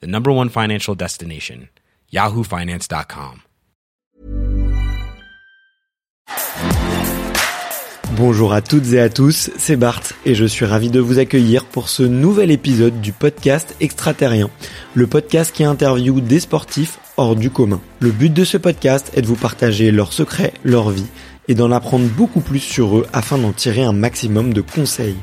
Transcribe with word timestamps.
the 0.00 0.06
number 0.06 0.30
one 0.32 0.48
financial 0.48 0.94
destination, 0.94 1.68
yahoofinance.com. 2.12 3.42
Bonjour 8.16 8.52
à 8.52 8.60
toutes 8.62 8.92
et 8.92 9.00
à 9.00 9.08
tous, 9.08 9.50
c'est 9.58 9.74
Bart 9.74 10.02
et 10.24 10.36
je 10.36 10.44
suis 10.44 10.64
ravi 10.64 10.88
de 10.88 11.00
vous 11.00 11.18
accueillir 11.18 11.64
pour 11.64 11.88
ce 11.88 12.04
nouvel 12.04 12.52
épisode 12.52 13.00
du 13.00 13.10
podcast 13.10 13.74
Extraterrien, 13.80 14.50
le 14.94 15.08
podcast 15.08 15.52
qui 15.52 15.64
interviewe 15.64 16.20
des 16.20 16.38
sportifs 16.38 17.00
hors 17.16 17.34
du 17.34 17.50
commun. 17.50 17.80
Le 17.98 18.12
but 18.12 18.32
de 18.32 18.44
ce 18.44 18.56
podcast 18.56 19.10
est 19.16 19.22
de 19.22 19.26
vous 19.26 19.34
partager 19.34 19.90
leurs 19.90 20.12
secrets, 20.12 20.54
leur 20.62 20.90
vie 20.90 21.08
et 21.48 21.56
d'en 21.56 21.72
apprendre 21.72 22.06
beaucoup 22.06 22.40
plus 22.40 22.60
sur 22.60 22.98
eux 22.98 23.06
afin 23.12 23.36
d'en 23.36 23.52
tirer 23.52 23.82
un 23.82 23.92
maximum 23.92 24.54
de 24.54 24.60
conseils. 24.60 25.16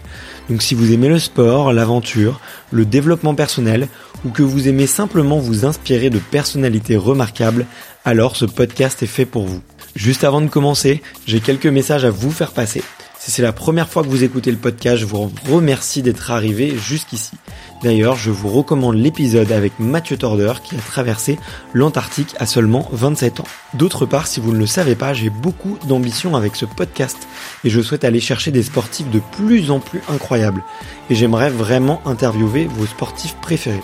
Donc 0.49 0.61
si 0.61 0.75
vous 0.75 0.91
aimez 0.91 1.07
le 1.07 1.17
sport, 1.19 1.71
l'aventure, 1.71 2.41
le 2.71 2.85
développement 2.85 3.35
personnel 3.35 3.87
ou 4.25 4.29
que 4.29 4.43
vous 4.43 4.67
aimez 4.67 4.87
simplement 4.87 5.39
vous 5.39 5.65
inspirer 5.65 6.09
de 6.09 6.19
personnalités 6.19 6.97
remarquables, 6.97 7.65
alors 8.05 8.35
ce 8.35 8.45
podcast 8.45 9.03
est 9.03 9.07
fait 9.07 9.25
pour 9.25 9.45
vous. 9.45 9.61
Juste 9.95 10.23
avant 10.23 10.41
de 10.41 10.47
commencer, 10.47 11.01
j'ai 11.25 11.39
quelques 11.39 11.67
messages 11.67 12.05
à 12.05 12.11
vous 12.11 12.31
faire 12.31 12.51
passer. 12.51 12.83
Si 13.19 13.29
c'est 13.29 13.43
la 13.43 13.53
première 13.53 13.87
fois 13.87 14.01
que 14.01 14.07
vous 14.07 14.23
écoutez 14.23 14.49
le 14.49 14.57
podcast, 14.57 14.97
je 14.97 15.05
vous 15.05 15.31
remercie 15.47 16.01
d'être 16.01 16.31
arrivé 16.31 16.75
jusqu'ici. 16.75 17.33
D'ailleurs, 17.83 18.15
je 18.15 18.31
vous 18.31 18.49
recommande 18.49 18.95
l'épisode 18.95 19.51
avec 19.51 19.73
Mathieu 19.79 20.17
Torder 20.17 20.53
qui 20.63 20.75
a 20.75 20.79
traversé 20.79 21.37
l'Antarctique 21.75 22.33
à 22.39 22.47
seulement 22.47 22.89
27 22.91 23.41
ans. 23.41 23.47
D'autre 23.75 24.07
part, 24.07 24.25
si 24.25 24.39
vous 24.39 24.51
ne 24.51 24.57
le 24.57 24.65
savez 24.65 24.95
pas, 24.95 25.13
j'ai 25.13 25.29
beaucoup 25.29 25.77
d'ambition 25.87 26.35
avec 26.35 26.55
ce 26.55 26.65
podcast 26.65 27.27
et 27.63 27.69
je 27.69 27.81
souhaite 27.81 28.05
aller 28.05 28.19
chercher 28.19 28.49
des 28.49 28.63
sportifs 28.63 29.11
de 29.11 29.21
plus 29.37 29.69
en 29.69 29.79
plus 29.79 30.01
incroyables. 30.09 30.63
Et 31.11 31.15
j'aimerais 31.15 31.51
vraiment 31.51 32.01
interviewer 32.05 32.65
vos 32.65 32.87
sportifs 32.87 33.35
préférés. 33.35 33.83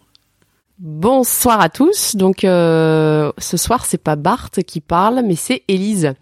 Bonsoir 0.83 1.61
à 1.61 1.69
tous. 1.69 2.15
Donc 2.15 2.43
euh, 2.43 3.31
ce 3.37 3.55
soir 3.55 3.85
c'est 3.85 3.99
pas 3.99 4.15
Bart 4.15 4.49
qui 4.65 4.81
parle, 4.81 5.21
mais 5.23 5.35
c'est 5.35 5.61
Élise. 5.67 6.15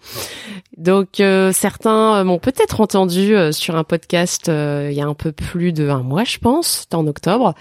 Donc 0.76 1.22
euh, 1.22 1.54
certains 1.54 2.26
m'ont 2.26 2.40
peut-être 2.40 2.82
entendu 2.82 3.38
euh, 3.38 3.54
sur 3.54 3.78
un 3.78 3.86
podcast 3.86 4.48
il 4.50 4.92
y 4.92 5.00
a 5.00 5.06
un 5.06 5.14
peu 5.14 5.32
plus 5.32 5.72
de 5.72 5.88
un 5.88 6.04
mois, 6.04 6.26
je 6.26 6.40
pense, 6.40 6.88
en 6.94 7.08
octobre. 7.08 7.54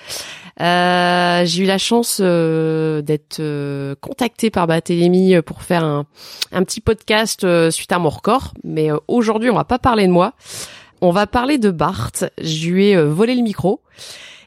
J'ai 0.59 1.63
eu 1.63 1.67
la 1.67 1.79
chance 1.79 2.21
d'être 2.21 3.95
contactée 4.01 4.51
par 4.51 4.67
Batélémie 4.67 5.41
pour 5.43 5.63
faire 5.63 5.85
un, 5.85 6.05
un 6.51 6.65
petit 6.65 6.81
podcast 6.81 7.47
suite 7.71 7.93
à 7.93 8.01
mon 8.01 8.09
record. 8.09 8.55
Mais 8.65 8.89
aujourd'hui 9.07 9.51
on 9.51 9.55
va 9.55 9.63
pas 9.63 9.79
parler 9.79 10.09
de 10.09 10.13
moi. 10.13 10.33
On 11.01 11.13
va 11.13 11.29
parler 11.29 11.59
de 11.59 11.71
Bart. 11.71 12.11
Je 12.43 12.69
lui 12.69 12.87
ai 12.89 13.01
volé 13.01 13.37
le 13.37 13.43
micro. 13.43 13.83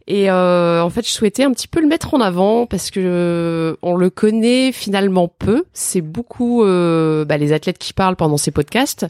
Et 0.07 0.31
euh, 0.31 0.81
en 0.83 0.89
fait, 0.89 1.05
je 1.05 1.11
souhaitais 1.11 1.43
un 1.43 1.51
petit 1.51 1.67
peu 1.67 1.79
le 1.79 1.87
mettre 1.87 2.13
en 2.13 2.21
avant 2.21 2.65
parce 2.65 2.91
que 2.91 2.99
euh, 3.03 3.75
on 3.81 3.95
le 3.95 4.09
connaît 4.09 4.71
finalement 4.71 5.27
peu. 5.27 5.63
C'est 5.73 6.01
beaucoup 6.01 6.63
euh, 6.63 7.25
bah, 7.25 7.37
les 7.37 7.53
athlètes 7.53 7.77
qui 7.77 7.93
parlent 7.93 8.15
pendant 8.15 8.37
ces 8.37 8.51
podcasts, 8.51 9.05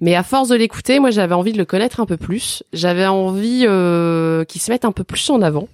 mais 0.00 0.14
à 0.14 0.22
force 0.22 0.48
de 0.48 0.56
l'écouter, 0.56 0.98
moi 0.98 1.10
j'avais 1.10 1.34
envie 1.34 1.52
de 1.52 1.58
le 1.58 1.64
connaître 1.64 2.00
un 2.00 2.06
peu 2.06 2.16
plus. 2.16 2.62
J'avais 2.72 3.06
envie 3.06 3.64
euh, 3.66 4.44
qu'il 4.44 4.60
se 4.60 4.70
mette 4.70 4.84
un 4.84 4.92
peu 4.92 5.04
plus 5.04 5.28
en 5.30 5.42
avant 5.42 5.68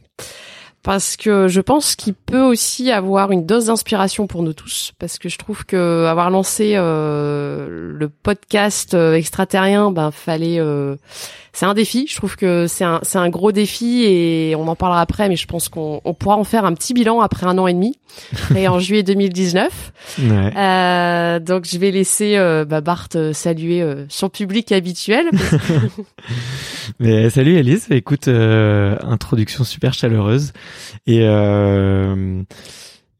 parce 0.82 1.16
que 1.16 1.48
je 1.48 1.60
pense 1.60 1.96
qu'il 1.96 2.14
peut 2.14 2.40
aussi 2.40 2.90
avoir 2.90 3.32
une 3.32 3.44
dose 3.44 3.66
d'inspiration 3.66 4.26
pour 4.26 4.42
nous 4.42 4.52
tous 4.52 4.92
parce 4.98 5.18
que 5.18 5.28
je 5.28 5.36
trouve 5.36 5.66
que 5.66 6.06
avoir 6.06 6.30
lancé 6.30 6.72
euh, 6.76 7.66
le 7.68 8.08
podcast 8.08 8.94
euh, 8.94 9.14
extraterrien 9.14 9.90
ben 9.90 10.10
fallait 10.10 10.60
c'est 11.52 11.66
un 11.66 11.74
défi. 11.74 12.06
Je 12.08 12.16
trouve 12.16 12.36
que 12.36 12.66
c'est 12.66 12.84
un 12.84 13.00
c'est 13.02 13.18
un 13.18 13.28
gros 13.28 13.52
défi 13.52 14.04
et 14.04 14.54
on 14.56 14.68
en 14.68 14.76
parlera 14.76 15.00
après 15.00 15.28
mais 15.28 15.36
je 15.36 15.46
pense 15.46 15.68
qu'on 15.68 16.00
on 16.04 16.14
pourra 16.14 16.36
en 16.36 16.44
faire 16.44 16.64
un 16.64 16.74
petit 16.74 16.94
bilan 16.94 17.20
après 17.20 17.46
un 17.46 17.58
an 17.58 17.66
et 17.66 17.74
demi 17.74 17.98
et 18.56 18.68
en 18.68 18.78
juillet 18.78 19.02
2019 19.02 19.92
ouais. 20.18 20.56
euh, 20.56 21.38
donc 21.38 21.64
je 21.66 21.78
vais 21.78 21.90
laisser 21.90 22.36
euh, 22.36 22.64
bah, 22.64 22.80
Bart 22.80 23.08
saluer 23.32 23.84
son 24.08 24.28
public 24.28 24.72
habituel. 24.72 25.26
Mais 27.00 27.30
salut 27.30 27.58
Alice 27.58 27.86
écoute 27.90 28.28
introduction 28.28 29.64
super 29.64 29.94
chaleureuse. 29.94 30.52
Et 31.06 31.20
euh, 31.22 32.42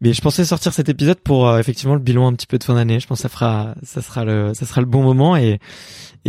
mais 0.01 0.13
je 0.13 0.21
pensais 0.21 0.45
sortir 0.45 0.73
cet 0.73 0.89
épisode 0.89 1.19
pour 1.19 1.49
euh, 1.49 1.59
effectivement 1.59 1.95
le 1.95 2.01
bilan 2.01 2.29
un 2.29 2.33
petit 2.35 2.47
peu 2.47 2.59
de 2.59 2.65
fin 2.65 2.75
d'année. 2.75 3.01
Je 3.01 3.07
pense 3.07 3.19
que 3.19 3.23
ça 3.23 3.29
fera, 3.29 3.75
ça 3.83 4.01
sera 4.01 4.25
le, 4.25 4.55
ça 4.55 4.65
sera 4.65 4.81
le 4.81 4.87
bon 4.87 5.03
moment 5.03 5.37
et 5.37 5.59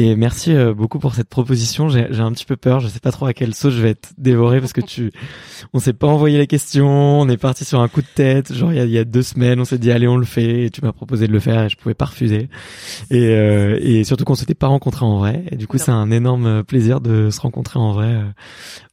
et 0.02 0.16
merci 0.16 0.56
euh, 0.56 0.74
beaucoup 0.74 0.98
pour 0.98 1.14
cette 1.14 1.28
proposition. 1.28 1.90
J'ai 1.90 2.22
un 2.22 2.32
petit 2.32 2.46
peu 2.46 2.56
peur. 2.56 2.80
Je 2.80 2.88
sais 2.88 3.02
pas 3.02 3.12
trop 3.12 3.26
à 3.26 3.34
quelle 3.34 3.54
sauce 3.54 3.74
je 3.74 3.82
vais 3.82 3.90
être 3.90 4.14
dévoré 4.18 4.62
parce 4.62 4.72
que 4.72 4.80
tu, 4.80 5.12
on 5.74 5.80
s'est 5.80 5.92
pas 5.92 6.08
envoyé 6.08 6.38
la 6.38 6.46
question. 6.46 6.88
On 6.88 7.28
est 7.28 7.36
parti 7.36 7.66
sur 7.66 7.82
un 7.82 7.90
coup 7.90 8.02
de 8.02 8.08
tête. 8.16 8.54
Genre 8.54 8.72
il 8.72 8.78
y 8.78 8.80
a, 8.80 8.86
il 8.86 8.92
y 8.92 8.98
a 8.98 9.04
deux 9.04 9.24
semaines, 9.24 9.60
on 9.60 9.66
s'est 9.66 9.78
dit 9.78 9.92
allez 9.92 10.08
on 10.08 10.16
le 10.16 10.26
fait. 10.26 10.64
Et 10.64 10.70
tu 10.70 10.82
m'as 10.86 10.94
proposé 10.94 11.28
de 11.28 11.34
le 11.34 11.42
faire 11.42 11.66
et 11.66 11.70
je 11.70 11.76
pouvais 11.76 11.96
pas 11.96 12.06
refuser. 12.06 12.48
Et 13.12 13.28
euh, 13.28 13.78
et 13.82 14.06
surtout 14.06 14.24
qu'on 14.24 14.36
s'était 14.36 14.56
pas 14.56 14.68
rencontrés 14.68 15.04
en 15.04 15.18
vrai. 15.18 15.44
Et 15.52 15.58
du 15.58 15.68
coup 15.68 15.78
c'est 15.78 15.92
un 15.92 16.12
énorme 16.12 16.64
plaisir 16.64 17.02
de 17.02 17.30
se 17.30 17.42
rencontrer 17.42 17.78
en 17.78 17.92
vrai 17.92 18.08
euh, 18.08 18.24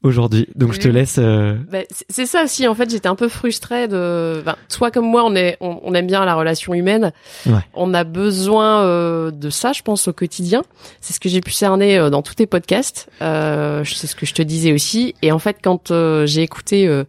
aujourd'hui. 0.02 0.48
Donc 0.56 0.72
je 0.72 0.80
te 0.80 0.88
laisse. 0.88 1.18
Euh... 1.20 1.54
Bah, 1.70 1.82
c'est 2.08 2.26
ça 2.26 2.42
aussi. 2.42 2.66
En 2.66 2.74
fait 2.74 2.90
j'étais 2.90 3.08
un 3.08 3.14
peu 3.14 3.28
frustrée 3.28 3.86
de. 3.86 4.42
Ben, 4.44 4.56
toi 4.68 4.90
comme 4.90 5.06
moi 5.08 5.22
on 5.24 5.36
est, 5.36 5.56
on, 5.60 5.78
on, 5.84 5.94
aime 5.94 6.08
bien 6.08 6.24
la 6.24 6.34
relation 6.34 6.74
humaine. 6.74 7.12
Ouais. 7.46 7.60
On 7.74 7.94
a 7.94 8.02
besoin 8.02 8.82
euh, 8.82 9.30
de 9.30 9.50
ça, 9.50 9.72
je 9.72 9.82
pense 9.82 10.08
au 10.08 10.12
quotidien. 10.12 10.64
C'est 11.00 11.12
ce 11.12 11.20
que 11.20 11.28
j'ai 11.28 11.40
pu 11.40 11.52
cerner 11.52 11.98
euh, 11.98 12.10
dans 12.10 12.22
tous 12.22 12.34
tes 12.34 12.46
podcasts. 12.46 13.08
Euh, 13.22 13.84
c'est 13.84 14.06
ce 14.06 14.16
que 14.16 14.26
je 14.26 14.34
te 14.34 14.42
disais 14.42 14.72
aussi. 14.72 15.14
Et 15.22 15.32
en 15.32 15.38
fait, 15.38 15.58
quand 15.62 15.90
euh, 15.90 16.26
j'ai 16.26 16.42
écouté 16.42 16.86
euh, 16.86 17.04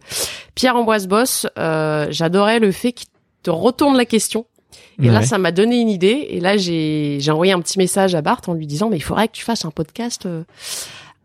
Pierre-Ambroise 0.54 1.06
Boss, 1.08 1.46
euh, 1.58 2.06
j'adorais 2.10 2.58
le 2.58 2.72
fait 2.72 2.92
qu'il 2.92 3.08
te 3.42 3.50
retourne 3.50 3.96
la 3.96 4.04
question. 4.04 4.46
Et 5.00 5.06
ouais. 5.06 5.12
là, 5.12 5.22
ça 5.22 5.38
m'a 5.38 5.52
donné 5.52 5.80
une 5.80 5.88
idée. 5.88 6.26
Et 6.30 6.40
là, 6.40 6.56
j'ai 6.56 7.20
envoyé 7.30 7.52
un 7.52 7.60
petit 7.60 7.78
message 7.78 8.14
à 8.14 8.22
Bart 8.22 8.42
en 8.48 8.54
lui 8.54 8.66
disant, 8.66 8.90
mais 8.90 8.96
il 8.96 9.02
faudrait 9.02 9.28
que 9.28 9.34
tu 9.34 9.44
fasses 9.44 9.64
un 9.64 9.70
podcast 9.70 10.26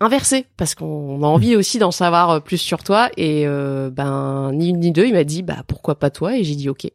inversé 0.04 0.46
parce 0.58 0.76
qu'on 0.76 1.24
a 1.24 1.28
envie 1.28 1.56
aussi 1.56 1.80
d'en 1.80 1.92
savoir 1.92 2.42
plus 2.42 2.58
sur 2.58 2.84
toi 2.84 3.10
et 3.18 3.44
euh, 3.46 3.90
ben 3.90 4.52
ni 4.54 4.70
une 4.70 4.80
ni 4.80 4.92
deux 4.92 5.06
il 5.06 5.14
m'a 5.14 5.24
dit 5.24 5.42
bah 5.44 5.64
pourquoi 5.68 5.96
pas 5.96 6.10
toi? 6.10 6.38
Et 6.38 6.44
j'ai 6.44 6.56
dit 6.56 6.70
ok 6.70 6.88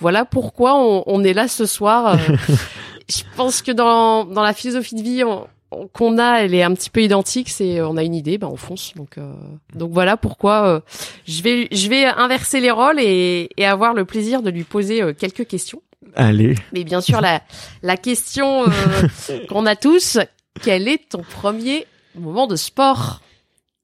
voilà 0.00 0.24
pourquoi 0.24 0.74
on, 0.76 1.04
on 1.06 1.22
est 1.24 1.32
là 1.32 1.48
ce 1.48 1.66
soir 1.66 2.18
je 3.08 3.22
pense 3.36 3.62
que 3.62 3.72
dans 3.72 4.24
dans 4.24 4.42
la 4.42 4.52
philosophie 4.52 4.94
de 4.96 5.02
vie 5.02 5.22
qu'on 5.92 6.18
a 6.18 6.42
elle 6.42 6.54
est 6.54 6.62
un 6.62 6.72
petit 6.74 6.90
peu 6.90 7.02
identique 7.02 7.48
c'est 7.48 7.80
on 7.80 7.96
a 7.96 8.02
une 8.04 8.14
idée 8.14 8.38
ben 8.38 8.48
on 8.48 8.56
fonce 8.56 8.92
donc 8.94 9.18
euh, 9.18 9.32
donc 9.74 9.90
voilà 9.92 10.16
pourquoi 10.16 10.66
euh, 10.66 10.80
je 11.26 11.42
vais 11.42 11.68
je 11.72 11.88
vais 11.88 12.04
inverser 12.04 12.60
les 12.60 12.70
rôles 12.70 13.00
et, 13.00 13.48
et 13.56 13.66
avoir 13.66 13.92
le 13.94 14.04
plaisir 14.04 14.42
de 14.42 14.50
lui 14.50 14.64
poser 14.64 15.02
quelques 15.18 15.46
questions. 15.46 15.82
Allez. 16.14 16.54
Mais 16.72 16.84
bien 16.84 17.00
sûr, 17.00 17.20
la, 17.20 17.42
la 17.82 17.96
question 17.96 18.64
euh, 18.64 18.68
qu'on 19.48 19.66
a 19.66 19.74
tous, 19.76 20.18
quel 20.62 20.86
est 20.88 21.08
ton 21.10 21.22
premier 21.22 21.84
moment 22.14 22.46
de 22.46 22.54
sport? 22.56 23.20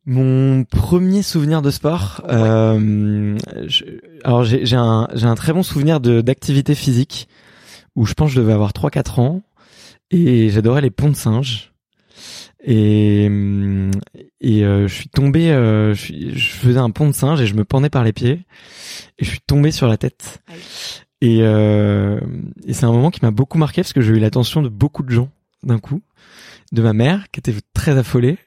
Mon 0.06 0.64
premier 0.64 1.22
souvenir 1.22 1.62
de 1.62 1.70
sport, 1.70 2.22
euh, 2.28 3.36
je- 3.66 3.84
alors 4.24 4.44
j'ai 4.44 4.76
un, 4.76 5.08
j'ai 5.14 5.26
un 5.26 5.34
très 5.34 5.52
bon 5.52 5.62
souvenir 5.62 6.00
de 6.00 6.20
d'activité 6.22 6.74
physique 6.74 7.28
où 7.96 8.06
je 8.06 8.14
pense 8.14 8.30
que 8.30 8.36
je 8.36 8.40
devais 8.40 8.52
avoir 8.52 8.72
3-4 8.72 9.20
ans 9.20 9.42
et 10.10 10.50
j'adorais 10.50 10.80
les 10.80 10.90
ponts 10.90 11.08
de 11.10 11.16
singe. 11.16 11.72
Et, 12.64 13.24
hum, 13.28 13.90
et 14.40 14.64
euh, 14.64 14.86
je 14.86 14.94
suis 14.94 15.08
tombé, 15.08 15.50
euh, 15.50 15.94
je, 15.94 16.00
suis- 16.00 16.38
je 16.38 16.48
faisais 16.50 16.78
un 16.78 16.90
pont 16.90 17.06
de 17.08 17.12
singe 17.12 17.40
et 17.40 17.46
je 17.46 17.54
me 17.54 17.64
pendais 17.64 17.90
par 17.90 18.04
les 18.04 18.12
pieds 18.12 18.44
et 19.18 19.24
je 19.24 19.30
suis 19.30 19.40
tombé 19.40 19.72
sur 19.72 19.88
la 19.88 19.96
tête. 19.96 20.40
Et, 21.20 21.38
euh, 21.42 22.20
et 22.66 22.72
c'est 22.72 22.84
un 22.84 22.92
moment 22.92 23.10
qui 23.10 23.20
m'a 23.22 23.30
beaucoup 23.30 23.58
marqué 23.58 23.82
parce 23.82 23.92
que 23.92 24.00
j'ai 24.00 24.12
eu 24.12 24.18
l'attention 24.18 24.62
de 24.62 24.68
beaucoup 24.68 25.02
de 25.02 25.10
gens 25.10 25.28
d'un 25.62 25.78
coup, 25.78 26.02
de 26.72 26.82
ma 26.82 26.92
mère 26.92 27.30
qui 27.32 27.40
était 27.40 27.54
très 27.74 27.96
affolée, 27.98 28.38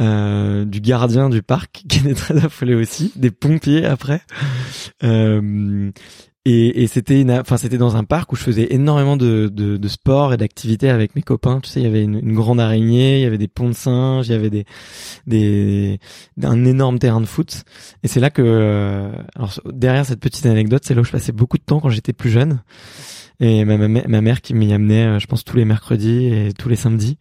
euh, 0.00 0.64
du 0.64 0.80
gardien 0.80 1.30
du 1.30 1.42
parc 1.42 1.82
qui 1.88 1.98
était 2.00 2.14
très 2.14 2.44
affolé 2.44 2.74
aussi, 2.74 3.12
des 3.16 3.30
pompiers 3.30 3.84
après. 3.86 4.22
Euh, 5.04 5.90
et, 6.48 6.82
et 6.82 6.86
c'était 6.86 7.26
enfin 7.28 7.56
c'était 7.56 7.76
dans 7.76 7.96
un 7.96 8.04
parc 8.04 8.32
où 8.32 8.36
je 8.36 8.42
faisais 8.42 8.68
énormément 8.72 9.16
de, 9.16 9.50
de, 9.52 9.76
de 9.76 9.88
sport 9.88 10.32
et 10.32 10.36
d'activités 10.36 10.88
avec 10.88 11.16
mes 11.16 11.22
copains. 11.22 11.58
Tu 11.60 11.68
sais, 11.68 11.80
il 11.80 11.82
y 11.82 11.86
avait 11.86 12.04
une, 12.04 12.20
une 12.20 12.34
grande 12.34 12.60
araignée, 12.60 13.18
il 13.18 13.22
y 13.22 13.26
avait 13.26 13.36
des 13.36 13.48
ponts 13.48 13.68
de 13.68 13.74
singes, 13.74 14.28
il 14.28 14.32
y 14.32 14.34
avait 14.34 14.50
des, 14.50 14.64
des, 15.26 15.98
un 16.40 16.64
énorme 16.64 17.00
terrain 17.00 17.20
de 17.20 17.26
foot. 17.26 17.64
Et 18.04 18.08
c'est 18.08 18.20
là 18.20 18.30
que, 18.30 18.42
euh, 18.42 19.10
alors 19.34 19.60
derrière 19.72 20.06
cette 20.06 20.20
petite 20.20 20.46
anecdote, 20.46 20.82
c'est 20.84 20.94
là 20.94 21.00
où 21.00 21.04
je 21.04 21.10
passais 21.10 21.32
beaucoup 21.32 21.58
de 21.58 21.64
temps 21.64 21.80
quand 21.80 21.90
j'étais 21.90 22.12
plus 22.12 22.30
jeune. 22.30 22.62
Et 23.40 23.64
ma, 23.64 23.76
ma, 23.76 23.88
ma 23.88 24.20
mère 24.20 24.40
qui 24.40 24.54
m'y 24.54 24.72
amenait, 24.72 25.04
euh, 25.04 25.18
je 25.18 25.26
pense 25.26 25.42
tous 25.42 25.56
les 25.56 25.64
mercredis 25.64 26.26
et 26.26 26.52
tous 26.56 26.68
les 26.68 26.76
samedis. 26.76 27.18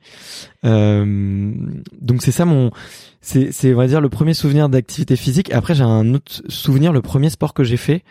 Euh, 0.65 1.51
donc 1.99 2.21
c'est 2.21 2.31
ça 2.31 2.45
mon, 2.45 2.69
c'est, 3.21 3.51
c'est 3.51 3.73
on 3.73 3.77
va 3.77 3.87
dire 3.87 4.01
le 4.01 4.09
premier 4.09 4.35
souvenir 4.35 4.69
d'activité 4.69 5.15
physique. 5.15 5.51
Après 5.51 5.73
j'ai 5.73 5.83
un 5.83 6.13
autre 6.13 6.43
souvenir, 6.47 6.93
le 6.93 7.01
premier 7.01 7.31
sport 7.31 7.55
que 7.55 7.63
j'ai 7.63 7.77
fait. 7.77 8.03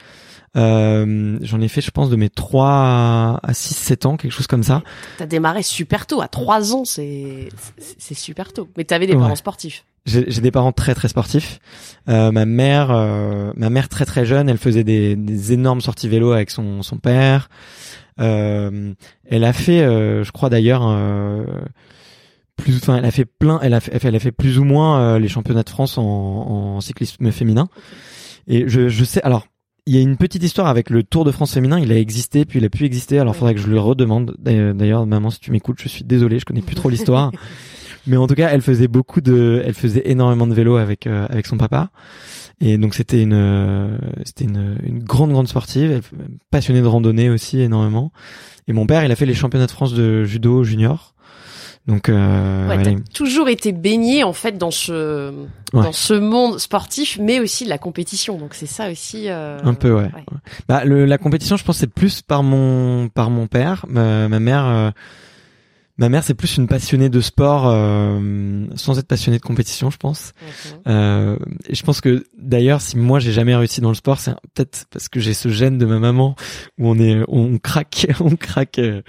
Euh, 0.57 1.39
j'en 1.43 1.61
ai 1.61 1.69
fait, 1.69 1.81
je 1.81 1.91
pense, 1.91 2.11
de 2.11 2.17
mes 2.17 2.31
3 2.31 3.41
à 3.43 3.55
6, 3.55 3.75
7 3.75 4.07
ans, 4.07 4.17
quelque 4.17 4.31
chose 4.33 4.47
comme 4.47 4.63
ça. 4.63 4.83
T'as 5.19 5.27
démarré 5.27 5.63
super 5.63 6.07
tôt, 6.07 6.21
à 6.21 6.29
3 6.29 6.75
ans, 6.75 6.85
c'est 6.85 7.49
c'est 7.99 8.15
super 8.15 8.53
tôt. 8.53 8.69
Mais 8.77 8.85
t'avais 8.85 9.07
des 9.07 9.15
Ouais. 9.15 9.21
parents 9.21 9.35
sportifs. 9.37 9.85
J'ai 10.07 10.31
j'ai 10.31 10.41
des 10.43 10.51
parents 10.51 10.73
très 10.73 10.95
très 10.95 11.09
sportifs. 11.09 11.59
Euh, 12.09 12.31
ma 12.31 12.45
mère, 12.45 12.91
euh, 12.91 13.53
ma 13.57 13.71
mère 13.71 13.89
très 13.89 14.05
très 14.05 14.25
jeune, 14.27 14.49
elle 14.49 14.59
faisait 14.59 14.85
des, 14.85 15.17
des 15.17 15.53
énormes 15.53 15.81
sorties 15.81 16.09
vélo 16.09 16.33
avec 16.33 16.51
son 16.51 16.83
son 16.83 16.99
père. 16.99 17.49
Euh, 18.21 18.93
elle 19.29 19.45
a 19.45 19.53
fait, 19.53 19.81
euh, 19.83 20.23
je 20.23 20.31
crois 20.31 20.51
d'ailleurs, 20.51 20.83
euh, 20.87 21.45
plus, 22.57 22.77
enfin, 22.77 22.99
elle 22.99 23.05
a 23.07 23.11
fait 23.11 23.25
plein, 23.25 23.59
elle 23.63 23.75
a 23.75 23.81
fait, 23.81 23.99
elle 24.05 24.15
a 24.15 24.21
fait 24.21 24.31
plus 24.31 24.59
ou 24.61 24.65
moins 24.65 25.19
les 25.19 25.27
championnats 25.29 25.65
de 25.65 25.71
France 25.71 25.99
en, 25.99 26.03
en 26.05 26.81
cyclisme 26.81 27.33
féminin. 27.33 27.69
Et 28.47 28.69
je, 28.69 28.89
je 28.89 29.05
sais, 29.05 29.21
alors. 29.23 29.47
Il 29.87 29.95
y 29.95 29.99
a 29.99 30.01
une 30.01 30.17
petite 30.17 30.43
histoire 30.43 30.69
avec 30.69 30.89
le 30.89 31.03
Tour 31.03 31.27
de 31.27 31.31
France 31.31 31.53
féminin. 31.53 31.79
Il 31.79 31.93
a 31.93 31.99
existé, 31.99 32.47
puis 32.47 32.59
il 32.59 32.65
a 32.65 32.71
pu 32.71 32.85
exister. 32.85 33.19
Alors, 33.19 33.37
faudrait 33.37 33.55
que 33.55 33.61
je 33.61 33.69
lui 33.69 33.79
redemande. 33.79 34.35
D'ailleurs, 34.39 35.07
maman, 35.07 35.29
si 35.29 35.41
tu 35.41 35.51
m'écoutes, 35.51 35.79
je 35.83 35.89
suis 35.89 36.05
désolé, 36.05 36.39
je 36.39 36.47
connais 36.47 36.63
plus 36.63 36.75
trop 36.75 36.89
l'histoire. 36.89 37.31
Mais 38.07 38.17
en 38.17 38.27
tout 38.27 38.35
cas, 38.35 38.51
elle 38.51 38.61
faisait 38.63 38.89
beaucoup 38.89 39.21
de, 39.21 39.63
elle 39.65 39.75
faisait 39.75 40.03
énormément 40.11 40.47
de 40.47 40.55
vélo 40.55 40.77
avec 40.77 41.07
euh, 41.07 41.27
avec 41.29 41.47
son 41.47 41.57
papa. 41.57 41.91
Et 42.61 42.77
donc 42.79 42.95
c'était 42.95 43.23
une 43.23 43.33
euh, 43.33 43.97
c'était 44.25 44.45
une, 44.45 44.77
une 44.83 45.03
grande 45.03 45.31
grande 45.31 45.49
sportive, 45.49 45.91
elle, 45.91 46.03
passionnée 46.51 46.83
de 46.83 46.87
randonnée 46.87 47.31
aussi 47.31 47.61
énormément. 47.61 48.13
Et 48.69 48.73
mon 48.73 48.87
père, 48.87 49.05
il 49.05 49.13
a 49.13 49.17
fait 49.17 49.27
les 49.27 49.35
championnats 49.35 49.67
de 49.67 49.71
France 49.71 49.95
de 49.95 50.25
judo 50.25 50.65
junior. 50.65 51.14
Donc 51.87 52.09
euh, 52.09 52.69
Ouais, 52.69 52.83
t'as 52.83 52.93
toujours 53.13 53.49
été 53.49 53.73
baigné 53.73 54.25
en 54.25 54.33
fait 54.33 54.57
dans 54.57 54.71
ce 54.71 55.33
Ouais. 55.75 55.83
dans 55.83 55.93
ce 55.93 56.15
monde 56.15 56.61
sportif, 56.61 57.19
mais 57.21 57.41
aussi 57.41 57.65
de 57.65 57.69
la 57.69 57.79
compétition. 57.79 58.39
Donc 58.39 58.55
c'est 58.55 58.67
ça 58.67 58.91
aussi. 58.91 59.29
euh, 59.29 59.59
Un 59.65 59.75
peu, 59.75 59.93
ouais. 59.93 60.09
Bah, 60.69 60.85
le, 60.85 61.05
la 61.05 61.19
compétition, 61.19 61.57
je 61.57 61.65
pense, 61.65 61.79
c'est 61.79 61.93
plus 61.93 62.23
par 62.23 62.45
mon 62.45 63.09
par 63.09 63.29
mon 63.29 63.49
père. 63.49 63.85
Ma, 63.89 64.29
ma 64.29 64.39
mère, 64.39 64.65
euh, 64.67 64.91
ma 65.99 66.09
mère, 66.09 66.25
c'est 66.25 66.35
plus 66.35 66.57
une 66.57 66.67
passionnée 66.67 67.09
de 67.09 67.21
sport, 67.21 67.67
euh, 67.69 68.67
sans 68.75 68.99
être 68.99 69.07
passionnée 69.07 69.39
de 69.39 69.43
compétition, 69.43 69.91
je 69.91 69.97
pense. 69.97 70.33
Euh, 70.87 71.37
et 71.69 71.75
je 71.75 71.83
pense 71.85 72.01
que 72.01 72.25
d'ailleurs, 72.39 72.81
si 72.81 72.97
moi 72.99 73.21
j'ai 73.21 73.33
jamais 73.33 73.55
réussi 73.55 73.81
dans 73.81 73.91
le 73.91 73.95
sport, 73.95 74.19
c'est 74.19 74.33
peut-être 74.55 74.87
parce 74.91 75.09
que 75.09 75.21
j'ai 75.21 75.35
ce 75.35 75.49
gène 75.49 75.79
de 75.79 75.87
ma 75.87 75.99
maman 75.99 76.35
où 76.79 76.89
on 76.89 76.99
est, 76.99 77.23
on 77.29 77.59
craque, 77.59 78.07
on 78.21 78.37
craque, 78.37 78.79
euh, 78.79 79.03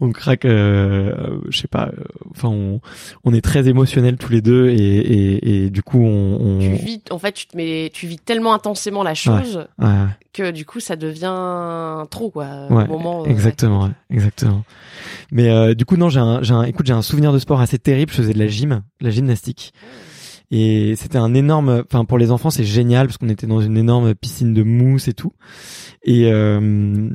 on 0.00 0.12
craque. 0.12 0.44
Euh, 0.44 1.12
euh, 1.18 1.40
je 1.48 1.58
sais 1.58 1.68
pas. 1.68 1.88
euh, 1.88 2.04
Enfin, 2.30 2.48
on, 2.48 2.80
on 3.24 3.34
est 3.34 3.40
très 3.40 3.68
émotionnels 3.68 4.16
tous 4.16 4.30
les 4.32 4.40
deux 4.40 4.68
et, 4.68 4.74
et, 4.76 5.64
et 5.64 5.70
du 5.70 5.82
coup, 5.82 6.00
on. 6.04 6.38
on 6.40 6.58
Tu 6.60 6.84
vis, 6.84 7.02
en 7.10 7.18
fait, 7.18 7.32
tu 7.32 7.46
te 7.46 7.56
mets, 7.56 7.90
tu 7.92 8.06
vis 8.06 8.18
tellement 8.18 8.54
intensément 8.54 9.02
la 9.02 9.14
chose 9.14 9.66
ouais, 9.78 9.86
ouais. 9.86 10.06
Que 10.32 10.50
du 10.50 10.64
coup, 10.64 10.80
ça 10.80 10.96
devient 10.96 12.06
trop 12.10 12.30
quoi. 12.30 12.66
Ouais, 12.70 12.84
au 12.84 12.86
moment, 12.86 13.22
euh, 13.22 13.26
Exactement, 13.26 13.84
ouais, 13.84 13.90
exactement. 14.10 14.64
Mais 15.32 15.48
euh, 15.50 15.74
du 15.74 15.84
coup 15.84 15.96
non, 15.96 16.08
j'ai 16.08 16.20
un, 16.20 16.42
j'ai 16.42 16.54
un, 16.54 16.62
écoute, 16.62 16.86
j'ai 16.86 16.92
un 16.92 17.02
souvenir 17.02 17.32
de 17.32 17.38
sport 17.38 17.60
assez 17.60 17.78
terrible. 17.78 18.10
Je 18.12 18.16
faisais 18.16 18.32
de 18.32 18.38
la 18.38 18.46
gym, 18.46 18.82
de 19.00 19.04
la 19.04 19.10
gymnastique, 19.10 19.72
et 20.50 20.94
c'était 20.96 21.18
un 21.18 21.34
énorme. 21.34 21.84
Enfin, 21.86 22.04
pour 22.04 22.18
les 22.18 22.30
enfants, 22.30 22.50
c'est 22.50 22.64
génial 22.64 23.06
parce 23.06 23.18
qu'on 23.18 23.28
était 23.28 23.46
dans 23.46 23.60
une 23.60 23.76
énorme 23.76 24.14
piscine 24.14 24.54
de 24.54 24.62
mousse 24.62 25.08
et 25.08 25.14
tout. 25.14 25.32
Et 26.04 26.32
euh, 26.32 27.08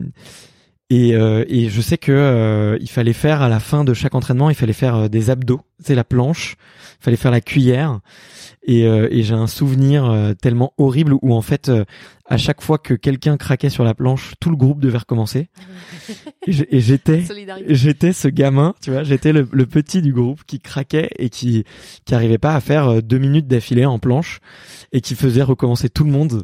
et, 0.92 1.16
euh, 1.16 1.44
et 1.48 1.70
je 1.70 1.82
sais 1.82 1.98
que 1.98 2.12
euh, 2.12 2.78
il 2.80 2.90
fallait 2.90 3.14
faire 3.14 3.42
à 3.42 3.50
la 3.50 3.60
fin 3.60 3.84
de 3.84 3.94
chaque 3.96 4.14
entraînement, 4.14 4.52
il 4.52 4.56
fallait 4.56 4.74
faire 4.74 4.96
euh, 4.96 5.08
des 5.08 5.32
abdos, 5.32 5.62
c'est 5.80 5.96
la 5.96 6.04
planche, 6.04 6.56
il 7.00 7.04
fallait 7.04 7.18
faire 7.18 7.32
la 7.32 7.42
cuillère. 7.42 8.00
Et, 8.64 8.86
euh, 8.88 9.08
et 9.12 9.24
j'ai 9.24 9.34
un 9.34 9.48
souvenir 9.48 10.06
euh, 10.06 10.34
tellement 10.34 10.74
horrible 10.78 11.14
où 11.22 11.34
en 11.34 11.42
fait, 11.42 11.70
euh, 11.70 11.86
à 12.28 12.38
chaque 12.38 12.62
fois 12.62 12.80
que 12.80 12.94
quelqu'un 12.96 13.38
craquait 13.38 13.70
sur 13.70 13.84
la 13.84 13.94
planche, 13.94 14.34
tout 14.40 14.50
le 14.50 14.56
groupe 14.56 14.80
devait 14.80 14.98
recommencer. 14.98 15.50
Et 16.48 16.80
j'étais, 16.80 17.24
j'étais 17.68 18.14
ce 18.14 18.28
gamin, 18.28 18.74
tu 18.82 18.92
vois, 18.92 19.04
j'étais 19.04 19.32
le, 19.32 19.48
le 19.52 19.66
petit 19.68 20.02
du 20.02 20.12
groupe 20.12 20.44
qui 20.46 20.60
craquait 20.60 21.10
et 21.20 21.30
qui 21.30 21.66
qui 22.06 22.16
arrivait 22.16 22.40
pas 22.40 22.56
à 22.56 22.62
faire 22.62 22.88
euh, 22.88 23.02
deux 23.02 23.20
minutes 23.20 23.48
d'affilée 23.48 23.86
en 23.86 24.00
planche 24.00 24.40
et 24.92 25.02
qui 25.02 25.16
faisait 25.16 25.44
recommencer 25.44 25.90
tout 25.90 26.04
le 26.04 26.12
monde. 26.12 26.44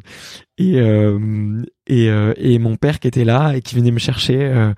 Et 0.58 0.78
euh, 0.78 1.64
et, 1.86 2.08
euh, 2.08 2.34
et 2.36 2.58
mon 2.60 2.76
père 2.76 3.00
qui 3.00 3.08
était 3.08 3.24
là 3.24 3.54
et 3.56 3.62
qui 3.62 3.74
venait 3.74 3.90
me 3.90 3.98
chercher 3.98 4.38
euh, 4.38 4.72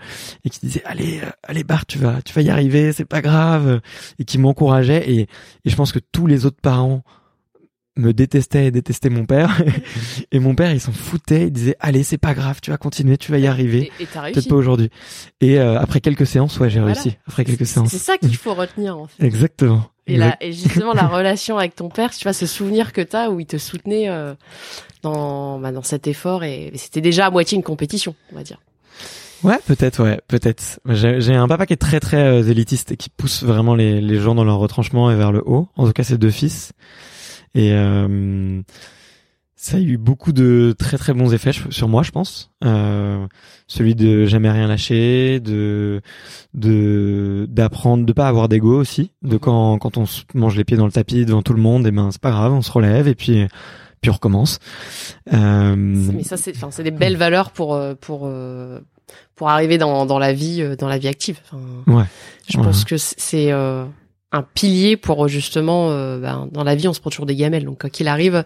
et 0.44 0.50
qui 0.50 0.60
disait 0.60 0.82
allez 0.86 1.20
allez 1.42 1.64
Bart 1.64 1.84
tu 1.84 1.98
vas 1.98 2.22
tu 2.22 2.32
vas 2.32 2.40
y 2.40 2.48
arriver 2.48 2.92
c'est 2.92 3.04
pas 3.04 3.20
grave 3.20 3.80
et 4.18 4.24
qui 4.24 4.38
m'encourageait 4.44 5.10
et 5.10 5.20
et 5.64 5.70
je 5.70 5.76
pense 5.76 5.90
que 5.92 5.98
tous 6.12 6.26
les 6.26 6.46
autres 6.46 6.60
parents 6.62 7.02
me 7.96 8.12
détestaient 8.12 8.66
et 8.66 8.70
détestaient 8.72 9.08
mon 9.08 9.24
père. 9.24 9.56
Et 10.32 10.40
mon 10.40 10.56
père 10.56 10.72
il 10.72 10.80
s'en 10.80 10.90
foutait 10.90 11.42
il 11.44 11.52
disait 11.52 11.76
allez 11.78 12.02
c'est 12.02 12.18
pas 12.18 12.34
grave 12.34 12.58
tu 12.60 12.70
vas 12.72 12.76
continuer 12.76 13.16
tu 13.18 13.30
vas 13.30 13.38
y 13.38 13.46
arriver. 13.46 13.92
Et, 14.00 14.06
peut-être 14.06 14.48
pas 14.48 14.56
aujourd'hui. 14.56 14.90
Et 15.40 15.60
euh, 15.60 15.78
après 15.78 16.00
quelques 16.00 16.26
séances 16.26 16.58
ouais 16.58 16.70
j'ai 16.70 16.80
Voilà. 16.80 16.94
réussi. 16.94 17.16
Après 17.28 17.44
quelques 17.44 17.58
C'est 17.66 17.74
séances. 17.74 17.90
c'est 17.90 17.98
ça 17.98 18.18
qu'il 18.18 18.34
faut 18.36 18.52
retenir 18.54 18.98
en 18.98 19.06
fait. 19.06 19.24
exactement. 19.24 19.84
Et 20.06 20.18
justement, 20.52 20.92
la 20.92 21.06
relation 21.18 21.56
avec 21.56 21.74
ton 21.76 21.88
père, 21.88 22.10
tu 22.10 22.24
vois, 22.24 22.34
ce 22.34 22.44
souvenir 22.46 22.92
que 22.92 23.00
t'as 23.00 23.30
où 23.30 23.40
il 23.40 23.46
te 23.46 23.56
soutenait 23.56 24.10
euh, 24.10 24.34
dans, 25.02 25.58
bah, 25.60 25.72
dans 25.72 25.82
cet 25.82 26.06
effort 26.08 26.44
et, 26.44 26.72
et 26.74 26.76
c'était 26.76 27.00
déjà 27.00 27.26
à 27.26 27.30
moitié 27.30 27.56
une 27.56 27.62
compétition, 27.62 28.14
on 28.32 28.36
va 28.36 28.42
dire. 28.42 28.58
Ouais, 29.42 29.58
peut-être, 29.66 30.02
ouais, 30.02 30.20
peut-être. 30.28 30.80
J'ai 30.86 31.34
un 31.34 31.48
papa 31.48 31.66
qui 31.66 31.72
est 31.74 31.76
très 31.76 32.00
très 32.00 32.22
euh, 32.22 32.42
élitiste 32.42 32.92
et 32.92 32.96
qui 32.96 33.10
pousse 33.10 33.42
vraiment 33.42 33.74
les, 33.74 34.00
les 34.00 34.18
gens 34.20 34.34
dans 34.34 34.44
leur 34.44 34.58
retranchement 34.58 35.10
et 35.10 35.16
vers 35.16 35.32
le 35.32 35.42
haut. 35.44 35.68
En 35.76 35.86
tout 35.86 35.92
cas, 35.92 36.04
ses 36.04 36.16
deux 36.18 36.30
fils. 36.30 36.72
Et 37.54 37.72
euh, 37.72 38.62
ça 39.54 39.76
a 39.76 39.80
eu 39.80 39.96
beaucoup 39.96 40.32
de 40.32 40.74
très 40.78 40.98
très 40.98 41.12
bons 41.14 41.32
effets 41.34 41.52
sur 41.70 41.88
moi, 41.88 42.02
je 42.02 42.10
pense. 42.10 42.50
Euh, 42.64 43.26
celui 43.66 43.94
de 43.94 44.26
jamais 44.26 44.50
rien 44.50 44.66
lâcher, 44.66 45.40
de 45.40 46.00
de 46.52 47.46
d'apprendre, 47.48 48.04
de 48.04 48.12
pas 48.12 48.28
avoir 48.28 48.48
d'ego 48.48 48.78
aussi, 48.78 49.10
de 49.22 49.34
Mhm. 49.34 49.38
quand 49.40 49.78
quand 49.78 49.96
on 49.96 50.06
se 50.06 50.22
mange 50.34 50.56
les 50.56 50.64
pieds 50.64 50.76
dans 50.76 50.86
le 50.86 50.92
tapis 50.92 51.24
devant 51.26 51.42
tout 51.42 51.54
le 51.54 51.62
monde, 51.62 51.86
et 51.86 51.90
ben 51.90 52.10
c'est 52.10 52.20
pas 52.20 52.30
grave, 52.30 52.52
on 52.52 52.62
se 52.62 52.72
relève 52.72 53.08
et 53.08 53.14
puis 53.14 53.46
puis 54.00 54.10
on 54.10 54.14
recommence. 54.14 54.58
Euh, 55.32 55.74
Mais 55.76 56.24
ça, 56.24 56.36
c'est, 56.36 56.54
enfin, 56.54 56.70
c'est 56.70 56.82
des 56.82 56.90
belles 56.90 57.16
valeurs 57.16 57.50
pour 57.52 57.74
euh, 57.74 57.94
pour 57.98 58.22
euh, 58.24 58.80
pour 59.36 59.48
arriver 59.50 59.78
dans 59.78 60.06
dans 60.06 60.18
la 60.18 60.32
vie 60.32 60.62
euh, 60.62 60.76
dans 60.76 60.88
la 60.88 60.98
vie 60.98 61.08
active. 61.08 61.38
Enfin, 61.44 61.62
Ouais. 61.86 62.04
Je 62.48 62.58
Ouais. 62.58 62.64
pense 62.64 62.84
que 62.84 62.96
c'est 62.98 63.52
euh, 63.52 63.84
un 64.32 64.42
pilier 64.42 64.96
pour 64.96 65.28
justement 65.28 65.90
euh, 65.90 66.18
ben, 66.20 66.48
dans 66.52 66.64
la 66.64 66.74
vie 66.74 66.88
on 66.88 66.92
se 66.92 67.00
prend 67.00 67.10
toujours 67.10 67.26
des 67.26 67.36
gamelles 67.36 67.64
donc 67.64 67.80
quoi 67.80 67.88
qu'il 67.90 68.08
arrive 68.08 68.34
ouais, 68.34 68.44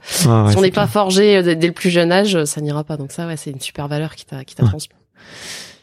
si 0.51 0.57
on 0.57 0.61
n'est 0.61 0.71
pas 0.71 0.87
forgé 0.87 1.39
euh, 1.39 1.43
dès 1.43 1.57
dès 1.57 1.67
le 1.67 1.73
plus 1.73 1.91
jeune 1.91 2.13
âge 2.13 2.45
ça 2.45 2.61
n'ira 2.61 2.85
pas 2.85 2.97
donc 2.97 3.11
ça 3.11 3.27
ouais 3.27 3.37
c'est 3.37 3.51
une 3.51 3.61
super 3.61 3.89
valeur 3.89 4.15
qui 4.15 4.25
t'a 4.27 4.45
qui 4.45 4.55
t'a 4.55 4.67
transmis 4.67 4.95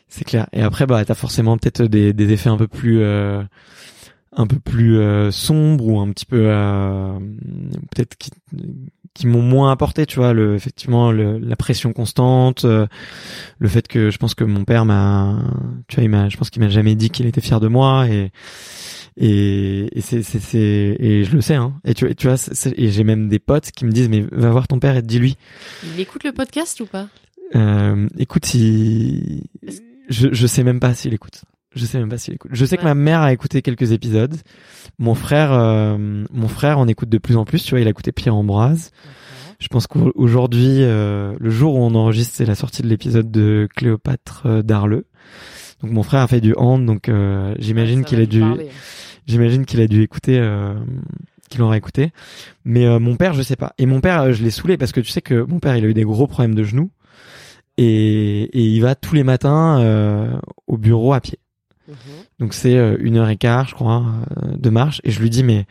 C'est 0.07 0.24
clair. 0.24 0.47
Et 0.53 0.62
après, 0.62 0.85
bah, 0.85 1.03
t'as 1.03 1.13
forcément 1.15 1.57
peut-être 1.57 1.83
des, 1.83 2.13
des 2.13 2.31
effets 2.31 2.47
un 2.50 2.55
peu 2.57 2.69
plus, 2.69 3.01
euh, 3.01 3.43
un 4.31 4.47
peu 4.47 4.59
plus 4.59 4.97
euh, 4.97 5.29
sombres 5.29 5.85
ou 5.88 6.00
un 6.00 6.09
petit 6.12 6.25
peu 6.25 6.45
euh, 6.47 7.19
peut-être 7.91 8.15
qui, 8.17 8.29
qui 9.15 9.25
m'ont 9.25 9.41
moins 9.41 9.72
apporté 9.72 10.05
tu 10.05 10.17
vois 10.17 10.34
le 10.34 10.53
effectivement 10.53 11.12
le, 11.12 11.39
la 11.39 11.55
pression 11.55 11.93
constante 11.93 12.65
euh, 12.65 12.86
le 13.57 13.67
fait 13.67 13.88
que 13.88 14.12
je 14.12 14.17
pense 14.17 14.36
que 14.36 14.43
mon 14.43 14.65
père 14.65 14.86
m'a 14.86 15.39
tu 15.88 15.95
vois 15.95 16.03
il 16.03 16.10
m'a 16.10 16.29
je 16.29 16.38
pense 16.38 16.51
qu'il 16.51 16.62
m'a 16.62 16.69
jamais 16.69 16.93
dit 16.93 17.10
qu'il 17.10 17.25
était 17.25 17.41
fier 17.41 17.60
de 17.60 17.67
moi 17.67 18.07
et 18.07 18.31
et, 19.17 19.98
et 19.98 20.01
c'est 20.01 20.22
c'est 20.22 20.39
c'est 20.39 20.98
et 21.00 21.24
je 21.24 21.34
le 21.34 21.41
sais 21.41 21.55
hein. 21.55 21.74
Et 21.86 21.93
tu 21.93 22.13
tu 22.15 22.27
vois 22.27 22.36
et 22.75 22.91
j'ai 22.91 23.03
même 23.05 23.29
des 23.29 23.39
potes 23.39 23.72
qui 23.72 23.86
me 23.86 23.91
disent 23.91 24.10
mais 24.10 24.25
va 24.31 24.50
voir 24.50 24.67
ton 24.67 24.79
père 24.79 24.98
et 24.98 25.01
dis-lui. 25.01 25.38
Il 25.84 26.00
écoute 26.00 26.25
le 26.25 26.34
podcast 26.34 26.81
ou 26.81 26.86
pas? 26.86 27.07
Euh, 27.55 28.10
écoute 28.17 28.53
il 28.53 29.43
je 30.10 30.27
je 30.34 30.48
sais 30.48 30.63
même 30.63 30.81
pas 30.81 30.93
s'il 30.93 31.13
écoute 31.13 31.43
je 31.75 31.86
sais 31.86 32.00
même 32.00 32.10
pas 32.10 32.17
s'il 32.17 32.34
écoute. 32.34 32.51
Je 32.53 32.65
sais 32.65 32.77
que 32.77 32.84
ma 32.84 32.96
mère 32.96 33.22
a 33.22 33.34
écouté 33.34 33.62
quelques 33.62 33.91
épisodes. 33.91 34.36
Mon 34.98 35.15
frère, 35.15 35.51
euh, 35.51 35.98
mon 36.32 36.48
frère 36.48 36.79
en 36.79 36.88
écoute 36.88 37.10
de 37.10 37.17
plus 37.17 37.36
en 37.36 37.46
plus. 37.46 37.63
Tu 37.63 37.72
vois, 37.72 37.82
il 37.82 37.88
a 37.88 37.89
écouté 37.89 38.12
Pierre 38.12 38.36
Ambroise. 38.36 38.91
Je 39.60 39.67
pense 39.67 39.88
qu'aujourd'hui, 39.88 40.84
euh, 40.84 41.36
le 41.39 41.50
jour 41.50 41.75
où 41.75 41.79
on 41.79 41.96
enregistre, 41.96 42.36
c'est 42.36 42.46
la 42.46 42.55
sortie 42.55 42.82
de 42.82 42.88
l'épisode 42.88 43.32
de 43.32 43.67
Cléopâtre 43.75 44.44
euh, 44.46 44.62
d'Arleux. 44.62 45.05
Donc 45.82 45.91
mon 45.91 46.03
frère 46.03 46.22
a 46.22 46.27
fait 46.27 46.41
du 46.41 46.53
hand, 46.58 46.86
donc 46.86 47.10
euh, 47.10 47.53
j'imagine 47.60 48.03
qu'il 48.03 48.20
a 48.20 48.25
dû, 48.25 48.44
j'imagine 49.27 49.65
qu'il 49.65 49.82
a 49.82 49.88
dû 49.88 50.01
écouter, 50.01 50.41
qu'il 51.50 51.62
aura 51.62 51.77
écouté. 51.77 52.12
Mais 52.63 53.00
mon 53.00 53.17
père, 53.17 53.34
je 53.34 53.41
sais 53.41 53.58
pas. 53.58 53.74
Et 53.77 53.86
mon 53.86 54.00
père, 54.00 54.32
je 54.34 54.41
l'ai 54.41 54.51
saoulé 54.51 54.77
parce 54.77 54.94
que 54.94 55.01
tu 55.01 55.12
sais 55.12 55.22
que 55.22 55.44
mon 55.44 55.60
père, 55.60 55.75
il 55.75 55.84
a 55.84 55.88
eu 55.88 55.94
des 55.94 56.03
gros 56.03 56.27
problèmes 56.27 56.55
de 56.55 56.63
genoux 56.63 56.91
et, 57.77 58.44
et 58.44 58.63
il 58.63 58.79
va 58.82 58.96
tous 58.96 59.15
les 59.15 59.24
matins 59.24 60.39
au 60.65 60.77
bureau 60.77 61.13
à 61.13 61.20
pied. 61.20 61.39
Mhm. 61.87 61.95
Donc 62.39 62.53
c'est 62.53 62.75
euh, 62.75 62.97
une 62.99 63.17
heure 63.17 63.29
et 63.29 63.37
quart, 63.37 63.67
je 63.67 63.75
crois, 63.75 64.03
euh, 64.43 64.55
de 64.57 64.69
marche. 64.69 65.01
Et 65.03 65.11
je 65.11 65.19
lui 65.19 65.29
dis, 65.29 65.43
mais 65.43 65.65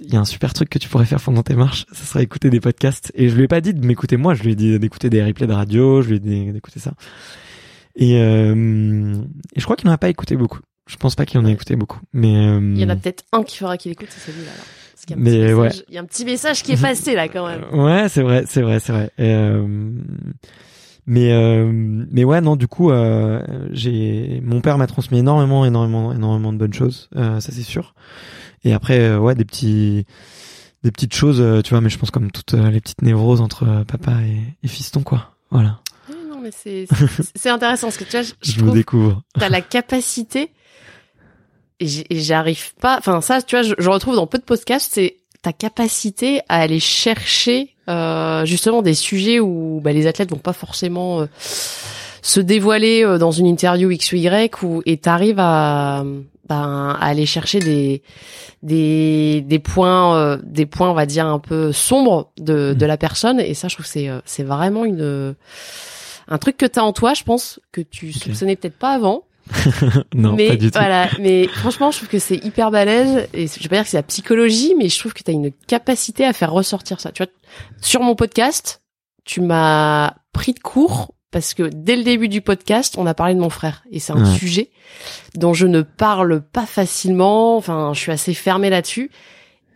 il 0.00 0.12
y 0.12 0.16
a 0.16 0.20
un 0.20 0.24
super 0.24 0.52
truc 0.52 0.68
que 0.68 0.78
tu 0.78 0.88
pourrais 0.88 1.04
faire 1.04 1.20
pendant 1.20 1.42
tes 1.42 1.54
marches, 1.54 1.86
ce 1.92 2.04
serait 2.04 2.22
écouter 2.22 2.50
des 2.50 2.60
podcasts. 2.60 3.12
Et 3.14 3.28
je 3.28 3.36
lui 3.36 3.44
ai 3.44 3.48
pas 3.48 3.60
dit 3.60 3.74
de 3.74 3.86
m'écouter 3.86 4.16
moi, 4.16 4.34
je 4.34 4.42
lui 4.42 4.52
ai 4.52 4.54
dit 4.56 4.78
d'écouter 4.78 5.10
des 5.10 5.22
replays 5.22 5.46
de 5.46 5.52
radio, 5.52 6.02
je 6.02 6.08
lui 6.08 6.16
ai 6.16 6.20
dit 6.20 6.52
d'écouter 6.52 6.80
ça. 6.80 6.94
Et, 7.96 8.18
euh, 8.18 9.14
et 9.54 9.60
je 9.60 9.64
crois 9.64 9.76
qu'il 9.76 9.86
n'en 9.86 9.94
a 9.94 9.98
pas 9.98 10.08
écouté 10.08 10.36
beaucoup. 10.36 10.60
Je 10.86 10.96
pense 10.96 11.14
pas 11.14 11.24
qu'il 11.24 11.38
en 11.38 11.46
ait 11.46 11.52
écouté 11.52 11.76
beaucoup. 11.76 12.00
Mais 12.12 12.32
il 12.32 12.78
y 12.78 12.84
en 12.84 12.88
a 12.88 12.96
peut-être 12.96 13.24
un 13.32 13.42
qui 13.42 13.56
fera 13.56 13.78
qu'il 13.78 13.92
écoute, 13.92 14.08
c'est 14.10 14.32
celui-là. 14.32 15.16
mais 15.16 15.54
ouais, 15.54 15.70
il 15.88 15.94
y 15.94 15.98
a 15.98 16.00
un 16.00 16.04
petit 16.04 16.24
message 16.24 16.62
qui 16.62 16.72
est 16.72 16.80
passé 16.80 17.14
là 17.14 17.28
quand 17.28 17.46
même. 17.46 17.64
ouais, 17.72 18.08
c'est 18.08 18.22
vrai, 18.22 18.44
c'est 18.46 18.62
vrai, 18.62 18.80
c'est 18.80 18.92
vrai. 18.92 19.10
Et, 19.18 19.32
mais 21.06 21.32
euh, 21.32 21.70
mais 21.72 22.24
ouais 22.24 22.40
non 22.40 22.56
du 22.56 22.66
coup 22.66 22.90
euh, 22.90 23.42
j'ai 23.72 24.40
mon 24.42 24.60
père 24.60 24.78
m'a 24.78 24.86
transmis 24.86 25.18
énormément 25.18 25.64
énormément 25.66 26.12
énormément 26.12 26.52
de 26.52 26.58
bonnes 26.58 26.72
choses 26.72 27.10
euh, 27.16 27.40
ça 27.40 27.52
c'est 27.52 27.62
sûr. 27.62 27.94
Et 28.64 28.72
après 28.72 29.00
euh, 29.00 29.18
ouais 29.18 29.34
des 29.34 29.44
petits 29.44 30.06
des 30.82 30.90
petites 30.90 31.14
choses 31.14 31.40
euh, 31.40 31.60
tu 31.60 31.70
vois 31.70 31.80
mais 31.80 31.90
je 31.90 31.98
pense 31.98 32.10
comme 32.10 32.30
toutes 32.30 32.54
les 32.54 32.80
petites 32.80 33.02
névroses 33.02 33.40
entre 33.40 33.84
papa 33.84 34.12
et, 34.22 34.38
et, 34.62 34.68
fiston 34.68 35.02
quoi. 35.02 35.34
Voilà. 35.50 35.80
Non 36.30 36.40
mais 36.40 36.50
c'est 36.50 36.86
c'est 37.34 37.50
intéressant 37.50 37.88
parce 37.88 37.98
que 37.98 38.04
tu 38.04 38.12
vois 38.12 38.22
je, 38.22 38.32
je, 38.40 38.52
je 38.52 38.64
vous 38.64 38.70
découvre. 38.70 39.22
t'as 39.38 39.50
la 39.50 39.60
capacité 39.60 40.50
et 41.80 41.86
j'arrive 42.20 42.74
pas 42.76 42.96
enfin 42.98 43.20
ça 43.20 43.42
tu 43.42 43.56
vois 43.56 43.62
je, 43.62 43.74
je 43.78 43.90
retrouve 43.90 44.14
dans 44.14 44.26
peu 44.26 44.38
de 44.38 44.44
podcasts 44.44 44.92
c'est 44.94 45.16
ta 45.44 45.52
capacité 45.52 46.40
à 46.48 46.60
aller 46.60 46.80
chercher 46.80 47.74
euh, 47.90 48.46
justement 48.46 48.80
des 48.80 48.94
sujets 48.94 49.40
où 49.40 49.78
bah, 49.84 49.92
les 49.92 50.06
athlètes 50.06 50.30
vont 50.30 50.38
pas 50.38 50.54
forcément 50.54 51.20
euh, 51.20 51.26
se 52.22 52.40
dévoiler 52.40 53.04
euh, 53.04 53.18
dans 53.18 53.30
une 53.30 53.44
interview 53.44 53.90
X 53.90 54.12
ou 54.12 54.16
Y 54.16 54.62
ou 54.62 54.82
et 54.86 54.96
t'arrives 54.96 55.38
à, 55.38 56.02
bah, 56.48 56.96
à 56.98 57.06
aller 57.06 57.26
chercher 57.26 57.58
des 57.58 58.02
des 58.62 59.42
des 59.42 59.58
points 59.58 60.38
des 60.42 60.64
points 60.64 60.90
on 60.90 60.94
va 60.94 61.04
dire 61.04 61.26
un 61.26 61.38
peu 61.38 61.72
sombres 61.72 62.30
de 62.38 62.72
mmh. 62.72 62.78
de 62.78 62.86
la 62.86 62.96
personne. 62.96 63.38
Et 63.38 63.52
ça 63.52 63.68
je 63.68 63.74
trouve 63.74 63.86
c'est 63.86 64.08
c'est 64.24 64.44
vraiment 64.44 64.86
une 64.86 65.34
un 66.26 66.38
truc 66.38 66.56
que 66.56 66.64
tu 66.64 66.78
as 66.78 66.84
en 66.84 66.94
toi 66.94 67.12
je 67.12 67.22
pense 67.22 67.60
que 67.70 67.82
tu 67.82 68.14
soupçonnais 68.14 68.56
peut-être 68.56 68.78
pas 68.78 68.94
avant 68.94 69.24
non, 70.14 70.34
mais, 70.34 70.48
pas 70.48 70.56
du 70.56 70.70
tout. 70.70 70.78
Voilà, 70.78 71.08
mais 71.20 71.46
franchement, 71.48 71.90
je 71.90 71.98
trouve 71.98 72.08
que 72.08 72.18
c'est 72.18 72.36
hyper 72.44 72.70
balèze. 72.70 73.28
Et 73.34 73.46
je 73.46 73.62
vais 73.62 73.68
pas 73.68 73.76
dire 73.76 73.84
que 73.84 73.90
c'est 73.90 73.96
la 73.96 74.02
psychologie, 74.02 74.74
mais 74.78 74.88
je 74.88 74.98
trouve 74.98 75.12
que 75.12 75.22
tu 75.22 75.30
as 75.30 75.34
une 75.34 75.52
capacité 75.66 76.24
à 76.24 76.32
faire 76.32 76.52
ressortir 76.52 77.00
ça. 77.00 77.12
Tu 77.12 77.22
vois, 77.22 77.32
sur 77.80 78.00
mon 78.00 78.14
podcast, 78.14 78.82
tu 79.24 79.40
m'as 79.40 80.14
pris 80.32 80.52
de 80.52 80.60
court 80.60 81.14
parce 81.30 81.52
que 81.52 81.64
dès 81.64 81.96
le 81.96 82.04
début 82.04 82.28
du 82.28 82.40
podcast, 82.42 82.94
on 82.96 83.06
a 83.06 83.14
parlé 83.14 83.34
de 83.34 83.40
mon 83.40 83.50
frère 83.50 83.82
et 83.90 83.98
c'est 83.98 84.12
un 84.12 84.24
sujet 84.24 84.70
dont 85.34 85.52
je 85.52 85.66
ne 85.66 85.82
parle 85.82 86.40
pas 86.40 86.64
facilement. 86.64 87.56
Enfin, 87.56 87.92
je 87.92 87.98
suis 87.98 88.12
assez 88.12 88.34
fermée 88.34 88.70
là-dessus 88.70 89.10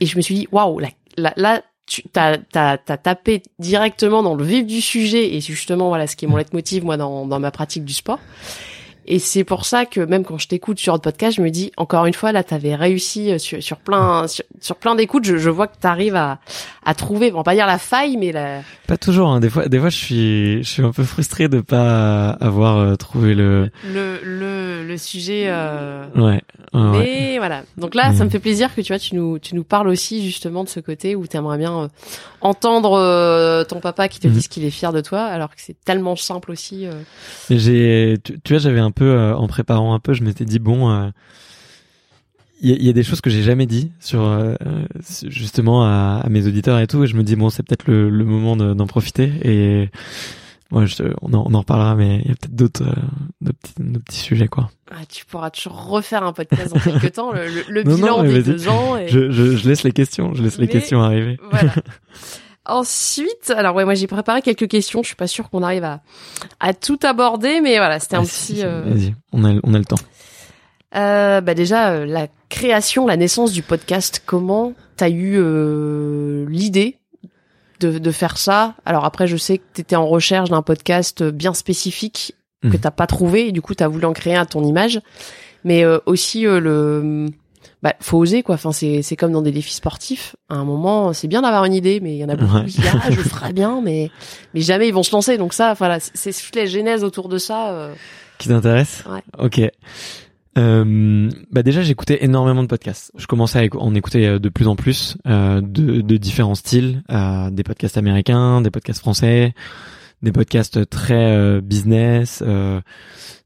et 0.00 0.06
je 0.06 0.16
me 0.16 0.22
suis 0.22 0.36
dit 0.36 0.48
waouh, 0.52 0.78
là, 0.78 0.90
là, 1.36 1.62
tu 1.86 2.02
t'as 2.04 2.36
t'as 2.38 2.76
tapé 2.76 3.42
directement 3.58 4.22
dans 4.22 4.34
le 4.34 4.44
vif 4.44 4.66
du 4.66 4.80
sujet 4.80 5.34
et 5.34 5.40
justement 5.40 5.88
voilà 5.88 6.06
ce 6.06 6.14
qui 6.16 6.26
est 6.26 6.28
mon 6.28 6.36
leitmotiv 6.36 6.84
moi 6.84 6.96
dans 6.96 7.26
dans 7.26 7.40
ma 7.40 7.50
pratique 7.50 7.84
du 7.84 7.94
sport. 7.94 8.20
Et 9.10 9.18
c'est 9.18 9.42
pour 9.42 9.64
ça 9.64 9.86
que 9.86 10.00
même 10.00 10.22
quand 10.22 10.36
je 10.36 10.48
t'écoute 10.48 10.78
sur 10.78 10.92
le 10.92 10.98
podcast, 10.98 11.38
je 11.38 11.42
me 11.42 11.48
dis 11.48 11.72
encore 11.78 12.04
une 12.04 12.12
fois 12.12 12.30
là, 12.30 12.44
t'avais 12.44 12.74
réussi 12.74 13.32
euh, 13.32 13.38
sur, 13.38 13.62
sur 13.62 13.78
plein 13.78 14.26
sur, 14.60 14.76
plein 14.76 14.94
d'écoutes. 14.94 15.24
Je, 15.24 15.38
je, 15.38 15.48
vois 15.48 15.66
que 15.66 15.78
t'arrives 15.78 16.14
à 16.14 16.40
à 16.84 16.94
trouver, 16.94 17.32
on 17.32 17.38
va 17.38 17.42
pas 17.42 17.54
dire 17.54 17.66
la 17.66 17.78
faille, 17.78 18.18
mais 18.18 18.32
la. 18.32 18.60
Pas 18.86 18.98
toujours. 18.98 19.30
Hein. 19.30 19.40
Des 19.40 19.48
fois, 19.48 19.66
des 19.66 19.78
fois, 19.78 19.88
je 19.88 19.96
suis 19.96 20.62
je 20.62 20.68
suis 20.68 20.82
un 20.82 20.92
peu 20.92 21.04
frustré 21.04 21.48
de 21.48 21.62
pas 21.62 22.30
avoir 22.32 22.76
euh, 22.76 22.96
trouvé 22.96 23.34
le 23.34 23.70
le 23.90 24.20
le, 24.22 24.57
le 24.88 24.98
sujet. 24.98 25.44
Euh... 25.48 26.06
Ouais. 26.16 26.42
mais 26.74 27.38
voilà. 27.38 27.62
Donc 27.76 27.94
là, 27.94 28.12
ça 28.12 28.24
me 28.24 28.30
fait 28.30 28.40
plaisir 28.40 28.74
que 28.74 28.80
tu 28.80 28.92
vois, 28.92 28.98
tu 28.98 29.14
nous 29.14 29.38
tu 29.38 29.54
nous 29.54 29.64
parles 29.64 29.88
aussi 29.88 30.24
justement 30.24 30.64
de 30.64 30.68
ce 30.68 30.80
côté 30.80 31.14
où 31.14 31.26
t'aimerais 31.26 31.58
bien 31.58 31.78
euh, 31.78 31.88
entendre 32.40 33.64
ton 33.64 33.80
papa 33.80 34.08
qui 34.08 34.20
te 34.20 34.28
mhm. 34.28 34.34
dise 34.34 34.48
qu'il 34.48 34.64
est 34.64 34.70
fier 34.70 34.92
de 34.92 35.00
toi, 35.00 35.22
alors 35.22 35.50
que 35.50 35.60
c'est 35.60 35.76
tellement 35.84 36.16
simple 36.16 36.50
aussi. 36.50 36.86
J'ai 37.50 38.16
tu, 38.22 38.40
tu 38.40 38.52
vois, 38.52 38.58
j'avais 38.60 38.80
un 38.80 38.90
peu 38.90 39.04
euh, 39.04 39.34
en 39.36 39.46
préparant 39.46 39.94
un 39.94 39.98
peu, 40.00 40.12
je 40.12 40.22
m'étais 40.22 40.44
dit 40.44 40.58
bon, 40.58 40.90
il 42.60 42.72
euh, 42.72 42.76
y, 42.76 42.86
y, 42.86 42.88
a 42.88 42.92
des 42.92 43.02
choses 43.02 43.20
que 43.20 43.30
j'ai 43.30 43.42
jamais 43.42 43.66
dit 43.66 43.90
sur 44.00 44.22
euh, 44.22 44.54
justement 45.26 45.84
à, 45.84 46.22
à, 46.24 46.28
mes 46.28 46.46
auditeurs 46.46 46.78
et 46.78 46.86
tout, 46.86 47.04
et 47.04 47.06
je 47.06 47.16
me 47.16 47.22
dis 47.22 47.36
bon, 47.36 47.50
c'est 47.50 47.62
peut-être 47.62 47.86
le, 47.86 48.10
le, 48.10 48.24
moment 48.24 48.56
d'en 48.56 48.86
profiter 48.86 49.32
et 49.42 49.90
moi, 50.70 50.84
je, 50.86 51.02
on, 51.22 51.32
en, 51.32 51.44
on, 51.46 51.54
en, 51.54 51.60
reparlera, 51.60 51.94
mais 51.94 52.20
il 52.24 52.28
y 52.28 52.32
a 52.32 52.34
peut-être 52.34 52.54
d'autres 52.54 52.84
de 53.40 53.52
petits, 53.52 53.74
petits, 54.04 54.18
sujets, 54.18 54.48
quoi. 54.48 54.70
Ah, 54.90 55.06
tu 55.08 55.24
pourras 55.24 55.50
toujours 55.50 55.86
refaire 55.86 56.22
un 56.22 56.32
podcast 56.32 56.74
dans 56.74 56.80
quelques 56.80 57.12
temps, 57.12 57.32
le, 57.32 57.46
le, 57.68 57.82
bilan 57.82 58.22
des 58.22 58.42
deux 58.42 58.68
ans. 58.68 58.96
Et... 58.96 59.08
Je, 59.08 59.30
je, 59.30 59.56
je, 59.56 59.68
laisse 59.68 59.82
les 59.82 59.92
questions, 59.92 60.34
je 60.34 60.42
laisse 60.42 60.58
les 60.58 60.68
questions 60.68 61.02
arriver. 61.02 61.38
Voilà. 61.50 61.72
Ensuite, 62.66 63.50
alors 63.56 63.74
ouais, 63.74 63.86
moi 63.86 63.94
j'ai 63.94 64.06
préparé 64.06 64.42
quelques 64.42 64.68
questions. 64.68 65.02
Je 65.02 65.08
suis 65.08 65.16
pas 65.16 65.26
sûre 65.26 65.48
qu'on 65.48 65.62
arrive 65.62 65.84
à, 65.84 66.02
à 66.60 66.74
tout 66.74 66.98
aborder, 67.02 67.62
mais 67.62 67.78
voilà, 67.78 67.98
c'était 67.98 68.16
un 68.16 68.24
petit. 68.24 68.62
Euh... 68.62 68.82
Vas-y, 68.84 69.14
on 69.32 69.44
a, 69.44 69.58
on 69.62 69.72
a 69.72 69.78
le 69.78 69.86
temps. 69.86 69.96
Euh, 70.94 71.40
bah 71.40 71.54
déjà, 71.54 71.90
euh, 71.92 72.06
la 72.06 72.28
création, 72.50 73.06
la 73.06 73.16
naissance 73.16 73.52
du 73.52 73.62
podcast. 73.62 74.22
Comment 74.24 74.74
t'as 74.96 75.08
eu 75.08 75.36
euh, 75.38 76.46
l'idée 76.48 76.97
de, 77.80 77.98
de 77.98 78.10
faire 78.10 78.38
ça. 78.38 78.74
Alors 78.84 79.04
après, 79.04 79.26
je 79.26 79.36
sais 79.36 79.58
que 79.58 79.64
t'étais 79.72 79.96
en 79.96 80.06
recherche 80.06 80.50
d'un 80.50 80.62
podcast 80.62 81.22
bien 81.22 81.54
spécifique 81.54 82.34
que 82.62 82.68
mmh. 82.68 82.80
t'as 82.80 82.90
pas 82.90 83.06
trouvé, 83.06 83.48
et 83.48 83.52
du 83.52 83.62
coup 83.62 83.74
t'as 83.74 83.88
voulu 83.88 84.04
en 84.04 84.12
créer 84.12 84.36
à 84.36 84.44
ton 84.44 84.64
image, 84.64 85.00
mais 85.64 85.84
euh, 85.84 85.98
aussi 86.06 86.42
le 86.42 87.28
bah 87.82 87.94
faut 88.00 88.18
oser 88.18 88.42
quoi. 88.42 88.56
Enfin 88.56 88.72
c'est 88.72 89.02
c'est 89.02 89.16
comme 89.16 89.32
dans 89.32 89.42
des 89.42 89.52
défis 89.52 89.74
sportifs. 89.74 90.34
À 90.48 90.56
un 90.56 90.64
moment 90.64 91.12
c'est 91.12 91.28
bien 91.28 91.42
d'avoir 91.42 91.64
une 91.64 91.74
idée 91.74 92.00
mais 92.00 92.14
il 92.14 92.18
y 92.18 92.24
en 92.24 92.28
a 92.28 92.36
beaucoup 92.36 92.64
qui 92.64 92.80
disent 92.80 92.90
ah 92.92 93.10
je 93.10 93.20
ferai 93.28 93.52
bien 93.52 93.80
mais 93.82 94.10
mais 94.54 94.60
jamais 94.60 94.88
ils 94.88 94.94
vont 94.94 95.02
se 95.02 95.12
lancer. 95.12 95.38
Donc 95.38 95.52
ça 95.52 95.74
voilà 95.74 95.98
c'est 96.00 96.32
toutes 96.32 96.56
les 96.56 96.66
genèses 96.66 97.04
autour 97.04 97.28
de 97.28 97.38
ça 97.38 97.70
euh... 97.70 97.94
qui 98.38 98.48
t'intéresse? 98.48 99.04
Ouais. 99.08 99.22
ok 99.38 99.70
euh, 100.58 101.30
bah 101.50 101.62
déjà 101.62 101.82
j'écoutais 101.82 102.24
énormément 102.24 102.62
de 102.62 102.68
podcasts. 102.68 103.12
Je 103.16 103.26
commençais 103.26 103.58
à 103.72 103.76
en 103.76 103.94
écouter 103.94 104.26
euh, 104.26 104.38
de 104.38 104.48
plus 104.48 104.66
en 104.66 104.76
plus 104.76 105.16
euh, 105.26 105.60
de, 105.62 106.00
de 106.02 106.16
différents 106.16 106.54
styles 106.54 107.02
euh, 107.10 107.50
des 107.50 107.62
podcasts 107.62 107.96
américains 107.96 108.60
des 108.60 108.70
podcasts 108.70 109.00
français 109.00 109.54
des 110.22 110.32
podcasts 110.32 110.88
très 110.90 111.32
euh, 111.32 111.60
business 111.62 112.42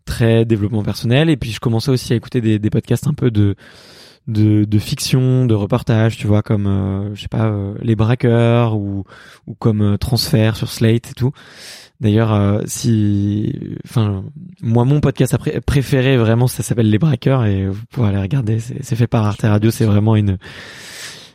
très 0.04 0.44
développement 0.44 0.82
personnel. 0.82 1.30
Et 1.30 1.36
puis 1.36 1.52
je 1.52 1.60
commençais 1.60 1.90
aussi 1.90 2.12
à 2.12 2.16
écouter 2.16 2.40
des, 2.40 2.58
des 2.58 2.70
podcasts 2.70 3.06
un 3.06 3.14
peu 3.14 3.30
de 3.30 3.54
de, 4.28 4.64
de 4.64 4.78
fiction, 4.78 5.46
de 5.46 5.54
reportage, 5.54 6.16
tu 6.16 6.26
vois, 6.26 6.42
comme 6.42 6.66
euh, 6.66 7.14
je 7.14 7.22
sais 7.22 7.28
pas, 7.28 7.46
euh, 7.46 7.74
les 7.80 7.96
braqueurs 7.96 8.76
ou 8.76 9.04
ou 9.46 9.54
comme 9.54 9.82
euh, 9.82 9.96
transfert 9.96 10.56
sur 10.56 10.70
Slate 10.70 11.10
et 11.10 11.14
tout. 11.14 11.32
D'ailleurs, 12.00 12.60
si, 12.66 13.76
enfin, 13.84 14.24
moi 14.60 14.84
mon 14.84 15.00
podcast 15.00 15.36
préféré 15.64 16.16
vraiment, 16.16 16.48
ça 16.48 16.64
s'appelle 16.64 16.90
Les 16.90 16.98
Braqueurs 16.98 17.44
et 17.44 17.68
vous 17.68 17.80
pouvez 17.92 18.08
aller 18.08 18.18
regarder. 18.18 18.58
C'est 18.58 18.96
fait 18.96 19.06
par 19.06 19.24
Arte 19.24 19.42
Radio. 19.42 19.70
C'est 19.70 19.84
vraiment 19.84 20.16
une, 20.16 20.36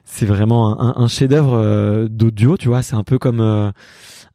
c'est 0.04 0.26
vraiment 0.26 0.78
un, 0.78 1.02
un 1.02 1.08
chef-d'œuvre 1.08 2.10
d'audio, 2.10 2.58
tu 2.58 2.68
vois. 2.68 2.82
C'est 2.82 2.96
un 2.96 3.06
peu 3.06 3.18
comme 3.18 3.72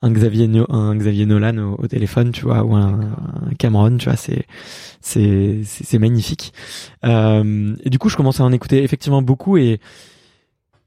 un 0.02 0.10
Xavier 0.10 0.50
un 0.68 0.96
Xavier 0.96 1.26
Nolan 1.26 1.76
au, 1.78 1.86
téléphone, 1.86 2.32
tu 2.32 2.42
vois, 2.42 2.64
ou 2.64 2.74
un, 2.74 3.14
Cameron, 3.58 3.96
tu 3.96 4.06
vois, 4.06 4.16
c'est 4.16 4.46
c'est 5.00 5.60
c'est 5.64 5.98
magnifique. 5.98 6.52
Euh, 7.04 7.74
et 7.84 7.90
du 7.90 7.98
coup, 7.98 8.08
je 8.08 8.16
commençais 8.16 8.42
à 8.42 8.46
en 8.46 8.52
écouter 8.52 8.82
effectivement 8.82 9.22
beaucoup 9.22 9.56
et 9.56 9.80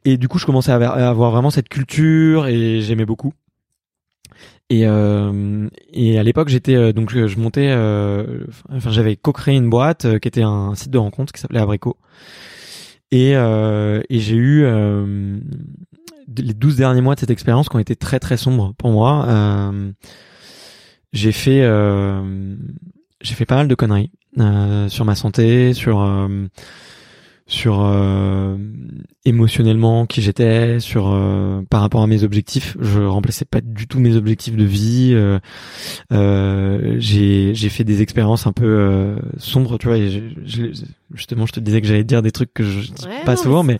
et 0.05 0.17
du 0.17 0.27
coup, 0.27 0.37
je 0.37 0.45
commençais 0.45 0.71
à 0.71 1.09
avoir 1.09 1.31
vraiment 1.31 1.49
cette 1.49 1.69
culture 1.69 2.47
et 2.47 2.81
j'aimais 2.81 3.05
beaucoup. 3.05 3.33
Et, 4.69 4.87
euh, 4.87 5.67
et 5.93 6.17
à 6.17 6.23
l'époque, 6.23 6.49
j'étais 6.49 6.75
euh, 6.75 6.91
donc 6.91 7.11
je 7.11 7.39
montais, 7.39 7.69
euh, 7.69 8.45
enfin 8.71 8.89
j'avais 8.91 9.15
co-créé 9.15 9.55
une 9.55 9.69
boîte 9.69 10.05
euh, 10.05 10.19
qui 10.19 10.27
était 10.27 10.41
un 10.41 10.73
site 10.73 10.89
de 10.89 10.97
rencontre 10.97 11.33
qui 11.33 11.39
s'appelait 11.39 11.59
Abrico. 11.59 11.97
Et, 13.11 13.35
euh, 13.35 14.01
et 14.09 14.19
j'ai 14.19 14.35
eu 14.35 14.63
euh, 14.63 15.39
les 16.37 16.53
12 16.53 16.77
derniers 16.77 17.01
mois 17.01 17.15
de 17.15 17.19
cette 17.19 17.29
expérience 17.29 17.69
qui 17.69 17.75
ont 17.75 17.79
été 17.79 17.95
très 17.95 18.19
très 18.19 18.37
sombres 18.37 18.73
pour 18.77 18.91
moi. 18.91 19.71
j'ai 21.13 21.31
fait 21.31 21.61
j'ai 23.21 23.35
fait 23.35 23.45
pas 23.45 23.55
mal 23.55 23.67
de 23.67 23.75
conneries 23.75 24.11
sur 24.89 25.05
ma 25.05 25.15
santé, 25.15 25.73
sur 25.73 25.99
sur 27.47 27.81
euh, 27.83 28.57
émotionnellement 29.23 30.07
qui 30.07 30.23
j'étais, 30.23 30.79
sur 30.79 31.11
euh, 31.11 31.61
par 31.69 31.81
rapport 31.81 32.01
à 32.01 32.07
mes 32.07 32.23
objectifs. 32.23 32.75
Je 32.79 33.01
remplaçais 33.01 33.45
pas 33.45 33.61
du 33.61 33.87
tout 33.87 33.99
mes 33.99 34.15
objectifs 34.15 34.55
de 34.55 34.63
vie. 34.63 35.11
Euh, 35.13 35.39
euh 36.11 36.95
j'ai 36.97 37.53
j'ai 37.53 37.69
fait 37.69 37.83
des 37.83 38.01
expériences 38.01 38.47
un 38.47 38.51
peu 38.51 39.15
sombres, 39.37 39.77
tu 39.77 39.87
vois. 39.87 39.97
Et 39.97 40.23
justement, 41.13 41.45
je 41.45 41.53
te 41.53 41.59
disais 41.59 41.81
que 41.81 41.87
j'allais 41.87 42.03
dire 42.03 42.23
des 42.23 42.31
trucs 42.31 42.53
que 42.53 42.63
je 42.63 42.91
dis 42.91 43.05
pas 43.25 43.35
souvent, 43.35 43.61
mais 43.61 43.79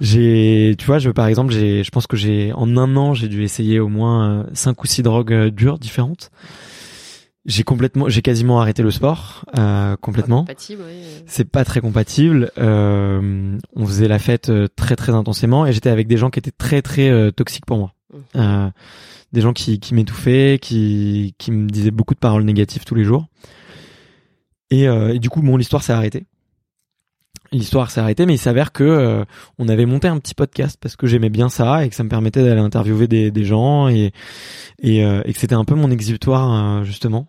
j'ai, 0.00 0.74
tu 0.78 0.86
vois, 0.86 0.98
je 0.98 1.10
par 1.10 1.26
exemple, 1.26 1.52
j'ai, 1.52 1.84
je 1.84 1.90
pense 1.90 2.06
que 2.06 2.16
j'ai 2.16 2.52
en 2.52 2.76
un 2.76 2.96
an, 2.96 3.14
j'ai 3.14 3.28
dû 3.28 3.42
essayer 3.42 3.80
au 3.80 3.88
moins 3.88 4.46
cinq 4.52 4.82
ou 4.82 4.86
six 4.86 5.02
drogues 5.02 5.48
dures 5.48 5.78
différentes. 5.78 6.30
J'ai 7.46 7.62
complètement, 7.62 8.08
j'ai 8.08 8.22
quasiment 8.22 8.58
arrêté 8.62 8.82
le 8.82 8.90
sport, 8.90 9.44
euh, 9.58 9.96
complètement. 10.00 10.46
C'est 11.26 11.44
pas 11.44 11.66
très 11.66 11.82
compatible. 11.82 12.50
Euh, 12.56 13.58
on 13.76 13.86
faisait 13.86 14.08
la 14.08 14.18
fête 14.18 14.48
euh, 14.48 14.66
très 14.76 14.96
très 14.96 15.12
intensément 15.12 15.66
et 15.66 15.72
j'étais 15.74 15.90
avec 15.90 16.06
des 16.06 16.16
gens 16.16 16.30
qui 16.30 16.38
étaient 16.38 16.50
très 16.50 16.80
très 16.80 17.10
euh, 17.10 17.30
toxiques 17.30 17.66
pour 17.66 17.76
moi. 17.76 17.92
Mmh. 18.14 18.18
Euh, 18.36 18.70
des 19.34 19.42
gens 19.42 19.52
qui, 19.52 19.78
qui 19.78 19.92
m'étouffaient, 19.92 20.58
qui, 20.58 21.34
qui 21.36 21.50
me 21.52 21.68
disaient 21.68 21.90
beaucoup 21.90 22.14
de 22.14 22.18
paroles 22.18 22.44
négatives 22.44 22.84
tous 22.86 22.94
les 22.94 23.04
jours. 23.04 23.26
Et, 24.70 24.84
et 24.84 25.18
du 25.18 25.28
coup, 25.28 25.42
mon 25.42 25.58
histoire 25.58 25.82
s'est 25.82 25.92
arrêtée 25.92 26.24
l'histoire 27.54 27.90
s'est 27.90 28.00
arrêtée, 28.00 28.26
mais 28.26 28.34
il 28.34 28.38
s'avère 28.38 28.72
que 28.72 28.84
euh, 28.84 29.24
on 29.58 29.68
avait 29.68 29.86
monté 29.86 30.08
un 30.08 30.18
petit 30.18 30.34
podcast 30.34 30.76
parce 30.80 30.96
que 30.96 31.06
j'aimais 31.06 31.30
bien 31.30 31.48
ça 31.48 31.84
et 31.84 31.88
que 31.88 31.94
ça 31.94 32.04
me 32.04 32.08
permettait 32.08 32.42
d'aller 32.42 32.60
interviewer 32.60 33.08
des, 33.08 33.30
des 33.30 33.44
gens 33.44 33.88
et 33.88 34.12
et, 34.82 35.04
euh, 35.04 35.22
et 35.24 35.32
que 35.32 35.38
c'était 35.38 35.54
un 35.54 35.64
peu 35.64 35.74
mon 35.74 35.90
exutoire 35.90 36.80
euh, 36.80 36.84
justement 36.84 37.28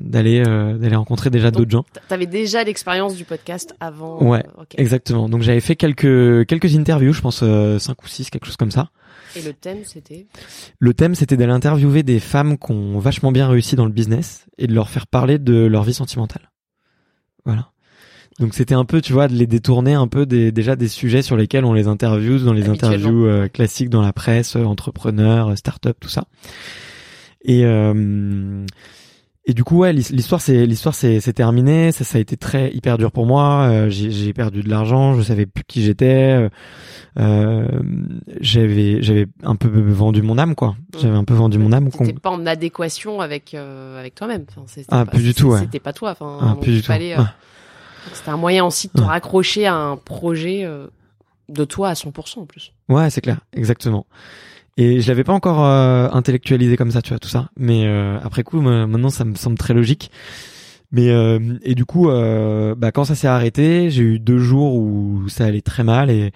d'aller 0.00 0.42
d'aller 0.42 0.96
rencontrer 0.96 1.30
déjà 1.30 1.50
d'autres 1.50 1.70
gens. 1.70 1.84
T'avais 2.08 2.26
déjà 2.26 2.64
l'expérience 2.64 3.16
du 3.16 3.24
podcast 3.24 3.74
avant. 3.80 4.22
Ouais, 4.22 4.44
exactement. 4.76 5.28
Donc 5.28 5.42
j'avais 5.42 5.60
fait 5.60 5.76
quelques 5.76 6.46
quelques 6.46 6.76
interviews, 6.76 7.12
je 7.12 7.20
pense 7.20 7.44
cinq 7.78 8.02
ou 8.02 8.08
six, 8.08 8.30
quelque 8.30 8.46
chose 8.46 8.56
comme 8.56 8.70
ça. 8.70 8.90
Et 9.36 9.42
le 9.42 9.52
thème 9.52 9.78
c'était? 9.84 10.26
Le 10.78 10.94
thème 10.94 11.14
c'était 11.14 11.36
d'aller 11.36 11.52
interviewer 11.52 12.02
des 12.02 12.20
femmes 12.20 12.58
qui 12.58 12.72
ont 12.72 12.98
vachement 12.98 13.32
bien 13.32 13.48
réussi 13.48 13.76
dans 13.76 13.86
le 13.86 13.92
business 13.92 14.46
et 14.58 14.66
de 14.66 14.74
leur 14.74 14.88
faire 14.88 15.06
parler 15.06 15.38
de 15.38 15.66
leur 15.66 15.84
vie 15.84 15.94
sentimentale. 15.94 16.50
Voilà. 17.44 17.70
Donc 18.38 18.52
c'était 18.52 18.74
un 18.74 18.84
peu, 18.84 19.00
tu 19.00 19.14
vois, 19.14 19.28
de 19.28 19.34
les 19.34 19.46
détourner 19.46 19.94
un 19.94 20.08
peu 20.08 20.26
des, 20.26 20.52
déjà 20.52 20.76
des 20.76 20.88
sujets 20.88 21.22
sur 21.22 21.36
lesquels 21.36 21.64
on 21.64 21.72
les 21.72 21.88
interviews 21.88 22.38
dans 22.40 22.52
les 22.52 22.68
interviews 22.68 23.26
euh, 23.26 23.48
classiques 23.48 23.88
dans 23.88 24.02
la 24.02 24.12
presse, 24.12 24.56
euh, 24.56 24.64
entrepreneurs, 24.64 25.48
euh, 25.48 25.56
start-up, 25.56 25.96
tout 25.98 26.10
ça. 26.10 26.24
Et 27.42 27.64
et 29.48 29.54
du 29.54 29.62
coup, 29.62 29.78
ouais, 29.78 29.92
l'histoire 29.92 30.40
c'est 30.40 30.66
l'histoire 30.66 30.92
c'est 30.92 31.20
c'est 31.20 31.32
terminé. 31.32 31.92
Ça, 31.92 32.02
ça 32.02 32.18
a 32.18 32.20
été 32.20 32.36
très 32.36 32.74
hyper 32.74 32.98
dur 32.98 33.12
pour 33.12 33.26
moi. 33.26 33.88
j'ai 33.88 34.32
perdu 34.32 34.64
de 34.64 34.68
l'argent. 34.68 35.14
Je 35.14 35.22
savais 35.22 35.46
plus 35.46 35.62
qui 35.62 35.84
j'étais. 35.84 36.48
j'avais 37.16 39.02
j'avais 39.02 39.26
un 39.44 39.54
peu 39.54 39.68
vendu 39.68 40.22
mon 40.22 40.36
âme, 40.36 40.56
quoi. 40.56 40.70
Mmh. 40.70 40.98
J'avais 41.00 41.16
un 41.16 41.22
peu 41.22 41.34
vendu 41.34 41.58
mon 41.58 41.70
âme. 41.72 41.90
C'était 41.92 42.14
pas 42.14 42.30
en 42.30 42.44
adéquation 42.44 43.20
avec 43.20 43.54
avec 43.54 44.16
toi-même. 44.16 44.46
Enfin, 44.48 44.82
ah, 44.88 45.06
plus 45.06 45.22
du 45.22 45.32
tout. 45.32 45.52
Ouais. 45.52 45.60
C'était 45.60 45.78
pas 45.78 45.92
toi. 45.92 46.16
Enfin, 46.18 46.38
ah, 46.42 46.56
plus 46.60 46.72
du 46.72 46.82
tout. 46.82 46.90
C'était 48.12 48.30
un 48.30 48.36
moyen 48.36 48.64
aussi 48.64 48.88
de 48.88 48.92
te 48.92 49.02
raccrocher 49.02 49.66
à 49.66 49.74
un 49.74 49.96
projet 49.96 50.64
euh, 50.64 50.86
de 51.48 51.64
toi 51.64 51.90
à 51.90 51.92
100% 51.94 52.40
en 52.40 52.46
plus. 52.46 52.72
Ouais, 52.88 53.10
c'est 53.10 53.20
clair, 53.20 53.40
exactement. 53.52 54.06
Et 54.76 55.00
je 55.00 55.08
l'avais 55.08 55.24
pas 55.24 55.32
encore 55.32 55.64
euh, 55.64 56.08
intellectualisé 56.12 56.76
comme 56.76 56.90
ça, 56.90 57.02
tu 57.02 57.10
vois, 57.10 57.18
tout 57.18 57.28
ça. 57.28 57.50
Mais 57.56 57.86
euh, 57.86 58.18
après 58.22 58.42
coup, 58.42 58.60
maintenant, 58.60 59.08
ça 59.08 59.24
me 59.24 59.34
semble 59.34 59.56
très 59.56 59.74
logique. 59.74 60.10
Mais 60.92 61.08
et 61.62 61.74
du 61.74 61.84
coup, 61.84 62.06
bah, 62.06 62.92
quand 62.92 63.04
ça 63.04 63.16
s'est 63.16 63.26
arrêté, 63.26 63.90
j'ai 63.90 64.02
eu 64.02 64.18
deux 64.20 64.38
jours 64.38 64.76
où 64.76 65.28
ça 65.28 65.44
allait 65.44 65.60
très 65.60 65.82
mal 65.82 66.10
et 66.10 66.32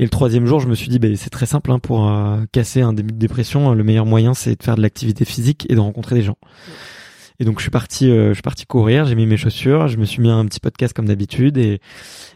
et 0.00 0.04
le 0.04 0.10
troisième 0.10 0.46
jour, 0.46 0.60
je 0.60 0.68
me 0.68 0.76
suis 0.76 0.88
dit, 0.88 1.00
bah, 1.00 1.08
c'est 1.16 1.30
très 1.30 1.46
simple 1.46 1.72
hein, 1.72 1.80
pour 1.80 2.08
casser 2.52 2.82
un 2.82 2.92
début 2.92 3.12
de 3.12 3.18
dépression. 3.18 3.74
Le 3.74 3.82
meilleur 3.82 4.06
moyen, 4.06 4.34
c'est 4.34 4.56
de 4.56 4.62
faire 4.62 4.76
de 4.76 4.82
l'activité 4.82 5.24
physique 5.24 5.66
et 5.70 5.74
de 5.74 5.80
rencontrer 5.80 6.14
des 6.14 6.22
gens. 6.22 6.36
Et 7.40 7.44
donc 7.44 7.58
je 7.58 7.62
suis 7.62 7.70
parti, 7.70 8.10
euh, 8.10 8.30
je 8.30 8.34
suis 8.34 8.42
parti 8.42 8.66
courir, 8.66 9.04
j'ai 9.04 9.14
mis 9.14 9.26
mes 9.26 9.36
chaussures, 9.36 9.86
je 9.86 9.96
me 9.96 10.04
suis 10.04 10.20
mis 10.20 10.30
un 10.30 10.44
petit 10.46 10.58
podcast 10.58 10.94
comme 10.94 11.06
d'habitude 11.06 11.56
et 11.56 11.80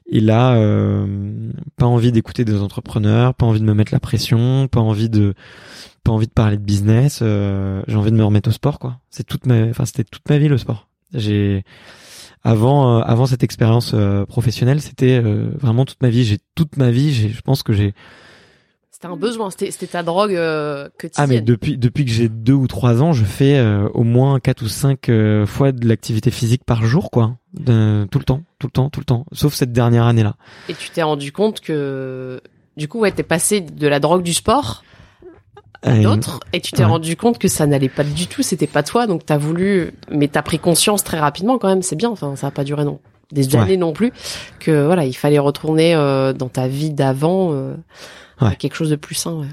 et 0.06 0.20
là, 0.20 0.54
euh, 0.54 1.50
pas 1.76 1.86
envie 1.86 2.12
d'écouter 2.12 2.44
des 2.44 2.60
entrepreneurs, 2.60 3.34
pas 3.34 3.46
envie 3.46 3.60
de 3.60 3.64
me 3.64 3.74
mettre 3.74 3.92
la 3.92 4.00
pression, 4.00 4.68
pas 4.68 4.80
envie 4.80 5.08
de 5.08 5.34
pas 6.04 6.12
envie 6.12 6.26
de 6.26 6.32
parler 6.32 6.56
de 6.56 6.62
business. 6.62 7.20
Euh, 7.22 7.82
j'ai 7.88 7.96
envie 7.96 8.12
de 8.12 8.16
me 8.16 8.24
remettre 8.24 8.48
au 8.48 8.52
sport, 8.52 8.78
quoi. 8.78 8.98
C'est 9.10 9.24
toute 9.24 9.46
ma, 9.46 9.64
enfin 9.64 9.86
c'était 9.86 10.04
toute 10.04 10.28
ma 10.28 10.38
vie 10.38 10.48
le 10.48 10.58
sport. 10.58 10.88
J'ai 11.14 11.64
avant 12.44 12.98
avant 13.00 13.26
cette 13.26 13.42
expérience 13.42 13.94
professionnelle, 14.28 14.80
c'était 14.80 15.20
vraiment 15.20 15.84
toute 15.84 16.02
ma 16.02 16.10
vie. 16.10 16.24
J'ai 16.24 16.38
toute 16.54 16.76
ma 16.76 16.90
vie, 16.90 17.12
j'ai, 17.12 17.28
je 17.28 17.40
pense 17.40 17.62
que 17.62 17.72
j'ai 17.72 17.94
c'était 19.02 19.12
un 19.12 19.16
besoin, 19.16 19.50
c'était 19.50 19.86
ta 19.88 20.04
drogue 20.04 20.36
euh, 20.36 20.88
quotidienne. 20.96 21.12
Ah 21.16 21.26
mais 21.26 21.40
depuis 21.40 21.76
depuis 21.76 22.04
que 22.04 22.10
j'ai 22.12 22.28
deux 22.28 22.52
ou 22.52 22.68
trois 22.68 23.02
ans, 23.02 23.12
je 23.12 23.24
fais 23.24 23.58
euh, 23.58 23.88
au 23.94 24.04
moins 24.04 24.38
quatre 24.38 24.62
ou 24.62 24.68
cinq 24.68 25.08
euh, 25.08 25.44
fois 25.44 25.72
de 25.72 25.88
l'activité 25.88 26.30
physique 26.30 26.62
par 26.64 26.84
jour, 26.84 27.10
quoi, 27.10 27.36
de, 27.52 28.06
tout 28.12 28.20
le 28.20 28.24
temps, 28.24 28.42
tout 28.60 28.68
le 28.68 28.70
temps, 28.70 28.90
tout 28.90 29.00
le 29.00 29.04
temps, 29.04 29.26
sauf 29.32 29.54
cette 29.54 29.72
dernière 29.72 30.04
année-là. 30.04 30.36
Et 30.68 30.74
tu 30.74 30.90
t'es 30.90 31.02
rendu 31.02 31.32
compte 31.32 31.60
que 31.60 32.40
du 32.76 32.86
coup, 32.86 33.00
ouais, 33.00 33.10
t'es 33.10 33.24
passé 33.24 33.60
de 33.60 33.88
la 33.88 33.98
drogue 33.98 34.22
du 34.22 34.34
sport 34.34 34.84
à 35.82 35.98
d'autres, 35.98 36.38
et 36.52 36.60
tu 36.60 36.70
t'es 36.70 36.84
rendu 36.84 37.16
compte 37.16 37.38
que 37.38 37.48
ça 37.48 37.66
n'allait 37.66 37.88
pas 37.88 38.04
du 38.04 38.28
tout, 38.28 38.44
c'était 38.44 38.68
pas 38.68 38.84
toi, 38.84 39.08
donc 39.08 39.26
t'as 39.26 39.36
voulu, 39.36 39.94
mais 40.12 40.28
t'as 40.28 40.42
pris 40.42 40.60
conscience 40.60 41.02
très 41.02 41.18
rapidement 41.18 41.58
quand 41.58 41.66
même, 41.66 41.82
c'est 41.82 41.96
bien, 41.96 42.10
enfin 42.10 42.36
ça 42.36 42.46
a 42.46 42.50
pas 42.52 42.62
duré 42.62 42.84
non 42.84 43.00
des 43.33 43.57
années 43.57 43.77
non 43.77 43.92
plus, 43.92 44.12
que 44.61 44.85
voilà, 44.85 45.05
il 45.05 45.14
fallait 45.14 45.38
retourner 45.38 45.95
dans 46.38 46.49
ta 46.49 46.68
vie 46.68 46.90
d'avant 46.90 47.75
quelque 48.59 48.75
chose 48.75 48.90
de 48.90 48.97
plus 48.97 49.14
sain. 49.14 49.35
Ouais, 49.35 49.47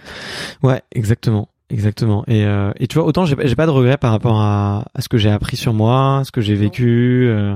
ouais 0.70 0.82
exactement. 0.94 1.50
Exactement. 1.72 2.24
Et, 2.28 2.46
euh, 2.46 2.72
et 2.78 2.88
tu 2.88 2.98
vois, 2.98 3.06
autant 3.06 3.26
j'ai 3.26 3.36
pas 3.36 3.68
de 3.68 3.72
regrets 3.72 3.98
par 3.98 4.12
rapport 4.12 4.42
à, 4.42 4.86
à 4.96 5.02
ce 5.02 5.08
que 5.08 5.20
j'ai 5.20 5.30
appris 5.30 5.56
sur 5.56 5.72
moi, 5.74 6.24
ce 6.26 6.32
que 6.32 6.42
j'ai 6.42 6.56
vécu. 6.56 7.28
Euh, 7.30 7.56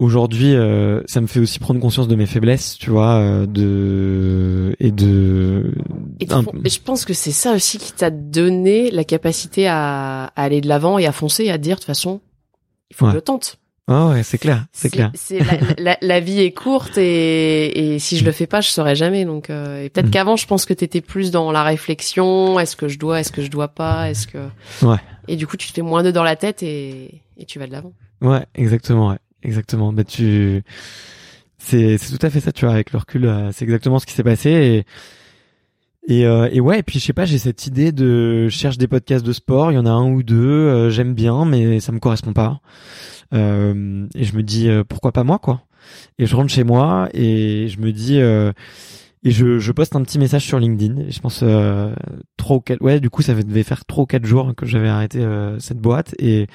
Aujourd'hui, 0.00 0.56
euh, 0.56 1.00
ça 1.06 1.20
me 1.20 1.28
fait 1.28 1.38
aussi 1.38 1.60
prendre 1.60 1.78
conscience 1.78 2.08
de 2.08 2.16
mes 2.16 2.26
faiblesses, 2.26 2.76
tu 2.76 2.90
vois, 2.90 3.18
euh, 3.18 3.46
de 3.46 4.74
et 4.80 4.90
de. 4.90 5.72
Et 6.18 6.26
je 6.68 6.80
pense 6.80 7.04
que 7.04 7.14
c'est 7.14 7.30
ça 7.30 7.52
aussi 7.54 7.78
qui 7.78 7.92
t'a 7.92 8.10
donné 8.10 8.90
la 8.90 9.04
capacité 9.04 9.68
à, 9.68 10.24
à 10.24 10.42
aller 10.42 10.60
de 10.60 10.66
l'avant 10.66 10.98
et 10.98 11.06
à 11.06 11.12
foncer, 11.12 11.44
et 11.44 11.52
à 11.52 11.58
dire 11.58 11.76
de 11.76 11.82
toute 11.82 11.86
façon, 11.86 12.20
il 12.90 12.96
faut 12.96 13.06
que 13.06 13.12
je 13.12 13.18
tente. 13.20 13.58
Ah 13.88 14.10
ouais, 14.10 14.22
c'est 14.22 14.38
clair, 14.38 14.66
c'est 14.72 14.90
clair. 14.90 15.10
La, 15.30 15.74
la, 15.76 15.98
la, 16.00 16.20
vie 16.20 16.40
est 16.40 16.52
courte 16.52 16.98
et, 16.98 17.94
et 17.94 17.98
si 17.98 18.16
je 18.16 18.24
le 18.24 18.30
fais 18.30 18.46
pas, 18.46 18.60
je 18.60 18.68
saurais 18.68 18.94
jamais. 18.94 19.24
Donc 19.24 19.50
euh, 19.50 19.88
peut-être 19.88 20.06
mm. 20.06 20.10
qu'avant, 20.10 20.36
je 20.36 20.46
pense 20.46 20.66
que 20.66 20.72
t'étais 20.72 21.00
plus 21.00 21.32
dans 21.32 21.50
la 21.50 21.64
réflexion. 21.64 22.60
Est-ce 22.60 22.76
que 22.76 22.86
je 22.86 22.98
dois, 22.98 23.20
est-ce 23.20 23.32
que 23.32 23.42
je 23.42 23.50
dois 23.50 23.68
pas, 23.68 24.08
est-ce 24.08 24.28
que. 24.28 24.38
Ouais. 24.82 24.98
Et 25.26 25.34
du 25.34 25.48
coup, 25.48 25.56
tu 25.56 25.68
te 25.68 25.72
fais 25.72 25.82
moins 25.82 26.04
de 26.04 26.12
dans 26.12 26.22
la 26.22 26.36
tête 26.36 26.62
et, 26.62 27.22
et 27.36 27.44
tu 27.44 27.58
vas 27.58 27.66
de 27.66 27.72
l'avant. 27.72 27.92
Ouais, 28.20 28.46
exactement, 28.54 29.08
ouais, 29.08 29.18
exactement. 29.42 29.90
Mais 29.90 30.04
tu, 30.04 30.62
c'est 31.58 31.98
c'est 31.98 32.16
tout 32.16 32.24
à 32.24 32.30
fait 32.30 32.40
ça. 32.40 32.52
Tu 32.52 32.64
vois, 32.64 32.74
avec 32.74 32.92
le 32.92 33.00
recul, 33.00 33.26
euh, 33.26 33.50
c'est 33.52 33.64
exactement 33.64 33.98
ce 33.98 34.06
qui 34.06 34.14
s'est 34.14 34.24
passé 34.24 34.50
et. 34.50 34.86
Et, 36.08 36.26
euh, 36.26 36.48
et 36.50 36.60
ouais, 36.60 36.80
et 36.80 36.82
puis 36.82 36.98
je 36.98 37.04
sais 37.04 37.12
pas, 37.12 37.24
j'ai 37.24 37.38
cette 37.38 37.66
idée 37.66 37.92
de 37.92 38.48
je 38.48 38.56
cherche 38.56 38.76
des 38.76 38.88
podcasts 38.88 39.24
de 39.24 39.32
sport, 39.32 39.70
il 39.70 39.76
y 39.76 39.78
en 39.78 39.86
a 39.86 39.90
un 39.90 40.10
ou 40.10 40.22
deux, 40.24 40.36
euh, 40.36 40.90
j'aime 40.90 41.14
bien, 41.14 41.44
mais 41.44 41.78
ça 41.78 41.92
me 41.92 42.00
correspond 42.00 42.32
pas. 42.32 42.60
Euh, 43.32 44.06
et 44.14 44.24
je 44.24 44.36
me 44.36 44.42
dis 44.42 44.68
euh, 44.68 44.84
pourquoi 44.84 45.12
pas 45.12 45.24
moi 45.24 45.38
quoi. 45.38 45.62
Et 46.18 46.26
je 46.26 46.36
rentre 46.36 46.52
chez 46.52 46.64
moi 46.64 47.08
et 47.14 47.68
je 47.68 47.78
me 47.80 47.92
dis 47.92 48.20
euh, 48.20 48.52
et 49.22 49.30
je, 49.30 49.58
je 49.58 49.72
poste 49.72 49.94
un 49.96 50.02
petit 50.02 50.18
message 50.18 50.44
sur 50.44 50.58
LinkedIn. 50.58 51.08
je 51.08 51.20
pense 51.20 51.44
trois 52.36 52.56
ou 52.56 52.60
quatre 52.60 52.82
ouais 52.82 53.00
du 53.00 53.08
coup 53.08 53.22
ça 53.22 53.34
devait 53.34 53.62
faire 53.62 53.84
trois 53.84 54.04
quatre 54.06 54.26
jours 54.26 54.52
que 54.56 54.66
j'avais 54.66 54.88
arrêté 54.88 55.24
cette 55.60 55.78
boîte 55.78 56.14
et 56.18 56.46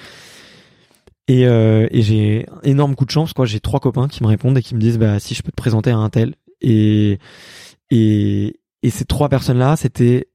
et, 1.30 1.42
et 1.44 2.02
j'ai 2.02 2.46
énorme 2.64 2.96
coup 2.96 3.06
de 3.06 3.12
chance 3.12 3.34
quoi. 3.34 3.46
J'ai 3.46 3.60
trois 3.60 3.80
copains 3.80 4.08
qui 4.08 4.22
me 4.24 4.28
répondent 4.28 4.58
et 4.58 4.62
qui 4.62 4.76
me 4.76 4.80
disent 4.80 5.00
bah 5.00 5.20
si 5.20 5.34
je 5.34 5.42
peux 5.42 5.52
te 5.52 5.56
présenter 5.56 5.92
à 5.92 5.98
un 5.98 6.10
tel 6.10 6.36
et 6.62 7.18
et 7.90 8.57
et 8.84 8.90
ces 8.90 9.06
trois 9.06 9.30
personnes 9.30 9.58
là 9.58 9.76
c'était 9.76 10.28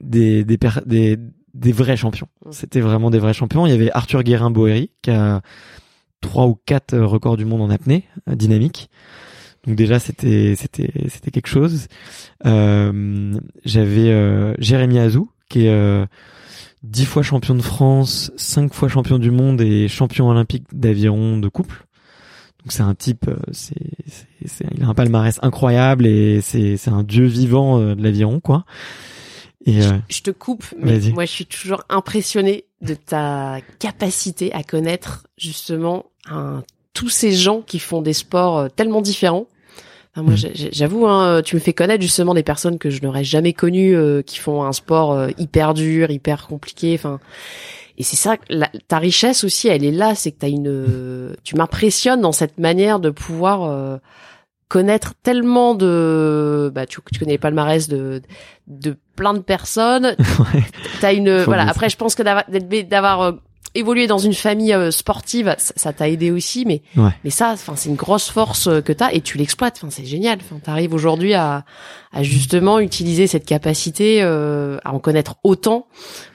des 0.00 0.44
des 0.44 0.58
des, 0.86 1.18
des 1.54 1.72
vrais 1.72 1.96
champions. 1.96 2.28
Mm. 2.44 2.52
C'était 2.52 2.80
vraiment 2.80 3.10
des 3.10 3.18
vrais 3.18 3.34
champions. 3.34 3.66
Il 3.66 3.70
y 3.70 3.74
avait 3.74 3.90
Arthur 3.92 4.22
Guérin-Boéry 4.22 4.90
qui 5.02 5.10
a 5.10 5.42
trois 6.20 6.46
ou 6.46 6.58
quatre 6.66 6.96
records 6.98 7.36
du 7.36 7.44
monde 7.44 7.62
en 7.62 7.70
apnée 7.70 8.04
euh, 8.28 8.34
dynamique. 8.34 8.90
Donc 9.66 9.76
déjà 9.76 9.98
c'était 9.98 10.54
c'était 10.56 10.92
c'était 11.08 11.30
quelque 11.30 11.48
chose. 11.48 11.86
Euh, 12.46 13.38
J'avais 13.64 14.10
euh, 14.10 14.54
Jérémy 14.58 14.98
Azou 14.98 15.30
qui 15.48 15.66
est 15.66 15.70
euh, 15.70 16.06
dix 16.82 17.04
fois 17.04 17.22
champion 17.22 17.54
de 17.54 17.62
France, 17.62 18.32
cinq 18.36 18.74
fois 18.74 18.88
champion 18.88 19.18
du 19.18 19.30
monde 19.30 19.60
et 19.60 19.86
champion 19.88 20.28
olympique 20.28 20.64
d'aviron 20.72 21.38
de 21.38 21.48
couple. 21.48 21.84
Donc 22.64 22.70
c'est 22.72 22.82
un 22.82 22.94
type, 22.94 23.26
euh, 23.28 23.36
c'est, 23.52 23.74
c'est, 24.06 24.48
c'est- 24.48 24.66
il 24.76 24.84
a 24.84 24.88
un 24.88 24.94
palmarès 24.94 25.38
incroyable 25.42 26.06
et 26.06 26.40
c'est, 26.40 26.76
c'est 26.76 26.90
un 26.90 27.02
dieu 27.02 27.26
vivant 27.26 27.80
euh, 27.80 27.94
de 27.94 28.02
l'aviron 28.02 28.38
quoi. 28.40 28.64
Et 29.64 29.82
euh, 29.84 29.98
Je 30.08 30.22
te 30.22 30.30
coupe, 30.30 30.64
mais 30.78 30.98
moi 31.12 31.24
je 31.24 31.30
suis 31.30 31.46
toujours 31.46 31.82
impressionnée 31.88 32.64
de 32.80 32.94
ta 32.94 33.58
capacité 33.78 34.52
à 34.52 34.62
connaître 34.64 35.24
justement 35.38 36.06
un- 36.30 36.62
tous 36.94 37.08
ces 37.08 37.32
gens 37.32 37.62
qui 37.62 37.78
font 37.78 38.02
des 38.02 38.12
sports 38.12 38.70
tellement 38.74 39.00
différents. 39.00 39.46
Enfin, 40.14 40.24
moi, 40.24 40.34
Mm. 40.34 40.68
j'avoue, 40.72 41.06
hein, 41.06 41.40
tu 41.42 41.54
me 41.56 41.60
fais 41.60 41.72
connaître 41.72 42.02
justement 42.02 42.34
des 42.34 42.42
personnes 42.42 42.78
que 42.78 42.90
je 42.90 43.00
n'aurais 43.02 43.24
jamais 43.24 43.54
connues, 43.54 43.96
euh, 43.96 44.20
qui 44.20 44.38
font 44.38 44.62
un 44.62 44.72
sport 44.74 45.12
euh, 45.12 45.30
hyper 45.38 45.72
dur, 45.72 46.10
hyper 46.10 46.46
compliqué. 46.48 46.94
Enfin, 46.98 47.18
et 48.02 48.04
c'est 48.04 48.16
ça, 48.16 48.36
la- 48.50 48.68
ta 48.88 48.98
richesse 48.98 49.44
aussi, 49.44 49.68
elle 49.68 49.84
est 49.84 49.92
là, 49.92 50.16
c'est 50.16 50.32
que 50.32 50.38
t'as 50.40 50.48
une, 50.48 50.66
euh, 50.66 51.34
tu 51.44 51.54
m'impressionnes 51.54 52.20
dans 52.20 52.32
cette 52.32 52.58
manière 52.58 52.98
de 52.98 53.10
pouvoir 53.10 53.62
euh, 53.62 53.96
connaître 54.66 55.14
tellement 55.22 55.76
de, 55.76 56.68
bah, 56.74 56.84
tu, 56.84 56.98
tu 57.12 57.20
connais 57.20 57.34
le 57.34 57.38
palmarès 57.38 57.88
de, 57.88 58.20
de 58.66 58.96
plein 59.14 59.34
de 59.34 59.38
personnes. 59.38 60.16
ouais. 60.18 60.64
T'as 61.00 61.12
une, 61.14 61.38
Faut 61.40 61.44
voilà. 61.44 61.68
Après, 61.68 61.88
je 61.88 61.96
pense 61.96 62.16
que 62.16 62.24
d'avoir, 62.82 63.20
euh, 63.20 63.32
évolué 63.74 64.08
dans 64.08 64.18
une 64.18 64.34
famille 64.34 64.74
euh, 64.74 64.90
sportive, 64.90 65.54
ça 65.58 65.92
t'a 65.92 66.08
aidé 66.08 66.30
aussi, 66.32 66.64
mais, 66.66 66.82
Ouais. 66.96 67.10
mais 67.22 67.30
ça, 67.30 67.50
enfin, 67.52 67.74
c'est 67.76 67.88
une 67.88 67.94
grosse 67.94 68.28
force 68.30 68.68
que 68.84 68.92
t'as 68.92 69.12
et 69.12 69.20
tu 69.20 69.38
l'exploites. 69.38 69.76
Enfin, 69.78 69.90
c'est 69.90 70.04
génial. 70.04 70.38
Enfin, 70.42 70.58
t'arrives 70.62 70.92
aujourd'hui 70.92 71.34
à, 71.34 71.64
à 72.12 72.22
justement 72.24 72.80
utiliser 72.80 73.26
cette 73.28 73.46
capacité 73.46 74.22
à 74.22 74.92
en 74.92 74.98
connaître 74.98 75.36
autant 75.44 75.86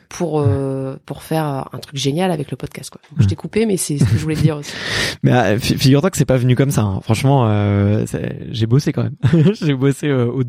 pour 0.10 0.40
euh, 0.42 0.96
pour 1.06 1.24
faire 1.24 1.68
un 1.72 1.78
truc 1.80 1.96
génial 1.98 2.32
avec 2.32 2.50
le 2.52 2.58
podcast. 2.58 2.90
Quoi. 2.90 3.02
Donc, 3.12 3.22
Je 3.22 3.28
t'ai 3.28 3.36
coupé, 3.36 3.66
mais 3.66 3.78
c'est 3.78 3.98
ce 3.98 4.04
que 4.06 4.12
je 4.18 4.18
voulais 4.24 4.36
dire 4.36 4.58
aussi. 4.58 4.72
Mais 5.24 5.32
euh, 5.32 5.60
fi- 5.60 5.78
figure-toi 5.78 6.10
que 6.12 6.18
c'est 6.18 6.26
pas 6.26 6.38
venu 6.38 6.56
comme 6.56 6.72
ça. 6.72 6.82
hein. 6.84 7.00
Franchement, 7.02 7.46
euh, 7.48 8.06
j'ai 8.52 8.66
bossé 8.68 8.94
quand 8.94 9.04
même. 9.04 9.16
j'ai 9.62 9.74
bossé 9.74 10.08
euh, 10.08 10.26
au, 10.28 10.44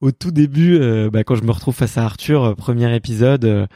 au 0.00 0.10
tout 0.12 0.30
début, 0.30 0.78
euh, 0.80 1.10
bah, 1.10 1.24
quand 1.24 1.34
je 1.34 1.42
me 1.42 1.50
retrouve 1.50 1.74
face 1.74 1.98
à 1.98 2.04
Arthur, 2.04 2.54
premier 2.56 2.94
épisode. 2.94 3.68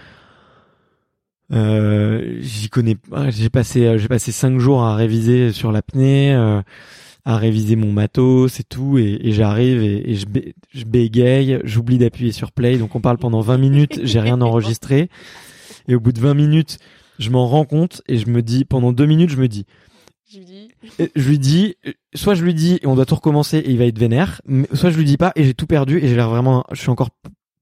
j'y 1.50 2.68
connais. 2.70 2.96
J'ai 3.30 3.50
passé, 3.50 3.98
j'ai 3.98 4.08
passé 4.08 4.32
cinq 4.32 4.58
jours 4.58 4.82
à 4.82 4.94
réviser 4.94 5.52
sur 5.52 5.72
l'apnée, 5.72 6.32
euh, 6.34 6.62
à 7.24 7.36
réviser 7.36 7.76
mon 7.76 7.92
matos 7.92 8.60
et 8.60 8.64
tout, 8.64 8.98
et, 8.98 9.18
et 9.22 9.32
j'arrive 9.32 9.82
et, 9.82 10.10
et 10.10 10.14
je, 10.14 10.26
bé- 10.26 10.54
je 10.72 10.84
bégaye, 10.84 11.58
j'oublie 11.64 11.98
d'appuyer 11.98 12.32
sur 12.32 12.52
play, 12.52 12.78
donc 12.78 12.94
on 12.94 13.00
parle 13.00 13.18
pendant 13.18 13.40
20 13.40 13.58
minutes, 13.58 14.00
j'ai 14.04 14.20
rien 14.20 14.40
enregistré, 14.40 15.08
et 15.88 15.94
au 15.94 16.00
bout 16.00 16.12
de 16.12 16.20
20 16.20 16.34
minutes, 16.34 16.78
je 17.18 17.30
m'en 17.30 17.46
rends 17.46 17.64
compte 17.66 18.02
et 18.08 18.16
je 18.16 18.28
me 18.28 18.42
dis, 18.42 18.64
pendant 18.64 18.92
deux 18.92 19.06
minutes, 19.06 19.30
je 19.30 19.36
me 19.36 19.48
dis. 19.48 19.66
Je 20.32 20.38
lui 20.38 20.44
dis, 20.46 20.68
Et 21.00 21.10
je 21.16 21.28
lui 21.28 21.38
dis, 21.40 21.74
euh, 21.86 21.92
soit 22.14 22.34
je 22.34 22.44
lui 22.44 22.54
dis 22.54 22.78
et 22.82 22.86
on 22.86 22.94
doit 22.94 23.04
tout 23.04 23.16
recommencer 23.16 23.58
et 23.58 23.70
il 23.70 23.78
va 23.78 23.84
être 23.86 23.98
vénère, 23.98 24.40
mais 24.46 24.68
soit 24.72 24.90
je 24.90 24.96
lui 24.96 25.04
dis 25.04 25.16
pas 25.16 25.32
et 25.34 25.42
j'ai 25.44 25.54
tout 25.54 25.66
perdu 25.66 25.98
et 25.98 26.06
j'ai 26.08 26.14
l'air 26.14 26.30
vraiment, 26.30 26.64
je 26.72 26.80
suis 26.80 26.88
encore 26.90 27.10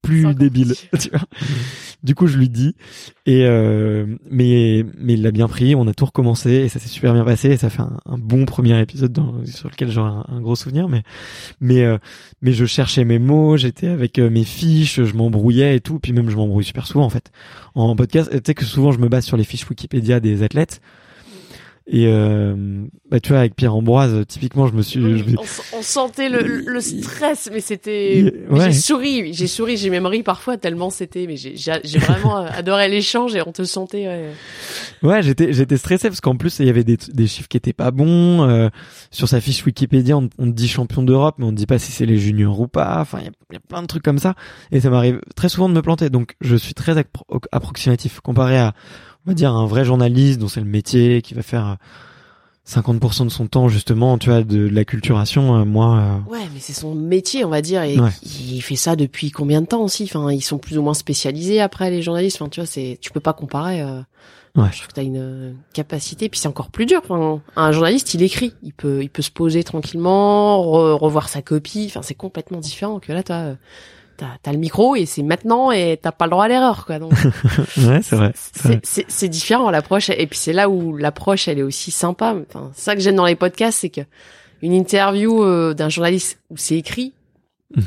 plus 0.01 0.33
débile. 0.35 0.73
tu 0.99 1.09
vois. 1.09 1.25
du 2.03 2.15
coup, 2.15 2.27
je 2.27 2.37
lui 2.37 2.49
dis 2.49 2.75
et 3.25 3.45
euh, 3.45 4.05
mais 4.29 4.85
mais 4.97 5.13
il 5.13 5.21
l'a 5.21 5.31
bien 5.31 5.47
pris, 5.47 5.75
on 5.75 5.87
a 5.87 5.93
tout 5.93 6.05
recommencé 6.05 6.51
et 6.51 6.69
ça 6.69 6.79
s'est 6.79 6.87
super 6.87 7.13
bien 7.13 7.25
passé 7.25 7.49
et 7.49 7.57
ça 7.57 7.69
fait 7.69 7.81
un, 7.81 7.99
un 8.05 8.17
bon 8.17 8.45
premier 8.45 8.79
épisode 8.81 9.11
dans, 9.11 9.45
sur 9.45 9.69
lequel 9.69 9.91
j'aurai 9.91 10.09
un, 10.09 10.25
un 10.27 10.41
gros 10.41 10.55
souvenir, 10.55 10.87
mais 10.87 11.03
mais 11.59 11.83
euh, 11.83 11.97
mais 12.41 12.53
je 12.53 12.65
cherchais 12.65 13.03
mes 13.03 13.19
mots, 13.19 13.57
j'étais 13.57 13.87
avec 13.87 14.19
euh, 14.19 14.29
mes 14.29 14.43
fiches, 14.43 15.03
je 15.03 15.13
m'embrouillais 15.15 15.75
et 15.75 15.81
tout, 15.81 15.99
puis 15.99 16.13
même 16.13 16.29
je 16.29 16.35
m'embrouille 16.35 16.65
super 16.65 16.87
souvent 16.87 17.05
en 17.05 17.09
fait 17.09 17.31
en 17.75 17.95
podcast. 17.95 18.29
Tu 18.31 18.39
sais 18.45 18.53
que 18.53 18.65
souvent 18.65 18.91
je 18.91 18.99
me 18.99 19.09
base 19.09 19.25
sur 19.25 19.37
les 19.37 19.43
fiches 19.43 19.69
Wikipédia 19.69 20.19
des 20.19 20.43
athlètes. 20.43 20.81
Et 21.91 22.05
euh, 22.05 22.85
bah 23.09 23.19
tu 23.19 23.29
vois 23.29 23.39
avec 23.39 23.55
Pierre 23.55 23.73
Ambroise 23.73 24.23
typiquement 24.27 24.67
je 24.67 24.73
me 24.73 24.83
suis 24.83 24.99
je 25.01 25.23
on, 25.35 25.77
on 25.79 25.81
sentait 25.81 26.29
le, 26.29 26.63
le 26.67 26.81
stress, 26.81 27.49
mais 27.51 27.61
c'était. 27.61 28.31
Ouais. 28.49 28.65
J'ai 28.65 28.73
souri, 28.73 29.33
j'ai 29.33 29.47
souri, 29.47 29.75
j'ai 29.75 29.89
même 29.89 30.05
ri 30.05 30.21
parfois 30.21 30.57
tellement 30.57 30.91
c'était. 30.91 31.25
Mais 31.25 31.35
j'ai 31.35 31.99
vraiment 31.99 32.37
euh, 32.37 32.47
adoré 32.53 32.89
l'échange 32.89 33.35
et 33.35 33.41
on 33.41 33.51
te 33.51 33.63
sentait. 33.63 34.07
ouais. 34.07 34.29
ouais 35.01 35.23
j'étais 35.23 35.51
j'étais 35.51 35.77
stressé 35.77 36.09
parce 36.09 36.21
qu'en 36.21 36.35
plus 36.35 36.59
il 36.59 36.67
y 36.67 36.69
avait 36.69 36.83
des, 36.83 36.97
des 37.11 37.25
chiffres 37.25 37.47
qui 37.47 37.57
étaient 37.57 37.73
pas 37.73 37.89
bons 37.89 38.43
euh, 38.47 38.69
sur 39.09 39.27
sa 39.27 39.41
fiche 39.41 39.65
Wikipédia 39.65 40.15
on, 40.15 40.29
on 40.37 40.45
dit 40.45 40.67
champion 40.67 41.01
d'Europe 41.01 41.35
mais 41.39 41.45
on 41.45 41.51
dit 41.51 41.65
pas 41.65 41.79
si 41.79 41.91
c'est 41.91 42.05
les 42.05 42.17
juniors 42.17 42.59
ou 42.59 42.67
pas 42.67 42.99
enfin 42.99 43.17
il 43.21 43.25
y 43.25 43.27
a, 43.27 43.31
il 43.49 43.53
y 43.53 43.57
a 43.57 43.61
plein 43.67 43.81
de 43.81 43.87
trucs 43.87 44.03
comme 44.03 44.19
ça 44.19 44.35
et 44.71 44.79
ça 44.79 44.89
m'arrive 44.91 45.21
très 45.35 45.49
souvent 45.49 45.69
de 45.69 45.73
me 45.73 45.81
planter 45.81 46.09
donc 46.11 46.35
je 46.41 46.55
suis 46.55 46.73
très 46.75 46.93
appro- 46.99 47.41
approximatif 47.51 48.19
comparé 48.19 48.57
à 48.59 48.73
on 49.29 49.31
va 49.31 49.35
dire 49.35 49.53
un 49.53 49.65
vrai 49.67 49.85
journaliste 49.85 50.39
dont 50.39 50.47
c'est 50.47 50.59
le 50.59 50.65
métier 50.65 51.21
qui 51.21 51.33
va 51.35 51.41
faire 51.43 51.67
euh, 51.67 51.75
50% 52.67 53.25
de 53.25 53.29
son 53.29 53.47
temps 53.47 53.67
justement 53.67 54.17
tu 54.19 54.29
vois 54.29 54.39
de, 54.43 54.43
de 54.43 54.69
l'acculturation 54.69 55.55
euh, 55.55 55.65
moi 55.65 55.97
euh, 55.97 56.31
Ouais, 56.31 56.47
mais 56.53 56.59
c'est 56.59 56.73
son 56.73 56.93
métier, 56.93 57.43
on 57.45 57.49
va 57.49 57.61
dire, 57.61 57.81
et 57.83 57.99
Ouais. 57.99 58.09
il 58.23 58.61
fait 58.61 58.75
ça 58.75 58.95
depuis 58.95 59.31
combien 59.31 59.61
de 59.61 59.65
temps 59.67 59.81
aussi? 59.81 60.03
Enfin, 60.03 60.31
ils 60.31 60.41
sont 60.41 60.57
plus 60.59 60.77
ou 60.77 60.81
moins 60.83 60.93
spécialisés 60.93 61.61
après 61.61 61.89
les 61.89 62.01
journalistes. 62.03 62.39
Enfin, 62.41 62.49
tu 62.49 62.59
vois, 62.59 62.67
c'est, 62.67 62.97
tu 63.01 63.11
peux 63.11 63.19
pas 63.19 63.33
comparer. 63.33 63.81
euh, 63.81 64.01
Ouais. 64.55 64.65
Je 64.71 64.77
trouve 64.77 64.87
que 64.87 64.93
t'as 64.93 65.03
une 65.03 65.17
euh, 65.17 65.51
capacité, 65.73 66.27
puis 66.27 66.39
c'est 66.39 66.47
encore 66.47 66.69
plus 66.71 66.85
dur. 66.87 67.01
Enfin, 67.07 67.39
un 67.55 67.71
journaliste, 67.71 68.13
il 68.15 68.23
écrit, 68.23 68.53
il 68.63 68.73
peut, 68.73 69.01
il 69.03 69.09
peut 69.09 69.21
se 69.21 69.29
poser 69.31 69.63
tranquillement, 69.63 70.59
re- 70.63 70.93
revoir 70.97 71.29
sa 71.29 71.41
copie. 71.43 71.85
Enfin, 71.87 72.01
c'est 72.01 72.15
complètement 72.15 72.59
différent 72.59 72.99
que 72.99 73.11
là, 73.13 73.21
euh, 73.29 73.53
t'as, 74.41 74.51
le 74.51 74.57
micro 74.57 74.95
et 74.95 75.05
c'est 75.05 75.23
maintenant 75.23 75.71
et 75.71 75.97
t'as 76.01 76.11
pas 76.11 76.25
le 76.25 76.31
droit 76.31 76.45
à 76.45 76.47
l'erreur, 76.47 76.85
quoi. 76.85 76.99
Donc, 76.99 77.13
ouais 77.77 78.01
c'est 78.01 78.15
vrai 78.15 78.33
c'est 78.83 79.29
différent 79.29 79.71
l'approche 79.71 80.09
et 80.09 80.27
puis 80.27 80.37
c'est 80.37 80.53
là 80.53 80.69
où 80.69 80.95
l'approche 80.95 81.47
elle 81.47 81.59
est 81.59 81.63
aussi 81.63 81.91
sympa. 81.91 82.35
Enfin, 82.47 82.71
ça 82.75 82.95
que 82.95 83.01
j'aime 83.01 83.15
dans 83.15 83.25
les 83.25 83.35
podcasts, 83.35 83.79
c'est 83.79 83.89
que 83.89 84.01
une 84.61 84.73
interview 84.73 85.43
euh, 85.43 85.73
d'un 85.73 85.89
journaliste 85.89 86.39
où 86.49 86.57
c'est 86.57 86.75
écrit, 86.75 87.13
Mm. 87.75 87.81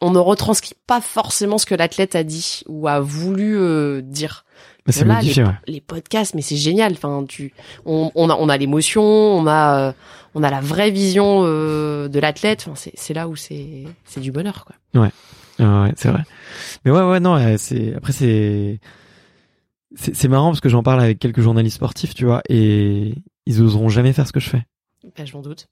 on 0.00 0.10
ne 0.10 0.18
retranscrit 0.18 0.74
pas 0.86 1.00
forcément 1.00 1.58
ce 1.58 1.66
que 1.66 1.74
l'athlète 1.74 2.14
a 2.14 2.22
dit 2.24 2.62
ou 2.68 2.86
a 2.88 3.00
voulu 3.00 3.58
euh, 3.58 4.02
dire. 4.02 4.44
Mais 4.86 4.92
c'est 4.92 5.04
Là, 5.04 5.16
modifié 5.16 5.42
les, 5.42 5.48
ouais. 5.48 5.54
les 5.66 5.80
podcasts, 5.80 6.34
mais 6.34 6.42
c'est 6.42 6.56
génial. 6.56 6.92
Enfin, 6.92 7.24
tu, 7.26 7.52
on, 7.86 8.12
on 8.14 8.30
a, 8.30 8.34
on 8.34 8.48
a 8.48 8.56
l'émotion, 8.56 9.02
on 9.02 9.46
a, 9.46 9.88
euh, 9.88 9.92
on 10.34 10.42
a 10.44 10.50
la 10.50 10.60
vraie 10.60 10.90
vision 10.90 11.42
euh, 11.44 12.08
de 12.08 12.20
l'athlète. 12.20 12.66
Enfin, 12.68 12.88
c'est, 12.94 13.14
là 13.14 13.26
où 13.26 13.34
c'est, 13.34 13.84
c'est 14.04 14.20
du 14.20 14.30
bonheur, 14.30 14.64
quoi. 14.64 14.76
Ah 15.58 15.84
ouais, 15.84 15.92
c'est 15.96 16.08
vrai. 16.08 16.22
Mais 16.84 16.90
ouais, 16.90 17.02
ouais, 17.02 17.20
non, 17.20 17.36
euh, 17.36 17.54
c'est 17.58 17.94
après 17.94 18.12
c'est 18.12 18.80
c'est 19.94 20.28
marrant 20.28 20.50
parce 20.50 20.60
que 20.60 20.68
j'en 20.68 20.82
parle 20.82 21.00
avec 21.00 21.18
quelques 21.18 21.40
journalistes 21.40 21.76
sportifs, 21.76 22.14
tu 22.14 22.24
vois, 22.26 22.42
et 22.48 23.14
ils 23.46 23.62
oseront 23.62 23.88
jamais 23.88 24.12
faire 24.12 24.26
ce 24.26 24.32
que 24.32 24.40
je 24.40 24.50
fais. 24.50 24.62
Ben, 25.16 25.26
je 25.26 25.32
m'en 25.34 25.42
doute. 25.42 25.68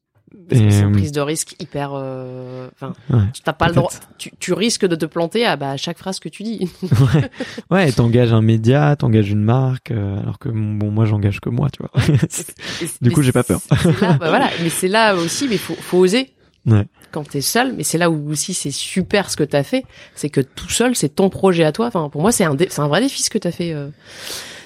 Parce 0.49 0.61
Et, 0.61 0.65
que 0.67 0.71
c'est 0.73 0.81
une 0.81 0.93
prise 0.93 1.13
de 1.13 1.21
risque 1.21 1.55
hyper. 1.61 1.91
euh, 1.95 2.69
Enfin, 2.75 2.93
Ouais, 3.11 3.25
tu 3.35 3.43
t'as 3.43 3.53
pas 3.53 3.69
le 3.69 3.75
droit. 3.75 3.91
Tu, 4.19 4.31
tu 4.41 4.53
risques 4.53 4.87
de 4.87 4.97
te 4.97 5.05
planter 5.05 5.45
à, 5.45 5.57
bah, 5.57 5.71
à 5.71 5.77
chaque 5.77 5.99
phrase 5.99 6.19
que 6.19 6.29
tu 6.29 6.43
dis. 6.43 6.69
ouais, 6.83 7.31
ouais, 7.71 7.93
t'engages 7.93 8.33
un 8.33 8.41
média, 8.41 8.97
t'engages 8.97 9.31
une 9.31 9.43
marque, 9.45 9.91
euh, 9.91 10.19
alors 10.21 10.39
que 10.39 10.49
bon, 10.49 10.91
moi 10.91 11.05
j'engage 11.05 11.41
que 11.41 11.51
moi, 11.51 11.69
tu 11.71 11.83
vois. 11.83 12.17
Du 13.03 13.11
coup, 13.11 13.23
j'ai 13.23 13.33
pas 13.33 13.45
peur. 13.45 13.61
Là, 14.01 14.15
bah, 14.15 14.29
voilà. 14.31 14.51
Mais 14.63 14.71
c'est 14.71 14.89
là 14.89 15.15
aussi, 15.15 15.47
mais 15.49 15.59
faut, 15.59 15.75
faut 15.75 15.99
oser. 15.99 16.31
Ouais. 16.67 16.87
Quand 17.15 17.29
t'es 17.31 17.41
seul, 17.41 17.73
mais 17.77 17.85
c'est 17.85 17.97
là 17.99 18.11
où 18.11 18.29
aussi 18.31 18.55
c'est 18.55 18.73
super 18.73 19.31
ce 19.31 19.37
que 19.37 19.45
t'as 19.45 19.63
fait, 19.63 19.85
c'est 20.17 20.31
que 20.31 20.41
tout 20.41 20.69
seul, 20.69 20.97
c'est 20.97 21.11
ton 21.15 21.31
projet 21.31 21.63
à 21.63 21.71
toi. 21.71 21.87
Enfin, 21.87 22.09
pour 22.09 22.21
moi, 22.23 22.33
c'est 22.33 22.43
un, 22.45 22.57
c'est 22.59 22.81
un 22.81 22.89
vrai 22.89 23.01
défi 23.01 23.23
ce 23.23 23.31
que 23.31 23.39
t'as 23.39 23.53
fait. 23.53 23.73
euh. 23.73 23.89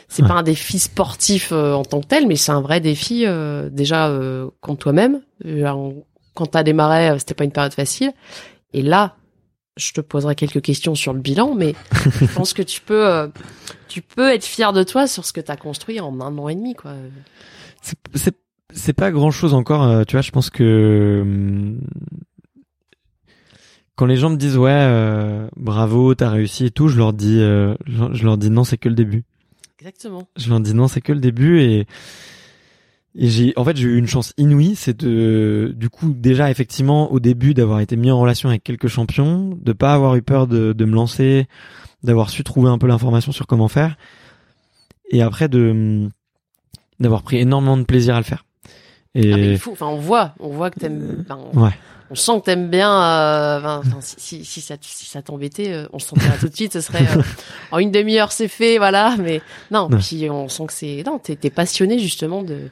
C'est 0.09 0.23
Ouais. 0.23 0.29
pas 0.29 0.35
un 0.37 0.43
défi 0.43 0.79
sportif 0.79 1.51
euh, 1.53 1.75
en 1.75 1.85
tant 1.85 2.01
que 2.01 2.07
tel, 2.07 2.27
mais 2.27 2.37
c'est 2.37 2.51
un 2.53 2.63
vrai 2.63 2.81
défi 2.81 3.27
euh, 3.27 3.69
déjà 3.71 4.09
euh, 4.09 4.49
contre 4.63 4.79
toi-même. 4.85 5.21
Quand 6.35 6.47
t'as 6.47 6.63
démarré, 6.63 7.19
c'était 7.19 7.35
pas 7.35 7.45
une 7.45 7.53
période 7.53 7.75
facile. 7.75 8.13
Et 8.73 8.81
là, 8.81 9.17
je 9.77 9.93
te 9.93 10.01
poserai 10.01 10.35
quelques 10.35 10.63
questions 10.63 10.95
sur 10.95 11.13
le 11.13 11.21
bilan, 11.21 11.55
mais 11.55 11.75
je 12.21 12.27
pense 12.35 12.55
que 12.55 12.63
tu 12.63 12.81
peux, 12.81 13.31
tu 13.89 14.01
peux 14.01 14.33
être 14.33 14.45
fier 14.47 14.73
de 14.73 14.83
toi 14.83 15.07
sur 15.07 15.27
ce 15.27 15.35
que 15.35 15.43
t'as 15.43 15.57
construit 15.57 16.01
en 16.01 16.19
un 16.23 16.39
an 16.39 16.49
et 16.49 16.55
demi, 16.55 16.75
quoi. 16.75 16.93
C'est 17.83 17.99
c'est 18.15 18.35
c'est 18.75 18.93
pas 18.93 19.11
grand 19.11 19.31
chose 19.31 19.53
encore, 19.55 20.07
tu 20.07 20.13
vois. 20.17 20.23
Je 20.23 20.31
pense 20.31 20.49
que 20.51 21.21
hum, 21.23 21.81
quand 23.99 24.07
les 24.07 24.17
gens 24.17 24.31
me 24.31 24.37
disent 24.37 24.57
ouais, 24.57 24.71
euh, 24.73 25.49
bravo, 25.57 26.15
t'as 26.15 26.31
réussi 26.31 26.67
et 26.67 26.71
tout, 26.71 26.87
je 26.87 26.97
leur 26.97 27.13
dis, 27.13 27.41
euh, 27.41 27.75
je 27.85 28.05
je 28.13 28.25
leur 28.25 28.39
dis 28.39 28.49
non, 28.49 28.63
c'est 28.63 28.79
que 28.79 28.89
le 28.89 28.95
début. 28.95 29.25
Exactement. 29.81 30.29
Je 30.37 30.49
leur 30.51 30.61
dis 30.61 30.73
non, 30.73 30.87
c'est 30.87 31.01
que 31.01 31.13
le 31.13 31.19
début 31.19 31.61
et 31.61 31.87
Et 33.17 33.27
j'ai, 33.27 33.53
en 33.57 33.65
fait, 33.65 33.77
j'ai 33.77 33.89
eu 33.89 33.97
une 33.99 34.07
chance 34.07 34.35
inouïe, 34.37 34.77
c'est 34.77 34.97
de, 34.97 35.75
du 35.77 35.91
coup, 35.91 36.15
déjà 36.15 36.49
effectivement 36.49 37.11
au 37.11 37.19
début 37.19 37.55
d'avoir 37.55 37.81
été 37.81 37.97
mis 37.97 38.13
en 38.13 38.21
relation 38.21 38.49
avec 38.49 38.63
quelques 38.63 38.87
champions, 38.87 39.59
de 39.61 39.73
pas 39.73 39.95
avoir 39.95 40.15
eu 40.15 40.23
peur 40.23 40.47
de, 40.47 40.73
de 40.73 40.85
me 40.85 40.95
lancer, 40.95 41.49
d'avoir 42.05 42.31
su 42.31 42.45
trouver 42.45 42.71
un 42.71 42.79
peu 42.79 42.87
l'information 42.87 43.33
sur 43.33 43.49
comment 43.49 43.67
faire, 43.67 43.97
et 45.11 45.23
après 45.23 45.49
de 45.49 46.09
d'avoir 47.01 47.23
pris 47.23 47.39
énormément 47.39 47.77
de 47.77 47.83
plaisir 47.85 48.15
à 48.15 48.19
le 48.19 48.25
faire. 48.25 48.45
Et 49.17 49.33
ah, 49.33 49.39
il 49.39 49.59
faut, 49.59 49.73
enfin, 49.73 49.87
on 49.87 49.99
voit, 49.99 50.35
on 50.39 50.51
voit 50.51 50.71
que 50.71 50.79
t'aimes. 50.79 51.25
on, 51.31 51.65
ouais. 51.65 51.75
On 52.11 52.15
sent 52.15 52.41
que 52.41 52.45
t'aimes 52.47 52.69
bien. 52.69 52.91
Euh, 52.91 53.59
enfin, 53.59 53.99
si, 54.01 54.45
si, 54.45 54.61
ça, 54.61 54.77
si 54.81 55.07
ça 55.07 55.23
t'embêtait, 55.23 55.73
euh, 55.73 55.87
on 55.93 55.99
se 55.99 56.09
sentirait 56.09 56.39
tout 56.39 56.49
de 56.49 56.55
suite. 56.55 56.73
Ce 56.73 56.81
serait 56.81 57.05
euh, 57.05 57.23
en 57.71 57.79
une 57.79 57.91
demi-heure, 57.91 58.33
c'est 58.33 58.49
fait, 58.49 58.79
voilà. 58.79 59.17
Mais 59.19 59.43
non, 59.71 59.89
puis 59.89 60.29
on 60.31 60.49
sent 60.49 60.67
que 60.67 60.73
c'est 60.73 61.03
non, 61.05 61.19
t'es 61.19 61.39
es 61.43 61.51
passionné 61.51 61.99
justement 61.99 62.43
de 62.43 62.71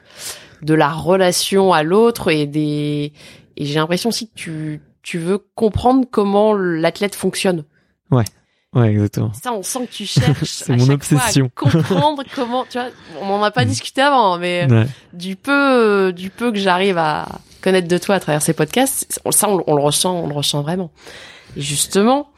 de 0.63 0.73
la 0.73 0.89
relation 0.89 1.71
à 1.71 1.83
l'autre 1.83 2.31
et 2.31 2.47
des 2.47 3.13
et 3.57 3.65
j'ai 3.65 3.75
l'impression 3.75 4.09
aussi 4.09 4.27
que 4.27 4.35
tu 4.35 4.81
tu 5.03 5.19
veux 5.19 5.37
comprendre 5.55 6.05
comment 6.09 6.53
l'athlète 6.53 7.15
fonctionne. 7.15 7.63
Ouais. 8.11 8.25
Ouais, 8.73 8.89
exactement. 8.89 9.31
Ça, 9.33 9.53
on 9.53 9.63
sent 9.63 9.87
que 9.87 9.93
tu 9.93 10.05
cherches 10.05 10.43
C'est 10.43 10.75
mon 10.75 10.89
obsession. 10.89 11.49
Fois 11.55 11.69
à 11.69 11.71
comprendre 11.71 12.23
comment, 12.35 12.65
tu 12.69 12.77
vois, 12.77 12.89
on 13.21 13.25
n'en 13.25 13.41
a 13.41 13.49
pas 13.49 13.63
mm. 13.65 13.69
discuté 13.69 14.01
avant, 14.01 14.33
hein, 14.33 14.39
mais 14.39 14.67
ouais. 14.69 14.87
du 15.13 15.37
peu, 15.37 16.11
du 16.13 16.29
peu 16.29 16.51
que 16.51 16.59
j'arrive 16.59 16.97
à 16.97 17.27
connaître 17.61 17.87
de 17.87 17.97
toi 17.97 18.15
à 18.15 18.19
travers 18.19 18.41
ces 18.41 18.53
podcasts, 18.53 19.21
ça, 19.31 19.49
on, 19.49 19.75
le 19.75 19.81
ressent, 19.81 20.15
on 20.15 20.27
le 20.27 20.33
ressent 20.33 20.61
vraiment. 20.61 20.91
Et 21.55 21.61
justement, 21.61 22.29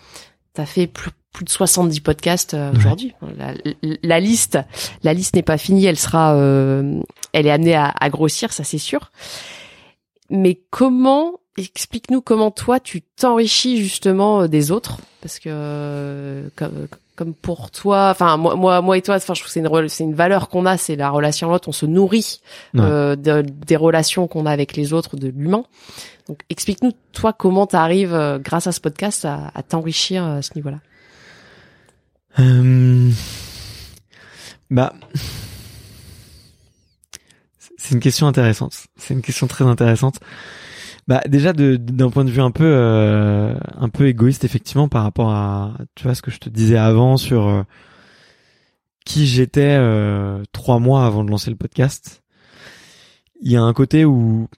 t'as 0.54 0.66
fait 0.66 0.88
plus, 0.88 1.12
plus 1.32 1.46
de 1.46 1.50
70 1.50 2.00
podcasts 2.02 2.54
euh, 2.54 2.72
aujourd'hui. 2.74 3.14
La, 3.38 3.54
la, 4.04 4.20
liste, 4.20 4.60
la 5.04 5.14
liste 5.14 5.36
n'est 5.36 5.44
pas 5.44 5.58
finie, 5.58 5.86
elle 5.86 5.98
sera, 5.98 6.36
euh, 6.36 7.02
elle 7.34 7.48
est 7.48 7.52
amenée 7.52 7.76
à, 7.76 7.94
à 8.00 8.10
grossir, 8.10 8.54
ça 8.54 8.64
c'est 8.64 8.78
sûr. 8.78 9.12
Mais 10.30 10.62
comment 10.70 11.40
explique-nous 11.58 12.22
comment 12.22 12.52
toi 12.52 12.80
tu 12.80 13.02
t'enrichis 13.02 13.78
justement 13.78 14.42
euh, 14.42 14.48
des 14.48 14.72
autres 14.72 14.98
parce 15.22 15.40
que 15.40 15.50
euh, 15.50 16.50
comme, 16.56 16.88
comme 17.16 17.34
pour 17.34 17.72
toi 17.72 18.10
enfin 18.10 18.38
moi 18.38 18.56
moi 18.56 18.82
moi 18.82 18.98
et 18.98 19.02
toi 19.02 19.16
enfin 19.16 19.34
je 19.34 19.42
trouve 19.42 19.52
c'est 19.52 19.60
une 19.60 19.90
c'est 19.90 20.04
une 20.04 20.14
valeur 20.14 20.50
qu'on 20.50 20.66
a 20.66 20.78
c'est 20.78 20.96
la 20.96 21.10
relation 21.10 21.50
à 21.50 21.52
l'autre. 21.52 21.70
On 21.70 21.74
se 21.74 21.86
nourrit 21.86 22.42
euh, 22.76 23.16
des 23.16 23.76
relations 23.76 24.28
qu'on 24.28 24.46
a 24.46 24.52
avec 24.52 24.76
les 24.76 24.94
autres 24.94 25.18
de 25.18 25.28
l'humain. 25.28 25.66
Donc 26.28 26.42
explique-nous 26.50 26.94
toi 27.12 27.34
comment 27.34 27.68
tu 27.68 27.76
arrives 27.76 28.14
euh, 28.14 28.40
grâce 28.40 28.68
à 28.68 28.72
ce 28.72 28.80
podcast 28.80 29.26
à, 29.26 29.52
à 29.54 29.64
t'enrichir 29.64 30.24
à 30.24 30.42
ce 30.42 30.52
niveau-là. 30.56 30.80
Euh... 32.38 33.10
bah 34.70 34.94
c'est 37.78 37.96
une 37.96 38.02
question 38.02 38.28
intéressante. 38.28 38.74
C'est 38.98 39.14
une 39.16 39.22
question 39.22 39.48
très 39.48 39.66
intéressante 39.66 40.20
bah 41.10 41.24
déjà 41.28 41.54
d'un 41.54 42.12
point 42.12 42.24
de 42.24 42.30
vue 42.30 42.39
un 42.39 42.52
peu 42.52 42.72
euh, 42.72 43.56
un 43.76 43.89
peu 43.89 44.08
égoïste 44.08 44.45
effectivement 44.45 44.88
par 44.88 45.02
rapport 45.02 45.32
à 45.32 45.76
tu 45.95 46.04
vois 46.04 46.13
ce 46.13 46.22
que 46.22 46.30
je 46.30 46.38
te 46.38 46.50
disais 46.50 46.78
avant 46.78 47.17
sur 47.17 47.48
euh, 47.48 47.63
qui 49.06 49.26
j'étais 49.26 49.76
euh, 49.80 50.43
trois 50.52 50.78
mois 50.78 51.08
avant 51.08 51.24
de 51.24 51.32
lancer 51.32 51.50
le 51.50 51.56
podcast. 51.56 52.22
Il 53.41 53.52
y 53.52 53.56
a 53.56 53.63
un 53.63 53.74
côté 53.74 54.06
où 54.06 54.50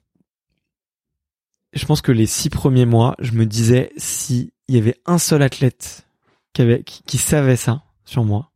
je 1.72 1.86
pense 1.86 2.02
que 2.02 2.12
les 2.12 2.26
six 2.26 2.50
premiers 2.50 2.84
mois, 2.84 3.16
je 3.18 3.32
me 3.32 3.46
disais 3.46 3.90
si 3.96 4.52
il 4.68 4.74
y 4.74 4.78
avait 4.78 5.00
un 5.06 5.16
seul 5.16 5.40
athlète 5.40 6.06
qui 6.52 6.60
avait 6.60 6.82
qui, 6.82 7.16
savait 7.16 7.56
ça 7.56 7.82
sur 8.04 8.24
moi, 8.24 8.50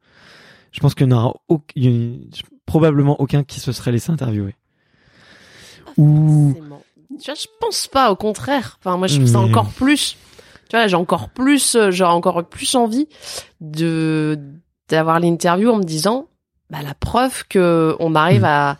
je 0.70 0.80
pense 0.80 0.94
qu'il 0.94 1.06
n'y 1.06 1.14
en 1.14 1.16
aura 1.16 1.34
probablement 2.66 3.18
aucun 3.22 3.42
qui 3.42 3.58
se 3.58 3.72
serait 3.72 3.92
laissé 3.92 4.12
interviewer. 4.12 4.54
Ou 5.96 6.54
tu 7.08 7.24
vois, 7.26 7.34
je 7.34 7.46
pense 7.60 7.86
pas, 7.86 8.10
au 8.10 8.16
contraire. 8.16 8.78
Enfin, 8.80 8.96
moi, 8.96 9.06
je 9.06 9.16
trouve 9.16 9.28
ça 9.28 9.40
encore 9.40 9.70
plus. 9.70 10.16
Tu 10.68 10.76
vois, 10.76 10.86
j'ai 10.86 10.96
encore 10.96 11.28
plus, 11.28 11.76
euh, 11.76 11.90
j'aurais 11.90 12.12
encore 12.12 12.44
plus 12.44 12.74
envie 12.74 13.08
de 13.60 14.38
d'avoir 14.88 15.20
l'interview 15.20 15.70
en 15.70 15.76
me 15.76 15.84
disant, 15.84 16.28
bah 16.70 16.78
la 16.82 16.94
preuve 16.94 17.44
que 17.48 17.96
on 17.98 18.14
arrive 18.14 18.42
mm. 18.42 18.46
à 18.46 18.78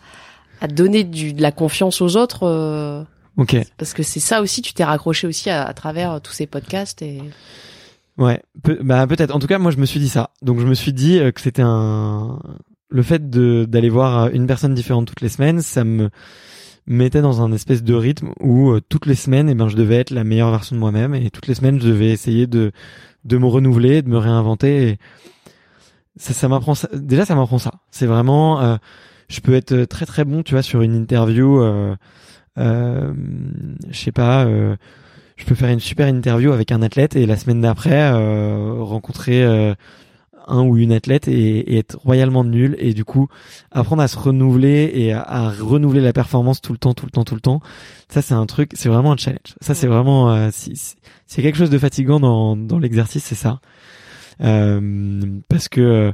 à 0.59 0.67
donner 0.67 1.03
du, 1.03 1.33
de 1.33 1.41
la 1.41 1.51
confiance 1.51 2.01
aux 2.01 2.17
autres. 2.17 2.43
Euh, 2.43 3.03
ok. 3.37 3.57
Parce 3.77 3.93
que 3.93 4.03
c'est 4.03 4.19
ça 4.19 4.41
aussi, 4.41 4.61
tu 4.61 4.73
t'es 4.73 4.83
raccroché 4.83 5.27
aussi 5.27 5.49
à, 5.49 5.71
travers 5.73 6.13
euh, 6.13 6.19
tous 6.19 6.33
ces 6.33 6.47
podcasts 6.47 7.01
et. 7.01 7.21
Ouais, 8.17 8.41
bah 8.81 9.05
peut-être. 9.05 9.33
En 9.35 9.39
tout 9.39 9.45
cas, 9.45 9.59
moi, 9.59 9.71
je 9.71 9.77
me 9.77 9.85
suis 9.85 9.99
dit 9.99 10.09
ça. 10.09 10.31
Donc, 10.41 10.59
je 10.59 10.65
me 10.65 10.73
suis 10.73 10.91
dit 10.91 11.19
que 11.33 11.39
c'était 11.39 11.61
un 11.61 12.39
le 12.89 13.03
fait 13.03 13.29
de 13.29 13.65
d'aller 13.65 13.89
voir 13.89 14.29
une 14.29 14.47
personne 14.47 14.73
différente 14.73 15.07
toutes 15.07 15.21
les 15.21 15.29
semaines, 15.29 15.61
ça 15.61 15.83
me 15.83 16.09
mettait 16.87 17.21
dans 17.21 17.41
un 17.41 17.51
espèce 17.51 17.83
de 17.83 17.93
rythme 17.93 18.31
où 18.39 18.71
euh, 18.71 18.81
toutes 18.87 19.05
les 19.05 19.15
semaines, 19.15 19.49
eh 19.49 19.55
ben, 19.55 19.67
je 19.67 19.75
devais 19.75 19.97
être 19.97 20.11
la 20.11 20.23
meilleure 20.23 20.51
version 20.51 20.75
de 20.75 20.79
moi-même 20.79 21.13
et 21.13 21.29
toutes 21.29 21.47
les 21.47 21.55
semaines, 21.55 21.79
je 21.79 21.87
devais 21.87 22.09
essayer 22.09 22.47
de 22.47 22.71
de 23.27 23.37
me 23.37 23.45
renouveler, 23.45 24.01
de 24.01 24.09
me 24.09 24.17
réinventer. 24.17 24.89
Et 24.89 24.97
ça, 26.15 26.33
ça 26.33 26.47
m'apprend 26.47 26.75
ça. 26.75 26.89
Déjà, 26.93 27.25
ça 27.25 27.35
m'apprend 27.35 27.59
ça. 27.59 27.73
C'est 27.91 28.05
vraiment, 28.05 28.61
euh, 28.61 28.77
je 29.27 29.41
peux 29.41 29.53
être 29.53 29.83
très 29.85 30.05
très 30.05 30.25
bon, 30.25 30.43
tu 30.43 30.53
vois, 30.53 30.63
sur 30.63 30.81
une 30.81 30.95
interview. 30.95 31.61
Euh, 31.61 31.95
euh, 32.57 33.13
je 33.89 33.97
sais 33.97 34.11
pas. 34.11 34.45
Euh, 34.45 34.75
je 35.35 35.45
peux 35.45 35.53
faire 35.53 35.69
une 35.69 35.79
super 35.79 36.07
interview 36.07 36.51
avec 36.51 36.71
un 36.71 36.81
athlète 36.81 37.15
et 37.15 37.27
la 37.27 37.37
semaine 37.37 37.61
d'après 37.61 38.11
rencontrer 38.11 39.75
un 40.47 40.63
ou 40.63 40.77
une 40.77 40.91
athlète 40.91 41.27
et, 41.27 41.77
être 41.77 41.97
royalement 41.99 42.43
nul 42.43 42.75
et 42.79 42.93
du 42.93 43.05
coup 43.05 43.27
apprendre 43.71 44.01
à 44.01 44.07
se 44.07 44.17
renouveler 44.17 44.91
et 44.93 45.13
à, 45.13 45.49
renouveler 45.49 46.01
la 46.01 46.13
performance 46.13 46.61
tout 46.61 46.71
le 46.71 46.77
temps, 46.77 46.93
tout 46.93 47.05
le 47.05 47.11
temps, 47.11 47.23
tout 47.23 47.35
le 47.35 47.41
temps. 47.41 47.61
Ça 48.09 48.21
c'est 48.21 48.33
un 48.33 48.45
truc, 48.45 48.71
c'est 48.73 48.89
vraiment 48.89 49.11
un 49.11 49.17
challenge. 49.17 49.55
Ça 49.61 49.75
c'est 49.75 49.87
vraiment, 49.87 50.31
euh, 50.31 50.49
si, 50.51 50.95
c'est 51.25 51.41
quelque 51.41 51.57
chose 51.57 51.69
de 51.69 51.77
fatigant 51.77 52.19
dans, 52.19 52.55
dans 52.55 52.79
l'exercice, 52.79 53.23
c'est 53.23 53.35
ça. 53.35 53.59
Euh, 54.41 55.39
parce 55.49 55.67
que 55.67 56.13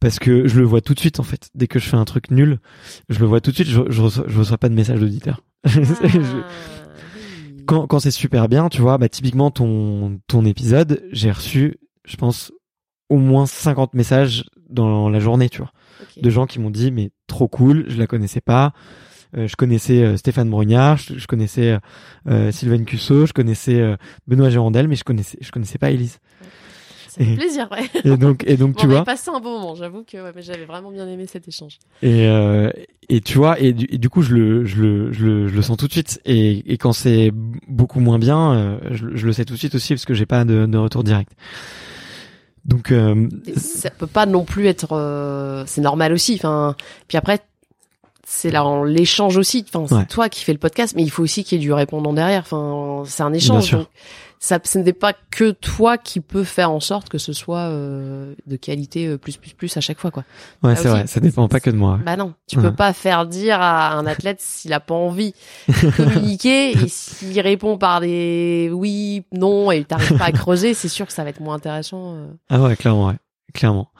parce 0.00 0.18
que 0.18 0.46
je 0.46 0.58
le 0.60 0.66
vois 0.66 0.80
tout 0.80 0.94
de 0.94 1.00
suite 1.00 1.20
en 1.20 1.24
fait. 1.24 1.48
Dès 1.54 1.66
que 1.66 1.78
je 1.78 1.88
fais 1.88 1.96
un 1.96 2.04
truc 2.04 2.30
nul, 2.30 2.60
je 3.08 3.18
le 3.18 3.26
vois 3.26 3.40
tout 3.40 3.50
de 3.50 3.56
suite. 3.56 3.68
Je, 3.68 3.80
je 3.88 4.02
reçois, 4.02 4.24
je 4.28 4.38
reçois 4.38 4.58
pas 4.58 4.68
de 4.68 4.74
message 4.74 5.00
d'auditeur. 5.00 5.42
Ah, 5.64 5.70
quand, 7.66 7.86
quand 7.86 7.98
c'est 7.98 8.10
super 8.10 8.48
bien, 8.48 8.68
tu 8.68 8.80
vois, 8.80 8.98
bah 8.98 9.08
typiquement 9.08 9.50
ton 9.50 10.20
ton 10.28 10.44
épisode, 10.44 11.02
j'ai 11.12 11.30
reçu, 11.30 11.78
je 12.04 12.16
pense 12.16 12.52
au 13.08 13.18
moins 13.18 13.46
50 13.46 13.94
messages 13.94 14.44
dans 14.68 15.08
la 15.08 15.20
journée, 15.20 15.48
tu 15.48 15.58
vois, 15.58 15.72
de 16.20 16.30
gens 16.30 16.46
qui 16.46 16.58
m'ont 16.58 16.70
dit 16.70 16.90
mais 16.90 17.10
trop 17.26 17.48
cool, 17.48 17.84
je 17.88 17.98
la 17.98 18.06
connaissais 18.06 18.40
pas. 18.40 18.72
Euh, 19.36 19.48
je 19.48 19.56
connaissais 19.56 20.02
euh, 20.02 20.16
Stéphane 20.16 20.48
Brognard, 20.48 20.98
je, 20.98 21.26
connaissais 21.26 21.78
euh, 22.28 22.52
Sylvain 22.52 22.84
Cusso, 22.84 23.26
je 23.26 23.32
connaissais 23.32 23.80
euh, 23.80 23.96
Benoît 24.26 24.50
Gérondel, 24.50 24.88
mais 24.88 24.94
je 24.94 25.04
connaissais 25.04 25.36
je 25.40 25.50
connaissais 25.50 25.78
pas 25.78 25.90
Elise. 25.90 26.18
Ça 27.08 27.24
fait 27.24 27.34
plaisir, 27.34 27.68
ouais. 27.72 27.88
Et 28.04 28.16
donc, 28.16 28.44
et 28.46 28.56
donc, 28.56 28.76
tu 28.78 28.86
vois. 28.86 29.02
passé 29.02 29.30
un 29.30 29.40
bon 29.40 29.58
moment, 29.58 29.74
j'avoue 29.74 30.04
que 30.04 30.18
ouais, 30.18 30.42
j'avais 30.42 30.66
vraiment 30.66 30.90
bien 30.90 31.08
aimé 31.08 31.26
cet 31.26 31.48
échange. 31.48 31.78
Et, 32.02 32.26
euh, 32.26 32.70
et 33.08 33.20
tu 33.20 33.38
vois, 33.38 33.58
et 33.58 33.72
du, 33.72 33.86
et 33.90 33.98
du, 33.98 34.10
coup, 34.10 34.20
je 34.20 34.34
le, 34.34 34.64
je 34.66 34.82
le, 34.82 35.12
je 35.12 35.24
le, 35.24 35.48
je 35.48 35.54
le 35.54 35.62
sens 35.62 35.78
tout 35.78 35.86
de 35.86 35.92
suite. 35.92 36.20
Et, 36.26 36.72
et 36.72 36.76
quand 36.76 36.92
c'est 36.92 37.32
beaucoup 37.68 38.00
moins 38.00 38.18
bien, 38.18 38.78
je, 38.90 39.06
je, 39.14 39.26
le 39.26 39.32
sais 39.32 39.46
tout 39.46 39.54
de 39.54 39.58
suite 39.58 39.74
aussi 39.74 39.94
parce 39.94 40.04
que 40.04 40.12
j'ai 40.12 40.26
pas 40.26 40.44
de, 40.44 40.66
de 40.66 40.78
retour 40.78 41.04
direct. 41.04 41.32
Donc 42.66 42.90
euh, 42.90 43.28
ça 43.56 43.90
peut 43.90 44.08
pas 44.08 44.26
non 44.26 44.44
plus 44.44 44.66
être 44.66 44.92
euh, 44.92 45.62
c'est 45.66 45.80
normal 45.80 46.12
aussi 46.12 46.34
enfin 46.34 46.74
puis 47.06 47.16
après 47.16 47.40
c'est 48.26 48.50
là 48.50 48.82
l'échange 48.84 49.36
aussi 49.36 49.64
enfin 49.72 49.86
c'est 49.88 50.08
toi 50.08 50.28
qui 50.28 50.42
fais 50.42 50.52
le 50.52 50.58
podcast 50.58 50.94
mais 50.96 51.04
il 51.04 51.10
faut 51.10 51.22
aussi 51.22 51.44
qu'il 51.44 51.58
y 51.58 51.60
ait 51.60 51.64
du 51.64 51.72
répondant 51.72 52.12
derrière 52.12 52.40
enfin 52.40 53.04
c'est 53.06 53.22
un 53.22 53.32
échange 53.32 53.70
donc 53.70 53.86
ça 54.38 54.58
ce 54.62 54.78
n'est 54.78 54.92
pas 54.92 55.12
que 55.30 55.50
toi 55.50 55.98
qui 55.98 56.20
peux 56.20 56.44
faire 56.44 56.70
en 56.70 56.80
sorte 56.80 57.08
que 57.08 57.18
ce 57.18 57.32
soit 57.32 57.68
euh, 57.70 58.34
de 58.46 58.56
qualité 58.56 59.06
euh, 59.06 59.18
plus 59.18 59.36
plus 59.36 59.52
plus 59.52 59.76
à 59.76 59.80
chaque 59.80 59.98
fois 59.98 60.10
quoi. 60.10 60.24
Ouais, 60.62 60.76
c'est 60.76 60.88
vrai, 60.88 61.06
ça 61.06 61.20
dépend 61.20 61.48
pas 61.48 61.60
que 61.60 61.70
de 61.70 61.76
moi. 61.76 61.98
Bah 62.04 62.16
non, 62.16 62.34
tu 62.46 62.56
peux 62.56 62.74
pas 62.74 62.92
faire 62.92 63.26
dire 63.26 63.60
à 63.60 63.94
un 63.94 64.06
athlète 64.06 64.40
s'il 64.40 64.72
a 64.72 64.80
pas 64.80 64.94
envie 64.94 65.34
de 65.68 65.90
communiquer 65.96 66.72
et 66.72 66.88
s'il 66.88 67.40
répond 67.40 67.78
par 67.78 68.00
des 68.00 68.70
oui, 68.72 69.24
non 69.32 69.70
et 69.70 69.84
t'arrives 69.84 70.18
pas 70.18 70.26
à 70.26 70.32
creuser, 70.32 70.74
c'est 70.74 70.88
sûr 70.88 71.06
que 71.06 71.12
ça 71.12 71.24
va 71.24 71.30
être 71.30 71.40
moins 71.40 71.54
intéressant. 71.54 72.14
Euh. 72.16 72.26
Ah 72.50 72.60
ouais, 72.60 72.76
clairement, 72.76 73.08
ouais, 73.08 73.16
clairement. 73.54 73.90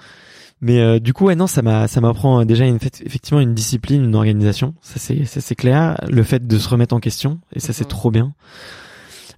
Mais 0.61 0.81
euh, 0.81 0.99
du 0.99 1.13
coup, 1.13 1.27
ouais, 1.27 1.37
non, 1.37 1.47
ça 1.47 1.61
m'a, 1.61 1.87
ça 1.87 2.01
m'apprend 2.01 2.45
déjà 2.45 2.65
une, 2.65 2.77
effectivement 2.77 3.41
une 3.41 3.55
discipline, 3.55 4.05
une 4.05 4.15
organisation. 4.15 4.75
Ça 4.81 4.95
c'est, 4.99 5.25
ça 5.25 5.41
c'est 5.41 5.55
clair. 5.55 5.97
Le 6.09 6.23
fait 6.23 6.47
de 6.47 6.59
se 6.59 6.69
remettre 6.69 6.95
en 6.95 7.01
question 7.01 7.41
et 7.53 7.61
ça 7.61 7.73
c'est 7.73 7.85
mhm. 7.85 7.89
trop 7.91 8.11
bien 8.11 8.25
euh, 8.27 8.86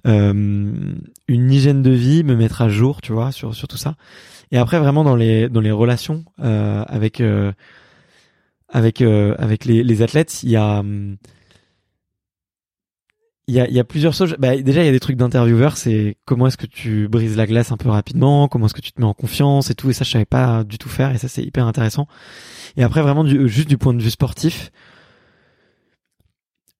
une 0.08 1.52
hygiène 1.52 1.82
de 1.82 1.90
vie, 1.90 2.24
me 2.24 2.34
mettre 2.34 2.62
à 2.62 2.68
jour, 2.68 3.00
tu 3.02 3.12
vois, 3.12 3.32
sur 3.32 3.54
sur 3.54 3.68
tout 3.68 3.76
ça. 3.76 3.94
Et 4.50 4.58
après 4.58 4.78
vraiment 4.78 5.04
dans 5.04 5.16
les 5.16 5.48
dans 5.48 5.60
les 5.60 5.70
relations 5.70 6.24
euh, 6.40 6.82
avec 6.86 7.20
euh, 7.20 7.52
avec 8.68 9.02
euh, 9.02 9.34
avec 9.38 9.64
les, 9.64 9.82
les 9.82 10.02
athlètes, 10.02 10.42
il 10.42 10.50
y 10.50 10.56
a 10.56 10.82
il 13.48 13.54
y 13.54 13.60
a, 13.60 13.68
y 13.68 13.80
a 13.80 13.84
plusieurs 13.84 14.12
choses. 14.12 14.36
Bah, 14.38 14.56
déjà, 14.58 14.82
il 14.82 14.86
y 14.86 14.88
a 14.90 14.92
des 14.92 15.00
trucs 15.00 15.16
d'intervieweur. 15.16 15.78
C'est 15.78 16.18
comment 16.26 16.46
est-ce 16.48 16.58
que 16.58 16.66
tu 16.66 17.08
brises 17.08 17.34
la 17.34 17.46
glace 17.46 17.72
un 17.72 17.78
peu 17.78 17.88
rapidement, 17.88 18.46
comment 18.46 18.66
est-ce 18.66 18.74
que 18.74 18.82
tu 18.82 18.92
te 18.92 19.00
mets 19.00 19.06
en 19.06 19.14
confiance 19.14 19.70
et 19.70 19.74
tout. 19.74 19.88
Et 19.88 19.94
ça, 19.94 20.04
je 20.04 20.10
savais 20.10 20.26
pas 20.26 20.64
du 20.64 20.76
tout 20.76 20.90
faire. 20.90 21.12
Et 21.12 21.18
ça, 21.18 21.28
c'est 21.28 21.42
hyper 21.42 21.66
intéressant. 21.66 22.06
Et 22.76 22.82
après, 22.82 23.00
vraiment, 23.00 23.24
du, 23.24 23.48
juste 23.48 23.68
du 23.68 23.78
point 23.78 23.94
de 23.94 24.02
vue 24.02 24.10
sportif, 24.10 24.70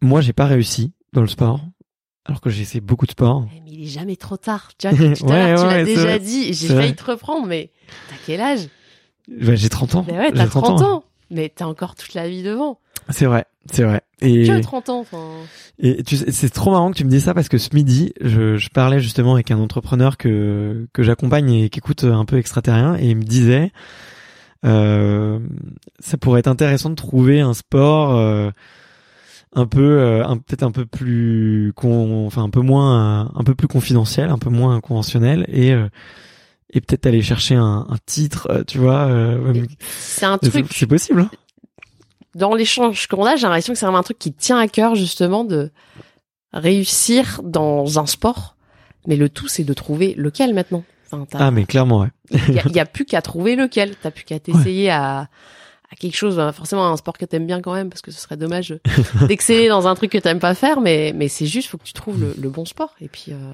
moi, 0.02 0.20
j'ai 0.20 0.34
pas 0.34 0.44
réussi 0.44 0.92
dans 1.14 1.22
le 1.22 1.26
sport, 1.26 1.64
alors 2.28 2.40
que 2.40 2.50
j'ai 2.50 2.62
essayé 2.62 2.80
beaucoup 2.80 3.06
de 3.06 3.10
sport. 3.10 3.46
Eh, 3.56 3.60
Mais 3.64 3.70
il 3.72 3.84
est 3.84 3.88
jamais 3.88 4.16
trop 4.16 4.36
tard. 4.36 4.70
Tu 4.78 4.88
vois, 4.88 4.96
tout 4.96 5.26
à 5.30 5.48
l'heure, 5.48 5.60
tu 5.60 5.66
ouais, 5.66 5.78
l'as 5.78 5.84
déjà 5.84 6.02
vrai. 6.02 6.18
dit. 6.20 6.52
J'ai 6.52 6.68
failli 6.68 6.78
vrai. 6.88 6.92
te 6.94 7.04
reprendre, 7.04 7.46
mais 7.46 7.70
t'as 8.10 8.16
quel 8.26 8.40
âge? 8.40 8.68
Ouais, 9.42 9.56
j'ai 9.56 9.68
30 9.68 9.94
ans. 9.96 10.04
Ben 10.06 10.18
ouais, 10.18 10.32
t'as 10.32 10.46
30 10.46 10.82
ans. 10.82 11.04
Mais 11.30 11.50
t'as 11.54 11.66
encore 11.66 11.94
toute 11.94 12.14
la 12.14 12.28
vie 12.28 12.42
devant. 12.42 12.78
C'est 13.10 13.26
vrai, 13.26 13.44
c'est 13.70 13.82
vrai. 13.84 14.02
Et, 14.20 14.46
Que 14.46 14.60
30 14.60 14.88
ans, 14.90 15.00
enfin. 15.00 15.22
et 15.78 16.02
tu 16.02 16.16
sais, 16.16 16.30
c'est 16.32 16.48
trop 16.50 16.70
marrant 16.72 16.90
que 16.90 16.96
tu 16.96 17.04
me 17.04 17.10
dises 17.10 17.24
ça 17.24 17.34
parce 17.34 17.48
que 17.48 17.56
ce 17.58 17.68
midi, 17.74 18.12
je, 18.20 18.56
je 18.56 18.68
parlais 18.70 19.00
justement 19.00 19.34
avec 19.34 19.50
un 19.50 19.58
entrepreneur 19.58 20.16
que 20.16 20.86
que 20.92 21.02
j'accompagne 21.02 21.50
et 21.52 21.68
qui 21.70 21.78
écoute 21.78 22.04
un 22.04 22.24
peu 22.24 22.36
extraterrien 22.38 22.96
et 22.98 23.06
il 23.10 23.16
me 23.16 23.22
disait, 23.22 23.70
euh, 24.64 25.38
ça 26.00 26.16
pourrait 26.18 26.40
être 26.40 26.48
intéressant 26.48 26.90
de 26.90 26.94
trouver 26.96 27.40
un 27.40 27.54
sport 27.54 28.16
euh, 28.16 28.50
un 29.54 29.66
peu, 29.66 29.98
euh, 30.00 30.24
un- 30.26 30.37
peut-être 30.37 30.62
un 30.62 30.70
peu 30.70 30.84
plus, 30.87 31.72
con, 31.76 32.26
enfin 32.26 32.42
un 32.44 32.50
peu 32.50 32.61
moins, 32.61 33.30
un 33.34 33.44
peu 33.44 33.54
plus 33.54 33.68
confidentiel, 33.68 34.30
un 34.30 34.38
peu 34.38 34.50
moins 34.50 34.80
conventionnel 34.80 35.44
et 35.48 35.72
euh, 35.72 35.88
et 36.70 36.82
peut-être 36.82 37.06
aller 37.06 37.22
chercher 37.22 37.54
un, 37.54 37.87
un 37.88 37.96
titre, 38.04 38.46
euh, 38.50 38.62
tu 38.66 38.76
vois. 38.78 39.06
euh, 39.06 39.64
C'est 39.88 40.26
un 40.26 40.37
truc, 40.37 40.66
c'est 40.70 40.87
possible. 40.87 41.22
Hein 41.22 41.30
dans 42.34 42.54
l'échange 42.54 43.06
qu'on 43.08 43.24
a, 43.24 43.37
j'ai 43.37 43.44
l'impression 43.46 43.72
que 43.72 43.78
c'est 43.78 43.87
vraiment 43.87 43.98
un 43.98 44.02
truc 44.04 44.18
qui 44.18 44.32
tient 44.32 44.58
à 44.58 44.68
cœur, 44.68 44.94
justement, 44.94 45.44
de 45.44 45.70
réussir 46.52 47.40
dans 47.42 47.98
un 47.98 48.06
sport. 48.06 48.56
Mais 49.06 49.16
le 49.16 49.28
tout, 49.28 49.48
c'est 49.48 49.64
de 49.64 49.72
trouver 49.72 50.14
lequel 50.16 50.54
maintenant. 50.54 50.84
Enfin, 51.11 51.26
ah 51.34 51.50
mais 51.50 51.64
clairement 51.64 52.00
ouais. 52.00 52.08
Il 52.48 52.54
y 52.54 52.58
a, 52.58 52.62
il 52.66 52.72
y 52.76 52.80
a 52.80 52.84
plus 52.84 53.06
qu'à 53.06 53.22
trouver 53.22 53.56
lequel. 53.56 53.96
T'as 53.96 54.11
plus 54.11 54.24
qu'à 54.24 54.38
t'essayer 54.40 54.90
à, 54.90 55.28
à 55.90 55.96
quelque 55.96 56.16
chose, 56.16 56.38
euh, 56.38 56.53
forcément 56.53 56.87
un 56.92 56.96
sport 56.96 57.16
que 57.16 57.24
t'aimes 57.24 57.46
bien 57.46 57.61
quand 57.61 57.72
même, 57.74 57.88
parce 57.88 58.03
que 58.03 58.11
ce 58.11 58.20
serait 58.20 58.37
dommage 58.37 58.79
d'exceller 59.29 59.68
dans 59.68 59.87
un 59.88 59.94
truc 59.94 60.12
que 60.12 60.18
t'aimes 60.18 60.38
pas 60.40 60.55
faire, 60.55 60.81
mais, 60.81 61.12
mais 61.14 61.29
c'est 61.29 61.46
juste, 61.46 61.68
faut 61.68 61.79
que 61.79 61.85
tu 61.85 61.92
trouves 61.94 62.20
le, 62.20 62.35
le 62.38 62.48
bon 62.51 62.64
sport. 62.64 62.94
Et 63.01 63.09
puis, 63.09 63.27
euh, 63.33 63.53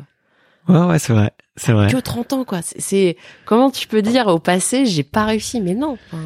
Ouais 0.66 0.80
ouais 0.86 0.98
c'est 0.98 1.12
vrai, 1.12 1.32
c'est 1.56 1.72
vrai. 1.72 1.92
que 1.92 1.98
30 1.98 2.32
ans, 2.32 2.44
quoi. 2.44 2.60
C'est, 2.62 3.16
comment 3.44 3.70
tu 3.70 3.86
peux 3.86 4.00
dire 4.02 4.26
au 4.28 4.38
passé, 4.38 4.86
j'ai 4.86 5.02
pas 5.02 5.24
réussi, 5.26 5.60
mais 5.60 5.74
non. 5.74 5.92
Enfin, 6.10 6.22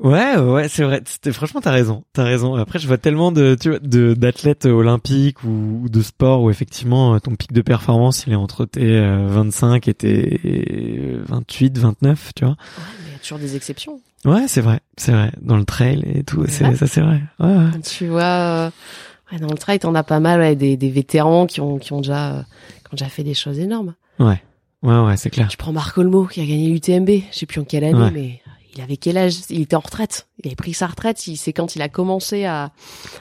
Ouais, 0.00 0.36
ouais, 0.36 0.68
c'est 0.68 0.84
vrai. 0.84 1.02
Franchement, 1.32 1.60
t'as 1.60 1.72
raison, 1.72 2.04
t'as 2.12 2.22
raison. 2.22 2.54
Après, 2.54 2.78
je 2.78 2.86
vois 2.86 2.98
tellement 2.98 3.32
de, 3.32 3.56
tu 3.60 3.70
vois, 3.70 3.80
de 3.80 4.14
d'athlètes 4.14 4.64
olympiques 4.66 5.42
ou, 5.42 5.80
ou 5.82 5.88
de 5.88 6.02
sport 6.02 6.42
où 6.42 6.50
effectivement 6.50 7.14
euh, 7.14 7.18
ton 7.18 7.34
pic 7.34 7.52
de 7.52 7.62
performance 7.62 8.24
il 8.28 8.32
est 8.32 8.36
entre 8.36 8.64
tes 8.64 8.96
euh, 8.96 9.26
25 9.28 9.88
et 9.88 9.94
tes 9.94 10.40
euh, 10.44 11.22
28, 11.26 11.78
29, 11.78 12.30
tu 12.36 12.44
vois. 12.44 12.52
ouais, 12.52 12.56
mais 13.02 13.08
il 13.08 13.12
y 13.12 13.16
a 13.16 13.18
toujours 13.18 13.38
des 13.40 13.56
exceptions. 13.56 14.00
Ouais, 14.24 14.48
c'est 14.48 14.60
vrai, 14.60 14.80
c'est 14.96 15.12
vrai. 15.12 15.30
Dans 15.40 15.56
le 15.56 15.64
trail 15.64 16.02
et 16.12 16.24
tout, 16.24 16.44
C'est 16.48 16.74
ça, 16.76 16.86
c'est 16.86 17.00
vrai. 17.00 17.22
Ouais, 17.38 17.46
ouais. 17.46 17.70
Quand 17.72 17.82
tu 17.82 18.08
vois, 18.08 18.22
euh, 18.22 18.70
ouais, 19.32 19.38
dans 19.38 19.48
le 19.50 19.56
trail, 19.58 19.78
t'en 19.78 19.94
as 19.94 20.02
pas 20.02 20.20
mal, 20.20 20.40
ouais, 20.40 20.56
des, 20.56 20.76
des 20.76 20.90
vétérans 20.90 21.46
qui 21.46 21.60
ont, 21.60 21.78
qui 21.78 21.92
ont 21.92 22.00
déjà, 22.00 22.30
euh, 22.34 22.42
qui 22.42 22.86
ont 22.94 22.96
déjà 22.96 23.08
fait 23.08 23.22
des 23.24 23.34
choses 23.34 23.58
énormes. 23.60 23.94
ouais, 24.18 24.42
ouais, 24.82 24.98
ouais, 25.00 25.16
c'est 25.16 25.30
clair. 25.30 25.48
Tu 25.48 25.56
prends 25.56 25.72
Marc 25.72 25.96
Olmo 25.98 26.26
qui 26.26 26.40
a 26.40 26.44
gagné 26.44 26.68
l'UTMB, 26.68 27.08
je 27.30 27.38
sais 27.38 27.46
plus 27.46 27.60
en 27.60 27.64
quelle 27.64 27.84
année, 27.84 27.94
Ouais. 27.98 28.10
mais 28.10 28.40
il 28.74 28.80
avait 28.82 28.96
quel 28.96 29.16
âge? 29.18 29.34
Il 29.50 29.60
était 29.62 29.76
en 29.76 29.80
retraite. 29.80 30.26
Il 30.42 30.48
avait 30.48 30.56
pris 30.56 30.72
sa 30.74 30.86
retraite. 30.88 31.26
Il- 31.28 31.36
C'est 31.36 31.52
quand 31.52 31.76
il 31.76 31.82
a 31.82 31.88
commencé 31.88 32.44
à, 32.44 32.70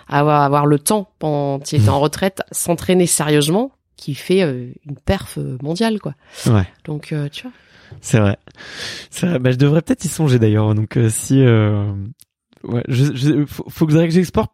à 0.08 0.20
avoir, 0.20 0.42
avoir 0.42 0.66
le 0.66 0.80
temps, 0.80 1.10
quand 1.20 1.72
il 1.72 1.80
était 1.82 1.90
en 1.90 2.00
retraite, 2.00 2.42
s'entraîner 2.52 3.06
sérieusement, 3.08 3.72
qu'il 3.98 4.16
fait 4.18 4.44
euh, 4.44 4.72
une 4.88 4.96
perf 4.98 5.38
mondiale, 5.64 6.00
quoi. 6.00 6.14
Ouais, 6.48 6.68
Donc, 6.86 7.14
tu 7.32 7.42
vois. 7.44 7.52
C'est 8.02 8.20
vrai. 8.20 8.38
C'est 9.10 9.28
vrai. 9.28 9.40
Bah, 9.40 9.52
je 9.52 9.58
devrais 9.58 9.82
peut-être 9.82 10.04
y 10.06 10.08
songer 10.08 10.40
d'ailleurs. 10.40 10.74
Donc, 10.76 10.98
euh, 10.98 11.10
si, 11.10 11.42
euh, 11.42 11.92
ouais, 12.64 12.84
je, 12.88 13.06
je, 13.16 13.46
faut, 13.46 13.66
faut 13.70 13.86
que 13.88 14.10
j'explore. 14.10 14.48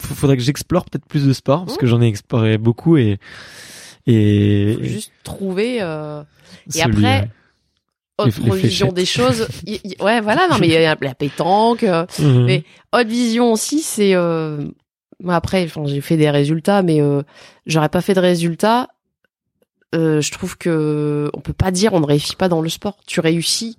Faudrait 0.00 0.36
que 0.38 0.42
j'explore 0.42 0.86
peut-être 0.86 1.04
plus 1.06 1.26
de 1.26 1.32
sport 1.34 1.66
parce 1.66 1.76
Mmh. 1.76 1.80
que 1.80 1.86
j'en 1.86 2.00
ai 2.00 2.06
exploré 2.06 2.56
beaucoup 2.58 2.96
et 2.96 3.18
et 4.06 4.74
Faut 4.78 4.82
juste 4.84 5.12
trouver. 5.24 5.78
euh, 5.82 6.22
Et 6.74 6.82
après, 6.82 7.22
euh, 8.20 8.24
autre 8.24 8.40
les 8.54 8.62
vision 8.62 8.92
des 8.92 9.04
choses. 9.04 9.46
Ouais, 10.00 10.20
voilà. 10.20 10.48
Non, 10.50 10.56
mais 10.58 10.68
il 10.68 10.72
y 10.72 10.76
a 10.76 10.96
la 11.00 11.14
pétanque. 11.14 11.82
euh, 11.82 12.06
Mhm. 12.18 12.44
Mais 12.46 12.64
autre 12.94 13.08
vision 13.08 13.52
aussi, 13.52 13.80
c'est 13.80 14.14
euh, 14.14 14.64
moi 15.22 15.34
après, 15.36 15.64
enfin, 15.64 15.82
j'ai 15.86 16.00
fait 16.00 16.16
des 16.16 16.30
résultats, 16.30 16.82
mais 16.82 17.00
euh, 17.02 17.22
j'aurais 17.66 17.88
pas 17.90 18.00
fait 18.00 18.14
de 18.14 18.20
résultats. 18.20 18.88
Euh, 19.94 20.20
je 20.20 20.30
trouve 20.32 20.56
que 20.58 21.30
on 21.34 21.40
peut 21.40 21.52
pas 21.52 21.70
dire 21.70 21.92
on 21.94 22.00
ne 22.00 22.06
réussit 22.06 22.36
pas 22.36 22.48
dans 22.48 22.60
le 22.60 22.68
sport. 22.68 22.96
Tu 23.06 23.20
réussis 23.20 23.78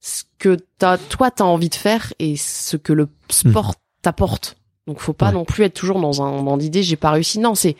ce 0.00 0.22
que 0.38 0.56
t'as, 0.78 0.98
toi 0.98 1.30
t'as 1.30 1.44
envie 1.44 1.68
de 1.68 1.74
faire 1.74 2.12
et 2.18 2.36
ce 2.36 2.76
que 2.76 2.92
le 2.92 3.08
sport 3.30 3.74
t'apporte. 4.02 4.56
Donc 4.86 4.98
faut 5.00 5.12
pas 5.12 5.26
Ouais. 5.28 5.32
non 5.34 5.44
plus 5.44 5.64
être 5.64 5.74
toujours 5.74 6.00
dans 6.00 6.22
un 6.22 6.42
dans 6.42 6.56
l'idée 6.56 6.82
j'ai 6.82 6.96
pas 6.96 7.10
réussi. 7.10 7.38
Non, 7.38 7.54
c'est 7.54 7.76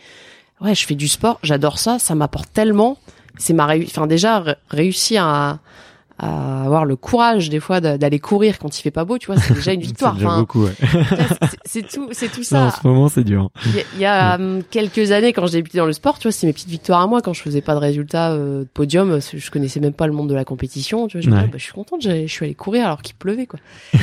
ouais, 0.60 0.74
je 0.74 0.86
fais 0.86 0.94
du 0.94 1.08
sport, 1.08 1.38
j'adore 1.42 1.78
ça, 1.78 1.98
ça 1.98 2.14
m'apporte 2.14 2.52
tellement. 2.52 2.96
C'est 3.38 3.54
ma 3.54 3.66
réu- 3.66 3.86
enfin 3.86 4.06
déjà 4.06 4.40
ré- 4.40 4.56
réussir 4.68 5.24
à, 5.24 5.58
à 6.18 6.64
avoir 6.64 6.84
le 6.84 6.96
courage 6.96 7.48
des 7.50 7.60
fois 7.60 7.80
d'a- 7.80 7.98
d'aller 7.98 8.18
courir 8.20 8.58
quand 8.58 8.78
il 8.78 8.82
fait 8.82 8.90
pas 8.90 9.04
beau, 9.04 9.18
tu 9.18 9.26
vois, 9.26 9.36
c'est 9.40 9.54
déjà 9.54 9.72
une 9.72 9.80
victoire. 9.92 10.16
C'est 10.18 10.26
Enfin, 10.26 10.38
beaucoup, 10.40 10.64
ouais. 10.64 10.72
c'est- 11.64 11.88
tout, 11.88 12.08
c'est 12.12 12.28
tout 12.30 12.42
Non, 12.52 12.58
en 12.66 12.70
ça. 12.70 12.78
ce 12.82 12.86
moment, 12.86 13.08
c'est 13.08 13.24
dur. 13.24 13.50
Il 13.66 13.76
y 13.76 13.80
a, 13.80 13.84
il 13.94 14.00
y 14.00 14.04
a, 14.04 14.34
hum, 14.36 14.62
quelques 14.70 15.10
années, 15.12 15.32
quand 15.32 15.46
je 15.46 15.52
débutais 15.52 15.78
dans 15.78 15.86
le 15.86 15.92
sport, 15.92 16.18
tu 16.18 16.24
vois, 16.24 16.32
c'est 16.32 16.46
mes 16.46 16.52
petites 16.52 16.68
victoires 16.68 17.00
à 17.00 17.06
moi. 17.06 17.22
Quand 17.22 17.32
je 17.32 17.42
faisais 17.42 17.60
pas 17.60 17.74
de 17.74 17.80
résultats 17.80 18.32
euh, 18.32 18.60
de 18.60 18.68
podium, 18.72 19.10
euh, 19.12 19.20
je 19.34 19.50
connaissais 19.50 19.80
même 19.80 19.92
pas 19.94 20.06
le 20.06 20.12
monde 20.12 20.28
de 20.28 20.34
la 20.34 20.44
compétition. 20.44 21.08
Tu 21.08 21.16
vois, 21.18 21.22
je, 21.22 21.30
me 21.30 21.34
disais, 21.36 21.46
bah, 21.48 21.58
je 21.58 21.62
suis 21.64 21.72
contente, 21.72 22.02
j'ai- 22.02 22.26
je 22.26 22.32
suis 22.32 22.44
allée 22.44 22.54
courir 22.54 22.86
alors 22.86 23.02
qu'il 23.02 23.14
pleuvait, 23.16 23.46
quoi. 23.46 23.58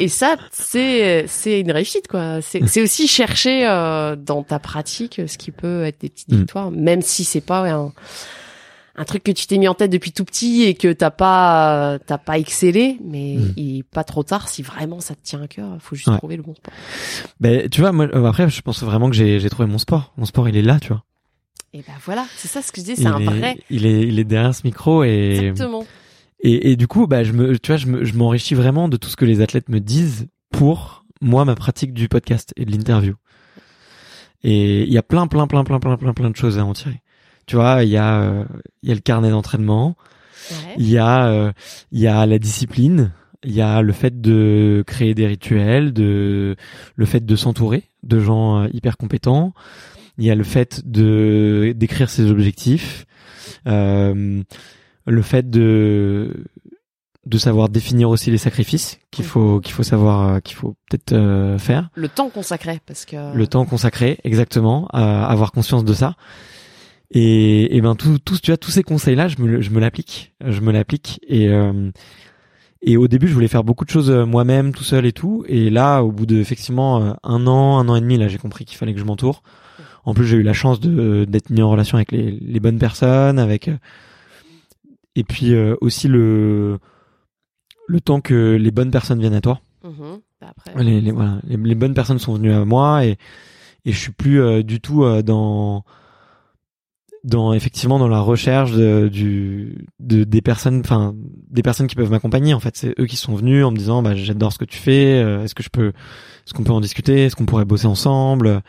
et, 0.00 0.04
et 0.04 0.08
ça, 0.08 0.36
c'est 0.52 1.24
c'est 1.28 1.60
une 1.60 1.70
réussite, 1.72 2.08
quoi. 2.08 2.40
C'est 2.42 2.66
c'est 2.66 2.82
aussi 2.82 3.06
chercher 3.08 3.66
euh, 3.66 4.16
dans 4.16 4.42
ta 4.42 4.58
pratique 4.58 5.20
ce 5.26 5.38
qui 5.38 5.50
peut 5.50 5.84
être 5.84 6.00
des 6.00 6.08
petites 6.08 6.30
Mm. 6.32 6.36
victoires, 6.36 6.70
même 6.70 7.02
si 7.02 7.24
c'est 7.24 7.40
pas 7.40 7.70
un 7.70 7.92
un 8.96 9.04
truc 9.04 9.24
que 9.24 9.32
tu 9.32 9.46
t'es 9.46 9.58
mis 9.58 9.66
en 9.68 9.74
tête 9.74 9.90
depuis 9.90 10.12
tout 10.12 10.24
petit 10.24 10.62
et 10.62 10.74
que 10.74 10.92
t'as 10.92 11.10
pas 11.10 11.98
t'as 12.06 12.18
pas 12.18 12.38
excellé, 12.38 12.98
mais 13.04 13.36
Mm. 13.38 13.52
il 13.56 13.78
est 13.78 13.82
pas 13.82 14.04
trop 14.04 14.22
tard 14.22 14.48
si 14.48 14.62
vraiment 14.62 15.00
ça 15.00 15.14
te 15.14 15.20
tient 15.22 15.42
à 15.42 15.48
cœur. 15.48 15.76
Faut 15.80 15.96
juste 15.96 16.08
Ouais. 16.08 16.18
trouver 16.18 16.36
le 16.36 16.42
bon 16.42 16.54
sport. 16.54 16.72
Ben, 17.40 17.68
tu 17.68 17.80
vois, 17.80 17.90
moi, 17.92 18.06
euh, 18.14 18.24
après, 18.26 18.48
je 18.48 18.60
pense 18.62 18.82
vraiment 18.82 19.10
que 19.10 19.16
j'ai, 19.16 19.40
j'ai 19.40 19.50
trouvé 19.50 19.68
mon 19.68 19.78
sport. 19.78 20.12
Mon 20.16 20.24
sport, 20.26 20.48
il 20.48 20.56
est 20.56 20.62
là, 20.62 20.78
tu 20.80 20.88
vois. 20.88 21.02
Et 21.72 21.78
ben 21.78 21.94
voilà, 22.04 22.24
c'est 22.36 22.46
ça 22.46 22.62
ce 22.62 22.70
que 22.70 22.80
je 22.80 22.86
dis, 22.86 22.94
c'est 22.96 23.06
un 23.06 23.18
est, 23.18 23.24
vrai. 23.24 23.58
il 23.68 23.84
est, 23.84 24.02
il 24.02 24.18
est 24.20 24.24
derrière 24.24 24.54
ce 24.54 24.62
micro 24.64 25.02
et, 25.02 25.48
Exactement. 25.48 25.84
et, 26.40 26.70
et 26.70 26.76
du 26.76 26.86
coup, 26.86 27.08
bah, 27.08 27.24
je 27.24 27.32
me, 27.32 27.58
tu 27.58 27.72
vois, 27.72 27.76
je 27.78 27.86
me, 27.88 28.04
je 28.04 28.14
m'enrichis 28.14 28.54
vraiment 28.54 28.88
de 28.88 28.96
tout 28.96 29.08
ce 29.08 29.16
que 29.16 29.24
les 29.24 29.40
athlètes 29.40 29.68
me 29.68 29.80
disent 29.80 30.28
pour 30.52 31.04
moi, 31.20 31.44
ma 31.44 31.56
pratique 31.56 31.92
du 31.92 32.08
podcast 32.08 32.52
et 32.56 32.64
de 32.64 32.70
l'interview. 32.70 33.14
Et 34.44 34.82
il 34.82 34.92
y 34.92 34.98
a 34.98 35.02
plein, 35.02 35.26
plein, 35.26 35.46
plein, 35.48 35.64
plein, 35.64 35.80
plein, 35.80 35.96
plein, 35.96 36.12
plein 36.12 36.30
de 36.30 36.36
choses 36.36 36.58
à 36.58 36.64
en 36.64 36.74
tirer. 36.74 37.00
Tu 37.46 37.56
vois, 37.56 37.84
il 37.84 37.90
y 37.90 37.96
a, 37.96 38.20
euh, 38.22 38.44
il 38.82 38.88
y 38.88 38.92
a 38.92 38.94
le 38.94 39.00
carnet 39.00 39.30
d'entraînement. 39.30 39.96
Ouais. 40.50 40.74
Il 40.78 40.88
y 40.88 40.98
a, 40.98 41.26
euh, 41.26 41.52
il 41.92 42.00
y 42.00 42.06
a 42.06 42.24
la 42.26 42.38
discipline. 42.38 43.12
Il 43.44 43.52
y 43.52 43.60
a 43.60 43.82
le 43.82 43.92
fait 43.92 44.20
de 44.20 44.82
créer 44.86 45.14
des 45.14 45.26
rituels, 45.26 45.92
de 45.92 46.56
le 46.96 47.06
fait 47.06 47.24
de 47.24 47.36
s'entourer 47.36 47.84
de 48.02 48.18
gens 48.20 48.62
euh, 48.62 48.68
hyper 48.72 48.96
compétents. 48.96 49.52
Il 50.16 50.24
y 50.24 50.30
a 50.30 50.34
le 50.34 50.44
fait 50.44 50.82
de 50.88 51.74
d'écrire 51.76 52.08
ses 52.08 52.30
objectifs, 52.30 53.04
euh, 53.66 54.42
le 55.06 55.22
fait 55.22 55.50
de 55.50 56.46
de 57.26 57.38
savoir 57.38 57.68
définir 57.68 58.10
aussi 58.10 58.30
les 58.30 58.38
sacrifices 58.38 58.98
qu'il 59.10 59.24
faut 59.24 59.60
qu'il 59.60 59.72
faut 59.72 59.82
savoir 59.82 60.42
qu'il 60.42 60.56
faut 60.56 60.76
peut-être 60.88 61.12
euh, 61.12 61.58
faire, 61.58 61.88
Le 61.94 62.08
temps 62.08 62.28
consacré, 62.28 62.80
parce 62.86 63.04
que 63.04 63.34
le 63.34 63.46
temps 63.46 63.64
consacré 63.64 64.18
exactement, 64.24 64.88
euh, 64.94 64.98
avoir 64.98 65.52
conscience 65.52 65.84
de 65.84 65.94
ça. 65.94 66.14
Et, 67.10 67.76
et 67.76 67.80
ben 67.80 67.94
tout, 67.94 68.18
tout, 68.18 68.38
tu 68.38 68.50
vois, 68.50 68.56
tous 68.56 68.70
ces 68.70 68.82
conseils-là, 68.82 69.28
je 69.28 69.40
me, 69.40 69.60
je 69.60 69.70
me 69.70 69.80
l'applique, 69.80 70.34
je 70.44 70.60
me 70.60 70.72
l'applique. 70.72 71.20
Et 71.28 71.48
euh, 71.48 71.90
et 72.86 72.96
au 72.98 73.08
début, 73.08 73.28
je 73.28 73.34
voulais 73.34 73.48
faire 73.48 73.64
beaucoup 73.64 73.84
de 73.86 73.90
choses 73.90 74.10
euh, 74.10 74.26
moi-même, 74.26 74.74
tout 74.74 74.84
seul 74.84 75.06
et 75.06 75.12
tout. 75.12 75.44
Et 75.48 75.70
là, 75.70 76.02
au 76.02 76.12
bout 76.12 76.26
de 76.26 76.36
effectivement 76.36 77.02
euh, 77.02 77.12
un 77.22 77.46
an, 77.46 77.78
un 77.78 77.88
an 77.88 77.96
et 77.96 78.00
demi, 78.00 78.18
là, 78.18 78.28
j'ai 78.28 78.38
compris 78.38 78.64
qu'il 78.64 78.76
fallait 78.76 78.92
que 78.92 79.00
je 79.00 79.04
m'entoure. 79.04 79.42
En 80.04 80.12
plus, 80.12 80.26
j'ai 80.26 80.36
eu 80.36 80.42
la 80.42 80.52
chance 80.52 80.80
de 80.80 81.24
d'être 81.24 81.48
mis 81.50 81.62
en 81.62 81.70
relation 81.70 81.96
avec 81.96 82.12
les, 82.12 82.32
les 82.32 82.60
bonnes 82.60 82.78
personnes, 82.78 83.38
avec 83.38 83.68
euh, 83.68 83.76
et 85.16 85.24
puis 85.24 85.54
euh, 85.54 85.76
aussi 85.80 86.08
le 86.08 86.78
le 87.86 88.00
temps 88.00 88.20
que 88.20 88.56
les 88.56 88.70
bonnes 88.70 88.90
personnes 88.90 89.20
viennent 89.20 89.34
à 89.34 89.40
toi. 89.40 89.60
Bah, 90.40 90.52
Après, 90.56 90.82
Les, 90.84 91.00
les, 91.00 91.10
voilà, 91.10 91.38
les, 91.46 91.56
les 91.56 91.74
bonnes 91.74 91.94
personnes 91.94 92.18
sont 92.18 92.34
venues 92.34 92.52
à 92.52 92.64
moi 92.64 93.04
et 93.06 93.16
et 93.86 93.92
je 93.92 93.98
suis 93.98 94.12
plus 94.12 94.40
euh, 94.42 94.62
du 94.62 94.80
tout 94.80 95.04
euh, 95.04 95.22
dans 95.22 95.84
dans 97.24 97.52
effectivement 97.54 97.98
dans 97.98 98.06
la 98.08 98.20
recherche 98.20 98.72
de, 98.72 99.08
du 99.08 99.86
de 99.98 100.24
des 100.24 100.42
personnes 100.42 100.80
enfin 100.84 101.14
des 101.50 101.62
personnes 101.62 101.86
qui 101.86 101.94
peuvent 101.96 102.10
m'accompagner 102.10 102.52
en 102.54 102.60
fait 102.60 102.76
c'est 102.76 102.94
eux 103.00 103.06
qui 103.06 103.16
sont 103.16 103.34
venus 103.34 103.64
en 103.64 103.70
me 103.70 103.76
disant 103.76 104.02
bah 104.02 104.14
j'adore 104.14 104.52
ce 104.52 104.58
que 104.58 104.64
tu 104.66 104.76
fais 104.78 105.14
euh, 105.22 105.42
est-ce 105.42 105.54
que 105.54 105.62
je 105.62 105.70
peux 105.70 105.88
est-ce 105.88 106.52
qu'on 106.54 106.64
peut 106.64 106.72
en 106.72 106.80
discuter 106.82 107.24
est-ce 107.24 107.34
qu'on 107.34 107.46
pourrait 107.46 107.64
bosser 107.64 107.86
ensemble? 107.86 108.62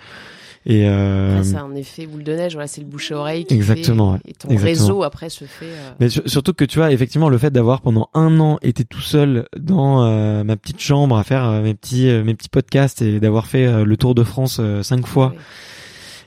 Et 0.68 0.88
euh, 0.90 1.44
c'est 1.44 1.58
un 1.58 1.76
effet 1.76 2.08
boule 2.08 2.24
de 2.24 2.34
neige. 2.34 2.54
Voilà, 2.54 2.66
c'est 2.66 2.82
le 2.82 2.88
bouche 2.88 3.12
à 3.12 3.18
oreille. 3.18 3.46
Qui 3.46 3.54
exactement. 3.54 4.14
Fait, 4.14 4.26
ouais. 4.26 4.32
et 4.32 4.34
ton 4.34 4.50
Exactement. 4.50 4.66
réseau 4.88 5.04
après 5.04 5.30
se 5.30 5.46
fait. 5.46 5.66
euh, 5.68 5.92
Mais 6.00 6.10
sur- 6.10 6.24
surtout 6.28 6.54
que 6.54 6.66
tu 6.66 6.80
vois, 6.80 6.92
effectivement, 6.92 7.30
le 7.30 7.38
fait 7.38 7.52
d'avoir 7.52 7.82
pendant 7.82 8.10
un 8.16 8.40
an 8.40 8.58
été 8.64 8.84
tout 8.84 9.00
seul 9.00 9.46
dans 9.60 10.04
euh, 10.04 10.44
ma 10.44 10.56
petite 10.58 10.80
chambre 10.82 11.18
à 11.20 11.24
faire 11.24 11.46
euh, 11.46 11.62
mes 11.62 11.76
petits 11.76 12.10
euh, 12.10 12.24
mes 12.24 12.34
petits 12.34 12.50
podcasts 12.50 13.04
et 13.04 13.20
d'avoir 13.20 13.46
fait 13.46 13.84
le 13.86 13.96
tour 13.98 14.16
de 14.16 14.24
France 14.24 14.60
cinq 14.82 15.06
fois. 15.06 15.36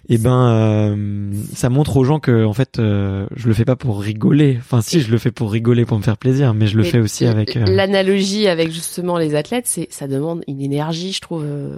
Et 0.08 0.18
ben 0.18 0.48
euh, 0.50 1.32
ça 1.54 1.68
montre 1.68 1.96
aux 1.96 2.04
gens 2.04 2.18
que 2.20 2.44
en 2.44 2.52
fait 2.52 2.78
euh, 2.78 3.26
je 3.36 3.48
le 3.48 3.54
fais 3.54 3.64
pas 3.64 3.76
pour 3.76 4.00
rigoler. 4.00 4.56
Enfin 4.58 4.80
si, 4.80 5.00
je 5.00 5.10
le 5.10 5.18
fais 5.18 5.30
pour 5.30 5.50
rigoler, 5.52 5.84
pour 5.84 5.98
me 5.98 6.02
faire 6.02 6.16
plaisir, 6.16 6.54
mais 6.54 6.66
je 6.66 6.76
le 6.76 6.82
Mais 6.84 6.90
fais 6.90 6.98
aussi 7.00 7.26
avec. 7.26 7.56
euh, 7.56 7.64
L'analogie 7.66 8.48
avec 8.48 8.70
justement 8.70 9.18
les 9.18 9.34
athlètes, 9.34 9.66
c'est 9.66 9.88
ça 9.90 10.06
demande 10.08 10.42
une 10.48 10.60
énergie, 10.60 11.12
je 11.12 11.20
trouve. 11.20 11.44
euh, 11.44 11.76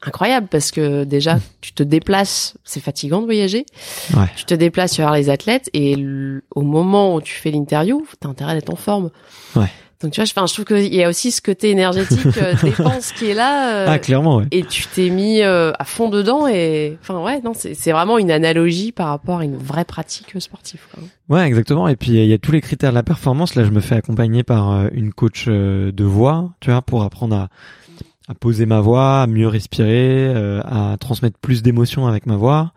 incroyable 0.00 0.46
parce 0.48 0.70
que 0.70 1.02
déjà 1.02 1.40
tu 1.60 1.72
te 1.72 1.82
déplaces 1.82 2.54
c'est 2.62 2.78
fatigant 2.78 3.18
de 3.20 3.24
voyager 3.24 3.66
Ouais. 4.16 4.26
tu 4.36 4.44
te 4.44 4.54
déplaces 4.54 4.96
voir 5.00 5.12
les 5.12 5.28
athlètes 5.28 5.68
et 5.74 5.96
au 6.54 6.62
moment 6.62 7.16
où 7.16 7.20
tu 7.20 7.34
fais 7.34 7.50
l'interview 7.50 8.06
t'as 8.20 8.28
intérêt 8.28 8.54
d'être 8.54 8.72
en 8.72 8.76
forme 8.76 9.10
Ouais. 9.56 9.66
Donc 10.00 10.12
tu 10.12 10.20
vois 10.20 10.24
je, 10.26 10.32
enfin, 10.32 10.46
je 10.46 10.52
trouve 10.52 10.64
qu'il 10.64 10.94
y 10.94 11.02
a 11.02 11.08
aussi 11.08 11.30
ce 11.32 11.42
côté 11.42 11.70
énergétique 11.70 12.36
euh, 12.36 12.54
dépense 12.62 13.12
qui 13.12 13.30
est 13.30 13.34
là 13.34 13.74
euh, 13.74 13.86
Ah 13.88 13.98
clairement, 13.98 14.36
ouais. 14.36 14.44
et 14.52 14.62
tu 14.62 14.86
t'es 14.86 15.10
mis 15.10 15.42
euh, 15.42 15.72
à 15.78 15.84
fond 15.84 16.08
dedans 16.08 16.46
et 16.46 16.96
enfin 17.00 17.20
ouais 17.22 17.40
non 17.42 17.52
c'est 17.54 17.74
c'est 17.74 17.90
vraiment 17.92 18.18
une 18.18 18.30
analogie 18.30 18.92
par 18.92 19.08
rapport 19.08 19.38
à 19.40 19.44
une 19.44 19.56
vraie 19.56 19.84
pratique 19.84 20.34
sportive 20.40 20.80
quoi. 20.94 21.02
Ouais, 21.28 21.46
exactement. 21.46 21.88
Et 21.88 21.96
puis 21.96 22.12
il 22.12 22.24
y 22.26 22.32
a 22.32 22.38
tous 22.38 22.52
les 22.52 22.62
critères 22.62 22.90
de 22.90 22.94
la 22.94 23.02
performance. 23.02 23.54
Là, 23.54 23.62
je 23.64 23.70
me 23.70 23.80
fais 23.80 23.96
accompagner 23.96 24.44
par 24.44 24.70
euh, 24.72 24.88
une 24.92 25.12
coach 25.12 25.44
euh, 25.46 25.92
de 25.92 26.04
voix, 26.04 26.50
tu 26.60 26.70
vois, 26.70 26.80
pour 26.80 27.02
apprendre 27.02 27.36
à, 27.36 27.48
à 28.28 28.34
poser 28.34 28.64
ma 28.64 28.80
voix, 28.80 29.20
à 29.22 29.26
mieux 29.26 29.46
respirer, 29.46 30.26
euh, 30.34 30.62
à 30.64 30.96
transmettre 30.98 31.36
plus 31.38 31.62
d'émotions 31.62 32.06
avec 32.06 32.24
ma 32.24 32.36
voix. 32.36 32.72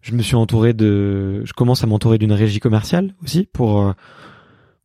Je 0.00 0.12
me 0.12 0.22
suis 0.22 0.36
entouré 0.36 0.74
de, 0.74 1.44
je 1.44 1.52
commence 1.54 1.82
à 1.82 1.88
m'entourer 1.88 2.18
d'une 2.18 2.32
régie 2.32 2.60
commerciale 2.60 3.14
aussi 3.24 3.48
pour 3.52 3.80
euh, 3.80 3.92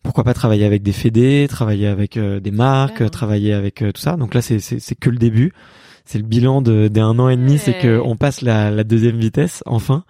pourquoi 0.07 0.23
pas 0.23 0.33
travailler 0.33 0.63
avec 0.63 0.83
des 0.83 0.93
fédés, 0.93 1.47
travailler 1.49 1.87
avec 1.87 2.15
euh, 2.15 2.39
des 2.39 2.51
marques, 2.51 3.11
travailler 3.11 3.51
avec 3.51 3.81
euh, 3.81 3.91
tout 3.91 3.99
ça. 3.99 4.15
Donc 4.15 4.33
là, 4.33 4.41
c'est 4.41 4.59
c'est 4.59 4.79
c'est 4.79 4.95
que 4.95 5.09
le 5.09 5.17
début. 5.17 5.51
C'est 6.05 6.17
le 6.17 6.23
bilan 6.23 6.61
de 6.61 6.87
d'un 6.87 7.19
an 7.19 7.27
et 7.27 7.35
demi, 7.35 7.57
c'est 7.57 7.77
que 7.77 7.99
on 8.01 8.15
passe 8.15 8.39
la, 8.41 8.71
la 8.71 8.85
deuxième 8.85 9.17
vitesse 9.17 9.61
enfin. 9.65 10.05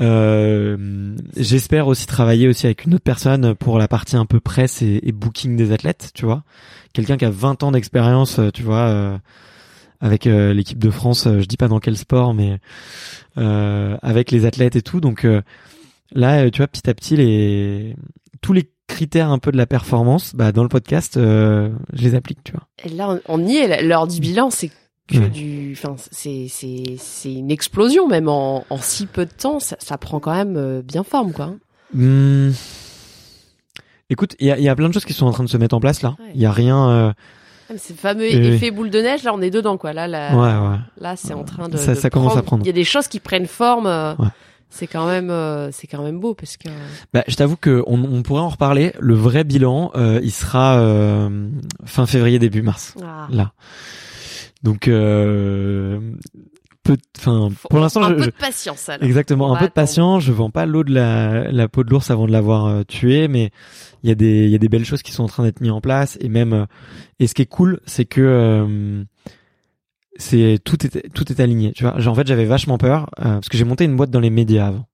Euh, 0.00 1.16
J'espère 1.36 1.88
aussi 1.88 2.06
travailler 2.06 2.46
aussi 2.46 2.66
avec 2.66 2.84
une 2.84 2.94
autre 2.94 3.02
personne 3.02 3.56
pour 3.56 3.80
la 3.80 3.88
partie 3.88 4.14
un 4.16 4.24
peu 4.24 4.38
presse 4.38 4.80
et, 4.82 5.00
et 5.02 5.10
booking 5.10 5.56
des 5.56 5.72
athlètes, 5.72 6.12
tu 6.14 6.24
vois. 6.24 6.44
Quelqu'un 6.92 7.16
qui 7.16 7.24
a 7.24 7.30
20 7.30 7.64
ans 7.64 7.72
d'expérience, 7.72 8.38
tu 8.54 8.62
vois, 8.62 8.86
euh, 8.86 9.18
avec 10.00 10.26
l'équipe 10.26 10.78
de 10.78 10.90
France, 10.90 11.24
je 11.26 11.44
dis 11.46 11.56
pas 11.56 11.68
dans 11.68 11.80
quel 11.80 11.96
sport, 11.96 12.34
mais 12.34 12.60
euh, 13.38 13.96
avec 14.02 14.30
les 14.30 14.46
athlètes 14.46 14.76
et 14.76 14.82
tout. 14.82 15.00
Donc 15.00 15.24
euh, 15.24 15.42
là, 16.12 16.48
tu 16.50 16.58
vois, 16.58 16.68
petit 16.68 16.88
à 16.88 16.94
petit, 16.94 17.16
les 17.16 17.96
tous 18.42 18.52
les 18.52 18.70
critères 18.88 19.30
un 19.30 19.38
peu 19.38 19.52
de 19.52 19.56
la 19.56 19.66
performance, 19.66 20.34
bah, 20.34 20.52
dans 20.52 20.62
le 20.62 20.68
podcast, 20.68 21.16
euh, 21.16 21.70
je 21.92 22.02
les 22.02 22.14
applique, 22.14 22.42
tu 22.44 22.52
vois. 22.52 22.62
et 22.84 22.88
là 22.90 23.18
on, 23.28 23.44
y 23.46 23.56
est 23.56 23.82
l'heure 23.82 24.06
du 24.06 24.20
bilan 24.20 24.50
c'est 24.50 24.68
que 24.68 25.18
Ouais. 25.18 25.28
du 25.30 25.72
enfin 25.76 25.96
c'est 26.12 26.46
c'est 26.48 26.84
c'est 26.98 27.32
une 27.32 27.50
explosion 27.50 28.06
même 28.08 28.28
en, 28.28 28.64
en 28.70 28.76
si 28.78 29.06
peu 29.06 29.26
de 29.26 29.32
temps 29.32 29.58
ça, 29.60 29.76
ça 29.80 29.98
prend 29.98 30.20
quand 30.20 30.32
même 30.34 30.56
euh, 30.56 30.80
bien 30.82 31.02
forme 31.04 31.32
quoi 31.32 31.54
Hmm. 31.94 32.52
Écoute, 34.10 34.34
il 34.38 34.46
y 34.46 34.50
a, 34.50 34.58
y 34.58 34.68
a 34.68 34.74
plein 34.74 34.88
de 34.88 34.94
choses 34.94 35.04
qui 35.04 35.12
sont 35.12 35.26
en 35.26 35.30
train 35.32 35.44
de 35.44 35.48
se 35.48 35.56
mettre 35.56 35.74
en 35.74 35.80
place 35.80 36.02
là. 36.02 36.16
Il 36.18 36.24
Ouais. 36.24 36.32
y 36.36 36.46
a 36.46 36.52
rien. 36.52 36.88
euh, 36.90 37.12
Ah, 37.70 37.74
C'est 37.78 37.94
le 37.94 37.98
fameux 37.98 38.24
effet 38.24 38.70
boule 38.70 38.90
de 38.90 39.00
neige, 39.00 39.22
là 39.24 39.32
on 39.34 39.40
est 39.40 39.50
dedans 39.50 39.76
quoi. 39.78 39.92
Là, 39.92 40.06
là, 40.08 40.36
Ouais, 40.36 40.78
là 40.98 41.16
c'est 41.16 41.32
en 41.34 41.44
train 41.44 41.68
de. 41.68 41.76
Ça- 41.76 41.94
de 41.94 41.98
ça 41.98 42.10
commence 42.10 42.36
à 42.36 42.42
prendre. 42.42 42.62
Il 42.64 42.66
y 42.66 42.70
a 42.70 42.74
des 42.74 42.84
choses 42.84 43.08
qui 43.08 43.20
prennent 43.20 43.46
forme. 43.46 43.86
euh. 43.86 44.14
C'est 44.74 44.86
quand 44.86 45.06
même, 45.06 45.30
euh, 45.30 45.70
c'est 45.70 45.86
quand 45.86 46.02
même 46.02 46.18
beau 46.18 46.34
parce 46.34 46.56
que. 46.56 46.68
Bah, 47.12 47.22
je 47.28 47.36
t'avoue 47.36 47.56
que 47.56 47.84
on, 47.86 48.02
on 48.02 48.22
pourrait 48.22 48.40
en 48.40 48.48
reparler. 48.48 48.94
Le 48.98 49.14
vrai 49.14 49.44
bilan, 49.44 49.92
euh, 49.94 50.18
il 50.22 50.30
sera 50.32 50.78
euh, 50.78 51.50
fin 51.84 52.06
février 52.06 52.38
début 52.38 52.62
mars. 52.62 52.94
Ah, 53.04 53.28
Là. 53.30 53.52
Donc, 54.62 54.88
euh, 54.88 56.00
peu, 56.84 56.96
enfin, 57.18 57.50
pour 57.68 57.80
l'instant, 57.80 58.02
un 58.02 58.10
je, 58.10 58.14
peu 58.14 58.26
de 58.26 58.30
patience 58.30 58.88
alors. 58.88 59.06
exactement, 59.06 59.50
On 59.50 59.54
un 59.54 59.58
peu 59.58 59.66
de 59.66 59.72
patience. 59.72 60.24
Je 60.24 60.32
vends 60.32 60.50
pas 60.50 60.64
l'eau 60.64 60.84
de 60.84 60.92
la, 60.94 61.50
la 61.52 61.68
peau 61.68 61.84
de 61.84 61.90
l'ours 61.90 62.10
avant 62.10 62.26
de 62.26 62.32
l'avoir 62.32 62.66
euh, 62.66 62.82
tué, 62.82 63.28
mais 63.28 63.50
il 64.02 64.08
y 64.08 64.12
a 64.12 64.14
des, 64.14 64.44
il 64.46 64.50
y 64.50 64.54
a 64.54 64.58
des 64.58 64.68
belles 64.68 64.84
choses 64.86 65.02
qui 65.02 65.12
sont 65.12 65.24
en 65.24 65.28
train 65.28 65.42
d'être 65.42 65.60
mises 65.60 65.70
en 65.70 65.80
place 65.80 66.16
et 66.20 66.28
même, 66.28 66.52
euh, 66.54 66.64
et 67.20 67.26
ce 67.26 67.34
qui 67.34 67.42
est 67.42 67.46
cool, 67.46 67.80
c'est 67.86 68.04
que 68.04 68.20
euh, 68.20 69.04
c'est 70.16 70.58
tout 70.64 70.84
est 70.86 71.08
tout 71.14 71.30
est 71.30 71.40
aligné. 71.40 71.72
Tu 71.72 71.84
vois, 71.84 71.98
Genre, 71.98 72.12
en 72.12 72.16
fait, 72.16 72.26
j'avais 72.26 72.44
vachement 72.44 72.78
peur 72.78 73.10
euh, 73.20 73.34
parce 73.34 73.48
que 73.48 73.56
j'ai 73.56 73.64
monté 73.64 73.84
une 73.84 73.96
boîte 73.96 74.10
dans 74.10 74.20
les 74.20 74.30
médias 74.30 74.66
avant. 74.66 74.86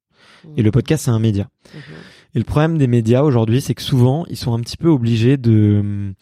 Et 0.56 0.62
le 0.62 0.70
podcast, 0.70 1.04
c'est 1.04 1.10
un 1.10 1.18
média. 1.18 1.48
Mhm. 1.74 1.80
Et 2.34 2.38
le 2.38 2.44
problème 2.44 2.78
des 2.78 2.86
médias 2.86 3.22
aujourd'hui, 3.22 3.60
c'est 3.60 3.74
que 3.74 3.82
souvent, 3.82 4.24
ils 4.28 4.36
sont 4.36 4.54
un 4.54 4.60
petit 4.60 4.76
peu 4.76 4.88
obligés 4.88 5.36
de 5.36 6.14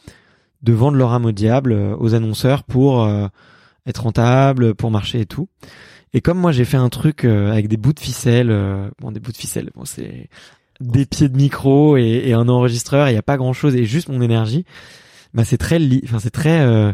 de 0.63 0.73
vendre 0.73 0.97
leur 0.97 1.13
âme 1.13 1.27
au 1.27 1.33
diable 1.33 1.73
euh, 1.73 1.97
aux 1.99 2.15
annonceurs 2.15 2.65
pour 2.65 3.05
euh, 3.05 3.29
être 3.87 4.03
rentable, 4.03 4.75
pour 4.75 4.91
marcher 4.91 5.21
et 5.21 5.27
tout. 5.27 5.49
Et 6.13 6.21
comme 6.21 6.39
moi, 6.39 6.53
j'ai 6.53 6.65
fait 6.65 6.77
un 6.77 6.89
truc 6.89 7.25
euh, 7.25 7.53
avec 7.53 7.69
des 7.69 7.77
bouts 7.77 7.93
de 7.93 8.01
ficelle, 8.01 8.51
euh, 8.51 8.89
bon, 9.01 9.13
des 9.13 9.21
bouts 9.21 9.33
de 9.33 9.37
ficelle, 9.37 9.71
bon, 9.75 9.85
c'est 9.85 10.29
des 10.81 11.07
pieds 11.07 11.29
de 11.29 11.37
micro 11.37 11.97
et, 11.97 12.23
et 12.25 12.33
un 12.33 12.49
enregistreur, 12.49 13.09
il 13.09 13.13
n'y 13.13 13.19
a 13.19 13.23
pas 13.23 13.37
grand 13.37 13.53
chose 13.53 13.77
et 13.77 13.85
juste 13.85 14.09
mon 14.09 14.21
énergie. 14.21 14.65
Bah, 15.35 15.45
c'est 15.45 15.59
très, 15.59 15.79
enfin, 16.05 16.19
c'est 16.19 16.31
très, 16.31 16.61
euh, 16.61 16.93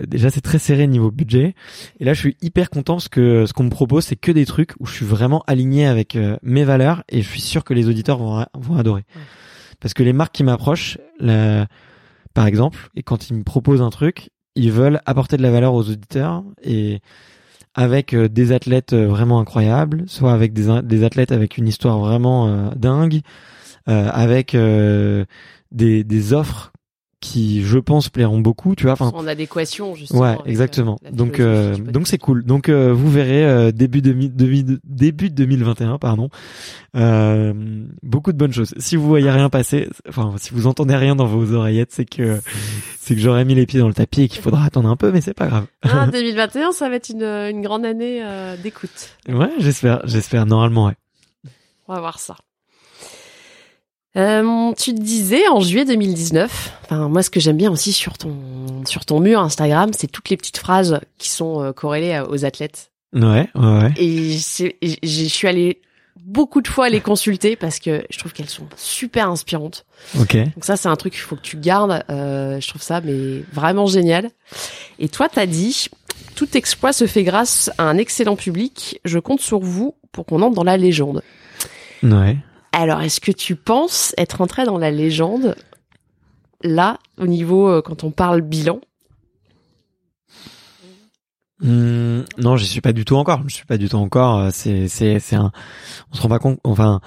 déjà, 0.00 0.30
c'est 0.30 0.40
très 0.40 0.58
serré 0.58 0.86
niveau 0.86 1.10
budget. 1.10 1.54
Et 2.00 2.04
là, 2.04 2.14
je 2.14 2.20
suis 2.20 2.36
hyper 2.42 2.70
content 2.70 2.94
parce 2.94 3.08
que 3.08 3.46
ce 3.46 3.52
qu'on 3.52 3.64
me 3.64 3.70
propose, 3.70 4.04
c'est 4.04 4.16
que 4.16 4.32
des 4.32 4.46
trucs 4.46 4.72
où 4.80 4.86
je 4.86 4.92
suis 4.94 5.04
vraiment 5.06 5.42
aligné 5.46 5.86
avec 5.86 6.16
euh, 6.16 6.36
mes 6.42 6.64
valeurs 6.64 7.02
et 7.08 7.22
je 7.22 7.28
suis 7.28 7.40
sûr 7.40 7.64
que 7.64 7.74
les 7.74 7.88
auditeurs 7.88 8.18
vont, 8.18 8.44
vont 8.54 8.76
adorer. 8.76 9.04
Parce 9.80 9.94
que 9.94 10.02
les 10.02 10.12
marques 10.12 10.34
qui 10.34 10.44
m'approchent, 10.44 10.98
la- 11.18 11.66
par 12.34 12.46
exemple, 12.46 12.88
et 12.94 13.02
quand 13.02 13.28
ils 13.28 13.36
me 13.36 13.42
proposent 13.42 13.82
un 13.82 13.90
truc, 13.90 14.30
ils 14.54 14.72
veulent 14.72 15.00
apporter 15.06 15.36
de 15.36 15.42
la 15.42 15.50
valeur 15.50 15.74
aux 15.74 15.88
auditeurs 15.88 16.44
et 16.62 17.00
avec 17.74 18.12
euh, 18.14 18.28
des 18.28 18.52
athlètes 18.52 18.92
euh, 18.92 19.06
vraiment 19.08 19.40
incroyables, 19.40 20.04
soit 20.06 20.32
avec 20.32 20.52
des, 20.52 20.82
des 20.82 21.04
athlètes 21.04 21.32
avec 21.32 21.56
une 21.58 21.66
histoire 21.66 21.98
vraiment 21.98 22.48
euh, 22.48 22.70
dingue, 22.76 23.20
euh, 23.88 24.08
avec 24.12 24.54
euh, 24.54 25.24
des, 25.72 26.04
des 26.04 26.32
offres 26.34 26.72
qui, 27.22 27.62
je 27.62 27.78
pense, 27.78 28.10
plairont 28.10 28.40
beaucoup, 28.40 28.74
tu 28.74 28.82
vois. 28.82 28.92
Enfin, 28.92 29.12
en 29.14 29.26
adéquation 29.26 29.94
justement. 29.94 30.20
Ouais, 30.20 30.36
euh, 30.40 30.44
exactement. 30.44 30.98
Donc, 31.10 31.40
euh, 31.40 31.76
donc 31.76 32.08
c'est 32.08 32.18
cool. 32.18 32.44
Donc, 32.44 32.68
euh, 32.68 32.92
vous 32.92 33.10
verrez 33.10 33.46
euh, 33.46 33.70
début 33.72 34.02
de 34.02 34.12
début 34.84 35.30
de 35.30 35.34
2021, 35.34 35.98
pardon, 35.98 36.28
euh, 36.96 37.54
beaucoup 38.02 38.32
de 38.32 38.36
bonnes 38.36 38.52
choses. 38.52 38.74
Si 38.76 38.96
vous 38.96 39.06
voyez 39.06 39.30
rien 39.30 39.48
passer, 39.48 39.88
enfin, 40.08 40.34
si 40.36 40.52
vous 40.52 40.66
entendez 40.66 40.96
rien 40.96 41.14
dans 41.14 41.24
vos 41.26 41.52
oreillettes, 41.54 41.92
c'est 41.92 42.04
que 42.04 42.40
c'est 42.98 43.14
que 43.14 43.20
j'aurais 43.20 43.44
mis 43.44 43.54
les 43.54 43.66
pieds 43.66 43.80
dans 43.80 43.88
le 43.88 43.94
tapis 43.94 44.22
et 44.22 44.28
qu'il 44.28 44.42
faudra 44.42 44.64
attendre 44.64 44.88
un 44.88 44.96
peu, 44.96 45.12
mais 45.12 45.20
c'est 45.20 45.32
pas 45.32 45.46
grave. 45.46 45.66
Ah, 45.82 46.06
2021, 46.12 46.72
ça 46.72 46.88
va 46.90 46.96
être 46.96 47.08
une, 47.08 47.22
une 47.22 47.62
grande 47.62 47.84
année 47.84 48.20
euh, 48.22 48.56
d'écoute. 48.56 49.10
Ouais, 49.28 49.50
j'espère, 49.58 50.00
j'espère. 50.04 50.44
Normalement, 50.44 50.86
ouais. 50.86 50.96
On 51.86 51.94
va 51.94 52.00
voir 52.00 52.18
ça. 52.18 52.36
Euh, 54.16 54.72
tu 54.74 54.94
te 54.94 55.00
disais 55.00 55.48
en 55.48 55.60
juillet 55.60 55.86
2019, 55.86 56.80
enfin 56.84 57.08
moi 57.08 57.22
ce 57.22 57.30
que 57.30 57.40
j'aime 57.40 57.56
bien 57.56 57.70
aussi 57.70 57.92
sur 57.92 58.18
ton 58.18 58.84
sur 58.84 59.06
ton 59.06 59.20
mur 59.20 59.40
Instagram, 59.40 59.90
c'est 59.96 60.06
toutes 60.06 60.28
les 60.28 60.36
petites 60.36 60.58
phrases 60.58 61.00
qui 61.16 61.30
sont 61.30 61.62
euh, 61.62 61.72
corrélées 61.72 62.22
aux 62.28 62.44
athlètes. 62.44 62.90
Ouais, 63.14 63.48
ouais, 63.54 63.82
ouais. 63.82 63.92
Et 63.96 64.32
je 64.32 65.24
suis 65.28 65.48
allée 65.48 65.80
beaucoup 66.24 66.60
de 66.60 66.68
fois 66.68 66.88
les 66.88 67.00
consulter 67.00 67.56
parce 67.56 67.78
que 67.78 68.04
je 68.10 68.18
trouve 68.18 68.32
qu'elles 68.32 68.48
sont 68.48 68.68
super 68.76 69.28
inspirantes. 69.28 69.86
Ok. 70.18 70.36
Donc 70.36 70.64
ça 70.64 70.76
c'est 70.76 70.88
un 70.88 70.96
truc 70.96 71.14
qu'il 71.14 71.22
faut 71.22 71.36
que 71.36 71.42
tu 71.42 71.56
gardes. 71.56 72.04
Euh, 72.10 72.60
je 72.60 72.68
trouve 72.68 72.82
ça 72.82 73.00
mais 73.00 73.42
vraiment 73.52 73.86
génial. 73.86 74.30
Et 74.98 75.08
toi 75.08 75.28
t'as 75.28 75.46
dit 75.46 75.88
tout 76.34 76.56
exploit 76.56 76.92
se 76.92 77.06
fait 77.06 77.24
grâce 77.24 77.70
à 77.78 77.84
un 77.84 77.96
excellent 77.96 78.36
public. 78.36 79.00
Je 79.04 79.18
compte 79.18 79.40
sur 79.40 79.60
vous 79.60 79.94
pour 80.12 80.26
qu'on 80.26 80.42
entre 80.42 80.54
dans 80.54 80.64
la 80.64 80.76
légende. 80.76 81.22
Ouais. 82.02 82.36
Alors, 82.72 83.02
est-ce 83.02 83.20
que 83.20 83.32
tu 83.32 83.54
penses 83.54 84.14
être 84.16 84.40
entré 84.40 84.64
dans 84.64 84.78
la 84.78 84.90
légende 84.90 85.56
là, 86.62 86.98
au 87.18 87.26
niveau 87.26 87.68
euh, 87.68 87.82
quand 87.82 88.02
on 88.04 88.10
parle 88.10 88.40
bilan? 88.40 88.80
Hum, 91.62 92.24
non, 92.38 92.56
j'y 92.56 92.66
suis 92.66 92.80
pas 92.80 92.92
du 92.92 93.04
tout 93.04 93.16
encore. 93.16 93.42
Je 93.46 93.54
suis 93.54 93.66
pas 93.66 93.78
du 93.78 93.88
tout 93.88 93.96
encore. 93.96 94.50
C'est, 94.52 94.88
c'est. 94.88 95.18
On 95.36 95.50
se 96.12 96.20
rend 96.20 96.28
pas 96.28 96.38
compte. 96.38 96.58
Enfin, 96.64 97.00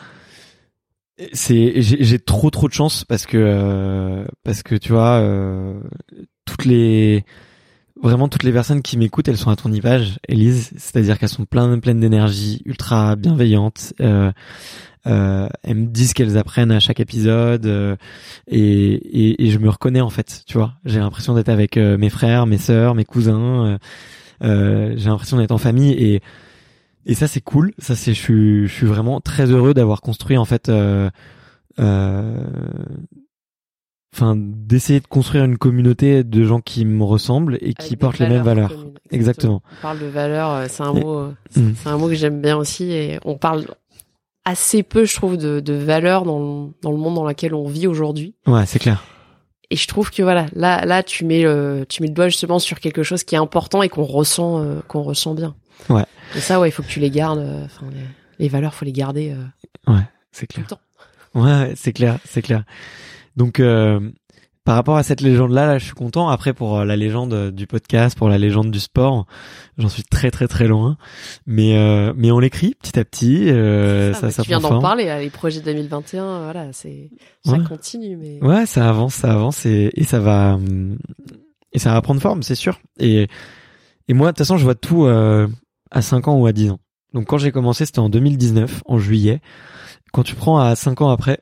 c'est. 1.34 1.82
J'ai, 1.82 2.20
trop, 2.20 2.49
trop 2.49 2.68
de 2.68 2.74
chance 2.74 3.03
parce 3.03 3.26
que 3.26 3.38
euh, 3.38 4.78
tu 4.80 4.91
vois 4.91 5.20
euh, 5.20 5.80
toutes 6.45 6.66
les 6.66 7.26
vraiment 8.02 8.28
toutes 8.28 8.43
les 8.43 8.52
personnes 8.52 8.82
qui 8.82 8.98
m'écoutent, 8.98 9.28
elles 9.28 9.38
sont 9.38 9.50
à 9.52 9.56
ton 9.56 9.72
image, 9.72 10.20
Elise. 10.28 10.72
C'est-à-dire 10.78 11.18
qu'elles 11.18 11.30
sont 11.30 11.46
pleines, 11.46 11.80
pleines 11.82 12.00
d'énergie, 12.00 12.62
ultra 12.66 13.16
bienveillantes. 13.16 13.93
Euh, 14.02 14.32
euh, 15.08 15.48
elles 15.64 15.76
me 15.76 15.86
disent 15.86 16.14
qu'elles 16.14 16.38
apprennent 16.38 16.72
à 16.72 16.80
chaque 16.80 17.00
épisode 17.00 17.66
euh, 17.68 17.96
et, 18.48 18.93
et, 18.93 19.46
et 19.46 19.52
je 19.52 19.60
me 19.60 19.70
reconnais 19.70 20.02
en 20.02 20.10
fait. 20.10 20.43
Tu 20.48 20.58
vois, 20.58 20.74
j'ai 20.84 21.00
l'impression 21.00 21.36
d'être 21.36 21.50
avec 21.50 21.78
euh, 21.78 21.98
mes 21.98 22.10
frères, 22.10 22.46
mes 22.48 22.58
sœurs, 22.58 22.96
mes 22.96 23.06
cousins. 23.06 23.66
euh, 23.66 23.78
Euh, 24.43 24.93
j'ai 24.98 25.08
l'impression 25.10 25.38
d'être 25.38 25.54
en 25.54 25.58
famille 25.58 25.93
et 25.93 26.22
et 27.06 27.14
ça 27.14 27.26
c'est 27.26 27.39
cool. 27.39 27.72
Ça 27.80 27.96
c'est 27.96 28.14
je 28.14 28.20
suis 28.20 28.68
je 28.68 28.74
suis 28.74 28.86
vraiment 28.86 29.22
très 29.22 29.46
heureux 29.50 29.74
d'avoir 29.74 30.02
construit 30.02 30.36
en 30.38 30.43
fait. 30.43 30.68
Euh, 30.68 31.10
enfin 34.16 34.36
d'essayer 34.38 35.01
de 35.01 35.07
construire 35.07 35.43
une 35.43 35.57
communauté 35.57 36.24
de 36.24 36.43
gens 36.45 36.61
qui 36.61 36.86
me 36.86 37.03
ressemblent 37.03 37.57
et 37.61 37.74
qui 37.74 37.88
Avec 37.88 37.99
portent 37.99 38.20
les 38.20 38.28
mêmes 38.30 38.43
valeurs. 38.43 38.70
communes. 38.70 38.93
Exactement. 39.11 39.61
On 39.80 39.82
parle 39.82 39.99
de 39.99 40.05
valeurs, 40.05 40.51
euh, 40.51 40.66
c'est 40.70 40.84
un 40.84 40.93
mot, 40.93 41.18
euh, 41.20 41.34
Mm. 41.57 41.74
c'est 41.76 41.89
un 41.89 41.97
mot 41.97 42.07
que 42.07 42.16
j'aime 42.16 42.41
bien 42.41 42.55
aussi 42.57 42.91
et 42.91 43.20
on 43.26 43.38
parle 43.38 43.66
assez 44.45 44.84
peu, 44.84 45.05
je 45.05 45.16
trouve, 45.16 45.38
de, 45.38 45.59
de 45.59 45.74
valeurs 45.74 46.24
dans 46.24 46.39
le, 46.39 46.72
dans 46.82 46.91
le 46.91 46.97
monde 46.97 47.16
dans 47.16 47.28
lequel 47.28 47.53
on 47.53 47.68
vit 47.68 47.88
aujourd'hui. 47.88 48.36
Ouais, 48.47 48.66
c'est 48.66 48.80
clair. 48.80 49.03
Et 49.72 49.76
je 49.76 49.88
trouve 49.88 50.11
que 50.11 50.22
voilà, 50.22 50.45
là, 50.53 50.86
là, 50.86 51.01
tu 51.03 51.26
mets 51.26 51.41
le, 51.41 51.86
tu 51.89 52.01
mets 52.03 52.07
le 52.07 52.13
doigt 52.13 52.28
justement 52.30 52.59
sur 52.59 52.80
quelque 52.80 53.01
chose 53.03 53.24
qui 53.24 53.34
est 53.36 53.39
important 53.39 53.82
et 53.82 53.89
qu'on 53.89 54.03
ressent, 54.03 54.59
euh, 54.61 54.80
qu'on 54.88 55.01
ressent 55.01 55.34
bien. 55.34 55.55
Ouais. 55.89 56.05
Et 56.36 56.39
ça, 56.39 56.59
ouais, 56.59 56.70
il 56.70 56.72
faut 56.72 56.84
que 56.84 56.88
tu 56.88 56.99
les 56.99 57.09
gardes. 57.09 57.39
euh, 57.39 57.66
Enfin, 57.66 57.88
les, 57.91 57.97
les 58.39 58.47
valeurs, 58.47 58.74
faut 58.76 58.86
les 58.86 58.91
garder 58.93 59.32
euh, 59.88 59.93
C'est 60.32 60.45
tout 60.47 60.59
le 60.61 60.66
clair. 60.66 60.80
temps. 61.34 61.39
Ouais, 61.41 61.74
c'est 61.76 61.91
clair, 61.93 62.20
c'est 62.26 62.41
clair. 62.43 62.63
Donc, 63.36 63.60
euh, 63.60 64.00
par 64.64 64.76
rapport 64.76 64.98
à 64.98 65.04
cette 65.04 65.22
légende-là, 65.22 65.68
là, 65.68 65.78
je 65.78 65.86
suis 65.86 65.94
content. 65.94 66.28
Après, 66.30 66.54
pour 66.54 66.80
euh, 66.80 66.86
la 66.86 66.96
légende 66.96 67.52
du 67.52 67.68
podcast, 67.68 68.18
pour 68.18 68.30
la 68.30 68.38
légende 68.40 68.72
du 68.72 68.80
sport, 68.80 69.28
j'en 69.78 69.90
suis 69.90 70.04
très, 70.04 70.32
très, 70.32 70.48
très 70.48 70.68
loin. 70.68 70.98
Mais, 71.46 71.78
euh, 71.78 72.14
mais 72.16 72.32
on 72.32 72.40
l'écrit 72.40 72.74
petit 72.82 72.98
à 72.98 73.06
petit. 73.06 73.50
Euh, 73.50 74.14
Ça, 74.14 74.22
ça, 74.22 74.26
bah, 74.28 74.32
ça 74.32 74.44
tu 74.44 74.50
viens 74.50 74.60
d'en 74.60 74.80
parler, 74.82 75.06
là, 75.06 75.20
les 75.22 75.30
projets 75.30 75.62
2021, 75.62 76.44
voilà, 76.46 76.74
c'est, 76.74 77.12
ça 77.46 77.52
Ouais. 77.54 77.64
continue, 77.68 78.18
mais. 78.18 78.42
Ouais, 78.42 78.66
ça 78.66 78.90
avance, 78.90 79.14
ça 79.16 79.32
avance 79.34 79.66
et, 79.68 79.92
et 79.96 80.04
ça 80.04 80.20
va 80.20 80.58
et 81.72 81.80
ça 81.80 81.92
va 81.94 82.02
prendre 82.02 82.22
forme, 82.22 82.42
c'est 82.42 82.56
sûr. 82.56 82.80
Et 83.00 83.28
et 84.08 84.14
moi, 84.14 84.28
de 84.28 84.32
toute 84.32 84.40
façon, 84.40 84.58
je 84.58 84.64
vois 84.64 84.76
tout 84.76 85.06
euh, 85.06 85.48
à 85.92 86.02
5 86.02 86.28
ans 86.28 86.38
ou 86.40 86.46
à 86.48 86.52
10 86.54 86.72
ans. 86.72 86.80
Donc 87.14 87.26
quand 87.28 87.38
j'ai 87.38 87.52
commencé, 87.52 87.86
c'était 87.86 88.00
en 88.00 88.10
2019, 88.10 88.82
en 88.86 88.98
juillet. 88.98 89.42
Quand 90.14 90.24
tu 90.24 90.36
prends 90.36 90.58
à 90.60 90.76
5 90.76 91.02
ans 91.02 91.10
après, 91.10 91.40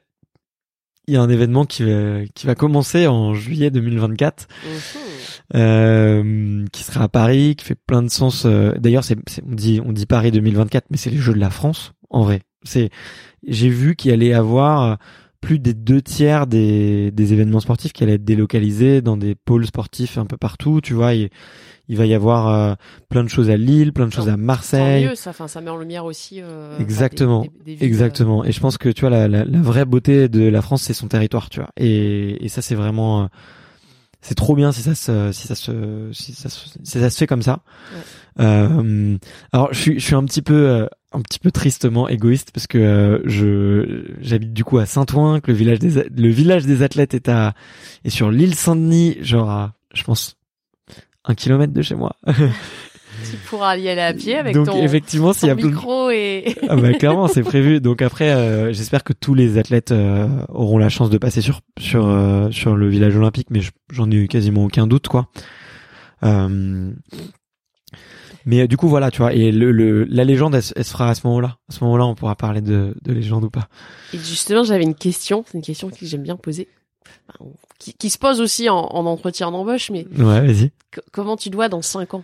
il 1.07 1.13
y 1.13 1.17
a 1.17 1.21
un 1.21 1.29
événement 1.29 1.65
qui 1.65 1.83
va, 1.83 2.25
qui 2.33 2.47
va 2.47 2.55
commencer 2.55 3.07
en 3.07 3.33
juillet 3.33 3.69
2024, 3.71 4.47
Mhm. 4.63 4.71
euh, 5.55 6.65
qui 6.71 6.83
sera 6.83 7.03
à 7.05 7.07
Paris, 7.09 7.55
qui 7.57 7.65
fait 7.65 7.75
plein 7.75 8.01
de 8.03 8.09
sens. 8.09 8.43
euh, 8.45 8.73
D'ailleurs, 8.79 9.03
c'est, 9.03 9.17
on 9.47 9.53
dit 9.53 9.81
on 9.85 9.91
dit 9.91 10.05
Paris 10.05 10.31
2024, 10.31 10.85
mais 10.89 10.97
c'est 10.97 11.09
les 11.09 11.17
Jeux 11.17 11.33
de 11.33 11.39
la 11.39 11.49
France 11.49 11.93
en 12.09 12.23
vrai. 12.23 12.41
C'est 12.63 12.89
j'ai 13.47 13.69
vu 13.69 13.95
qu'il 13.95 14.11
allait 14.11 14.27
y 14.27 14.33
avoir 14.33 14.97
plus 15.43 15.59
des 15.59 15.73
deux 15.73 16.01
tiers 16.01 16.47
des, 16.47 17.11
des 17.11 17.33
événements 17.33 17.59
sportifs 17.59 17.91
qui 17.93 18.03
allaient 18.03 18.13
être 18.13 18.23
délocalisés 18.23 19.01
dans 19.01 19.17
des 19.17 19.35
pôles 19.35 19.65
sportifs 19.67 20.17
un 20.17 20.25
peu 20.25 20.37
partout. 20.37 20.79
Tu 20.81 20.93
vois, 20.93 21.13
il, 21.13 21.29
il 21.89 21.97
va 21.97 22.05
y 22.05 22.13
avoir 22.13 22.47
euh, 22.47 22.73
plein 23.09 23.23
de 23.23 23.27
choses 23.29 23.49
à 23.49 23.57
Lille, 23.57 23.91
plein 23.91 24.07
de 24.07 24.13
choses 24.13 24.29
à 24.29 24.37
Marseille. 24.37 25.05
mieux, 25.05 25.15
ça, 25.15 25.31
enfin, 25.31 25.47
ça 25.49 25.59
met 25.59 25.69
en 25.69 25.77
lumière 25.77 26.05
aussi. 26.05 26.39
euh, 26.41 26.79
Exactement. 26.79 27.41
des- 27.41 27.47
des- 27.49 27.53
des 27.65 27.71
villes, 27.75 27.83
Exactement. 27.83 28.45
Et 28.45 28.51
je 28.53 28.59
pense 28.61 28.77
que 28.77 28.87
tu 28.89 29.01
vois 29.01 29.09
la, 29.09 29.27
la, 29.27 29.43
la 29.43 29.61
vraie 29.61 29.83
beauté 29.85 30.29
de 30.29 30.47
la 30.47 30.61
France, 30.61 30.81
c'est 30.83 30.93
son 30.93 31.07
territoire, 31.09 31.49
tu 31.49 31.59
vois. 31.59 31.69
Et, 31.77 32.43
et 32.45 32.47
ça, 32.47 32.61
c'est 32.61 32.75
vraiment, 32.75 33.23
euh, 33.23 33.25
c'est 34.23 34.35
trop 34.35 34.55
bien 34.55 34.71
si 34.71 34.81
ça 34.81 34.95
se, 34.95 35.31
si 35.33 35.47
ça 35.47 35.53
se, 35.53 36.09
si 36.13 36.33
ça 36.33 36.49
se, 36.49 36.69
si 36.83 36.99
ça 36.99 37.09
se 37.09 37.17
fait 37.17 37.27
comme 37.27 37.41
ça. 37.41 37.59
Euh, 38.39 39.17
alors, 39.51 39.73
je 39.73 39.79
suis, 39.79 39.99
je 39.99 40.05
suis 40.05 40.15
un 40.15 40.23
petit 40.23 40.41
peu, 40.41 40.69
euh, 40.69 40.87
un 41.11 41.21
petit 41.21 41.39
peu 41.39 41.51
tristement 41.51 42.07
égoïste 42.07 42.51
parce 42.51 42.65
que 42.65 42.77
euh, 42.77 43.19
je, 43.25 44.05
j'habite 44.21 44.53
du 44.53 44.63
coup 44.63 44.77
à 44.77 44.85
Saint-Ouen, 44.85 45.41
que 45.41 45.51
le 45.51 45.57
village 45.57 45.79
des, 45.79 46.05
le 46.09 46.29
village 46.29 46.65
des 46.65 46.81
athlètes 46.83 47.13
est 47.13 47.27
à, 47.27 47.53
est 48.05 48.09
sur 48.09 48.31
l'île 48.31 48.55
Saint-Denis, 48.55 49.17
genre 49.21 49.49
à, 49.49 49.73
je 49.93 50.03
pense, 50.03 50.37
un 51.25 51.35
kilomètre 51.35 51.73
de 51.73 51.81
chez 51.81 51.95
moi. 51.95 52.15
Tu 53.33 53.37
pourras 53.49 53.77
y 53.77 53.89
aller 53.89 54.01
à 54.01 54.13
pied 54.13 54.35
avec 54.37 54.53
Donc 54.53 54.67
ton, 54.67 54.83
effectivement, 54.83 55.31
y 55.41 55.49
a 55.49 55.55
micro 55.55 56.09
et. 56.11 56.55
ah 56.69 56.75
bah 56.75 56.93
clairement, 56.93 57.27
c'est 57.27 57.41
prévu. 57.41 57.81
Donc 57.81 58.01
après, 58.03 58.31
euh, 58.31 58.71
j'espère 58.73 59.03
que 59.03 59.13
tous 59.13 59.33
les 59.33 59.57
athlètes 59.57 59.91
euh, 59.91 60.27
auront 60.49 60.77
la 60.77 60.89
chance 60.89 61.09
de 61.09 61.17
passer 61.17 61.41
sur 61.41 61.61
sur 61.79 62.05
euh, 62.07 62.51
sur 62.51 62.75
le 62.75 62.87
village 62.89 63.15
olympique, 63.17 63.47
mais 63.49 63.61
je- 63.61 63.71
j'en 63.91 64.11
ai 64.11 64.15
eu 64.15 64.27
quasiment 64.27 64.65
aucun 64.65 64.85
doute, 64.87 65.07
quoi. 65.07 65.29
Euh, 66.23 66.91
mais 68.45 68.61
euh, 68.61 68.67
du 68.67 68.77
coup, 68.77 68.87
voilà, 68.87 69.09
tu 69.09 69.19
vois, 69.19 69.33
et 69.33 69.51
le, 69.51 69.71
le 69.71 70.03
la 70.03 70.23
légende, 70.25 70.53
elle, 70.55 70.63
se- 70.63 70.73
elle 70.75 70.83
se 70.85 70.91
fera 70.91 71.09
à 71.09 71.15
ce 71.15 71.25
moment-là. 71.27 71.57
À 71.69 71.73
ce 71.73 71.83
moment-là, 71.83 72.05
on 72.05 72.15
pourra 72.15 72.35
parler 72.35 72.61
de, 72.61 72.93
de 73.01 73.13
légende 73.13 73.45
ou 73.45 73.49
pas. 73.49 73.67
Et 74.13 74.17
justement, 74.17 74.63
j'avais 74.63 74.83
une 74.83 74.95
question, 74.95 75.43
c'est 75.47 75.57
une 75.57 75.63
question 75.63 75.89
que 75.89 75.95
j'aime 76.05 76.23
bien 76.23 76.35
poser, 76.35 76.67
qui, 77.79 77.93
qui 77.93 78.09
se 78.09 78.17
pose 78.17 78.41
aussi 78.41 78.69
en, 78.69 78.77
en 78.77 79.05
entretien 79.05 79.49
d'embauche, 79.51 79.89
mais 79.91 80.05
Ouais, 80.17 80.41
vas-y. 80.45 80.71
co- 80.93 81.01
comment 81.11 81.37
tu 81.37 81.49
dois 81.49 81.69
dans 81.69 81.81
cinq 81.81 82.13
ans? 82.13 82.23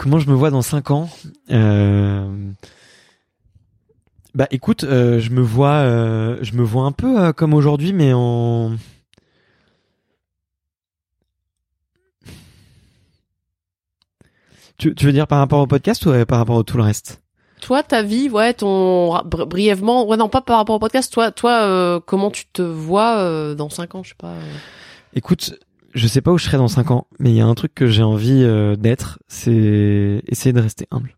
Comment 0.00 0.18
je 0.18 0.30
me 0.30 0.34
vois 0.34 0.48
dans 0.48 0.62
cinq 0.62 0.90
ans 0.90 1.10
euh... 1.50 2.26
Bah 4.34 4.46
écoute, 4.50 4.84
euh, 4.84 5.20
je 5.20 5.28
me 5.28 5.42
vois, 5.42 5.82
euh, 5.82 6.38
je 6.40 6.54
me 6.54 6.62
vois 6.62 6.84
un 6.84 6.92
peu 6.92 7.34
comme 7.34 7.52
aujourd'hui, 7.52 7.92
mais 7.92 8.14
en 8.14 8.76
Tu, 14.78 14.94
tu 14.94 15.04
veux 15.04 15.12
dire 15.12 15.26
par 15.26 15.38
rapport 15.38 15.60
au 15.60 15.66
podcast 15.66 16.06
ou 16.06 16.24
par 16.24 16.38
rapport 16.38 16.58
à 16.58 16.64
tout 16.64 16.78
le 16.78 16.82
reste? 16.82 17.20
Toi, 17.60 17.82
ta 17.82 18.02
vie, 18.02 18.30
ouais, 18.30 18.54
ton 18.54 19.14
bri- 19.24 19.44
brièvement, 19.44 20.06
ouais, 20.06 20.16
non, 20.16 20.30
pas 20.30 20.40
par 20.40 20.56
rapport 20.56 20.76
au 20.76 20.78
podcast. 20.78 21.12
Toi, 21.12 21.30
toi, 21.30 21.60
euh, 21.64 22.00
comment 22.00 22.30
tu 22.30 22.46
te 22.46 22.62
vois 22.62 23.18
euh, 23.18 23.54
dans 23.54 23.68
cinq 23.68 23.94
ans, 23.94 24.02
je 24.02 24.10
sais 24.10 24.14
pas. 24.16 24.28
euh. 24.28 24.52
Écoute, 25.12 25.52
je 25.94 26.06
sais 26.06 26.20
pas 26.20 26.32
où 26.32 26.38
je 26.38 26.44
serai 26.44 26.56
dans 26.56 26.68
5 26.68 26.90
ans, 26.90 27.06
mais 27.18 27.30
il 27.30 27.36
y 27.36 27.40
a 27.40 27.46
un 27.46 27.54
truc 27.54 27.74
que 27.74 27.86
j'ai 27.86 28.02
envie 28.02 28.42
euh, 28.42 28.76
d'être, 28.76 29.18
c'est 29.28 30.22
essayer 30.26 30.52
de 30.52 30.60
rester 30.60 30.86
humble. 30.90 31.16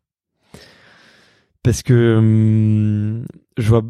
Parce 1.63 1.83
que 1.83 2.17
hum, 2.19 3.25
je 3.57 3.69
vois, 3.69 3.83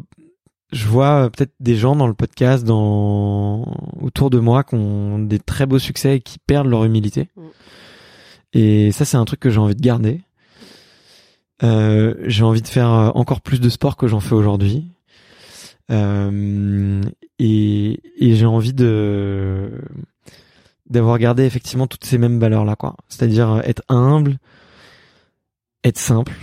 je 0.71 0.85
vois 0.85 1.29
peut-être 1.29 1.53
des 1.59 1.75
gens 1.75 1.95
dans 1.95 2.07
le 2.07 2.13
podcast, 2.13 2.63
dans 2.63 3.63
autour 3.99 4.29
de 4.29 4.39
moi, 4.39 4.63
qui 4.63 4.75
ont 4.75 5.19
des 5.19 5.39
très 5.39 5.65
beaux 5.65 5.79
succès 5.79 6.17
et 6.17 6.19
qui 6.21 6.39
perdent 6.39 6.67
leur 6.67 6.83
humilité. 6.83 7.29
Mm. 7.35 7.41
Et 8.53 8.91
ça, 8.91 9.05
c'est 9.05 9.17
un 9.17 9.25
truc 9.25 9.39
que 9.39 9.49
j'ai 9.49 9.59
envie 9.59 9.75
de 9.75 9.81
garder. 9.81 10.21
Euh, 11.63 12.15
j'ai 12.25 12.43
envie 12.43 12.61
de 12.61 12.67
faire 12.67 12.91
euh, 12.91 13.09
encore 13.15 13.41
plus 13.41 13.59
de 13.59 13.69
sport 13.69 13.95
que 13.95 14.07
j'en 14.07 14.19
fais 14.19 14.35
aujourd'hui. 14.35 14.91
Euh, 15.91 17.01
et, 17.39 17.99
et 18.17 18.35
j'ai 18.35 18.45
envie 18.45 18.73
de 18.73 19.71
d'avoir 20.89 21.17
gardé 21.17 21.43
effectivement 21.43 21.87
toutes 21.87 22.05
ces 22.05 22.17
mêmes 22.17 22.39
valeurs 22.39 22.65
là 22.65 22.75
quoi. 22.75 22.95
C'est-à-dire 23.07 23.51
euh, 23.51 23.61
être 23.63 23.83
humble 23.89 24.37
être 25.83 25.97
simple 25.97 26.33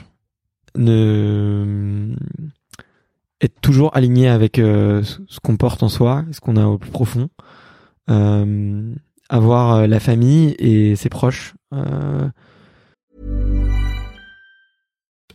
ne 0.77 2.15
être 3.41 3.61
toujours 3.61 3.97
aligné 3.97 4.29
avec 4.29 4.59
euh, 4.59 5.03
ce 5.03 5.41
qu'on 5.41 5.57
porte 5.57 5.83
en 5.83 5.89
soi 5.89 6.25
ce 6.33 6.41
qu'on 6.41 6.57
a 6.57 6.67
au 6.67 6.79
plus 6.79 6.91
profond 6.91 7.29
euh, 8.11 8.95
avoir 9.29 9.75
euh, 9.75 9.87
la 9.87 10.01
famille 10.01 10.55
et 10.59 10.97
ses 10.97 11.09
proches 11.09 11.55
euh, 11.73 12.29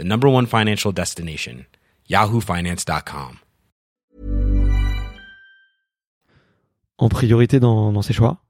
the 0.00 0.04
number 0.04 0.28
one 0.28 0.46
financial 0.46 0.92
destination, 0.92 1.66
yahoofinance.com. 2.08 3.38
en 7.00 7.08
priorité 7.08 7.60
dans, 7.60 7.92
dans 7.92 8.02
ses 8.02 8.12
choix. 8.12 8.42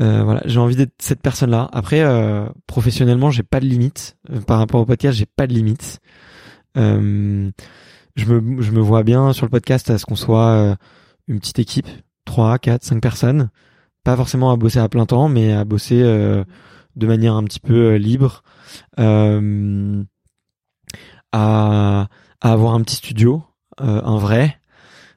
Euh, 0.00 0.24
voilà, 0.24 0.42
j'ai 0.44 0.58
envie 0.58 0.74
d'être 0.74 0.94
cette 0.98 1.22
personne-là. 1.22 1.68
Après, 1.72 2.00
euh, 2.00 2.46
professionnellement, 2.66 3.30
j'ai 3.30 3.44
pas 3.44 3.60
de 3.60 3.66
limite. 3.66 4.16
Euh, 4.30 4.40
par 4.40 4.58
rapport 4.58 4.80
au 4.80 4.84
podcast, 4.84 5.16
j'ai 5.16 5.26
pas 5.26 5.46
de 5.46 5.52
limite. 5.52 6.00
Euh, 6.76 7.48
je 8.16 8.24
me, 8.26 8.60
je 8.60 8.72
me 8.72 8.80
vois 8.80 9.04
bien 9.04 9.32
sur 9.32 9.46
le 9.46 9.50
podcast 9.50 9.88
à 9.90 9.98
ce 9.98 10.04
qu'on 10.04 10.16
soit 10.16 10.76
une 11.28 11.38
petite 11.38 11.60
équipe, 11.60 11.86
3, 12.24 12.58
4, 12.58 12.82
5 12.82 13.00
personnes. 13.00 13.50
Pas 14.02 14.16
forcément 14.16 14.50
à 14.50 14.56
bosser 14.56 14.80
à 14.80 14.88
plein 14.88 15.06
temps, 15.06 15.28
mais 15.28 15.52
à 15.52 15.64
bosser 15.64 16.02
de 16.96 17.06
manière 17.06 17.34
un 17.34 17.44
petit 17.44 17.60
peu 17.60 17.94
libre. 17.94 18.42
Euh, 18.98 20.02
à, 21.34 22.08
à 22.40 22.52
avoir 22.52 22.74
un 22.74 22.80
petit 22.82 22.96
studio, 22.96 23.42
euh, 23.80 24.00
un 24.04 24.18
vrai, 24.18 24.58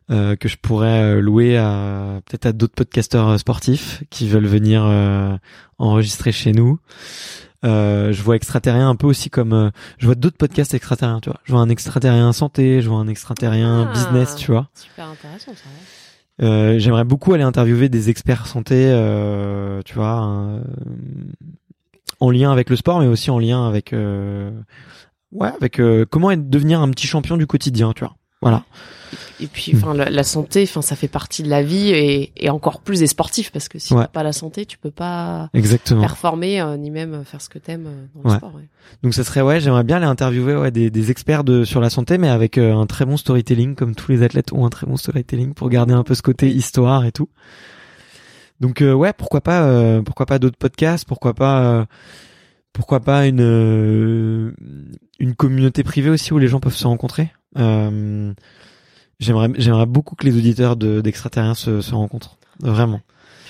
euh, 0.10 0.36
que 0.36 0.48
je 0.48 0.58
pourrais 0.58 1.02
euh, 1.18 1.22
louer 1.22 1.58
à 1.58 2.22
peut-être 2.26 2.46
à 2.48 2.52
d'autres 2.54 2.74
podcasteurs 2.76 3.28
euh, 3.30 3.38
sportifs 3.38 4.04
qui 4.10 4.28
veulent 4.28 4.46
venir 4.48 4.84
euh, 4.86 5.36
enregistrer 5.78 6.32
chez 6.32 6.54
nous. 6.54 6.80
Euh, 7.66 8.14
je 8.14 8.22
vois 8.24 8.36
extraterrien 8.36 8.88
un 8.88 8.96
peu 8.96 9.08
aussi 9.08 9.30
comme 9.30 9.52
euh, 9.54 9.70
je 9.98 10.06
vois 10.06 10.16
d'autres 10.16 10.38
podcasts 10.38 10.74
extraterriens, 10.74 11.20
tu 11.20 11.30
vois. 11.30 11.40
Je 11.44 11.52
vois 11.52 11.62
un 11.62 11.70
extraterrien 11.70 12.32
santé, 12.32 12.82
je 12.82 12.88
vois 12.90 13.00
un 13.00 13.08
extraterrien 13.08 13.88
Ah. 13.90 13.94
business, 13.94 14.36
tu 14.36 14.52
vois. 14.52 14.70
Super 14.76 15.08
intéressant 15.08 15.54
ça. 15.56 15.64
ouais. 15.70 16.48
Euh, 16.48 16.78
J'aimerais 16.80 17.04
beaucoup 17.04 17.34
aller 17.34 17.44
interviewer 17.44 17.90
des 17.90 18.10
experts 18.12 18.46
santé, 18.48 18.76
euh, 18.92 19.82
tu 19.84 19.96
vois, 19.96 20.62
en 22.20 22.30
lien 22.32 22.52
avec 22.52 22.70
le 22.70 22.76
sport, 22.76 23.00
mais 23.00 23.08
aussi 23.08 23.30
en 23.32 23.40
lien 23.40 23.68
avec, 23.68 23.92
euh, 23.92 24.52
ouais, 25.32 25.50
avec 25.56 25.80
euh, 25.80 26.06
comment 26.10 26.32
être, 26.32 26.50
devenir 26.50 26.82
un 26.82 26.90
petit 26.92 27.08
champion 27.08 27.38
du 27.38 27.48
quotidien, 27.48 27.94
tu 27.94 28.04
vois. 28.04 28.16
Voilà. 28.42 28.66
Et 29.40 29.48
puis, 29.48 29.74
enfin, 29.76 29.96
la, 29.96 30.10
la 30.12 30.24
santé, 30.24 30.62
enfin, 30.64 30.84
ça 30.84 30.96
fait 30.96 31.08
partie 31.08 31.42
de 31.42 31.50
la 31.50 31.64
vie 31.64 31.90
et, 31.90 32.34
et 32.38 32.50
encore 32.52 32.82
plus 32.82 33.00
des 33.00 33.08
sportifs 33.08 33.52
parce 33.52 33.68
que 33.68 33.80
si 33.80 33.94
Ouais. 33.96 34.02
t'as 34.02 34.08
pas 34.10 34.22
la 34.22 34.32
santé, 34.34 34.66
tu 34.68 34.78
peux 34.78 34.92
pas 34.92 35.50
Exactement. 35.56 36.02
performer 36.02 36.62
euh, 36.62 36.78
ni 36.78 36.92
même 36.92 37.24
faire 37.26 37.42
ce 37.42 37.50
que 37.50 37.58
t'aimes 37.58 37.88
euh, 37.88 38.06
dans 38.14 38.22
le 38.24 38.30
Ouais. 38.30 38.38
sport. 38.38 38.54
ouais. 38.54 38.68
Donc 39.02 39.16
ça 39.16 39.24
serait 39.24 39.42
ouais, 39.42 39.60
j'aimerais 39.60 39.84
bien 39.84 39.98
aller 39.98 40.06
interviewer 40.06 40.56
ouais, 40.56 40.70
des, 40.72 40.92
des 40.92 41.10
experts 41.10 41.44
de 41.44 41.64
sur 41.64 41.82
la 41.82 41.90
santé, 41.90 42.20
mais 42.20 42.30
avec 42.30 42.60
euh, 42.60 42.76
un 42.76 42.86
très 42.86 43.06
bon 43.06 43.18
storytelling, 43.18 43.74
comme 43.76 43.96
tous 43.96 44.12
les 44.12 44.22
athlètes 44.22 44.54
ont 44.54 44.66
un 44.68 44.70
très 44.70 44.86
bon 44.86 44.98
storytelling 44.98 45.54
pour 45.56 45.70
garder 45.70 45.94
un 45.94 46.04
peu 46.04 46.14
ce 46.14 46.22
côté 46.22 46.50
histoire 46.50 47.06
et 47.06 47.12
tout. 47.12 47.30
Donc 48.60 48.82
euh, 48.84 48.94
ouais, 48.94 49.14
pourquoi 49.14 49.42
pas, 49.42 49.64
euh, 49.64 50.02
pourquoi 50.04 50.26
pas 50.28 50.38
d'autres 50.38 50.58
podcasts, 50.58 51.08
pourquoi 51.08 51.34
pas, 51.34 51.62
euh, 51.64 51.86
pourquoi 52.74 53.00
pas 53.00 53.26
une 53.26 53.42
euh, 53.42 54.52
une 55.20 55.36
communauté 55.36 55.84
privée 55.84 56.10
aussi 56.10 56.34
où 56.34 56.38
les 56.38 56.48
gens 56.48 56.60
peuvent 56.60 56.76
se 56.76 56.88
rencontrer. 56.88 57.32
Euh, 57.58 58.34
j'aimerais 59.20 59.50
j'aimerais 59.58 59.86
beaucoup 59.86 60.16
que 60.16 60.26
les 60.26 60.38
auditeurs 60.38 60.76
de 60.76 61.02
d'extraterriens 61.02 61.56
se, 61.56 61.82
se 61.82 61.96
rencontrent, 61.96 62.38
vraiment. 62.60 63.02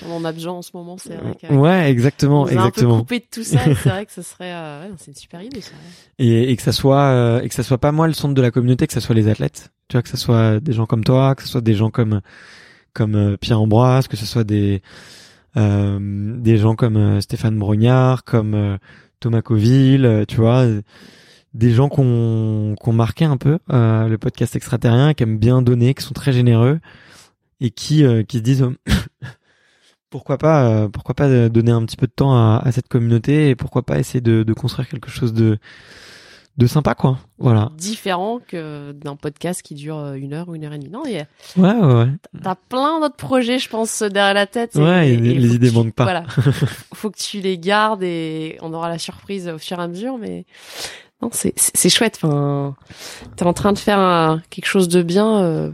On 0.06 0.12
en 0.12 0.24
a 0.24 0.30
besoin 0.30 0.52
en 0.52 0.62
ce 0.62 0.70
moment, 0.74 0.96
c'est 0.96 1.16
vrai. 1.16 1.56
Ouais, 1.56 1.90
exactement, 1.90 2.42
on 2.42 2.46
nous 2.46 2.50
a 2.50 2.52
un 2.52 2.54
peu 2.56 2.68
exactement. 2.68 2.98
coupé 3.00 3.18
de 3.18 3.24
tout 3.30 3.42
ça 3.42 3.66
et 3.66 3.74
c'est 3.74 3.88
vrai 3.88 4.06
que 4.06 4.12
ce 4.12 4.22
serait, 4.22 4.52
euh, 4.52 4.84
ouais, 4.84 4.94
c'est 4.96 5.10
une 5.10 5.16
super 5.16 5.42
idée 5.42 5.60
ça. 5.60 5.72
et, 6.20 6.52
et 6.52 6.56
que 6.56 6.62
ça 6.62 6.70
soit 6.70 7.02
euh, 7.02 7.40
et 7.40 7.48
que 7.48 7.54
ça 7.54 7.64
soit 7.64 7.78
pas 7.78 7.90
moi 7.90 8.06
le 8.06 8.12
centre 8.12 8.34
de 8.34 8.42
la 8.42 8.52
communauté 8.52 8.86
que 8.86 8.92
ça 8.92 9.00
soit 9.00 9.16
les 9.16 9.26
athlètes 9.28 9.72
tu 9.88 9.96
vois 9.96 10.02
que 10.02 10.08
ça 10.08 10.16
soit 10.16 10.60
des 10.60 10.72
gens 10.72 10.86
comme 10.86 11.02
toi 11.02 11.34
que 11.34 11.42
ce 11.42 11.48
soit 11.48 11.62
des 11.62 11.74
gens 11.74 11.90
comme 11.90 12.20
comme 12.92 13.36
Pierre 13.38 13.60
Ambroise 13.60 14.06
que 14.06 14.16
ce 14.16 14.24
soit 14.24 14.44
des 14.44 14.82
euh, 15.56 15.98
des 16.38 16.58
gens 16.58 16.76
comme 16.76 17.20
Stéphane 17.20 17.58
Brognard 17.58 18.22
comme 18.22 18.54
euh, 18.54 18.76
Thomas 19.20 19.42
Coville 19.42 20.06
euh, 20.06 20.24
tu 20.26 20.36
vois 20.36 20.66
des 21.54 21.70
gens 21.70 21.88
qui 21.88 22.00
ont 22.00 22.92
marqué 22.92 23.24
un 23.24 23.36
peu 23.36 23.58
euh, 23.72 24.08
le 24.08 24.18
podcast 24.18 24.54
extraterrien 24.56 25.14
qui 25.14 25.22
aiment 25.22 25.38
bien 25.38 25.62
donner 25.62 25.94
qui 25.94 26.04
sont 26.04 26.14
très 26.14 26.32
généreux 26.32 26.80
et 27.60 27.70
qui 27.70 28.04
euh, 28.04 28.22
qui 28.22 28.38
se 28.38 28.42
disent 28.42 28.66
pourquoi 30.10 30.38
pas 30.38 30.88
pourquoi 30.88 31.14
pas 31.14 31.48
donner 31.48 31.72
un 31.72 31.84
petit 31.84 31.96
peu 31.96 32.06
de 32.06 32.12
temps 32.12 32.34
à, 32.34 32.70
cette 32.72 32.88
communauté 32.88 33.50
et 33.50 33.56
pourquoi 33.56 33.82
pas 33.82 33.98
essayer 33.98 34.20
de 34.20 34.52
construire 34.52 34.88
quelque 34.88 35.10
chose 35.10 35.32
de 35.32 35.58
de 36.58 36.66
sympa 36.66 36.94
quoi 36.94 37.18
voilà 37.38 37.70
Différent 37.78 38.40
que 38.46 38.92
d'un 38.92 39.14
podcast 39.16 39.62
qui 39.62 39.74
dure 39.74 39.96
euh, 39.96 40.14
une 40.14 40.34
heure 40.34 40.48
ou 40.48 40.54
une 40.56 40.64
heure 40.64 40.72
et 40.72 40.78
demie. 40.78 40.90
Non, 40.90 41.02
il 41.06 41.12
y 41.12 41.16
a- 41.18 41.26
ouais 41.56 41.72
ouais, 41.74 41.94
ouais. 42.04 42.08
t'as 42.42 42.56
plein 42.56 43.00
d'autres 43.00 43.14
projets, 43.16 43.58
je 43.60 43.68
pense, 43.68 44.02
derrière 44.02 44.34
la 44.34 44.46
tête. 44.46 44.74
et- 44.76 44.80
Ouais, 44.80 45.08
et 45.08 45.12
et 45.14 45.16
les- 45.16 45.54
idées 45.54 45.68
tu- 45.70 45.74
manquent 45.76 45.94
pas. 45.94 46.02
Voilà. 46.04 46.24
faut 46.94 47.10
que 47.10 47.18
tu 47.18 47.40
les 47.40 47.58
gardes 47.58 48.02
et 48.02 48.58
on 48.60 48.72
aura 48.74 48.88
la 48.88 48.98
surprise 48.98 49.48
au 49.48 49.58
fur 49.58 49.78
et 49.78 49.82
à 49.82 49.88
mesure, 49.88 50.18
mais 50.18 50.44
non, 51.22 51.30
c'est 51.32 51.52
c'est 51.56 51.88
chouette. 51.90 52.18
Enfin, 52.22 52.74
t'es 53.36 53.44
en 53.44 53.52
train 53.52 53.72
de 53.72 53.78
faire 53.78 53.98
un- 54.00 54.42
quelque 54.50 54.66
chose 54.66 54.88
de 54.88 55.02
bien. 55.02 55.38
euh, 55.42 55.70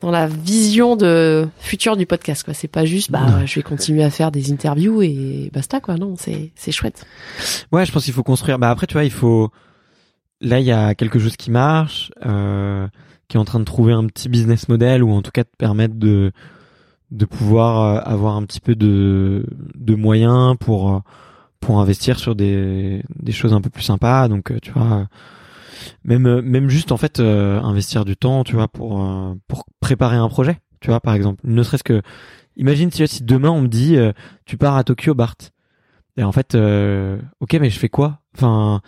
dans 0.00 0.10
la 0.10 0.26
vision 0.26 0.96
de 0.96 1.48
future 1.60 1.96
du 1.96 2.04
podcast 2.04 2.42
quoi 2.44 2.52
c'est 2.52 2.68
pas 2.68 2.84
juste 2.84 3.10
bah 3.10 3.46
je 3.46 3.54
vais 3.54 3.62
continuer 3.62 4.04
à 4.04 4.10
faire 4.10 4.30
des 4.30 4.52
interviews 4.52 5.00
et 5.00 5.50
basta 5.54 5.80
quoi 5.80 5.94
non 5.94 6.14
c'est 6.18 6.50
c'est 6.56 6.72
chouette 6.72 7.06
Ouais, 7.72 7.86
je 7.86 7.92
pense 7.92 8.04
qu'il 8.04 8.12
faut 8.12 8.22
construire. 8.24 8.58
Bah 8.58 8.68
après, 8.70 8.86
tu 8.86 8.92
vois, 8.94 9.04
il 9.04 9.10
faut. 9.10 9.50
Là, 10.44 10.60
il 10.60 10.66
y 10.66 10.72
a 10.72 10.94
quelque 10.94 11.18
chose 11.18 11.36
qui 11.36 11.50
marche, 11.50 12.12
euh, 12.24 12.86
qui 13.28 13.36
est 13.36 13.40
en 13.40 13.44
train 13.44 13.60
de 13.60 13.64
trouver 13.64 13.92
un 13.92 14.06
petit 14.06 14.28
business 14.28 14.68
model 14.68 15.02
ou 15.02 15.10
en 15.10 15.22
tout 15.22 15.30
cas 15.30 15.42
de 15.42 15.50
permettre 15.58 15.94
de 15.94 16.32
de 17.10 17.24
pouvoir 17.24 17.80
euh, 17.80 18.00
avoir 18.04 18.36
un 18.36 18.42
petit 18.44 18.60
peu 18.60 18.74
de 18.74 19.46
de 19.74 19.94
moyens 19.94 20.56
pour 20.58 20.94
euh, 20.94 20.98
pour 21.60 21.80
investir 21.80 22.18
sur 22.18 22.34
des 22.34 23.02
des 23.16 23.32
choses 23.32 23.54
un 23.54 23.60
peu 23.60 23.70
plus 23.70 23.82
sympas. 23.82 24.28
Donc, 24.28 24.50
euh, 24.50 24.58
tu 24.60 24.72
vois, 24.72 25.08
même 26.04 26.40
même 26.42 26.68
juste 26.68 26.92
en 26.92 26.96
fait 26.96 27.20
investir 27.20 28.04
du 28.04 28.16
temps, 28.16 28.44
tu 28.44 28.54
vois, 28.54 28.68
pour 28.68 29.00
pour 29.48 29.64
préparer 29.80 30.16
un 30.16 30.28
projet. 30.28 30.58
Tu 30.80 30.90
vois, 30.90 31.00
par 31.00 31.14
exemple, 31.14 31.40
ne 31.44 31.62
serait-ce 31.62 31.84
que 31.84 32.02
imagine 32.56 32.90
si, 32.90 33.24
demain 33.24 33.50
on 33.50 33.62
me 33.62 33.68
dit 33.68 33.96
tu 34.44 34.56
pars 34.58 34.76
à 34.76 34.84
Tokyo, 34.84 35.14
Bart. 35.14 35.36
Et 36.16 36.22
en 36.24 36.32
fait, 36.32 36.54
ok, 37.40 37.54
mais 37.54 37.70
je 37.70 37.78
fais 37.78 37.88
quoi? 37.88 38.20
Enfin, 38.36 38.82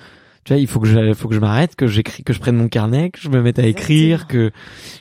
tu 0.46 0.52
vois, 0.52 0.60
il 0.60 0.68
faut 0.68 0.78
que 0.78 0.86
je, 0.86 1.12
faut 1.12 1.26
que 1.26 1.34
je 1.34 1.40
m'arrête, 1.40 1.74
que 1.74 1.88
j'écris, 1.88 2.22
que 2.22 2.32
je 2.32 2.38
prenne 2.38 2.54
mon 2.54 2.68
carnet, 2.68 3.10
que 3.10 3.18
je 3.18 3.28
me 3.28 3.42
mette 3.42 3.58
à 3.58 3.66
écrire, 3.66 4.28
que 4.28 4.52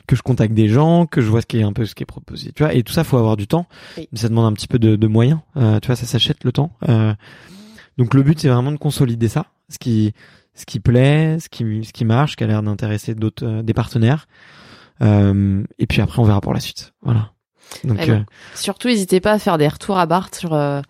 que 0.08 0.16
je 0.16 0.22
contacte 0.22 0.52
des 0.52 0.68
gens, 0.68 1.06
que 1.06 1.20
je 1.20 1.28
vois 1.28 1.40
ce 1.40 1.46
qui 1.46 1.60
est 1.60 1.62
un 1.62 1.72
peu 1.72 1.86
ce 1.86 1.94
qui 1.94 2.02
est 2.02 2.06
proposé. 2.06 2.50
Tu 2.52 2.64
vois, 2.64 2.74
et 2.74 2.82
tout 2.82 2.92
ça, 2.92 3.04
faut 3.04 3.16
avoir 3.16 3.36
du 3.36 3.46
temps. 3.46 3.68
Oui. 3.96 4.08
Ça 4.14 4.28
demande 4.28 4.46
un 4.46 4.52
petit 4.54 4.66
peu 4.66 4.80
de, 4.80 4.96
de 4.96 5.06
moyens. 5.06 5.38
Euh, 5.56 5.78
tu 5.78 5.86
vois, 5.86 5.94
ça 5.94 6.04
s'achète 6.04 6.42
le 6.42 6.50
temps. 6.50 6.72
Euh, 6.88 7.14
donc 7.96 8.12
le 8.12 8.24
but, 8.24 8.40
c'est 8.40 8.48
vraiment 8.48 8.72
de 8.72 8.76
consolider 8.76 9.28
ça, 9.28 9.46
ce 9.68 9.78
qui 9.78 10.14
ce 10.54 10.66
qui 10.66 10.80
plaît, 10.80 11.38
ce 11.38 11.48
qui 11.48 11.84
ce 11.84 11.92
qui 11.92 12.04
marche, 12.04 12.34
qui 12.34 12.42
a 12.42 12.48
l'air 12.48 12.64
d'intéresser 12.64 13.14
d'autres 13.14 13.46
euh, 13.46 13.62
des 13.62 13.72
partenaires. 13.72 14.26
Euh, 15.00 15.62
et 15.78 15.86
puis 15.86 16.00
après, 16.00 16.18
on 16.18 16.24
verra 16.24 16.40
pour 16.40 16.54
la 16.54 16.60
suite. 16.60 16.92
Voilà. 17.02 17.30
Donc 17.84 17.98
euh, 18.08 18.20
Surtout, 18.54 18.88
n'hésitez 18.88 19.20
pas 19.20 19.32
à 19.32 19.38
faire 19.38 19.58
des 19.58 19.68
retours 19.68 19.98
à 19.98 20.06
Bart 20.06 20.28
sur 20.34 20.54
euh, 20.54 20.80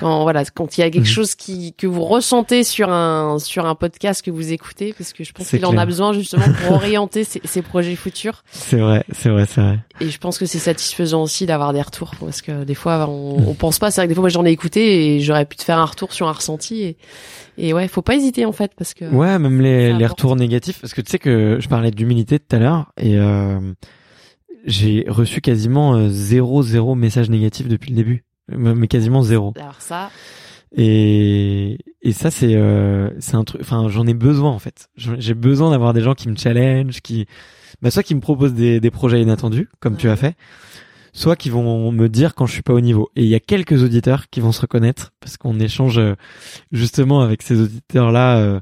quand 0.00 0.22
voilà 0.22 0.44
quand 0.44 0.76
il 0.76 0.80
y 0.80 0.84
a 0.84 0.90
quelque 0.90 1.02
Mhm. 1.02 1.06
chose 1.06 1.34
qui 1.34 1.72
que 1.74 1.86
vous 1.86 2.02
ressentez 2.04 2.64
sur 2.64 2.90
un 2.90 3.38
sur 3.38 3.64
un 3.66 3.74
podcast 3.74 4.22
que 4.22 4.30
vous 4.30 4.52
écoutez, 4.52 4.92
parce 4.96 5.12
que 5.12 5.24
je 5.24 5.32
pense 5.32 5.48
qu'il 5.48 5.64
en 5.64 5.76
a 5.78 5.86
besoin 5.86 6.12
justement 6.12 6.46
pour 6.62 6.72
orienter 6.76 7.24
ses, 7.24 7.40
ses 7.44 7.62
projets 7.62 7.96
futurs. 7.96 8.42
c'est 8.50 8.76
vrai, 8.78 9.04
c'est 9.12 9.28
vrai, 9.30 9.46
c'est 9.46 9.60
vrai. 9.60 9.78
Et 10.00 10.10
je 10.10 10.18
pense 10.18 10.38
que 10.38 10.46
c'est 10.46 10.58
satisfaisant 10.58 11.22
aussi 11.22 11.46
d'avoir 11.46 11.72
des 11.72 11.80
retours, 11.82 12.12
parce 12.20 12.42
que 12.42 12.64
des 12.64 12.74
fois 12.74 13.06
on, 13.08 13.48
on 13.48 13.54
pense 13.54 13.78
pas. 13.78 13.90
C'est 13.90 14.00
vrai 14.00 14.06
que 14.06 14.10
des 14.10 14.14
fois 14.14 14.22
moi 14.22 14.28
j'en 14.30 14.44
ai 14.44 14.50
écouté 14.50 15.16
et 15.16 15.20
j'aurais 15.20 15.46
pu 15.46 15.56
te 15.56 15.62
faire 15.62 15.78
un 15.78 15.84
retour 15.86 16.12
sur 16.12 16.28
un 16.28 16.32
ressenti. 16.32 16.82
Et, 16.82 16.96
et 17.58 17.72
ouais, 17.72 17.88
faut 17.88 18.02
pas 18.02 18.14
hésiter 18.16 18.44
en 18.44 18.52
fait, 18.52 18.72
parce 18.76 18.92
que 18.92 19.06
Ouais, 19.06 19.38
même 19.38 19.62
les, 19.62 19.92
les 19.94 20.06
retours 20.06 20.36
négatifs, 20.36 20.80
parce 20.80 20.92
que 20.92 21.00
tu 21.00 21.10
sais 21.10 21.18
que 21.18 21.56
je 21.60 21.68
parlais 21.68 21.90
d'humilité 21.90 22.38
tout 22.38 22.54
à 22.54 22.58
l'heure, 22.58 22.92
et 22.98 23.16
euh, 23.16 23.58
j'ai 24.66 25.04
reçu 25.08 25.40
quasiment 25.40 25.94
euh, 25.94 26.08
zéro, 26.10 26.62
zéro 26.62 26.94
message 26.94 27.30
négatif 27.30 27.68
depuis 27.68 27.90
le 27.90 27.96
début. 27.96 28.24
Euh, 28.52 28.74
Mais 28.74 28.88
quasiment 28.88 29.22
zéro. 29.22 29.52
alors 29.56 29.80
ça, 29.80 30.10
Et, 30.76 31.78
et 32.02 32.12
ça, 32.12 32.30
c'est 32.30 32.54
euh, 32.54 33.10
c'est 33.18 33.34
un 33.36 33.44
truc, 33.44 33.60
enfin, 33.62 33.88
j'en 33.88 34.06
ai 34.06 34.14
besoin 34.14 34.50
en 34.50 34.58
fait. 34.58 34.88
J'ai 34.96 35.34
besoin 35.34 35.70
d'avoir 35.70 35.92
des 35.94 36.00
gens 36.02 36.14
qui 36.14 36.28
me 36.28 36.36
challenge, 36.36 37.00
qui, 37.00 37.26
bah, 37.82 37.90
soit 37.90 38.02
qui 38.02 38.14
me 38.14 38.20
proposent 38.20 38.54
des, 38.54 38.80
des 38.80 38.90
projets 38.90 39.22
inattendus, 39.22 39.68
comme 39.80 39.96
tu 39.96 40.08
as 40.08 40.16
fait, 40.16 40.36
soit 41.12 41.36
qui 41.36 41.48
vont 41.50 41.90
me 41.92 42.08
dire 42.08 42.34
quand 42.34 42.46
je 42.46 42.52
suis 42.52 42.62
pas 42.62 42.74
au 42.74 42.80
niveau. 42.80 43.10
Et 43.16 43.22
il 43.22 43.28
y 43.28 43.34
a 43.34 43.40
quelques 43.40 43.82
auditeurs 43.82 44.28
qui 44.30 44.40
vont 44.40 44.52
se 44.52 44.60
reconnaître, 44.60 45.12
parce 45.20 45.36
qu'on 45.36 45.58
échange 45.60 45.98
euh, 45.98 46.14
justement 46.72 47.20
avec 47.20 47.42
ces 47.42 47.60
auditeurs-là. 47.60 48.38
euh, 48.38 48.60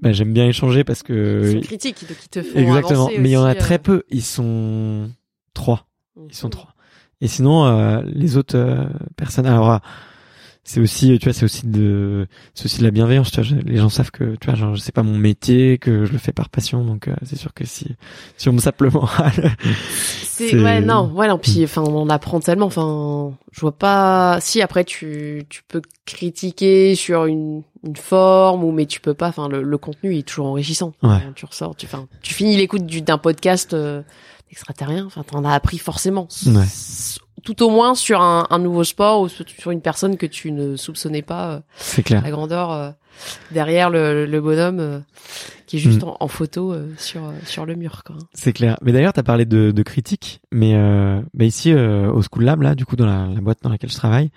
bah, 0.00 0.12
j'aime 0.12 0.32
bien 0.32 0.46
échanger 0.46 0.84
parce 0.84 1.02
que 1.02 1.42
ils 1.44 1.52
sont 1.54 1.66
critiques, 1.66 2.06
donc 2.08 2.16
ils 2.24 2.28
te 2.28 2.42
font 2.42 2.58
exactement. 2.58 3.06
avancer 3.06 3.18
Mais 3.18 3.30
il 3.30 3.32
y 3.32 3.36
en 3.36 3.44
a 3.44 3.54
très 3.54 3.76
euh. 3.76 3.78
peu. 3.78 4.02
Ils 4.10 4.22
sont 4.22 5.10
trois. 5.54 5.86
Ils 6.28 6.34
sont 6.34 6.50
trois. 6.50 6.74
Et 7.20 7.28
sinon, 7.28 7.66
euh, 7.66 8.02
les 8.04 8.36
autres 8.36 8.56
euh, 8.56 8.86
personnes. 9.16 9.46
Alors, 9.46 9.72
euh, 9.72 9.78
c'est 10.70 10.80
aussi, 10.80 11.18
tu 11.18 11.24
vois, 11.24 11.32
c'est 11.32 11.44
aussi 11.46 11.66
de, 11.66 12.26
c'est 12.54 12.66
aussi 12.66 12.78
de 12.80 12.84
la 12.84 12.90
bienveillance. 12.90 13.30
Tu 13.30 13.40
vois, 13.40 13.58
les 13.64 13.76
gens 13.78 13.88
savent 13.88 14.10
que, 14.10 14.36
tu 14.36 14.46
vois, 14.46 14.54
genre, 14.54 14.76
c'est 14.78 14.92
pas 14.94 15.02
mon 15.02 15.16
métier, 15.16 15.78
que 15.78 16.04
je 16.04 16.12
le 16.12 16.18
fais 16.18 16.32
par 16.32 16.50
passion. 16.50 16.84
Donc, 16.84 17.08
euh, 17.08 17.14
c'est 17.22 17.38
sûr 17.38 17.54
que 17.54 17.64
si, 17.66 17.96
si 18.36 18.48
on 18.50 18.52
me 18.52 18.58
sape 18.58 18.80
le 18.82 18.90
moral, 18.90 19.32
C'est 20.02 20.54
ouais 20.62 20.80
non 20.80 21.10
ouais 21.14 21.26
non 21.26 21.36
puis 21.36 21.64
enfin 21.64 21.82
on 21.82 21.96
en 22.02 22.08
apprend 22.10 22.38
tellement 22.38 22.66
enfin 22.66 23.36
je 23.50 23.60
vois 23.60 23.76
pas 23.76 24.38
si 24.40 24.62
après 24.62 24.84
tu 24.84 25.44
tu 25.48 25.62
peux 25.66 25.82
critiquer 26.06 26.94
sur 26.94 27.24
une 27.24 27.62
une 27.84 27.96
forme 27.96 28.62
ou 28.62 28.70
mais 28.70 28.86
tu 28.86 29.00
peux 29.00 29.14
pas 29.14 29.26
enfin 29.30 29.48
le, 29.48 29.64
le 29.64 29.78
contenu 29.78 30.16
est 30.16 30.22
toujours 30.22 30.46
enrichissant 30.46 30.92
Ouais. 31.02 31.18
Tu 31.34 31.44
ressors 31.44 31.74
tu 31.74 31.86
enfin 31.86 32.06
tu 32.22 32.34
finis 32.34 32.56
l'écoute 32.56 32.86
du- 32.86 33.02
d'un 33.02 33.18
podcast 33.18 33.74
euh, 33.74 34.00
extraterrien 34.52 35.06
enfin 35.06 35.24
t'en 35.24 35.44
as 35.44 35.52
appris 35.52 35.78
forcément 35.78 36.28
Ouais. 36.46 36.64
Tout 37.44 37.62
au 37.62 37.70
moins 37.70 37.94
sur 37.94 38.20
un, 38.20 38.46
un 38.50 38.58
nouveau 38.58 38.84
sport 38.84 39.20
ou 39.20 39.28
sur 39.28 39.70
une 39.70 39.80
personne 39.80 40.16
que 40.16 40.26
tu 40.26 40.52
ne 40.52 40.76
soupçonnais 40.76 41.22
pas 41.22 41.50
euh, 41.50 41.60
c'est 41.76 42.02
clair. 42.02 42.22
la 42.22 42.30
grandeur 42.30 42.72
euh, 42.72 42.90
derrière 43.50 43.90
le, 43.90 44.26
le 44.26 44.40
bonhomme 44.40 44.80
euh, 44.80 44.98
qui 45.66 45.76
est 45.76 45.80
juste 45.80 46.02
Mm. 46.02 46.08
en, 46.08 46.16
en 46.20 46.28
photo 46.28 46.72
euh, 46.72 46.88
sur 46.98 47.20
sur 47.44 47.66
le 47.66 47.74
mur 47.74 48.02
quoi 48.04 48.16
C'est 48.32 48.52
clair. 48.52 48.76
Mais 48.82 48.92
d'ailleurs, 48.92 49.12
t'as 49.12 49.22
parlé 49.22 49.44
de, 49.44 49.70
de 49.70 49.82
critique, 49.82 50.40
mais 50.52 50.74
euh, 50.74 51.20
bah 51.34 51.44
ici 51.44 51.72
euh, 51.72 52.10
au 52.10 52.22
School 52.22 52.44
Lab, 52.44 52.62
là, 52.62 52.74
du 52.74 52.86
coup, 52.86 52.96
dans 52.96 53.06
la, 53.06 53.26
la 53.26 53.40
boîte 53.40 53.58
dans 53.62 53.68
laquelle 53.70 53.90
je 53.90 53.96
travaille, 53.96 54.30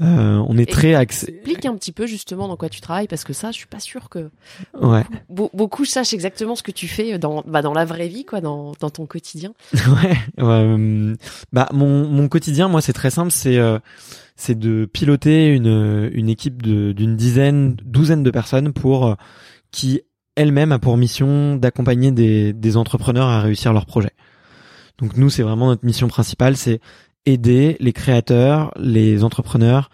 Euh, 0.00 0.44
on 0.48 0.56
est 0.56 0.62
Et 0.62 0.66
très 0.66 0.94
axé. 0.94 1.28
Explique 1.34 1.66
un 1.66 1.74
petit 1.74 1.90
peu 1.90 2.06
justement 2.06 2.46
dans 2.46 2.56
quoi 2.56 2.68
tu 2.68 2.80
travailles 2.80 3.08
parce 3.08 3.24
que 3.24 3.32
ça, 3.32 3.50
je 3.50 3.56
suis 3.56 3.66
pas 3.66 3.80
sûre 3.80 4.08
que 4.08 4.30
Ouais. 4.80 5.02
Be- 5.28 5.50
beaucoup 5.54 5.84
sachent 5.84 6.12
exactement 6.14 6.54
ce 6.54 6.62
que 6.62 6.70
tu 6.70 6.86
fais 6.86 7.18
dans 7.18 7.42
bah, 7.46 7.62
dans 7.62 7.72
la 7.74 7.84
vraie 7.84 8.06
vie 8.06 8.24
quoi, 8.24 8.40
dans 8.40 8.72
dans 8.78 8.90
ton 8.90 9.06
quotidien. 9.06 9.52
ouais. 9.72 10.16
euh, 10.38 11.16
bah 11.52 11.68
mon 11.72 12.06
mon 12.08 12.28
quotidien, 12.28 12.68
moi, 12.68 12.80
c'est 12.80 12.92
très 12.92 13.10
simple. 13.10 13.32
C'est 13.32 13.58
euh, 13.58 13.80
c'est 14.36 14.56
de 14.56 14.84
piloter 14.84 15.48
une 15.48 16.08
une 16.12 16.28
équipe 16.28 16.62
de 16.62 16.92
d'une 16.92 17.16
dizaine, 17.16 17.74
douzaine 17.84 18.22
de 18.22 18.30
personnes 18.30 18.72
pour 18.72 19.06
euh, 19.06 19.14
qui 19.72 20.00
elle-même 20.36 20.70
a 20.70 20.78
pour 20.78 20.96
mission 20.96 21.56
d'accompagner 21.56 22.12
des 22.12 22.52
des 22.52 22.76
entrepreneurs 22.76 23.26
à 23.26 23.40
réussir 23.40 23.72
leurs 23.72 23.86
projets. 23.86 24.12
Donc 24.98 25.16
nous, 25.16 25.30
c'est 25.30 25.42
vraiment 25.42 25.66
notre 25.66 25.84
mission 25.84 26.06
principale, 26.08 26.56
c'est 26.56 26.80
aider 27.28 27.76
les 27.80 27.92
créateurs, 27.92 28.72
les 28.78 29.24
entrepreneurs 29.24 29.90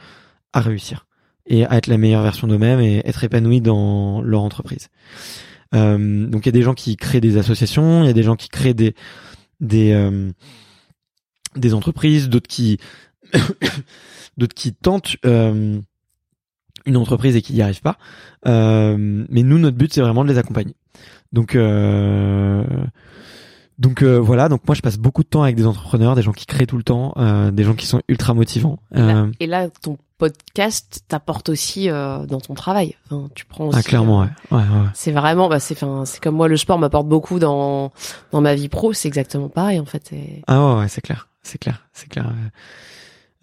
à 0.52 0.60
réussir 0.60 1.06
et 1.46 1.66
à 1.66 1.76
être 1.76 1.88
la 1.88 1.98
meilleure 1.98 2.22
version 2.22 2.46
d'eux-mêmes 2.46 2.80
et 2.80 3.02
être 3.04 3.24
épanouis 3.24 3.60
dans 3.60 4.22
leur 4.22 4.42
entreprise. 4.42 4.88
Euh, 5.74 6.26
donc 6.26 6.46
il 6.46 6.46
y 6.46 6.48
a 6.50 6.52
des 6.52 6.62
gens 6.62 6.74
qui 6.74 6.96
créent 6.96 7.20
des 7.20 7.36
associations, 7.36 8.02
il 8.02 8.06
y 8.06 8.10
a 8.10 8.14
des 8.14 8.22
gens 8.22 8.36
qui 8.36 8.48
créent 8.48 8.74
des 8.74 8.94
des 9.60 9.92
euh, 9.92 10.30
des 11.56 11.74
entreprises, 11.74 12.28
d'autres 12.28 12.48
qui 12.48 12.78
d'autres 14.36 14.54
qui 14.54 14.72
tentent 14.72 15.16
euh, 15.26 15.80
une 16.86 16.96
entreprise 16.96 17.36
et 17.36 17.42
qui 17.42 17.54
n'y 17.54 17.62
arrivent 17.62 17.82
pas. 17.82 17.98
Euh, 18.46 19.24
mais 19.28 19.42
nous, 19.42 19.58
notre 19.58 19.76
but, 19.76 19.92
c'est 19.92 20.00
vraiment 20.00 20.24
de 20.24 20.28
les 20.30 20.38
accompagner. 20.38 20.76
Donc 21.32 21.56
euh, 21.56 22.64
donc 23.78 24.02
euh, 24.02 24.18
voilà, 24.18 24.48
donc 24.48 24.62
moi 24.66 24.74
je 24.74 24.82
passe 24.82 24.96
beaucoup 24.98 25.22
de 25.22 25.28
temps 25.28 25.42
avec 25.42 25.56
des 25.56 25.66
entrepreneurs, 25.66 26.14
des 26.14 26.22
gens 26.22 26.32
qui 26.32 26.46
créent 26.46 26.66
tout 26.66 26.76
le 26.76 26.82
temps, 26.84 27.12
euh, 27.16 27.50
des 27.50 27.64
gens 27.64 27.74
qui 27.74 27.86
sont 27.86 28.00
ultra 28.08 28.34
motivants. 28.34 28.78
Et 28.94 28.98
là, 29.00 29.16
Euh, 29.16 29.30
et 29.40 29.46
là, 29.46 29.68
ton 29.82 29.98
podcast 30.18 31.02
t'apporte 31.08 31.48
aussi 31.48 31.90
euh, 31.90 32.24
dans 32.26 32.40
ton 32.40 32.54
travail. 32.54 32.94
Enfin, 33.06 33.28
tu 33.34 33.44
prends 33.46 33.66
aussi, 33.66 33.78
ah 33.78 33.82
clairement, 33.82 34.22
euh, 34.22 34.26
ouais. 34.52 34.58
ouais, 34.58 34.62
ouais. 34.62 34.86
C'est 34.94 35.10
vraiment, 35.12 35.48
bah, 35.48 35.58
c'est, 35.60 35.74
enfin, 35.74 36.04
c'est 36.06 36.22
comme 36.22 36.36
moi, 36.36 36.46
le 36.48 36.56
sport 36.56 36.78
m'apporte 36.78 37.08
beaucoup 37.08 37.38
dans 37.40 37.90
dans 38.30 38.40
ma 38.40 38.54
vie 38.54 38.68
pro. 38.68 38.92
C'est 38.92 39.08
exactement 39.08 39.48
pareil 39.48 39.80
en 39.80 39.84
fait. 39.86 40.12
Et- 40.12 40.42
Ah 40.46 40.74
ouais, 40.74 40.80
ouais, 40.82 40.88
c'est 40.88 41.00
clair, 41.00 41.28
c'est 41.42 41.58
clair, 41.58 41.86
c'est 41.92 42.08
clair. 42.08 42.32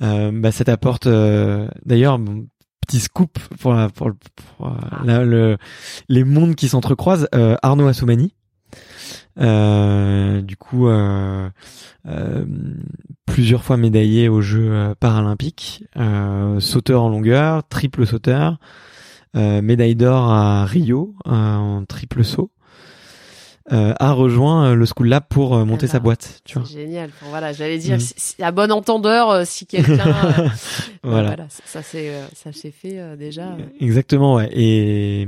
Euh, 0.01 0.31
bah 0.33 0.51
ça 0.51 0.63
t'apporte. 0.63 1.07
euh, 1.07 1.67
D'ailleurs, 1.85 2.17
bon, 2.17 2.47
petit 2.87 2.99
scoop 2.99 3.37
pour, 3.59 3.73
la, 3.73 3.89
pour, 3.89 4.07
euh, 4.61 4.69
la- 5.03 5.23
le, 5.23 5.57
les 6.09 6.23
mondes 6.23 6.55
qui 6.55 6.67
s'entrecroisent. 6.69 7.27
Euh, 7.35 7.55
Arnaud 7.61 7.87
Assoumani, 7.87 8.33
euh, 9.39 10.41
du 10.41 10.57
coup, 10.57 10.87
euh, 10.87 11.49
euh, 12.07 12.45
plusieurs 13.25 13.63
fois 13.63 13.77
médaillé 13.77 14.29
aux 14.29 14.41
Jeux 14.41 14.71
euh, 14.71 14.95
paralympiques, 14.99 15.85
sauteur 16.59 17.03
en 17.03 17.09
longueur, 17.09 17.67
triple 17.67 18.05
sauteur, 18.05 18.57
médaille 19.33 19.95
d'or 19.95 20.29
à 20.29 20.65
Rio 20.65 21.15
en 21.25 21.83
triple 21.87 22.23
saut. 22.23 22.51
Euh, 23.71 23.93
a 23.99 24.11
rejoint 24.13 24.71
euh, 24.71 24.75
le 24.75 24.85
School 24.87 25.07
Lab 25.07 25.23
pour 25.29 25.55
euh, 25.55 25.65
monter 25.65 25.85
Ah 25.87 25.91
sa 25.93 25.99
bah, 25.99 26.05
boîte, 26.05 26.41
tu 26.45 26.57
vois. 26.57 26.67
Génial. 26.67 27.09
Enfin, 27.13 27.27
voilà, 27.29 27.53
j'allais 27.53 27.77
dire, 27.77 27.93
Mhm. 27.95 27.99
c'est- 27.99 28.15
c'est 28.17 28.43
à 28.43 28.51
bon 28.51 28.71
entendeur, 28.71 29.29
euh, 29.29 29.43
si 29.45 29.67
quelqu'un, 29.67 29.99
euh, 30.39 30.47
Voilà. 31.03 31.35
ça, 31.49 31.61
ça 31.65 31.81
c'est, 31.83 32.11
ça 32.33 32.51
s'est 32.51 32.71
fait 32.71 32.99
déjà. 33.17 33.55
Exactement, 33.79 34.35
ouais. 34.35 34.49
Et, 34.51 35.27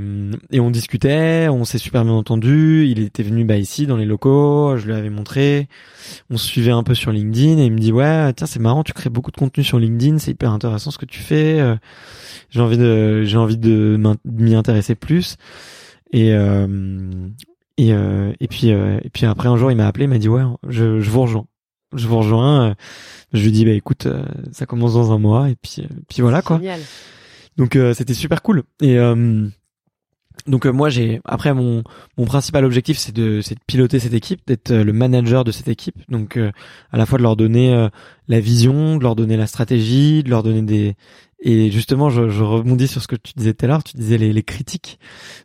et 0.51 0.59
on 0.59 0.71
discutait, 0.71 1.47
on 1.47 1.63
s'est 1.63 1.77
super 1.77 2.03
bien 2.05 2.13
entendu. 2.13 2.87
Il 2.87 2.99
était 3.03 3.21
venu 3.23 3.43
bah, 3.45 3.57
ici 3.57 3.85
dans 3.85 3.97
les 3.97 4.05
locaux, 4.05 4.77
je 4.77 4.87
lui 4.87 4.93
avais 4.93 5.11
montré. 5.11 5.67
On 6.31 6.37
se 6.37 6.47
suivait 6.47 6.71
un 6.71 6.83
peu 6.83 6.95
sur 6.95 7.11
LinkedIn 7.11 7.59
et 7.59 7.65
il 7.65 7.71
me 7.71 7.79
dit 7.79 7.91
ouais, 7.91 8.33
tiens 8.33 8.47
c'est 8.47 8.59
marrant, 8.59 8.83
tu 8.83 8.93
crées 8.93 9.11
beaucoup 9.11 9.31
de 9.31 9.37
contenu 9.37 9.63
sur 9.63 9.77
LinkedIn, 9.77 10.17
c'est 10.17 10.31
hyper 10.31 10.51
intéressant 10.51 10.89
ce 10.89 10.97
que 10.97 11.05
tu 11.05 11.19
fais. 11.19 11.59
J'ai 12.49 12.61
envie 12.61 12.77
de, 12.79 13.23
j'ai 13.25 13.37
envie 13.37 13.57
de 13.57 13.99
m'y 14.25 14.55
intéresser 14.55 14.95
plus. 14.95 15.37
Et 16.11 16.33
euh, 16.33 16.67
et 17.77 17.93
euh, 17.93 18.33
et 18.39 18.47
puis 18.47 18.71
euh, 18.71 18.99
et 19.03 19.09
puis 19.09 19.25
après 19.25 19.47
un 19.49 19.57
jour 19.57 19.71
il 19.71 19.75
m'a 19.77 19.87
appelé, 19.87 20.05
il 20.05 20.09
m'a 20.09 20.17
dit 20.19 20.29
ouais, 20.29 20.43
je, 20.67 20.99
je 20.99 21.09
vous 21.09 21.21
rejoins, 21.21 21.45
je 21.95 22.07
vous 22.07 22.17
rejoins. 22.17 22.69
Euh, 22.69 22.73
Je 23.33 23.43
lui 23.43 23.51
dis 23.51 23.65
bah 23.65 23.71
écoute, 23.71 24.07
ça 24.51 24.65
commence 24.65 24.93
dans 24.93 25.11
un 25.11 25.17
mois 25.19 25.49
et 25.49 25.55
puis 25.55 25.87
puis 26.07 26.21
voilà 26.21 26.41
quoi. 26.41 26.57
Génial. 26.57 26.81
Donc 27.57 27.75
euh, 27.75 27.93
c'était 27.93 28.13
super 28.13 28.41
cool. 28.41 28.63
Et 28.81 28.97
euh, 28.97 29.47
donc 30.47 30.65
euh, 30.65 30.71
moi 30.71 30.89
j'ai 30.89 31.21
après 31.25 31.53
mon 31.53 31.83
mon 32.17 32.25
principal 32.25 32.65
objectif 32.65 32.97
c'est 32.97 33.13
de 33.13 33.41
c'est 33.41 33.55
de 33.55 33.59
piloter 33.65 33.99
cette 33.99 34.13
équipe, 34.13 34.41
d'être 34.47 34.71
euh, 34.71 34.83
le 34.83 34.93
manager 34.93 35.43
de 35.43 35.51
cette 35.51 35.67
équipe. 35.67 35.95
Donc 36.09 36.37
euh, 36.37 36.51
à 36.91 36.97
la 36.97 37.05
fois 37.05 37.17
de 37.17 37.23
leur 37.23 37.35
donner 37.35 37.73
euh, 37.73 37.89
la 38.27 38.39
vision, 38.39 38.97
de 38.97 39.03
leur 39.03 39.15
donner 39.15 39.37
la 39.37 39.47
stratégie, 39.47 40.23
de 40.23 40.29
leur 40.29 40.43
donner 40.43 40.61
des 40.61 40.95
et 41.45 41.71
justement 41.71 42.09
je, 42.09 42.29
je 42.29 42.43
rebondis 42.43 42.87
sur 42.87 43.01
ce 43.01 43.07
que 43.07 43.15
tu 43.15 43.33
disais 43.35 43.53
tout 43.53 43.65
à 43.65 43.67
l'heure. 43.67 43.83
Tu 43.83 43.97
disais 43.97 44.17
les, 44.17 44.33
les 44.33 44.43
critiques. 44.43 44.99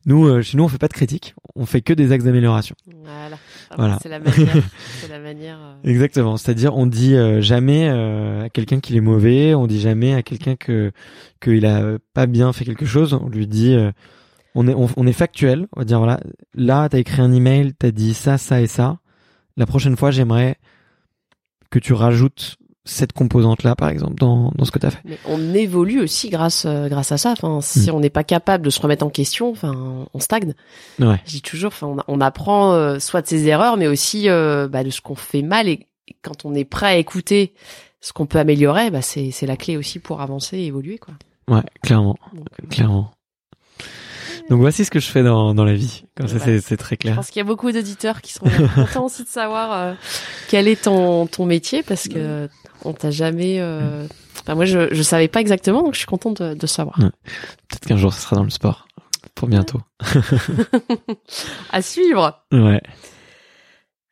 Nous 0.07 0.27
euh, 0.27 0.43
chez 0.43 0.57
nous 0.57 0.65
on 0.65 0.69
fait 0.69 0.79
pas 0.79 0.89
de 0.89 0.93
critiques, 0.93 1.35
on 1.55 1.67
fait 1.67 1.81
que 1.81 1.93
des 1.93 2.13
axes 2.13 2.25
d'amélioration. 2.25 2.77
Voilà. 3.05 3.37
Voilà. 3.77 3.99
C'est 4.03 4.09
la 4.09 4.19
manière. 4.19 4.65
c'est 5.01 5.09
la 5.09 5.19
manière. 5.19 5.59
Exactement. 5.85 6.37
C'est-à-dire, 6.37 6.77
on 6.77 6.87
dit 6.87 7.15
euh, 7.15 7.41
jamais 7.41 7.89
euh, 7.89 8.45
à 8.45 8.49
quelqu'un 8.49 8.81
qu'il 8.81 8.97
est 8.97 9.01
mauvais. 9.01 9.55
On 9.55 9.67
dit 9.67 9.81
jamais 9.81 10.15
à 10.15 10.23
quelqu'un 10.23 10.57
que 10.57 10.93
qu'il 11.41 11.67
a 11.67 11.99
pas 12.15 12.27
bien 12.27 12.53
fait 12.53 12.65
quelque 12.65 12.87
chose. 12.87 13.15
On 13.15 13.29
lui 13.29 13.47
dit, 13.47 13.75
euh, 13.75 13.91
on 14.59 14.69
est 14.69 14.75
on, 14.75 14.89
on 14.97 15.07
est 15.07 15.13
factuel. 15.13 15.67
On 15.77 15.81
va 15.81 15.85
dire 15.85 15.99
voilà, 15.99 16.21
là 16.55 16.89
t'as 16.89 16.99
écrit 16.99 17.23
un 17.23 17.33
email, 17.33 17.75
t'as 17.75 17.91
dit 17.91 18.15
ça, 18.15 18.39
ça 18.39 18.61
et 18.61 18.67
ça. 18.67 18.99
La 19.57 19.67
prochaine 19.67 19.97
fois, 19.97 20.11
j'aimerais 20.11 20.57
que 21.71 21.79
tu 21.79 21.93
rajoutes 21.93 22.57
cette 22.85 23.13
composante 23.13 23.65
là, 23.65 23.77
par 23.77 23.91
exemple, 23.91 24.15
dans 24.15 24.51
dans 24.57 24.65
ce 24.65 24.71
que 24.71 24.79
t'as 24.79 24.91
fait. 24.91 25.03
Mais 25.05 25.19
on 25.27 25.53
évolue 25.53 26.01
aussi 26.01 26.31
grâce 26.31 26.65
euh, 26.67 26.89
grâce 26.89 27.13
à 27.13 27.19
ça. 27.19 27.33
Enfin, 27.33 27.61
si 27.61 27.91
on 27.91 28.01
n'est 28.01 28.09
pas 28.11 28.25
capable 28.25 28.65
de 28.65 28.71
se 28.71 28.81
remettre 28.81 29.05
en 29.05 29.11
question, 29.11 29.51
enfin, 29.51 30.07
on 30.15 30.21
stagne. 30.21 30.55
Ouais. 30.99 31.21
Je 31.27 31.33
dis 31.33 31.43
toujours, 31.43 31.69
enfin, 31.69 31.87
on, 31.87 31.97
on 32.09 32.21
apprend 32.21 32.73
euh, 32.73 32.99
soit 32.99 33.23
de 33.23 33.27
ses 33.27 33.47
erreurs, 33.47 33.77
mais 33.77 33.89
aussi 33.89 34.29
euh, 34.29 34.69
bah, 34.69 34.85
de 34.85 34.91
ce 34.91 35.01
qu'on 35.01 35.17
fait 35.17 35.43
mal. 35.43 35.69
Et, 35.69 35.87
et 36.09 36.17
quand 36.23 36.47
on 36.47 36.55
est 36.55 36.65
prêt 36.65 36.87
à 36.87 36.97
écouter 36.97 37.53
ce 38.01 38.13
qu'on 38.13 38.27
peut 38.27 38.39
améliorer, 38.39 38.91
bah, 38.91 39.03
c'est 39.03 39.33
la 39.43 39.57
clé 39.57 39.77
aussi 39.77 39.99
pour 39.99 40.23
avancer 40.23 40.57
et 40.57 40.67
évoluer, 40.67 40.99
quoi. 40.99 41.15
Ouais, 41.49 41.63
clairement, 41.83 42.17
Donc, 42.33 42.47
clairement. 42.71 43.11
Donc 44.51 44.61
voici 44.61 44.85
ce 44.85 44.91
que 44.91 45.01
je 45.01 45.09
fais 45.09 45.23
dans 45.23 45.55
dans 45.55 45.65
la 45.65 45.75
vie. 45.75 46.05
Comme 46.17 46.27
ça, 46.29 46.37
Ouais. 46.45 46.61
c'est 46.61 46.77
très 46.77 46.95
Je 46.97 47.01
clair. 47.01 47.17
pense 47.17 47.29
qu'il 47.29 47.37
y 47.39 47.41
a 47.41 47.45
beaucoup 47.45 47.71
d'auditeurs 47.73 48.21
qui 48.23 48.33
seront 48.33 48.49
contents 48.75 49.05
aussi 49.07 49.23
de 49.25 49.29
savoir 49.29 49.73
euh, 49.73 49.95
quel 50.49 50.69
est 50.69 50.83
ton, 50.85 51.27
ton 51.27 51.45
métier 51.47 51.83
parce 51.83 52.09
que 52.09 52.49
on 52.85 52.93
t'a 52.93 53.11
jamais. 53.11 53.59
euh, 53.61 54.07
Enfin, 54.41 54.55
moi, 54.55 54.65
je 54.65 54.89
je 54.95 55.03
savais 55.03 55.29
pas 55.29 55.41
exactement, 55.41 55.83
donc 55.83 55.93
je 55.95 55.99
suis 55.99 56.07
contente 56.07 56.41
de, 56.41 56.55
de 56.55 56.67
savoir. 56.67 56.97
Peut-être 56.99 57.87
qu'un 57.87 57.97
jour, 57.99 58.15
ce 58.15 58.23
sera 58.23 58.37
dans 58.37 58.45
le 58.45 58.51
sport. 58.51 58.87
Pour 59.35 59.47
bientôt. 59.49 59.81
À 61.71 61.83
suivre. 61.83 62.41
Ouais. 62.53 62.81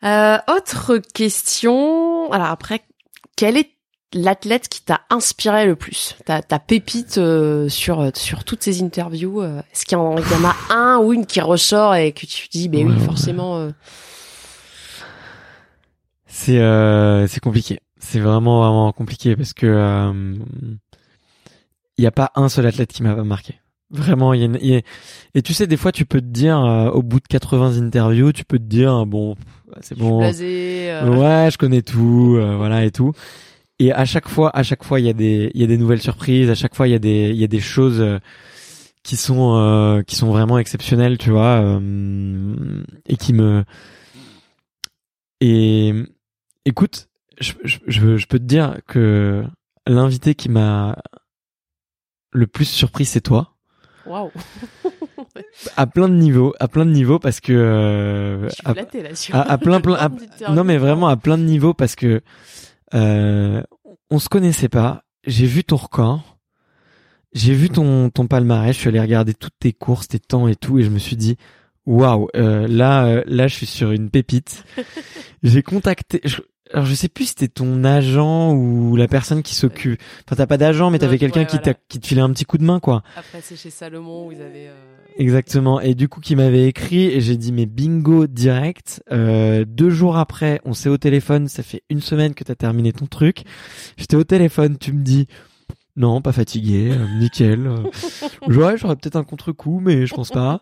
Euh, 0.05 0.37
autre 0.49 0.99
question. 1.14 2.30
Alors 2.32 2.49
après, 2.49 2.82
quel 3.37 3.57
est 3.57 3.70
l'athlète 4.16 4.68
qui 4.68 4.82
t'a 4.82 5.02
inspiré 5.10 5.66
le 5.66 5.76
plus 5.76 6.16
ta, 6.24 6.42
ta 6.42 6.58
pépite 6.58 7.18
euh, 7.18 7.68
sur 7.68 8.10
sur 8.16 8.44
toutes 8.44 8.62
ces 8.62 8.82
interviews 8.82 9.40
euh, 9.42 9.58
Est-ce 9.72 9.84
qu'il 9.84 9.96
y, 9.96 10.00
en 10.00 10.16
a 10.16 10.56
un 10.74 10.98
ou 10.98 11.12
une 11.12 11.26
qui 11.26 11.40
ressort 11.40 11.94
et 11.94 12.12
que 12.12 12.26
tu 12.26 12.48
dis, 12.48 12.68
ben 12.68 12.86
Ouais, 12.86 12.92
oui, 12.94 13.04
forcément. 13.04 13.56
euh, 13.58 13.70
C'est 16.26 16.58
euh, 16.58 17.26
c'est 17.26 17.40
compliqué. 17.40 17.80
C'est 17.98 18.20
vraiment 18.20 18.60
vraiment 18.60 18.92
compliqué 18.92 19.36
parce 19.36 19.52
que 19.52 19.66
euh, 19.66 20.34
il 21.98 22.04
y 22.04 22.06
a 22.06 22.10
pas 22.12 22.30
un 22.34 22.48
seul 22.48 22.66
athlète 22.66 22.92
qui 22.92 23.02
m'a 23.02 23.14
marqué. 23.24 23.54
Vraiment, 23.90 24.34
il 24.34 24.40
y 24.40 24.42
a, 24.42 24.46
une- 24.46 24.58
y 24.60 24.76
a- 24.76 24.80
et 25.34 25.42
tu 25.42 25.54
sais 25.54 25.66
des 25.68 25.76
fois 25.76 25.92
tu 25.92 26.04
peux 26.04 26.20
te 26.20 26.26
dire 26.26 26.58
euh, 26.58 26.90
au 26.90 27.02
bout 27.02 27.20
de 27.20 27.26
80 27.28 27.78
interviews, 27.80 28.32
tu 28.32 28.44
peux 28.44 28.58
te 28.58 28.64
dire 28.64 29.06
bon 29.06 29.36
c'est 29.80 29.94
je 29.96 30.02
suis 30.02 30.10
bon. 30.10 30.18
blasé, 30.18 30.90
euh, 30.90 31.08
Ouais, 31.08 31.50
je 31.50 31.56
connais 31.58 31.82
tout, 31.82 32.36
euh, 32.36 32.56
voilà 32.56 32.84
et 32.84 32.90
tout. 32.90 33.12
Et 33.78 33.92
à 33.92 34.04
chaque 34.06 34.28
fois, 34.28 34.50
à 34.56 34.62
chaque 34.62 34.84
fois, 34.84 35.00
il 35.00 35.06
y 35.06 35.10
a 35.10 35.12
des, 35.12 35.50
il 35.54 35.60
y 35.60 35.64
a 35.64 35.66
des 35.66 35.76
nouvelles 35.78 36.00
surprises. 36.00 36.48
À 36.50 36.54
chaque 36.54 36.74
fois, 36.74 36.88
il 36.88 36.92
y 36.92 36.94
a 36.94 36.98
des, 36.98 37.28
il 37.30 37.36
y 37.36 37.44
a 37.44 37.48
des 37.48 37.60
choses 37.60 38.00
euh, 38.00 38.18
qui 39.02 39.16
sont, 39.16 39.56
euh, 39.56 40.02
qui 40.02 40.16
sont 40.16 40.28
vraiment 40.30 40.58
exceptionnelles, 40.58 41.18
tu 41.18 41.30
vois, 41.30 41.60
euh, 41.60 42.82
et 43.06 43.16
qui 43.16 43.32
me. 43.34 43.64
Et 45.40 45.92
écoute, 46.64 47.08
je, 47.38 47.52
je, 47.64 47.78
je, 47.86 48.16
je 48.16 48.26
peux 48.26 48.38
te 48.38 48.44
dire 48.44 48.78
que 48.86 49.44
l'invité 49.86 50.34
qui 50.34 50.48
m'a 50.48 50.96
le 52.32 52.46
plus 52.46 52.64
surpris, 52.64 53.04
c'est 53.04 53.20
toi. 53.20 53.52
Waouh. 54.06 54.30
À 55.76 55.86
plein 55.86 56.08
de 56.08 56.14
niveaux, 56.14 56.54
à 56.60 56.68
plein 56.68 56.86
de 56.86 56.90
niveaux, 56.92 57.18
parce 57.18 57.40
que 57.40 57.52
euh, 57.52 58.48
Je 58.48 58.54
suis 58.54 58.62
à- 58.66 58.72
flattée 58.72 59.02
là. 59.02 59.14
sur 59.14 59.34
à, 59.34 59.42
à 59.42 59.58
plein 59.58 59.76
le 59.76 59.82
plein 59.82 59.94
à- 59.94 60.08
non 60.52 60.64
mais 60.64 60.78
vraiment 60.78 61.08
à 61.08 61.16
plein 61.16 61.36
de 61.36 61.42
niveaux 61.42 61.74
parce 61.74 61.94
que 61.96 62.22
euh, 62.95 63.62
on 64.11 64.18
se 64.18 64.28
connaissait 64.28 64.68
pas. 64.68 65.03
J'ai 65.26 65.47
vu 65.47 65.64
ton 65.64 65.76
record. 65.76 66.39
J'ai 67.32 67.55
vu 67.55 67.68
ton 67.68 68.11
ton 68.11 68.26
palmarès. 68.26 68.74
Je 68.74 68.80
suis 68.80 68.89
allé 68.89 69.01
regarder 69.01 69.34
toutes 69.34 69.59
tes 69.59 69.72
courses 69.72 70.09
tes 70.09 70.18
temps 70.18 70.49
et 70.49 70.57
tout 70.57 70.78
et 70.78 70.84
je 70.84 70.91
me 70.91 70.99
suis 70.99 71.16
dit 71.16 71.37
waouh 71.84 72.28
euh, 72.37 72.66
là 72.68 73.07
euh, 73.07 73.22
là 73.26 73.47
je 73.49 73.55
suis 73.55 73.66
sur 73.66 73.91
une 73.93 74.11
pépite. 74.11 74.64
J'ai 75.43 75.62
contacté 75.62 76.20
je- 76.24 76.41
alors 76.72 76.84
je 76.86 76.94
sais 76.94 77.08
plus 77.08 77.24
si 77.24 77.28
c'était 77.30 77.48
ton 77.48 77.84
agent 77.84 78.52
ou 78.54 78.96
la 78.96 79.08
personne 79.08 79.42
qui 79.42 79.54
s'occupe. 79.54 80.00
Enfin 80.26 80.36
t'as 80.36 80.46
pas 80.46 80.56
d'agent 80.58 80.90
mais 80.90 80.98
t'avais 80.98 81.18
quelqu'un 81.18 81.40
ouais, 81.40 81.46
qui 81.46 81.56
voilà. 81.56 81.74
t'a 81.74 81.80
qui 81.88 82.00
te 82.00 82.06
filait 82.06 82.20
un 82.22 82.30
petit 82.30 82.44
coup 82.44 82.58
de 82.58 82.64
main 82.64 82.80
quoi. 82.80 83.02
Après, 83.16 83.40
c'est 83.42 83.56
chez 83.56 83.70
Salomon 83.70 84.26
où 84.26 84.32
ils 84.32 84.42
avaient. 84.42 84.68
euh, 84.68 84.96
Exactement. 85.18 85.80
Et 85.80 85.94
du 85.94 86.08
coup 86.08 86.20
qui 86.20 86.36
m'avait 86.36 86.66
écrit 86.66 87.04
et 87.06 87.20
j'ai 87.20 87.36
dit 87.36 87.52
mais 87.52 87.66
bingo 87.66 88.26
direct. 88.26 89.02
Euh, 89.12 89.64
deux 89.66 89.90
jours 89.90 90.16
après 90.18 90.60
on 90.64 90.74
s'est 90.74 90.88
au 90.88 90.98
téléphone. 90.98 91.48
Ça 91.48 91.62
fait 91.62 91.82
une 91.88 92.00
semaine 92.00 92.34
que 92.34 92.44
t'as 92.44 92.54
terminé 92.56 92.92
ton 92.92 93.06
truc. 93.06 93.44
J'étais 93.96 94.16
au 94.16 94.24
téléphone. 94.24 94.76
Tu 94.78 94.92
me 94.92 95.02
dis 95.02 95.26
non 95.97 96.20
pas 96.20 96.32
fatigué, 96.32 96.92
euh, 96.92 97.18
nickel. 97.18 97.68
Ouais 98.49 98.76
j'aurais 98.76 98.97
peut-être 98.97 99.16
un 99.16 99.24
contre-coup 99.24 99.80
mais 99.82 100.07
je 100.07 100.14
pense 100.14 100.30
pas. 100.30 100.61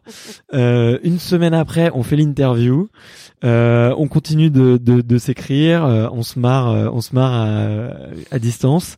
Euh, 0.54 0.98
une 1.02 1.18
semaine 1.18 1.54
après 1.54 1.90
on 1.94 2.02
fait 2.02 2.16
l'interview. 2.16 2.88
Euh, 3.44 3.94
on 3.98 4.08
continue 4.08 4.50
de, 4.50 4.78
de, 4.78 5.00
de 5.00 5.18
s'écrire, 5.18 5.84
euh, 5.84 6.08
on 6.12 6.22
se 6.22 6.38
marre, 6.38 6.92
on 6.94 7.00
se 7.00 7.14
marre 7.14 7.32
à, 7.34 8.34
à 8.34 8.38
distance. 8.38 8.96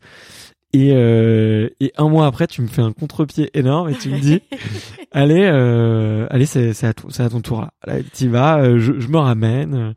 Et, 0.78 0.90
euh, 0.92 1.68
et 1.80 1.92
un 1.96 2.08
mois 2.08 2.26
après, 2.26 2.46
tu 2.46 2.60
me 2.60 2.66
fais 2.66 2.82
un 2.82 2.92
contre-pied 2.92 3.50
énorme 3.54 3.88
et 3.88 3.94
tu 3.94 4.10
me 4.10 4.18
dis, 4.18 4.40
allez, 5.12 5.44
euh, 5.44 6.26
allez, 6.28 6.44
c'est 6.44 6.74
c'est 6.74 6.86
à, 6.88 6.92
ton- 6.92 7.08
c'est 7.08 7.22
à 7.22 7.30
ton 7.30 7.40
tour 7.40 7.62
là. 7.62 7.70
Là, 7.86 8.02
t'y 8.12 8.28
vas, 8.28 8.58
euh, 8.58 8.78
je, 8.78 8.98
je 8.98 9.08
me 9.08 9.16
ramène. 9.16 9.74
euh, 9.74 9.92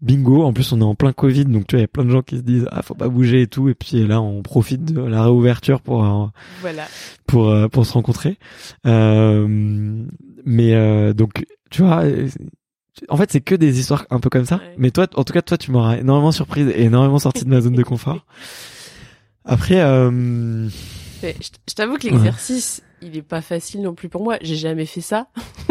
bingo. 0.00 0.42
En 0.44 0.52
plus, 0.54 0.72
on 0.72 0.80
est 0.80 0.84
en 0.84 0.94
plein 0.94 1.12
Covid, 1.12 1.44
donc 1.44 1.66
tu 1.66 1.74
vois, 1.76 1.80
il 1.80 1.82
y 1.82 1.84
a 1.84 1.88
plein 1.88 2.04
de 2.04 2.10
gens 2.10 2.22
qui 2.22 2.38
se 2.38 2.42
disent, 2.42 2.66
ah, 2.70 2.80
faut 2.82 2.94
pas 2.94 3.08
bouger 3.08 3.42
et 3.42 3.46
tout. 3.48 3.68
Et 3.68 3.74
puis 3.74 4.06
là, 4.06 4.20
on 4.22 4.40
profite 4.42 4.84
de 4.94 5.00
la 5.02 5.24
réouverture 5.24 5.80
pour 5.82 6.04
euh, 6.04 6.26
Voilà. 6.62 6.84
pour 7.26 7.54
pour 7.70 7.84
se 7.84 7.92
rencontrer. 7.92 8.38
Euh, 8.86 9.46
mais 10.44 10.74
euh, 10.74 11.12
donc 11.12 11.44
tu 11.70 11.82
vois, 11.82 12.02
en 13.08 13.16
fait 13.16 13.30
c'est 13.32 13.40
que 13.40 13.54
des 13.54 13.78
histoires 13.80 14.06
un 14.10 14.20
peu 14.20 14.30
comme 14.30 14.44
ça. 14.46 14.56
Ouais. 14.56 14.74
Mais 14.78 14.90
toi, 14.90 15.06
en 15.16 15.24
tout 15.24 15.32
cas 15.32 15.42
toi 15.42 15.58
tu 15.58 15.70
m'auras 15.70 15.96
énormément 15.98 16.32
surprise 16.32 16.68
et 16.68 16.82
énormément 16.84 17.18
sorti 17.18 17.44
de 17.44 17.50
ma 17.50 17.60
zone 17.60 17.74
de 17.74 17.82
confort. 17.82 18.24
Après, 19.44 19.80
euh, 19.80 20.10
Mais 21.22 21.36
je 21.68 21.74
t'avoue 21.74 21.96
que 21.98 22.06
l'exercice, 22.08 22.82
il 23.02 23.16
est 23.16 23.22
pas 23.22 23.40
facile 23.42 23.82
non 23.82 23.94
plus 23.94 24.08
pour 24.08 24.22
moi. 24.22 24.36
J'ai 24.40 24.56
jamais 24.56 24.86
fait 24.86 25.00
ça. 25.02 25.26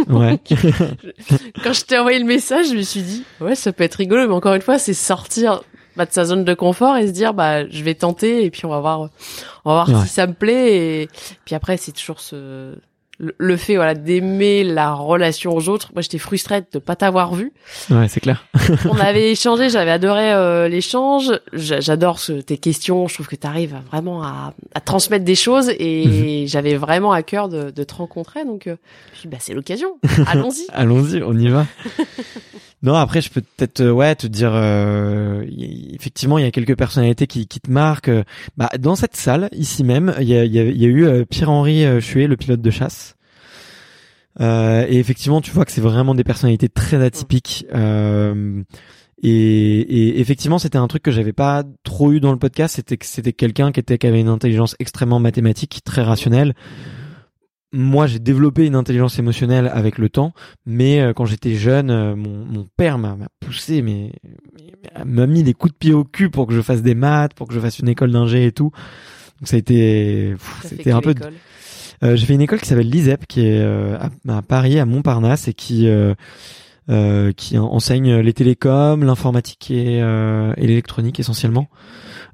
ouais, 0.08 0.40
Quand 1.64 1.74
je 1.74 1.82
t'ai 1.86 1.98
envoyé 1.98 2.20
le 2.20 2.26
message, 2.26 2.70
je 2.70 2.76
me 2.76 2.82
suis 2.82 3.02
dit, 3.02 3.24
ouais, 3.42 3.56
ça 3.56 3.74
peut 3.74 3.84
être 3.84 3.96
rigolo, 3.96 4.28
mais 4.28 4.34
encore 4.34 4.54
une 4.54 4.62
fois, 4.62 4.78
c'est 4.78 4.94
sortir 4.94 5.64
bah, 5.96 6.06
de 6.06 6.12
sa 6.12 6.26
zone 6.26 6.44
de 6.44 6.54
confort 6.54 6.98
et 6.98 7.08
se 7.08 7.12
dire, 7.12 7.34
bah, 7.34 7.68
je 7.68 7.84
vais 7.84 7.96
tenter 7.96 8.46
et 8.46 8.52
puis 8.52 8.66
on 8.66 8.70
va 8.70 8.80
voir, 8.80 9.00
on 9.66 9.74
va 9.74 9.86
voir 9.86 9.90
Ouais. 9.90 10.08
si 10.08 10.14
ça 10.14 10.28
me 10.28 10.34
plaît. 10.34 11.02
Et 11.04 11.10
puis 11.46 11.56
après, 11.56 11.78
c'est 11.78 11.92
toujours 11.92 12.20
ce 12.20 12.76
le, 13.20 13.58
fait, 13.58 13.76
voilà, 13.76 13.94
d'aimer 13.94 14.64
la 14.64 14.94
relation 14.94 15.56
aux 15.56 15.70
autres. 15.70 15.92
Moi, 15.94 16.02
j'étais 16.02 16.18
frustrée 16.18 16.64
de 16.74 16.80
pas 16.80 16.96
t'avoir 16.96 17.36
vu. 17.36 17.54
ouais, 17.92 18.08
c'est 18.08 18.20
clair. 18.20 18.46
On 18.90 18.98
avait 18.98 19.32
échangé, 19.34 19.70
j'avais 19.70 19.92
adoré 19.92 20.34
euh, 20.34 20.68
l'échange. 20.68 21.32
J'a- 21.54 21.80
J'adore 21.80 22.20
ce- 22.20 22.34
tes 22.42 22.58
questions. 22.58 23.08
Je 23.08 23.14
trouve 23.14 23.28
que 23.28 23.36
tu 23.36 23.46
arrives 23.48 23.76
vraiment 23.92 24.24
à, 24.24 24.54
à 24.74 24.80
transmettre 24.82 25.26
des 25.26 25.36
choses 25.36 25.70
et 25.78 26.46
j'avais 26.48 26.76
vraiment 26.76 27.12
à 27.12 27.22
cœur 27.24 27.50
de, 27.50 27.70
de 27.72 27.84
te 27.84 27.94
rencontrer. 27.94 28.46
Donc, 28.46 28.68
euh, 28.68 28.76
je 29.22 29.28
me 29.28 29.32
bah, 29.32 29.38
c'est 29.40 29.54
l'occasion. 29.54 29.90
Allons-y. 30.28 30.66
Allons-y, 30.74 31.22
on 31.24 31.38
y 31.38 31.48
va. 31.50 31.66
non, 32.82 32.96
après, 32.96 33.22
je 33.22 33.30
peux 33.30 33.42
peut-être 33.42 33.82
euh, 33.82 33.92
ouais 33.92 34.16
te 34.16 34.28
dire, 34.28 34.52
euh, 34.54 35.46
y- 35.50 35.96
effectivement, 35.96 36.38
il 36.40 36.44
y 36.44 36.48
a 36.48 36.52
quelques 36.52 36.76
personnalités 36.76 37.28
qui, 37.28 37.48
qui 37.48 37.60
te 37.62 37.72
marquent. 37.72 38.10
euh, 38.10 38.24
Bah, 38.58 38.70
dans 38.80 38.96
cette 38.96 39.16
salle, 39.16 39.50
ici 39.54 39.84
même, 39.84 40.14
il 40.20 40.28
y 40.28 40.36
a, 40.38 40.44
y 40.46 40.60
a- 40.60 40.64
il 40.64 40.82
y 40.82 40.86
a 40.86 40.90
eu 40.90 41.06
euh, 41.06 41.26
Pierre-Henri 41.26 41.86
euh, 41.86 42.02
Chuet, 42.02 42.28
le 42.28 42.36
pilote 42.38 42.62
de 42.62 42.70
chasse. 42.72 43.13
Euh, 44.42 44.86
et 44.88 45.00
effectivement, 45.00 45.42
tu 45.42 45.52
vois 45.52 45.66
que 45.66 45.72
c'est 45.72 45.82
vraiment 45.82 46.16
des 46.16 46.24
personnalités 46.24 46.70
très 46.70 47.04
atypiques. 47.04 47.66
Euh, 47.74 48.64
et, 49.22 49.30
et 49.80 50.20
effectivement, 50.20 50.60
c'était 50.60 50.78
un 50.78 50.88
truc 50.88 51.04
que 51.04 51.12
j'avais 51.12 51.34
pas 51.34 51.64
trop 51.84 52.12
eu 52.12 52.20
dans 52.20 52.32
le 52.32 52.40
podcast. 52.40 52.76
C'était 52.76 52.98
que 52.98 53.06
c'était 53.06 53.34
quelqu'un 53.34 53.72
qui 53.72 53.80
était 53.80 53.98
qui 53.98 54.08
avait 54.08 54.20
une 54.20 54.28
intelligence 54.28 54.76
extrêmement 54.80 55.20
mathématique, 55.20 55.82
très 55.86 56.02
rationnelle. 56.02 56.54
Moi, 57.76 58.06
j'ai 58.06 58.20
développé 58.20 58.68
une 58.68 58.76
intelligence 58.76 59.18
émotionnelle 59.18 59.68
avec 59.74 59.98
le 59.98 60.08
temps, 60.08 60.34
mais 60.66 61.02
euh, 61.02 61.14
quand 61.14 61.26
j'étais 61.26 61.56
jeune, 61.56 61.90
euh, 61.90 62.16
mon, 62.16 62.46
mon 62.46 62.68
père 62.78 63.00
m'a 63.00 63.16
m'a 63.16 63.30
poussé, 63.40 63.82
mais 63.82 64.12
m'a 65.04 65.26
mis 65.26 65.42
des 65.42 65.56
coups 65.56 65.74
de 65.74 65.78
pied 65.78 65.94
au 65.94 66.04
cul 66.04 66.30
pour 66.30 66.46
que 66.46 66.54
je 66.54 66.62
fasse 66.62 66.84
des 66.84 66.94
maths, 66.94 67.34
pour 67.34 67.48
que 67.48 67.54
je 67.56 67.60
fasse 67.60 67.80
une 67.80 67.90
école 67.90 68.12
d'ingé 68.12 68.46
et 68.46 68.52
tout. 68.52 68.72
Donc 69.40 69.48
ça 69.48 69.56
a 69.56 69.60
été, 69.60 70.36
c'était 70.64 70.92
un 70.92 71.02
peu. 71.02 71.12
école 71.12 71.34
j'ai 72.04 72.26
fait 72.26 72.34
une 72.34 72.42
école 72.42 72.60
qui 72.60 72.68
s'appelle 72.68 72.90
l'ISEP, 72.90 73.26
qui 73.28 73.42
est 73.48 73.60
euh, 73.62 73.98
à, 73.98 74.38
à 74.38 74.42
Paris, 74.42 74.80
à 74.80 74.86
Montparnasse, 74.86 75.48
et 75.48 75.54
qui 75.54 75.88
euh, 75.88 76.14
euh, 76.90 77.32
qui 77.32 77.58
enseigne 77.58 78.18
les 78.18 78.34
télécoms, 78.34 79.04
l'informatique 79.04 79.72
et, 79.72 80.02
euh, 80.02 80.54
et 80.58 80.68
l'électronique 80.68 81.20
essentiellement. 81.20 81.68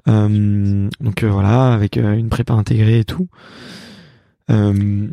Euh, 0.08 0.88
donc 1.00 1.22
euh, 1.22 1.28
voilà, 1.30 1.72
avec 1.72 1.96
euh, 1.96 2.14
une 2.14 2.28
prépa 2.30 2.54
intégrée 2.54 2.98
et 3.00 3.04
tout. 3.04 3.28
Euh, 4.50 5.06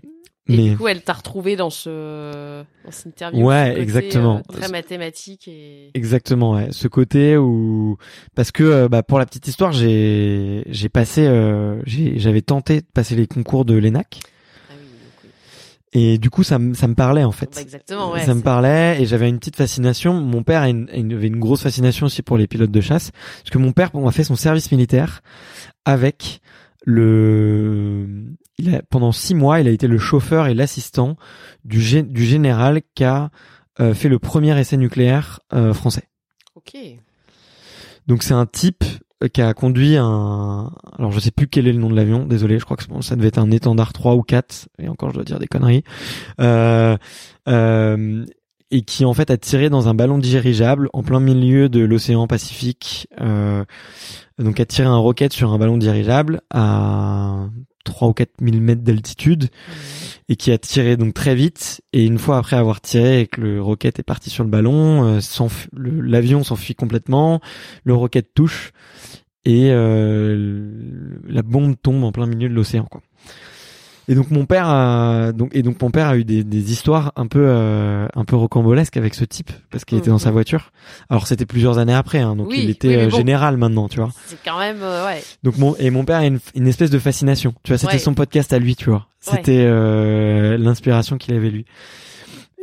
Et 0.49 0.57
mais 0.57 0.69
du 0.69 0.77
coup, 0.77 0.87
elle 0.87 1.01
t'a 1.03 1.13
retrouvé 1.13 1.55
dans 1.57 1.69
ce 1.69 2.63
dans 2.85 2.91
cette 2.91 3.07
interview. 3.07 3.45
Ouais, 3.45 3.69
côté, 3.71 3.81
exactement. 3.81 4.37
euh, 4.49 4.53
très 4.59 4.69
mathématique 4.69 5.47
et 5.49 5.91
Exactement, 5.93 6.53
ouais. 6.53 6.69
ce 6.71 6.87
côté 6.87 7.35
où 7.37 7.97
parce 8.33 8.51
que 8.51 8.63
euh, 8.63 8.87
bah, 8.89 9.03
pour 9.03 9.19
la 9.19 9.25
petite 9.25 9.47
histoire, 9.47 9.71
j'ai 9.73 10.63
j'ai 10.67 10.89
passé 10.89 11.27
euh, 11.27 11.79
j'avais 11.85 12.41
tenté 12.41 12.79
de 12.81 12.85
passer 12.93 13.15
les 13.15 13.27
concours 13.27 13.65
de 13.65 13.75
l'ENAC 13.75 14.19
ah 14.69 14.73
oui, 14.79 14.85
donc 14.85 15.23
oui. 15.25 15.29
Et 15.93 16.17
du 16.17 16.29
coup 16.29 16.43
ça 16.43 16.59
me 16.59 16.73
ça 16.73 16.87
me 16.87 16.95
parlait 16.95 17.23
en 17.23 17.31
fait. 17.31 17.53
Bah, 17.55 17.61
exactement, 17.61 18.11
ouais. 18.11 18.25
ça 18.25 18.33
me 18.33 18.41
parlait 18.41 19.01
et 19.01 19.05
j'avais 19.05 19.29
une 19.29 19.39
petite 19.39 19.55
fascination. 19.55 20.13
Mon 20.15 20.43
père 20.43 20.63
une, 20.65 20.89
avait 21.13 21.27
une 21.27 21.39
grosse 21.39 21.61
fascination 21.63 22.07
aussi 22.07 22.21
pour 22.21 22.37
les 22.37 22.47
pilotes 22.47 22.71
de 22.71 22.81
chasse 22.81 23.11
parce 23.11 23.49
que 23.51 23.57
mon 23.57 23.71
père 23.71 23.91
bon, 23.91 24.07
a 24.07 24.11
fait 24.11 24.23
son 24.23 24.35
service 24.35 24.71
militaire 24.71 25.21
avec 25.85 26.41
le 26.85 28.07
il 28.57 28.75
a, 28.75 28.81
pendant 28.89 29.11
six 29.11 29.35
mois 29.35 29.59
il 29.59 29.67
a 29.67 29.71
été 29.71 29.87
le 29.87 29.97
chauffeur 29.97 30.47
et 30.47 30.53
l'assistant 30.53 31.15
du, 31.63 31.79
gé- 31.79 32.07
du 32.07 32.25
général 32.25 32.81
qui 32.95 33.03
a 33.03 33.29
euh, 33.79 33.93
fait 33.93 34.09
le 34.09 34.19
premier 34.19 34.59
essai 34.59 34.77
nucléaire 34.77 35.39
euh, 35.53 35.73
français. 35.73 36.09
Ok. 36.55 36.75
Donc 38.07 38.23
c'est 38.23 38.33
un 38.33 38.45
type 38.45 38.83
qui 39.33 39.41
a 39.41 39.53
conduit 39.53 39.97
un 39.97 40.71
alors 40.97 41.11
je 41.11 41.19
sais 41.19 41.31
plus 41.31 41.47
quel 41.47 41.67
est 41.67 41.73
le 41.73 41.79
nom 41.79 41.89
de 41.89 41.95
l'avion 41.95 42.25
désolé 42.25 42.59
je 42.59 42.65
crois 42.65 42.77
que 42.77 42.83
ça 43.01 43.15
devait 43.15 43.29
être 43.29 43.39
un 43.39 43.49
étendard 43.49 43.91
3 43.91 44.13
ou 44.13 44.21
4 44.21 44.69
et 44.77 44.89
encore 44.89 45.09
je 45.09 45.15
dois 45.15 45.23
dire 45.23 45.39
des 45.39 45.47
conneries 45.47 45.83
euh, 46.39 46.97
euh, 47.47 48.25
et 48.69 48.81
qui 48.83 49.05
en 49.05 49.13
fait 49.13 49.31
a 49.31 49.37
tiré 49.37 49.69
dans 49.69 49.87
un 49.87 49.95
ballon 49.95 50.19
dirigeable 50.19 50.89
en 50.93 51.01
plein 51.01 51.19
milieu 51.19 51.67
de 51.67 51.79
l'océan 51.79 52.27
Pacifique 52.27 53.07
euh, 53.19 53.65
donc 54.37 54.59
a 54.59 54.65
tiré 54.65 54.87
un 54.87 54.97
roquette 54.97 55.33
sur 55.33 55.51
un 55.51 55.57
ballon 55.57 55.77
dirigeable 55.77 56.41
à 56.51 57.47
3 57.85 58.09
ou 58.09 58.13
4 58.13 58.29
000 58.39 58.57
mètres 58.57 58.83
d'altitude 58.83 59.49
et 60.29 60.35
qui 60.35 60.51
a 60.51 60.57
tiré 60.57 60.97
donc 60.97 61.13
très 61.13 61.35
vite 61.35 61.81
et 61.93 62.05
une 62.05 62.17
fois 62.17 62.37
après 62.37 62.57
avoir 62.57 62.81
tiré 62.81 63.21
et 63.21 63.27
que 63.27 63.39
le 63.41 63.61
roquette 63.61 63.99
est 63.99 64.03
parti 64.03 64.29
sur 64.29 64.43
le 64.43 64.49
ballon 64.49 65.05
euh, 65.05 65.19
l'avion 65.73 66.43
s'enfuit 66.43 66.75
complètement 66.75 67.39
le 67.85 67.93
roquette 67.93 68.33
touche 68.33 68.71
et 69.45 69.69
euh, 69.71 71.17
la 71.27 71.41
bombe 71.41 71.75
tombe 71.81 72.03
en 72.03 72.11
plein 72.11 72.25
milieu 72.25 72.49
de 72.49 72.53
l'océan 72.53 72.83
quoi 72.85 73.01
et 74.09 74.15
donc 74.15 74.31
mon 74.31 74.45
père 74.45 74.67
a 74.69 75.33
donc 75.33 75.49
et 75.53 75.63
donc 75.63 75.81
mon 75.81 75.91
père 75.91 76.07
a 76.07 76.17
eu 76.17 76.23
des, 76.23 76.45
des 76.45 76.71
histoires 76.71 77.11
un 77.17 77.27
peu 77.27 77.43
euh, 77.45 78.07
un 78.15 78.23
peu 78.23 78.37
rocambolesques 78.37 78.95
avec 78.95 79.13
ce 79.15 79.25
type 79.25 79.51
parce 79.69 79.83
qu'il 79.83 79.97
était 79.97 80.09
dans 80.09 80.17
sa 80.17 80.29
Mhm. 80.29 80.33
voiture 80.33 80.71
alors 81.09 81.27
c'était 81.27 81.45
plusieurs 81.45 81.77
années 81.77 81.93
après 81.93 82.19
hein, 82.19 82.37
donc 82.37 82.47
Oui, 82.49 82.59
il 82.63 82.69
était 82.69 82.87
oui, 82.87 82.95
euh, 82.95 83.09
bon. 83.09 83.17
général 83.17 83.57
maintenant 83.57 83.89
tu 83.89 83.97
vois 83.99 84.11
C'est 84.27 84.37
quand 84.45 84.59
même, 84.59 84.77
euh, 84.81 85.05
ouais. 85.05 85.21
donc 85.43 85.57
mon 85.57 85.75
et 85.75 85.89
mon 85.89 86.05
père 86.05 86.19
a 86.19 86.25
une, 86.25 86.39
une 86.55 86.67
espèce 86.67 86.89
de 86.89 86.99
fascination. 86.99 87.53
Tu 87.63 87.71
vois, 87.71 87.77
c'était 87.77 87.93
Ouais. 87.93 87.99
son 87.99 88.13
podcast 88.13 88.53
à 88.53 88.59
lui, 88.59 88.75
tu 88.77 88.89
vois. 88.89 89.07
C'était 89.35 89.63
euh, 89.65 90.57
l'inspiration 90.57 91.17
qu'il 91.17 91.33
avait 91.35 91.49
lui. 91.49 91.65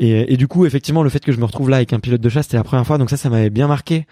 Et, 0.01 0.33
et 0.33 0.37
du 0.37 0.49
coup, 0.49 0.67
effectivement, 0.67 1.03
le 1.03 1.09
fait 1.11 1.21
que 1.21 1.31
je 1.33 1.39
me 1.39 1.45
retrouve 1.45 1.71
là 1.71 1.77
avec 1.77 1.93
un 1.93 2.01
pilote 2.01 2.21
de 2.21 2.29
chasse, 2.29 2.47
c'était 2.47 2.57
la 2.57 2.65
première 2.65 2.87
fois. 2.87 2.99
Donc 2.99 3.11
ça, 3.11 3.17
ça 3.17 3.31
m'avait 3.31 3.51
bien 3.51 3.69
marqué. 3.69 4.07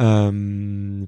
Euh, 0.00 1.04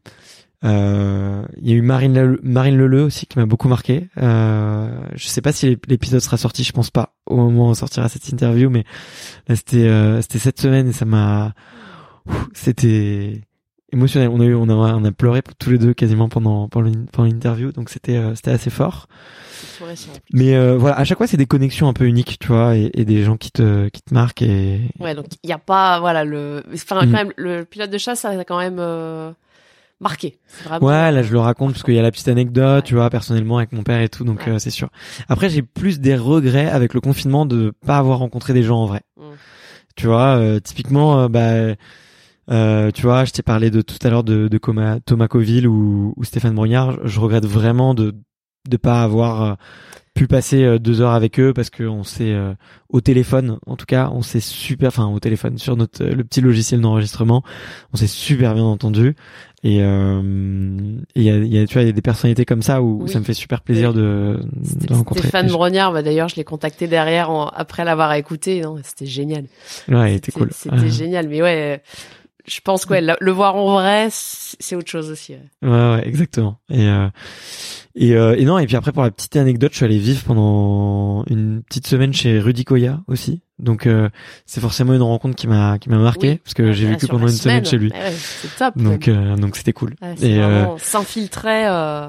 euh, 0.64 1.42
Il 1.62 1.68
y 1.68 1.72
a 1.72 1.76
eu 1.76 1.82
Marine 1.82 2.14
Leleu, 2.14 2.40
Marine 2.42 2.76
Leleu 2.76 3.05
aussi 3.05 3.26
qui 3.26 3.38
m'a 3.38 3.46
beaucoup 3.46 3.68
marqué. 3.68 4.09
Euh, 4.18 4.90
je 5.14 5.26
sais 5.28 5.40
pas 5.40 5.53
si 5.53 5.66
l'ép- 5.66 5.86
l'épisode 5.86 6.20
sera 6.20 6.36
sorti, 6.36 6.64
je 6.64 6.72
pense 6.72 6.90
pas 6.90 7.14
au 7.26 7.36
moment 7.36 7.66
où 7.68 7.70
on 7.70 7.74
sortira 7.74 8.09
cette 8.09 8.28
interview, 8.28 8.68
mais 8.68 8.84
là 9.46 9.55
c'était 9.57 9.86
euh, 9.86 10.20
c'était 10.20 10.40
cette 10.40 10.61
semaine 10.61 10.88
et 10.88 10.92
ça 10.92 11.05
m'a 11.05 11.55
c'était 12.55 13.42
émotionnel. 13.93 14.28
On 14.32 14.41
a 14.41 14.45
eu, 14.45 14.55
on 14.55 14.68
a, 14.68 14.74
on 14.95 15.05
a 15.05 15.12
pleuré 15.12 15.41
tous 15.59 15.70
les 15.70 15.78
deux 15.78 15.95
quasiment 15.95 16.28
pendant 16.28 16.68
pendant 16.68 16.89
l'in- 16.89 17.05
pendant 17.12 17.28
l'interview, 17.28 17.72
donc 17.72 17.89
c'était 17.91 18.16
euh, 18.16 18.34
c'était 18.34 18.51
assez 18.51 18.70
fort. 18.70 19.07
Mais 20.32 20.55
euh, 20.55 20.76
voilà, 20.76 20.99
à 20.99 21.05
chaque 21.05 21.18
fois 21.18 21.26
c'est 21.26 21.36
des 21.36 21.47
connexions 21.47 21.89
un 21.89 21.93
peu 21.93 22.05
uniques, 22.07 22.39
tu 22.39 22.49
vois, 22.49 22.76
et, 22.76 22.91
et 22.95 23.05
des 23.05 23.24
gens 23.24 23.36
qui 23.36 23.51
te 23.51 23.89
qui 23.89 24.03
te 24.03 24.12
marquent 24.14 24.43
et 24.43 24.80
Ouais, 24.99 25.14
donc 25.14 25.26
il 25.43 25.51
y 25.51 25.53
a 25.53 25.59
pas, 25.59 26.01
voilà, 26.01 26.24
le, 26.24 26.62
enfin, 26.74 27.05
Mhm. 27.05 27.12
quand 27.12 27.18
même, 27.18 27.32
le 27.36 27.64
pilote 27.64 27.91
de 27.91 27.99
chasse, 27.99 28.20
ça 28.20 28.30
a 28.30 28.45
quand 28.45 28.59
même 28.59 28.78
euh, 28.78 29.30
marqué. 30.01 30.39
Vraiment, 30.64 30.86
Ouais, 30.86 31.11
là 31.12 31.22
je 31.22 31.32
le 31.32 31.39
raconte 31.41 31.72
parce 31.72 31.82
qu'il 31.82 31.95
y 31.95 31.99
a 31.99 32.03
la 32.03 32.11
petite 32.11 32.28
anecdote, 32.28 32.76
Ouais. 32.76 32.82
tu 32.82 32.95
vois, 32.95 33.11
personnellement 33.11 33.59
avec 33.59 33.72
mon 33.72 33.82
père 33.82 34.01
et 34.01 34.09
tout, 34.09 34.24
donc 34.24 34.41
Ouais. 34.47 34.53
euh, 34.53 34.59
c'est 34.59 34.70
sûr. 34.70 34.89
Après 35.28 35.49
j'ai 35.49 35.62
plus 35.62 36.01
des 36.01 36.16
regrets 36.16 36.68
avec 36.68 36.95
le 36.95 37.01
confinement 37.01 37.47
de 37.47 37.72
pas 37.86 37.99
avoir 37.99 38.18
rencontré 38.18 38.53
des 38.53 38.62
gens 38.62 38.78
en 38.78 38.86
vrai. 38.86 39.03
Mm. 39.16 39.22
Tu 39.97 40.07
vois, 40.07 40.36
euh, 40.36 40.61
typiquement, 40.61 41.20
euh, 41.22 41.28
bah 41.28 41.74
Euh, 42.51 42.90
tu 42.92 43.03
vois, 43.03 43.24
je 43.24 43.32
t'ai 43.32 43.42
parlé 43.42 43.70
de 43.70 43.82
tout 43.82 43.99
à 44.03 44.11
l'heure 44.11 44.24
de, 44.24 44.49
de 44.49 44.59
Coma- 44.59 45.01
Thomas 45.05 45.28
Coville 45.28 45.66
ou, 45.68 46.14
ou 46.16 46.24
Stéphane 46.24 46.55
Brognard. 46.55 46.99
Je 47.07 47.20
regrette 47.20 47.46
vraiment 47.46 47.94
de 47.94 48.14
de 48.68 48.76
pas 48.76 49.03
avoir 49.03 49.42
euh, 49.42 49.55
pu 50.14 50.26
passer 50.26 50.62
euh, 50.64 50.78
deux 50.78 51.01
heures 51.01 51.12
avec 51.12 51.40
eux 51.40 51.55
parce 51.55 51.70
que 51.70 51.84
on 51.84 52.03
s'est 52.05 52.32
euh, 52.32 52.53
au 52.90 53.01
téléphone, 53.01 53.59
en 53.66 53.76
tout 53.76 53.86
cas, 53.86 54.11
on 54.12 54.20
s'est 54.20 54.40
super, 54.40 54.88
enfin 54.88 55.07
au 55.07 55.18
téléphone 55.20 55.57
sur 55.57 55.76
notre 55.76 56.05
le 56.05 56.24
petit 56.24 56.40
logiciel 56.42 56.80
d'enregistrement, 56.82 57.42
on 57.94 57.96
s'est 57.96 58.07
super 58.09 58.55
bien 58.55 58.64
entendu. 58.64 59.14
Et 59.64 59.78
euh, 59.82 60.20
il 61.14 61.22
y 61.22 61.30
a, 61.30 61.36
y 61.38 61.59
a, 61.59 61.66
tu 61.66 61.72
vois, 61.74 61.82
il 61.82 61.86
y 61.86 61.88
a 61.88 61.92
des 61.92 62.03
personnalités 62.03 62.44
comme 62.44 62.62
ça 62.62 62.82
où 62.82 63.03
Oui. 63.05 63.09
ça 63.11 63.18
me 63.20 63.24
fait 63.24 63.32
super 63.34 63.61
plaisir 63.62 63.92
de, 63.94 64.38
de 64.88 64.94
rencontrer. 64.94 65.22
Stéphane 65.28 65.49
Brognard, 65.49 65.92
bah, 65.92 66.03
d'ailleurs, 66.03 66.28
je 66.28 66.36
l'ai 66.36 66.44
contacté 66.44 66.88
derrière 66.88 67.30
en- 67.30 67.46
après 67.49 67.84
l'avoir 67.84 68.12
écouté. 68.14 68.61
Non, 68.61 68.76
c'était 68.84 69.07
génial. 69.07 69.44
Ouais, 69.88 70.12
il 70.12 70.16
était 70.16 70.32
cool. 70.32 70.51
C'était 70.53 70.90
génial. 70.90 71.28
Mais 71.28 71.42
ouais, 71.42 71.76
euh, 71.76 71.90
je 72.49 72.61
pense 72.61 72.84
que 72.86 72.94
ouais, 72.94 73.03
le, 73.20 73.30
voir 73.30 73.57
en 73.57 73.74
vrai, 73.74 74.09
c'est 74.11 74.74
autre 74.76 74.88
chose 74.90 75.11
aussi. 75.11 75.34
ouais. 75.34 75.68
Ouais, 75.68 75.70
ouais, 75.96 76.09
exactement. 76.09 76.59
Et 76.70 76.88
euh, 76.88 77.09
et, 77.94 78.14
euh, 78.14 78.36
et 78.38 78.44
non, 78.44 78.59
et 78.59 78.66
puis 78.66 78.76
après 78.76 78.92
pour 78.92 79.03
la 79.03 79.11
petite 79.11 79.34
anecdote, 79.36 79.72
je 79.72 79.76
suis 79.78 79.84
allé 79.84 79.99
vivre 79.99 80.22
pendant 80.24 81.24
une 81.28 81.62
petite 81.62 81.86
semaine 81.86 82.12
chez 82.12 82.38
Rudy 82.38 82.64
Koya 82.64 83.01
aussi. 83.09 83.40
Donc 83.59 83.86
euh, 83.86 84.09
c'est 84.46 84.61
forcément 84.61 84.94
une 84.94 85.03
rencontre 85.03 85.34
qui 85.34 85.49
m'a 85.49 85.78
qui 85.78 85.88
m'a 85.90 85.99
marqué 85.99 86.28
Oui. 86.30 86.36
parce 86.44 86.55
que 86.55 86.72
j'ai 86.72 86.84
Ouais, 86.86 86.92
vécu 86.92 87.07
pendant 87.09 87.26
une 87.26 87.32
semaine 87.32 87.64
chez 87.66 87.76
lui. 87.76 87.90
Ouais, 87.90 87.99
ouais, 87.99 88.12
c'est 88.16 88.55
top. 88.57 88.78
Donc 88.78 89.09
euh, 89.09 89.36
donc 89.36 89.57
c'était 89.57 89.72
cool. 89.72 89.94
Et 90.22 90.38
euh, 90.40 90.76
s'infiltrer. 90.78 91.66
Euh... 91.66 92.09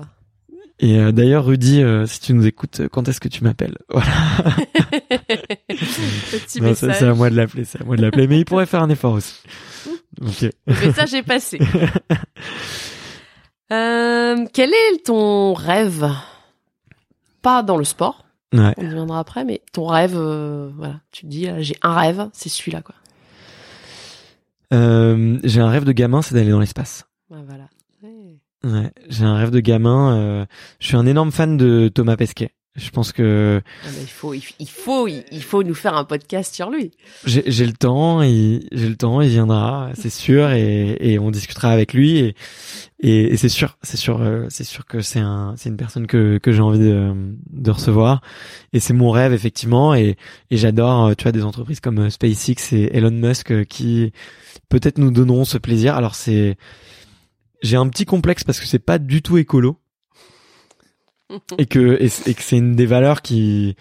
et 0.80 1.00
euh, 1.00 1.12
d'ailleurs 1.12 1.46
Rudy, 1.46 1.82
euh, 1.82 2.06
si 2.06 2.20
tu 2.20 2.34
nous 2.34 2.46
écoutes, 2.46 2.84
quand 2.92 3.08
est-ce 3.08 3.20
que 3.20 3.28
tu 3.30 3.44
m'appelles? 3.44 3.78
Voilà. 3.90 4.06
Petit 5.70 6.62
Non, 6.62 6.74
c'est 6.76 7.02
à 7.04 7.14
moi 7.16 7.30
de 7.32 7.36
l'appeler, 7.36 7.66
c'est 7.66 7.82
à 7.82 7.84
moi 7.84 7.96
de 7.96 8.02
l'appeler. 8.04 8.28
Mais 8.28 8.38
il 8.40 8.46
pourrait 8.46 8.66
faire 8.68 8.84
un 8.84 8.90
effort 8.90 9.14
aussi. 9.14 9.34
Ok. 10.22 10.50
Le 10.68 10.88
message 10.88 11.14
est 11.14 11.24
passé. 11.24 11.60
Euh, 13.72 14.46
quel 14.52 14.72
est 14.74 15.06
ton 15.06 15.54
rêve? 15.54 16.10
Pas 17.42 17.62
dans 17.64 17.78
le 17.78 17.84
sport, 17.84 18.26
Ouais. 18.52 18.74
on 18.78 18.84
y 18.84 18.88
viendra 18.88 19.20
après, 19.20 19.46
mais 19.46 19.62
ton 19.74 19.86
rêve, 19.86 20.16
euh, 20.18 20.72
voilà, 20.76 21.02
tu 21.12 21.22
te 21.22 21.28
dis, 21.28 21.48
euh, 21.48 21.58
j'ai 21.60 21.76
un 21.84 21.94
rêve, 21.94 22.30
c'est 22.34 22.50
celui-là, 22.50 22.82
quoi. 22.82 22.96
Euh, 24.74 25.38
j'ai 25.44 25.62
un 25.62 25.70
rêve 25.70 25.84
de 25.86 25.92
gamin, 25.92 26.22
c'est 26.24 26.34
d'aller 26.36 26.50
dans 26.50 26.60
l'espace. 26.60 27.06
Ouais, 27.30 27.40
voilà. 27.48 27.70
Ouais. 28.02 28.40
Ouais, 28.64 28.92
j'ai 29.08 29.24
un 29.24 29.36
rêve 29.36 29.52
de 29.52 29.60
gamin. 29.60 30.48
je 30.80 30.88
suis 30.88 30.98
un 30.98 31.06
énorme 31.06 31.32
fan 31.32 31.56
de 31.56 31.90
Thomas 31.94 32.18
Pesquet. 32.18 32.52
Je 32.76 32.92
pense 32.92 33.12
que 33.12 33.62
Ah 33.84 33.88
il 34.00 34.08
faut, 34.08 34.34
il, 34.34 34.44
il 34.60 34.70
faut, 34.70 35.08
il, 35.08 35.24
il 35.32 35.44
faut 35.44 35.64
nous 35.64 35.74
faire 35.74 35.96
un 35.98 36.06
podcast 36.06 36.54
sur 36.56 36.70
lui. 36.70 36.92
j'ai 37.26 37.66
le 37.66 37.74
temps, 37.74 38.22
il- 38.22 38.68
j'ai 38.72 38.88
le 38.88 38.96
temps, 38.96 39.20
il 39.22 39.30
viendra, 39.30 39.90
c'est 39.96 40.12
sûr, 40.12 40.52
et, 40.52 40.96
et 41.00 41.20
on 41.20 41.30
discutera 41.32 41.72
avec 41.72 41.94
lui. 41.94 42.18
Et, 42.20 42.36
et, 43.02 43.34
et 43.34 43.38
c'est 43.38 43.50
sûr, 43.50 43.78
c'est 43.82 43.98
sûr, 43.98 44.22
euh, 44.22 44.46
c'est 44.50 44.64
sûr 44.64 44.86
que 44.86 45.02
c'est 45.02 45.20
un, 45.20 45.56
c'est 45.58 45.70
une 45.70 45.78
personne 45.78 46.08
que 46.08 46.38
que 46.38 46.52
j'ai 46.54 46.62
envie 46.62 46.80
de, 46.80 47.12
de 47.50 47.72
recevoir. 47.72 48.22
Et 48.72 48.80
c'est 48.80 48.94
mon 48.94 49.10
rêve 49.10 49.34
effectivement. 49.34 49.94
Et, 49.96 50.16
et 50.52 50.58
j'adore, 50.58 51.08
euh, 51.08 51.14
tu 51.18 51.24
vois, 51.24 51.32
des 51.34 51.44
entreprises 51.44 51.80
comme 51.82 52.00
euh, 52.00 52.10
SpaceX 52.10 52.72
et 52.74 52.96
Elon 52.96 53.12
Musk 53.12 53.66
qui 53.66 54.14
peut-être 54.70 55.00
nous 55.00 55.12
donneront 55.12 55.44
ce 55.44 55.58
plaisir. 55.58 55.96
Alors 55.96 56.16
c'est, 56.16 56.56
j'ai 57.62 57.76
un 57.76 57.90
petit 57.90 58.06
complexe 58.06 58.44
parce 58.46 58.60
que 58.60 58.68
c'est 58.68 58.80
pas 58.80 59.00
du 59.00 59.22
tout 59.22 59.38
écolo. 59.38 59.79
Et 61.58 61.66
que 61.66 61.98
et, 62.02 62.34
que 62.34 62.42
c'est 62.42 62.58
une 62.58 62.76
des 62.76 62.86
valeurs 62.86 63.22
qui 63.22 63.76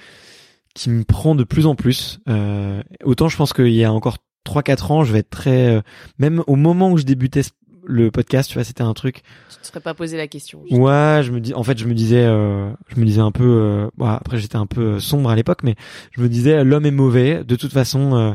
qui 0.75 0.91
me 0.91 1.05
prend 1.05 1.35
de 1.35 1.45
plus 1.45 1.67
en 1.67 1.75
plus. 1.75 2.21
Euh, 2.29 2.83
autant 3.05 3.29
je 3.29 3.37
pense 3.37 3.53
qu'il 3.53 3.73
y 3.73 3.85
a 3.85 3.93
encore 3.93 4.19
3-4 4.47 4.93
ans, 4.93 5.05
je 5.05 5.13
vais 5.13 5.21
être 5.21 5.31
très 5.31 5.77
euh, 5.77 5.81
même 6.19 6.43
au 6.47 6.57
moment 6.57 6.91
où 6.91 6.99
je 6.99 7.05
débutais 7.05 7.43
le 7.89 8.11
podcast, 8.11 8.49
tu 8.51 8.55
vois, 8.55 8.65
c'était 8.65 8.83
un 8.83 8.93
truc. 8.95 9.23
Tu 9.51 9.57
te 9.63 9.67
serais 9.67 9.81
pas 9.81 9.95
posé 9.95 10.17
la 10.17 10.29
question. 10.29 10.61
Ouais, 10.71 11.23
je 11.25 11.33
me 11.33 11.41
dis, 11.41 11.55
en 11.55 11.63
fait, 11.63 11.79
je 11.79 11.87
me 11.87 11.95
disais, 11.95 12.25
euh, 12.25 12.71
je 12.95 13.01
me 13.01 13.05
disais 13.07 13.21
un 13.23 13.33
peu. 13.33 13.45
euh, 13.45 13.89
bon, 13.97 14.07
après, 14.07 14.39
j'étais 14.39 14.57
un 14.57 14.67
peu 14.67 14.81
euh, 14.83 15.01
sombre 15.01 15.31
à 15.31 15.35
l'époque, 15.37 15.61
mais 15.65 15.75
je 16.13 16.21
me 16.21 16.29
disais, 16.29 16.63
l'homme 16.65 16.87
est 16.87 16.91
mauvais. 16.91 17.43
De 17.45 17.57
toute 17.57 17.73
façon, 17.73 18.15
euh, 18.15 18.33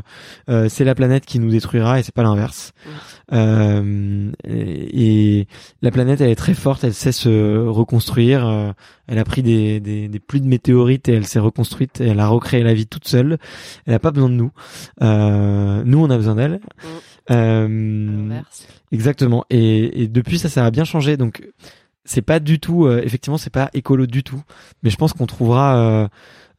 euh, 0.50 0.68
c'est 0.68 0.84
la 0.84 0.94
planète 0.94 1.24
qui 1.24 1.38
nous 1.38 1.50
détruira 1.50 1.98
et 1.98 2.02
c'est 2.02 2.14
pas 2.14 2.24
l'inverse. 2.24 2.72
Euh, 3.32 4.30
et, 4.46 5.38
et 5.40 5.48
la 5.82 5.90
planète, 5.90 6.20
elle 6.20 6.30
est 6.30 6.34
très 6.36 6.54
forte, 6.54 6.84
elle 6.84 6.94
sait 6.94 7.12
se 7.12 7.66
reconstruire. 7.66 8.74
elle 9.06 9.18
a 9.18 9.24
pris 9.24 9.42
des, 9.42 9.80
des, 9.80 10.08
des 10.08 10.18
pluies 10.20 10.40
de 10.40 10.46
météorites 10.46 11.08
et 11.08 11.12
elle 11.14 11.26
s'est 11.26 11.38
reconstruite 11.38 12.00
et 12.00 12.08
elle 12.08 12.20
a 12.20 12.28
recréé 12.28 12.62
la 12.62 12.74
vie 12.74 12.86
toute 12.86 13.06
seule. 13.08 13.38
Elle 13.86 13.94
a 13.94 13.98
pas 13.98 14.10
besoin 14.10 14.28
de 14.28 14.34
nous. 14.34 14.50
Euh, 15.02 15.82
nous, 15.84 15.98
on 15.98 16.10
a 16.10 16.16
besoin 16.16 16.34
d'elle. 16.34 16.60
Euh. 17.30 18.40
Exactement. 18.92 19.44
Et, 19.50 20.02
et 20.02 20.08
depuis 20.08 20.38
ça, 20.38 20.48
ça 20.48 20.64
a 20.66 20.70
bien 20.70 20.84
changé. 20.84 21.16
Donc 21.16 21.42
c'est 22.04 22.22
pas 22.22 22.38
du 22.38 22.60
tout, 22.60 22.84
euh, 22.84 23.00
effectivement, 23.02 23.38
c'est 23.38 23.50
pas 23.50 23.70
écolo 23.72 24.06
du 24.06 24.22
tout. 24.22 24.42
Mais 24.82 24.90
je 24.90 24.96
pense 24.96 25.12
qu'on 25.12 25.26
trouvera, 25.26 26.08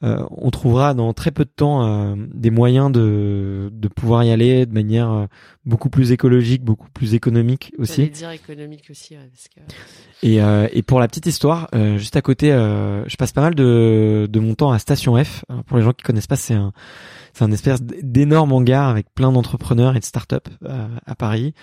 euh, 0.04 0.24
on 0.30 0.52
trouvera 0.52 0.94
dans 0.94 1.14
très 1.14 1.32
peu 1.32 1.46
de 1.46 1.50
temps 1.50 1.86
euh, 1.86 2.16
des 2.34 2.50
moyens 2.50 2.92
de 2.92 3.70
de 3.72 3.88
pouvoir 3.88 4.24
y 4.24 4.32
aller 4.32 4.66
de 4.66 4.74
manière 4.74 5.12
euh, 5.12 5.26
beaucoup 5.66 5.90
plus 5.90 6.12
écologique, 6.12 6.64
beaucoup 6.64 6.90
plus 6.94 7.14
économique 7.14 7.74
aussi. 7.78 8.10
dire 8.10 8.32
économique 8.32 8.88
aussi, 8.90 9.16
ouais, 9.16 9.30
parce 9.32 9.48
que 9.48 9.74
Et, 10.22 10.42
euh, 10.42 10.68
et 10.74 10.84
pour 10.84 11.00
la 11.00 11.08
petite 11.08 11.26
histoire, 11.26 11.70
euh, 11.74 11.98
juste 11.98 12.16
à 12.16 12.22
côté, 12.22 12.52
euh, 12.52 13.08
je 13.08 13.16
passe 13.16 13.32
pas 13.32 13.42
mal 13.42 13.56
de, 13.56 14.28
de 14.30 14.40
mon 14.40 14.54
temps 14.54 14.72
à 14.72 14.80
Station 14.80 15.22
F. 15.24 15.46
Alors, 15.50 15.64
pour 15.64 15.78
les 15.78 15.84
gens 15.84 15.94
qui 15.94 16.04
connaissent 16.04 16.28
pas, 16.28 16.36
c'est 16.36 16.54
un 16.54 16.74
c'est 17.34 17.44
un 17.44 17.52
espèce 17.52 17.82
d'énorme 17.82 18.54
hangar 18.54 18.88
avec 18.88 19.14
plein 19.14 19.30
d'entrepreneurs 19.30 19.98
et 19.98 20.00
de 20.00 20.06
startups 20.06 20.36
euh, 20.64 20.88
à 21.06 21.16
Paris. 21.16 21.54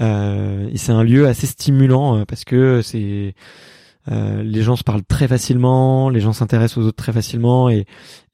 Euh, 0.00 0.68
et 0.72 0.76
c'est 0.76 0.90
un 0.90 1.04
lieu 1.04 1.28
assez 1.28 1.46
stimulant 1.46 2.18
euh, 2.18 2.24
parce 2.24 2.44
que 2.44 2.82
c'est 2.82 3.34
euh, 4.10 4.42
les 4.42 4.62
gens 4.62 4.76
se 4.76 4.84
parlent 4.84 5.04
très 5.04 5.28
facilement, 5.28 6.08
les 6.10 6.20
gens 6.20 6.32
s'intéressent 6.32 6.78
aux 6.78 6.86
autres 6.86 6.96
très 7.02 7.12
facilement 7.12 7.70
et, 7.70 7.86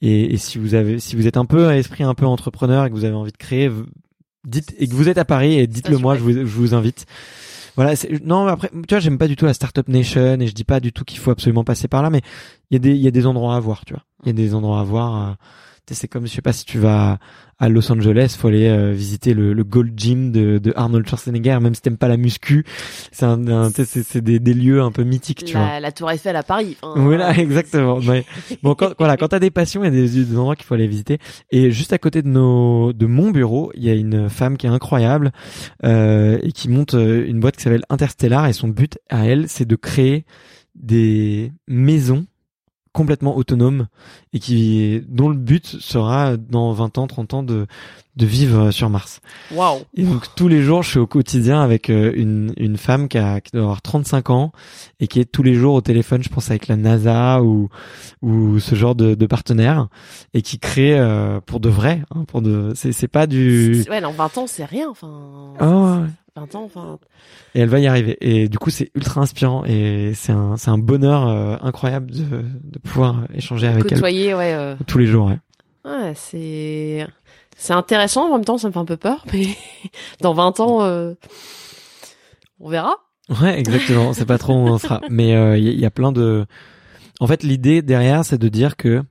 et 0.03 0.35
et 0.35 0.37
si 0.37 0.59
vous 0.59 0.75
avez 0.75 0.99
si 1.01 1.17
vous 1.17 1.27
êtes 1.27 1.37
un 1.37 1.45
peu 1.47 1.69
à 1.69 1.77
esprit 1.77 2.03
un 2.05 2.15
peu 2.15 2.27
entrepreneur 2.27 2.85
et 2.85 2.91
que 2.91 2.95
vous 2.95 3.05
avez 3.05 3.15
envie 3.15 3.33
de 3.33 3.37
créer, 3.37 3.71
dites 4.45 4.75
et 4.79 4.89
que 4.89 4.95
vous 4.95 5.09
êtes 5.09 5.19
à 5.19 5.25
Paris 5.25 5.55
et 5.59 5.67
dites-le 5.67 5.99
moi, 5.99 6.17
je 6.17 6.21
vous 6.21 6.33
je 6.33 6.45
vous 6.45 6.75
invite. 6.75 7.07
Voilà, 7.77 7.95
c'est- 7.95 8.25
non, 8.27 8.47
après, 8.49 8.69
tu 8.71 8.95
vois, 8.95 8.99
j'aime 8.99 9.17
pas 9.17 9.29
du 9.29 9.37
tout 9.37 9.47
la 9.47 9.55
startup 9.55 9.87
nation 9.89 10.41
et 10.41 10.47
je 10.49 10.53
dis 10.53 10.65
pas 10.65 10.81
du 10.81 10.93
tout 10.93 11.05
qu'il 11.05 11.19
faut 11.21 11.31
absolument 11.31 11.63
passer 11.65 11.87
par 11.87 12.03
là, 12.03 12.11
mais 12.11 12.21
il 12.71 12.75
y 12.75 12.77
a 12.77 12.79
des, 12.81 12.91
il 12.91 13.01
y 13.01 13.07
a 13.07 13.13
des 13.13 13.27
endroits 13.27 13.55
à 13.55 13.61
voir, 13.61 13.85
tu 13.85 13.95
vois. 13.95 14.03
Il 14.25 14.27
y 14.27 14.31
a 14.31 14.33
des 14.35 14.55
endroits 14.55 14.81
à 14.81 14.85
voir. 14.85 15.29
euh, 15.31 15.33
c'est 15.91 16.09
comme, 16.09 16.27
je 16.27 16.33
sais 16.33 16.43
pas 16.43 16.53
si 16.53 16.65
tu 16.65 16.79
vas 16.79 17.19
à 17.59 17.69
Los 17.69 17.93
Angeles, 17.93 18.37
faut 18.39 18.49
aller 18.49 18.69
euh, 18.69 18.93
visiter 18.93 19.35
le, 19.35 19.53
le 19.53 19.65
Gold 19.65 19.93
Gym 19.95 20.33
de, 20.33 20.57
de 20.59 20.73
Arnold 20.77 21.07
Schwarzenegger, 21.07 21.59
même 21.61 21.75
si 21.75 21.83
t'aimes 21.83 21.99
pas 21.99 22.09
la 22.09 22.17
muscu. 22.17 22.65
C'est 23.13 23.27
un, 23.27 23.47
un- 23.49 23.71
c'est, 23.71 24.23
des, 24.25 24.39
des 24.39 24.55
lieux 24.55 24.81
un 24.81 24.91
peu 24.93 25.03
mythiques, 25.03 25.45
tu 25.45 25.53
vois. 25.57 25.67
la, 25.67 25.81
la 25.81 25.93
Tour 25.93 26.11
Eiffel 26.11 26.37
à 26.37 26.43
Paris. 26.43 26.77
enfin, 26.81 26.99
Voilà, 27.03 27.27
voilà. 27.27 27.39
exactement. 27.43 27.99
Ouais. 27.99 28.25
Bon, 28.63 28.75
quand, 28.75 28.93
voilà, 28.99 29.17
quand 29.19 29.29
t'as 29.29 29.39
des 29.41 29.51
passions, 29.51 29.83
il 29.85 29.87
y 29.87 29.89
a 29.89 29.91
des, 29.91 30.09
des 30.09 30.37
endroits 30.39 30.57
qu'il 30.57 30.65
faut 30.65 30.75
aller 30.75 30.87
visiter. 30.87 31.19
Et 31.51 31.71
juste 31.71 31.93
à 31.93 31.99
côté 31.99 32.23
de 32.23 32.29
nos, 32.29 32.93
de 32.95 33.05
mon 33.07 33.31
bureau, 33.31 33.73
il 33.75 33.85
y 33.85 33.91
a 33.91 33.95
une 33.95 34.31
femme 34.31 34.57
qui 34.57 34.67
est 34.67 34.71
incroyable 34.71 35.31
euh, 35.85 36.39
et 36.43 36.53
qui 36.53 36.69
monte 36.71 36.95
euh, 36.95 37.27
une 37.27 37.41
boîte 37.41 37.57
qui 37.57 37.63
s'appelle 37.65 37.85
Interstellar. 37.91 38.47
Et 38.47 38.53
son 38.55 38.69
but 38.69 38.99
à 39.11 39.27
elle, 39.27 39.49
c'est 39.51 39.67
de 39.67 39.77
créer 39.77 40.25
des 40.75 41.53
maisons 41.69 42.25
complètement 42.93 43.37
autonomes 43.37 43.87
et 44.33 44.39
qui 44.39 45.03
dont 45.09 45.29
le 45.29 45.37
but 45.37 45.67
sera 45.67 46.37
dans 46.37 46.73
20 46.73 46.99
ans, 46.99 47.07
30 47.07 47.35
ans 47.35 47.43
de 47.43 47.67
de 48.17 48.27
vivre 48.27 48.71
sur 48.71 48.91
Mars. 48.91 49.21
Waouh. 49.53 49.81
Et 49.95 50.03
donc 50.03 50.25
tous 50.35 50.49
les 50.49 50.63
jours, 50.63 50.83
je 50.83 50.91
suis 50.91 50.99
au 50.99 51.07
quotidien 51.07 51.63
avec 51.63 51.89
euh, 51.89 52.13
une, 52.15 52.53
une 52.57 52.77
femme 52.77 53.09
qui, 53.09 53.17
a, 53.17 53.41
qui 53.41 53.53
doit 53.53 53.63
avoir 53.63 53.83
35 53.83 54.31
ans 54.31 54.53
et 54.99 55.07
qui 55.07 55.21
est 55.21 55.25
tous 55.25 55.43
les 55.43 55.55
jours 55.55 55.75
au 55.75 55.81
téléphone, 55.81 56.23
je 56.23 56.29
pense 56.29 56.51
avec 56.51 56.67
la 56.69 56.77
NASA 56.77 57.43
ou 57.43 57.69
ou 58.21 58.59
ce 58.59 58.75
genre 58.75 58.95
de, 58.95 59.15
de 59.15 59.27
partenaire 59.27 59.89
et 60.35 60.43
qui 60.43 60.59
crée 60.59 60.99
euh, 60.99 61.41
pour 61.41 61.61
de 61.61 61.69
vrai, 61.69 62.03
hein, 62.15 62.25
pour 62.27 62.43
de 62.43 62.73
c'est 62.75 62.93
c'est 62.93 63.09
pas 63.09 63.27
du 63.27 63.85
Ouais, 63.89 64.05
en 64.05 64.13
20 64.13 64.39
ans, 64.39 64.47
c'est 64.47 64.65
rien. 64.65 64.89
Enfin, 64.91 65.55
oh, 65.61 65.65
ouais. 65.65 66.09
20 66.37 66.55
ans, 66.55 66.65
enfin, 66.65 66.99
et 67.55 67.61
elle 67.61 67.69
va 67.69 67.79
y 67.81 67.87
arriver 67.87 68.17
et 68.21 68.49
du 68.49 68.59
coup 68.59 68.71
c'est 68.71 68.91
ultra 68.95 69.21
inspirant 69.21 69.65
et 69.65 70.13
c'est 70.15 70.33
un 70.33 70.57
c'est 70.57 70.71
un 70.71 70.79
bonheur 70.79 71.29
euh, 71.29 71.57
incroyable 71.61 72.11
de 72.11 72.45
de 72.63 72.79
pouvoir 72.79 73.25
échanger 73.35 73.67
avec 73.67 73.83
côtoyer, 73.83 74.35
ouais. 74.35 74.55
euh, 74.55 74.77
elle 74.79 74.87
tous 74.87 74.99
les 74.99 75.07
jours. 75.07 75.27
Ouais. 75.27 75.39
Ouais, 75.85 76.13
c'est 76.15 77.07
c'est 77.57 77.75
intéressant 77.75 78.29
en 78.29 78.33
même 78.33 78.45
temps, 78.45 78.59
ça 78.59 78.69
me 78.69 78.73
fait 78.73 78.79
un 78.79 78.85
peu 78.87 78.97
peur, 78.97 79.25
mais 79.33 79.49
dans 80.21 80.33
20 80.33 80.61
ans, 80.61 80.83
euh, 80.83 81.15
on 82.59 82.71
verra. 82.71 82.97
Ouais, 83.43 83.59
exactement. 83.61 84.09
On 84.09 84.13
sait 84.13 84.25
pas 84.25 84.39
trop 84.39 84.55
où 84.55 84.67
on 84.67 84.79
sera, 84.79 85.01
mais 85.11 85.37
euh, 85.37 85.59
il 85.59 85.79
y 85.79 85.85
a 85.85 85.91
plein 85.91 86.11
de. 86.11 86.47
En 87.21 87.27
fait, 87.27 87.43
l'idée 87.43 87.83
derrière, 87.83 88.25
c'est 88.25 88.39
de 88.39 88.49
dire 88.49 88.77
que 88.77 89.03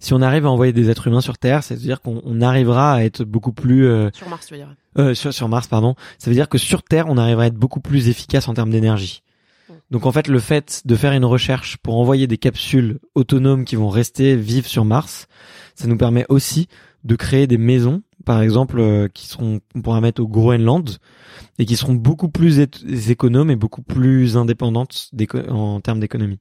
si 0.00 0.14
on 0.14 0.22
arrive 0.22 0.46
à 0.46 0.50
envoyer 0.50 0.72
des 0.72 0.90
êtres 0.90 1.06
humains 1.08 1.20
sur 1.20 1.38
Terre, 1.38 1.62
c'est-à-dire 1.62 2.00
qu'on 2.00 2.20
on 2.24 2.40
arrivera 2.40 2.94
à 2.94 3.02
être 3.02 3.24
beaucoup 3.24 3.52
plus 3.52 3.86
euh, 3.86 4.10
Sur 4.12 4.28
Mars, 4.28 4.46
tu 4.46 4.54
veux 4.54 4.58
dire. 4.60 4.74
euh, 4.98 5.14
sur, 5.14 5.32
sur 5.32 5.48
Mars, 5.48 5.66
pardon. 5.66 5.94
Ça 6.18 6.30
veut 6.30 6.34
dire 6.34 6.48
que 6.48 6.58
sur 6.58 6.82
Terre, 6.82 7.06
on 7.08 7.16
arrivera 7.16 7.44
à 7.44 7.46
être 7.46 7.56
beaucoup 7.56 7.80
plus 7.80 8.08
efficace 8.08 8.48
en 8.48 8.54
termes 8.54 8.70
d'énergie. 8.70 9.22
Donc 9.90 10.06
en 10.06 10.12
fait, 10.12 10.28
le 10.28 10.38
fait 10.38 10.82
de 10.84 10.94
faire 10.96 11.12
une 11.12 11.24
recherche 11.24 11.76
pour 11.78 11.96
envoyer 11.98 12.26
des 12.26 12.38
capsules 12.38 12.98
autonomes 13.14 13.64
qui 13.64 13.76
vont 13.76 13.88
rester 13.88 14.36
vivre 14.36 14.66
sur 14.66 14.84
Mars, 14.84 15.26
ça 15.74 15.86
nous 15.86 15.96
permet 15.96 16.26
aussi 16.28 16.68
de 17.04 17.16
créer 17.16 17.46
des 17.46 17.58
maisons 17.58 18.02
par 18.28 18.42
exemple, 18.42 18.78
euh, 18.78 19.08
qui 19.08 19.26
seront, 19.26 19.60
on 19.74 19.80
pourra 19.80 20.02
mettre 20.02 20.20
au 20.22 20.28
Groenland 20.28 20.98
et 21.58 21.64
qui 21.64 21.76
seront 21.76 21.94
beaucoup 21.94 22.28
plus 22.28 22.60
économes 23.08 23.50
et 23.50 23.56
beaucoup 23.56 23.80
plus 23.80 24.36
indépendantes 24.36 25.10
en 25.48 25.80
termes 25.80 25.98
d'économie. 25.98 26.38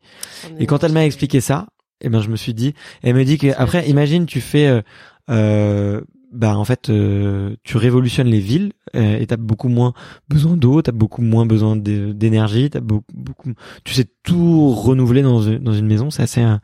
Et 0.59 0.65
quand 0.65 0.83
elle 0.83 0.91
m'a 0.91 1.05
expliqué 1.05 1.39
ça, 1.39 1.67
eh 2.01 2.09
ben 2.09 2.21
je 2.21 2.29
me 2.29 2.35
suis 2.35 2.53
dit, 2.53 2.73
elle 3.03 3.15
me 3.15 3.23
dit 3.23 3.37
que 3.37 3.47
après, 3.57 3.87
imagine 3.89 4.25
tu 4.25 4.41
fais, 4.41 4.67
euh, 4.67 4.81
euh, 5.29 6.01
bah 6.31 6.57
en 6.57 6.65
fait, 6.65 6.89
euh, 6.89 7.55
tu 7.63 7.77
révolutionnes 7.77 8.27
les 8.27 8.39
villes 8.39 8.73
euh, 8.95 9.17
et 9.19 9.25
t'as 9.27 9.37
beaucoup 9.37 9.69
moins 9.69 9.93
besoin 10.29 10.55
d'eau, 10.57 10.81
t'as 10.81 10.91
beaucoup 10.91 11.21
moins 11.21 11.45
besoin 11.45 11.75
d'énergie, 11.75 12.69
t'as 12.69 12.79
beaucoup, 12.81 13.05
beaucoup, 13.13 13.53
tu 13.83 13.93
sais 13.93 14.05
tout 14.23 14.71
renouveler 14.71 15.21
dans 15.21 15.41
une, 15.41 15.59
dans 15.59 15.73
une 15.73 15.87
maison, 15.87 16.09
c'est 16.09 16.23
assez, 16.23 16.41
euh, 16.43 16.57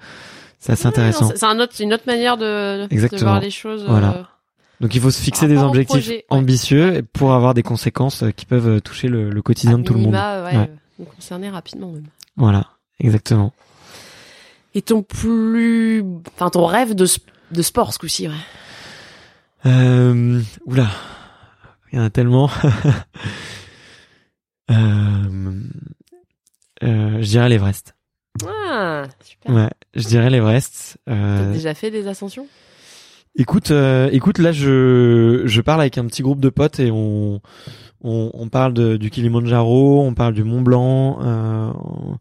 c'est 0.59 0.73
assez 0.73 0.85
intéressant. 0.87 1.29
c'est- 1.29 1.37
C'est 1.37 1.45
un 1.45 1.59
autre, 1.59 1.73
une 1.79 1.93
autre 1.93 2.03
manière 2.07 2.37
de, 2.37 2.87
voir 3.23 3.39
les 3.39 3.49
choses. 3.49 3.85
Voilà. 3.87 4.27
Donc 4.81 4.95
il 4.95 5.01
faut 5.01 5.11
se 5.11 5.21
fixer 5.21 5.47
des 5.47 5.57
objectifs 5.59 6.01
projet, 6.03 6.15
ouais. 6.15 6.25
ambitieux 6.37 7.01
pour 7.13 7.31
avoir 7.33 7.53
des 7.53 7.63
conséquences 7.63 8.23
qui 8.35 8.45
peuvent 8.45 8.81
toucher 8.81 9.07
le, 9.07 9.29
le 9.29 9.41
quotidien 9.41 9.75
à 9.75 9.77
de 9.77 9.83
tout 9.83 9.93
le 9.93 9.99
monde. 10.01 10.13
Ouais, 10.13 10.57
Ouais. 10.57 10.69
nous 10.99 11.05
concerner 11.05 11.49
rapidement 11.49 11.89
même. 11.89 12.03
Voilà, 12.35 12.65
exactement. 12.99 13.53
Et 14.75 14.81
ton 14.81 15.03
plus, 15.03 16.03
enfin 16.33 16.49
ton 16.49 16.65
rêve 16.65 16.95
de, 16.95 17.05
de 17.51 17.61
sport 17.61 17.93
ce 17.93 17.99
coup-ci, 17.99 18.27
ouais. 18.27 18.33
Euh, 19.65 20.41
oula, 20.65 20.87
il 21.91 21.99
y 21.99 22.01
en 22.01 22.05
a 22.05 22.09
tellement. 22.09 22.49
euh, 24.71 25.53
euh, 26.83 27.17
je 27.21 27.27
dirais 27.27 27.49
l'Everest. 27.49 27.95
Ah, 28.47 29.03
super. 29.23 29.53
Ouais, 29.55 29.69
je 29.93 30.07
dirais 30.07 30.29
l'Everest. 30.29 30.97
T'as 31.05 31.13
Euh, 31.13 31.53
déjà 31.53 31.73
fait 31.73 31.91
des 31.91 32.07
ascensions? 32.07 32.47
Écoute, 33.35 33.71
euh, 33.71 34.09
écoute, 34.11 34.37
là 34.37 34.51
je 34.51 35.41
je 35.45 35.61
parle 35.61 35.81
avec 35.81 35.97
un 35.97 36.05
petit 36.05 36.21
groupe 36.21 36.39
de 36.39 36.49
potes 36.49 36.79
et 36.79 36.91
on 36.91 37.41
on, 38.03 38.29
on 38.33 38.49
parle 38.49 38.73
de, 38.73 38.97
du 38.97 39.09
Kilimanjaro, 39.09 40.03
on 40.03 40.13
parle 40.13 40.33
du 40.33 40.43
Mont 40.43 40.61
Blanc. 40.61 41.19
Euh, 41.21 41.71
on- 41.83 42.17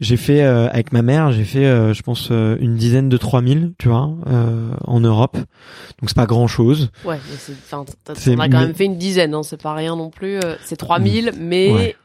j'ai 0.00 0.16
fait 0.16 0.42
euh, 0.42 0.68
avec 0.70 0.92
ma 0.92 1.02
mère, 1.02 1.30
j'ai 1.32 1.44
fait, 1.44 1.64
euh, 1.66 1.94
je 1.94 2.02
pense, 2.02 2.28
euh, 2.30 2.56
une 2.60 2.74
dizaine 2.76 3.08
de 3.08 3.16
3000, 3.16 3.72
tu 3.78 3.88
vois, 3.88 4.10
euh, 4.26 4.70
en 4.84 5.00
Europe. 5.00 5.36
Donc 5.36 6.08
c'est 6.08 6.16
pas 6.16 6.26
grand 6.26 6.46
chose. 6.48 6.90
Ouais, 7.04 7.18
mais 7.30 7.36
c'est, 7.38 7.52
enfin, 7.52 7.84
t'en 8.04 8.12
as 8.12 8.16
quand 8.24 8.36
mais- 8.36 8.48
même 8.66 8.74
fait 8.74 8.84
une 8.86 8.98
dizaine, 8.98 9.34
hein, 9.34 9.42
c'est 9.42 9.60
pas 9.62 9.72
rien 9.74 9.96
non 9.96 10.10
plus. 10.10 10.36
euh, 10.38 10.56
C'est 10.64 10.76
3000, 10.76 11.32
mais 11.38 11.70
Ouais. 11.72 11.96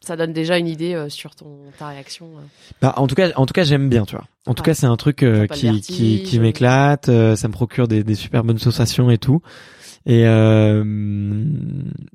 ça 0.00 0.16
donne 0.16 0.32
déjà 0.32 0.58
une 0.58 0.68
idée 0.68 0.94
euh, 0.94 1.08
sur 1.08 1.34
ton 1.34 1.56
ta 1.78 1.88
réaction. 1.88 2.28
Bah, 2.82 2.92
en 2.96 3.06
tout 3.06 3.14
cas, 3.14 3.30
en 3.36 3.46
tout 3.46 3.52
cas, 3.54 3.64
j'aime 3.64 3.88
bien, 3.88 4.04
tu 4.04 4.16
vois. 4.16 4.26
En 4.46 4.54
tout 4.54 4.62
cas, 4.62 4.74
c'est 4.74 4.86
un 4.86 4.96
truc 4.96 5.22
euh, 5.22 5.46
qui, 5.46 5.80
qui, 5.80 6.22
qui 6.22 6.38
m'éclate. 6.40 7.08
euh, 7.08 7.36
ça 7.36 7.48
me 7.48 7.52
procure 7.52 7.88
des, 7.88 8.04
des 8.04 8.14
super 8.14 8.44
bonnes 8.44 8.58
sensations 8.58 9.10
et 9.10 9.18
tout. 9.18 9.40
Et 10.06 10.26
euh, 10.26 10.82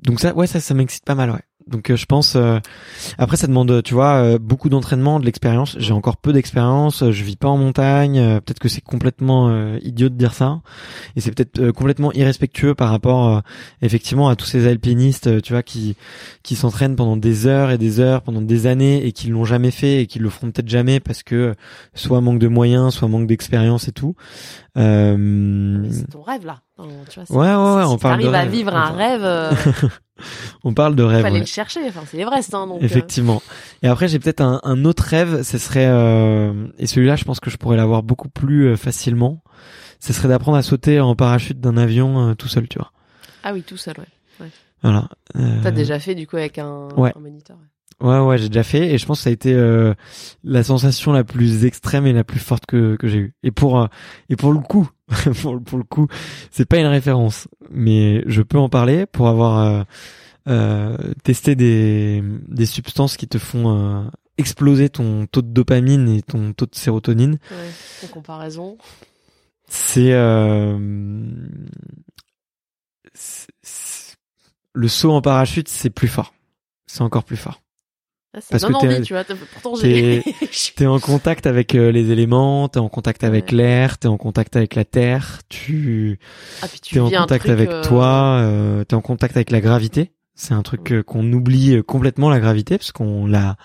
donc 0.02 0.20
ça, 0.20 0.34
ouais, 0.34 0.46
ça, 0.46 0.60
ça 0.60 0.74
m'excite 0.74 1.04
pas 1.04 1.14
mal, 1.14 1.30
ouais. 1.30 1.42
Donc 1.66 1.90
euh, 1.90 1.96
je 1.96 2.06
pense. 2.06 2.36
euh, 2.36 2.58
après, 3.18 3.36
ça 3.36 3.48
demande, 3.48 3.82
tu 3.82 3.94
vois, 3.94 4.14
euh, 4.14 4.38
beaucoup 4.38 4.68
d'entraînement, 4.68 5.18
de 5.18 5.24
l'expérience. 5.24 5.76
J'ai 5.78 5.92
encore 5.92 6.16
peu 6.16 6.32
d'expérience. 6.32 7.02
Je 7.10 7.24
vis 7.24 7.36
pas 7.36 7.48
en 7.48 7.56
montagne. 7.58 8.40
peut-être 8.40 8.60
que 8.60 8.68
c'est 8.68 8.80
complètement 8.80 9.74
idiot 9.78 10.08
de 10.08 10.14
dire 10.14 10.34
ça, 10.34 10.60
et 11.16 11.20
c'est 11.20 11.30
peut-être 11.32 11.70
complètement 11.72 12.12
irrespectueux 12.12 12.74
par 12.74 12.90
rapport, 12.90 13.42
effectivement, 13.82 14.28
à 14.28 14.36
tous 14.36 14.46
ces 14.46 14.66
alpinistes, 14.66 15.42
tu 15.42 15.52
vois, 15.52 15.62
qui 15.62 15.96
qui 16.42 16.56
s'entraînent 16.56 16.96
pendant 16.96 17.16
des 17.16 17.46
heures 17.46 17.70
et 17.70 17.78
des 17.78 18.00
heures, 18.00 18.22
pendant 18.22 18.42
des 18.42 18.66
années, 18.66 19.04
et 19.06 19.12
qui 19.12 19.28
l'ont 19.28 19.44
jamais 19.44 19.70
fait 19.70 20.02
et 20.02 20.06
qui 20.06 20.18
le 20.18 20.30
feront 20.30 20.50
peut-être 20.50 20.68
jamais 20.68 21.00
parce 21.00 21.22
que 21.22 21.54
soit 21.94 22.20
manque 22.20 22.38
de 22.38 22.48
moyens, 22.48 22.94
soit 22.94 23.08
manque 23.08 23.26
d'expérience 23.26 23.88
et 23.88 23.92
tout. 23.92 24.14
Euh, 24.76 25.16
Mais 25.18 25.90
C'est 25.92 26.10
ton 26.10 26.22
rêve 26.22 26.44
là. 26.44 26.60
Tu 27.08 27.20
vois, 27.20 27.40
Ouais, 27.40 27.54
ouais, 27.54 27.76
ouais, 27.76 27.86
si 27.86 27.92
on 27.92 27.98
parle 27.98 28.22
de 28.22 28.28
à 28.28 28.40
rêve. 28.40 28.50
vivre 28.50 28.74
un 28.76 28.90
rêve, 28.90 29.22
euh, 29.24 29.52
on 30.64 30.74
parle 30.74 30.94
de 30.96 31.02
rêve. 31.02 31.22
fallait 31.22 31.34
ouais. 31.34 31.40
le 31.40 31.46
chercher. 31.46 31.80
Enfin, 31.88 32.02
c'est 32.06 32.16
l'Everest, 32.18 32.52
hein, 32.54 32.66
donc. 32.66 32.82
euh, 32.82 32.84
Effectivement. 32.84 33.42
Et 33.82 33.88
après, 33.88 34.08
j'ai 34.08 34.18
peut-être 34.18 34.40
un, 34.42 34.60
un 34.64 34.84
autre 34.84 35.02
rêve. 35.04 35.42
Ce 35.42 35.58
serait 35.58 35.86
euh, 35.88 36.66
et 36.78 36.86
celui-là, 36.86 37.16
je 37.16 37.24
pense 37.24 37.40
que 37.40 37.48
je 37.50 37.56
pourrais 37.56 37.76
l'avoir 37.76 38.02
beaucoup 38.02 38.28
plus 38.28 38.76
facilement. 38.76 39.42
Ce 40.00 40.12
serait 40.12 40.28
d'apprendre 40.28 40.58
à 40.58 40.62
sauter 40.62 41.00
en 41.00 41.14
parachute 41.16 41.58
d'un 41.60 41.76
avion 41.78 42.28
euh, 42.30 42.34
tout 42.34 42.48
seul, 42.48 42.68
tu 42.68 42.78
vois. 42.78 42.92
Ah 43.44 43.52
oui, 43.54 43.62
tout 43.62 43.76
seul, 43.78 43.94
ouais. 43.98 44.48
Voilà. 44.82 45.08
Euh, 45.36 45.60
T'as 45.62 45.70
déjà 45.70 45.98
fait 45.98 46.14
du 46.14 46.26
coup 46.26 46.36
avec 46.36 46.58
un, 46.58 46.88
ouais. 46.96 47.12
un 47.16 47.20
moniteur. 47.20 47.56
ouais. 47.56 47.62
Ouais, 48.02 48.18
ouais, 48.20 48.36
j'ai 48.36 48.48
déjà 48.48 48.62
fait 48.62 48.92
et 48.92 48.98
je 48.98 49.06
pense 49.06 49.20
que 49.20 49.24
ça 49.24 49.30
a 49.30 49.32
été 49.32 49.54
euh, 49.54 49.94
la 50.44 50.62
sensation 50.62 51.12
la 51.12 51.24
plus 51.24 51.64
extrême 51.64 52.06
et 52.06 52.12
la 52.12 52.24
plus 52.24 52.38
forte 52.40 52.66
que, 52.66 52.96
que 52.96 53.08
j'ai 53.08 53.18
eue. 53.18 53.34
Et 53.42 53.50
pour 53.50 53.80
euh, 53.80 53.86
et 54.28 54.36
pour 54.36 54.52
le 54.52 54.58
coup, 54.60 54.88
pour, 55.40 55.54
le- 55.54 55.60
pour 55.60 55.78
le 55.78 55.84
coup, 55.84 56.06
c'est 56.50 56.66
pas 56.68 56.78
une 56.78 56.86
référence, 56.86 57.48
mais 57.70 58.22
je 58.26 58.42
peux 58.42 58.58
en 58.58 58.68
parler 58.68 59.06
pour 59.06 59.28
avoir 59.28 59.58
euh, 59.60 59.82
euh, 60.48 60.96
testé 61.24 61.54
des 61.56 62.22
des 62.48 62.66
substances 62.66 63.16
qui 63.16 63.28
te 63.28 63.38
font 63.38 63.78
euh, 63.78 64.02
exploser 64.36 64.90
ton 64.90 65.24
taux 65.26 65.40
de 65.42 65.48
dopamine 65.52 66.08
et 66.10 66.20
ton 66.20 66.52
taux 66.52 66.66
de 66.66 66.74
sérotonine. 66.74 67.38
Ouais. 67.50 67.70
En 68.04 68.08
comparaison. 68.08 68.76
Euh, 69.98 70.78
c'est- 73.14 74.16
le 74.74 74.88
saut 74.88 75.12
en 75.12 75.22
parachute, 75.22 75.68
c'est 75.68 75.88
plus 75.90 76.08
fort. 76.08 76.34
C'est 76.86 77.00
encore 77.00 77.24
plus 77.24 77.38
fort. 77.38 77.62
Ah, 78.36 78.40
Parce 78.50 78.64
que 78.64 78.68
t'es- 78.68 78.74
envie, 78.74 79.00
tu 79.02 79.14
vois. 79.14 79.24
Pourtant, 79.24 79.74
j'ai. 79.80 80.22
T'es 80.76 80.86
en 80.86 81.00
contact 81.00 81.46
avec 81.46 81.74
euh, 81.74 81.90
les 81.90 82.10
éléments, 82.10 82.68
t'es 82.68 82.78
en 82.78 82.88
contact 82.90 83.24
avec 83.24 83.46
Ouais. 83.46 83.56
l'air, 83.56 83.96
t'es 83.98 84.08
en 84.08 84.18
contact 84.18 84.56
avec 84.56 84.74
la 84.74 84.84
terre, 84.84 85.40
tu 85.48 86.18
ah, 86.62 86.68
puis 86.68 86.80
tu 86.80 86.94
t'es 86.94 87.00
en 87.00 87.10
contact 87.10 87.48
avec 87.48 87.70
euh, 87.70 87.82
toi, 87.82 88.38
euh, 88.42 88.84
t'es 88.84 88.94
en 88.94 89.00
contact 89.00 89.36
avec 89.36 89.50
la 89.50 89.60
gravité. 89.60 90.12
C'est 90.34 90.52
un 90.52 90.62
truc 90.62 90.92
euh, 90.92 91.02
qu'on 91.02 91.32
oublie 91.32 91.82
complètement 91.84 92.28
la 92.28 92.38
gravité 92.40 92.76
parce 92.76 92.92
qu'on 92.92 93.26
l'a, 93.26 93.56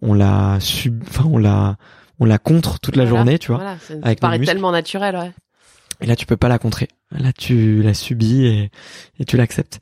on 0.00 0.14
l'a 0.14 0.56
sub, 0.60 1.02
enfin 1.06 1.24
on 1.30 1.36
l'a, 1.36 1.76
on 2.18 2.24
la 2.24 2.38
contre 2.38 2.80
toute 2.80 2.96
la 2.96 3.04
voilà, 3.04 3.18
journée, 3.18 3.38
tu 3.38 3.48
vois. 3.48 3.58
Voilà, 3.58 3.76
ça 3.78 3.94
avec 4.02 4.20
paraît 4.20 4.38
tellement 4.40 4.72
naturel, 4.72 5.16
ouais. 5.16 5.32
Et 6.00 6.06
là 6.06 6.16
tu 6.16 6.24
peux 6.24 6.36
pas 6.38 6.48
la 6.48 6.58
contrer. 6.58 6.88
Là 7.10 7.32
tu 7.34 7.82
la 7.82 7.92
subis 7.92 8.46
et, 8.46 8.70
et 9.18 9.24
tu 9.26 9.36
l'acceptes. 9.36 9.80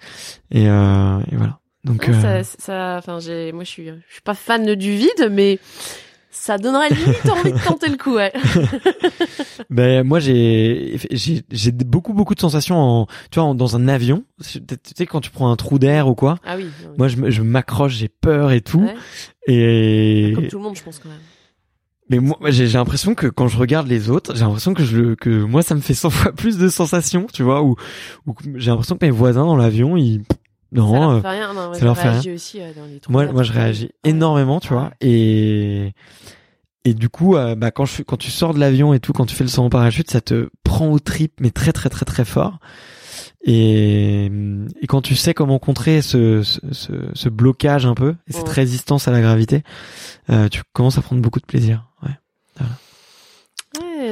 Et, 0.51 0.69
euh, 0.69 1.21
et 1.31 1.37
voilà. 1.37 1.61
Donc 1.87 2.09
Non, 2.09 2.15
euh, 2.25 2.43
ça, 2.43 2.57
ça, 2.59 2.97
enfin, 2.99 3.19
j'ai, 3.21 3.53
moi, 3.53 3.65
je 3.65 3.71
suis, 3.71 3.87
je 3.87 4.13
suis 4.13 4.23
pas 4.23 4.35
fan 4.35 4.75
du 4.75 4.93
vide, 4.97 5.31
mais 5.31 5.59
ça 6.31 6.59
donnerait 6.59 6.91
limite 6.91 7.31
envie 7.31 7.53
de 7.53 7.65
tenter 7.65 7.89
le 7.89 7.97
coup, 7.97 8.15
ouais. 8.17 8.33
Ben 9.71 10.07
moi 10.07 10.21
j'ai 10.21 10.99
j'ai 11.51 11.73
beaucoup 11.73 12.13
beaucoup 12.13 12.35
de 12.35 12.41
sensations 12.41 12.77
en 12.77 13.07
tu 13.31 13.39
vois 13.39 13.45
en- 13.45 13.55
dans 13.55 13.75
un 13.77 13.89
avion 13.89 14.25
tu 14.45 14.61
sais 14.97 15.07
quand 15.07 15.21
tu 15.21 15.31
prends 15.31 15.51
un 15.51 15.57
trou 15.57 15.79
d'air 15.79 16.09
ou 16.09 16.15
quoi 16.15 16.39
Ah 16.45 16.57
oui. 16.57 16.67
moi 16.99 17.09
je 17.09 17.31
je 17.31 17.43
m'accroche 17.43 17.95
j'ai 17.95 18.09
peur 18.09 18.53
et 18.53 18.61
tout 18.61 18.81
Ouais. 18.81 18.95
et 19.49 20.33
Comme 20.35 20.49
tout 20.49 20.59
le 20.59 20.63
monde, 20.65 20.77
je 20.77 20.83
pense 20.83 20.99
quand 20.99 21.09
même. 21.09 21.19
mais 22.11 22.19
moi 22.19 22.37
j'ai 22.51 22.67
j'ai 22.67 22.79
l'impression 22.79 23.15
que 23.15 23.27
quand 23.27 23.49
je 23.49 23.57
regarde 23.59 23.87
les 23.89 24.11
autres 24.11 24.35
j'ai 24.37 24.43
l'impression 24.45 24.75
que 24.75 24.85
je 24.85 25.15
que 25.15 25.31
moi 25.43 25.63
ça 25.63 25.75
me 25.75 25.81
fait 25.81 25.95
100 25.95 26.11
fois 26.11 26.33
plus 26.37 26.59
de 26.59 26.69
sensations 26.69 27.27
tu 27.33 27.43
vois 27.43 27.63
ou 27.63 27.77
j'ai 28.57 28.71
l'impression 28.71 28.97
que 28.97 29.05
mes 29.07 29.11
voisins 29.11 29.45
dans 29.45 29.57
l'avion 29.57 29.97
ils 29.97 30.23
ça 30.75 30.81
non 30.81 30.93
leur 31.01 31.11
euh, 31.11 31.21
fait 31.21 31.29
rien. 31.29 31.49
Non, 31.55 31.67
moi, 31.69 31.75
ça 31.79 31.85
leur 31.85 31.97
fait 31.99 32.09
réagis 32.11 32.31
aussi 32.33 32.61
euh, 32.61 32.73
dans 32.75 32.85
les 32.87 33.01
trucs 33.01 33.11
moi 33.13 33.27
moi 33.27 33.43
je 33.43 33.53
ça. 33.53 33.59
réagis 33.61 33.91
énormément 34.05 34.61
tu 34.61 34.69
vois 34.73 34.91
et 35.01 35.93
et 36.85 36.95
du 36.95 37.09
coup 37.09 37.37
euh, 37.37 37.55
bah 37.55 37.71
quand 37.71 37.85
je 37.85 38.03
quand 38.03 38.17
tu 38.17 38.31
sors 38.31 38.53
de 38.55 38.59
l'avion 38.61 38.93
et 38.95 39.01
tout 39.01 39.13
quand 39.13 39.27
tu 39.27 39.35
fais 39.35 39.45
le 39.45 39.51
saut 39.51 39.63
en 39.63 39.71
parachute 39.71 40.11
ça 40.11 40.21
te 40.21 40.49
prend 40.65 40.89
au 40.91 40.99
trip 40.99 41.35
mais 41.41 41.51
très 41.51 41.73
très 41.73 41.89
très 41.89 42.05
très 42.05 42.25
fort 42.25 42.59
et 43.45 44.27
et 44.81 44.87
quand 44.87 45.03
tu 45.03 45.15
sais 45.15 45.35
comment 45.35 45.59
contrer 45.59 46.03
ce 46.03 46.43
ce, 46.43 46.61
ce, 46.73 46.93
ce 47.15 47.29
blocage 47.29 47.87
un 47.87 47.95
peu 47.95 48.15
et 48.27 48.33
cette 48.33 48.49
Ouais. 48.49 48.55
résistance 48.55 49.09
à 49.09 49.13
la 49.13 49.21
gravité 49.21 49.63
euh, 50.31 50.49
tu 50.49 50.63
commences 50.73 50.99
à 50.99 51.03
prendre 51.03 51.23
beaucoup 51.23 51.41
de 51.41 51.47
plaisir 51.47 51.89
ouais 52.03 52.11
Ouais, 52.61 52.67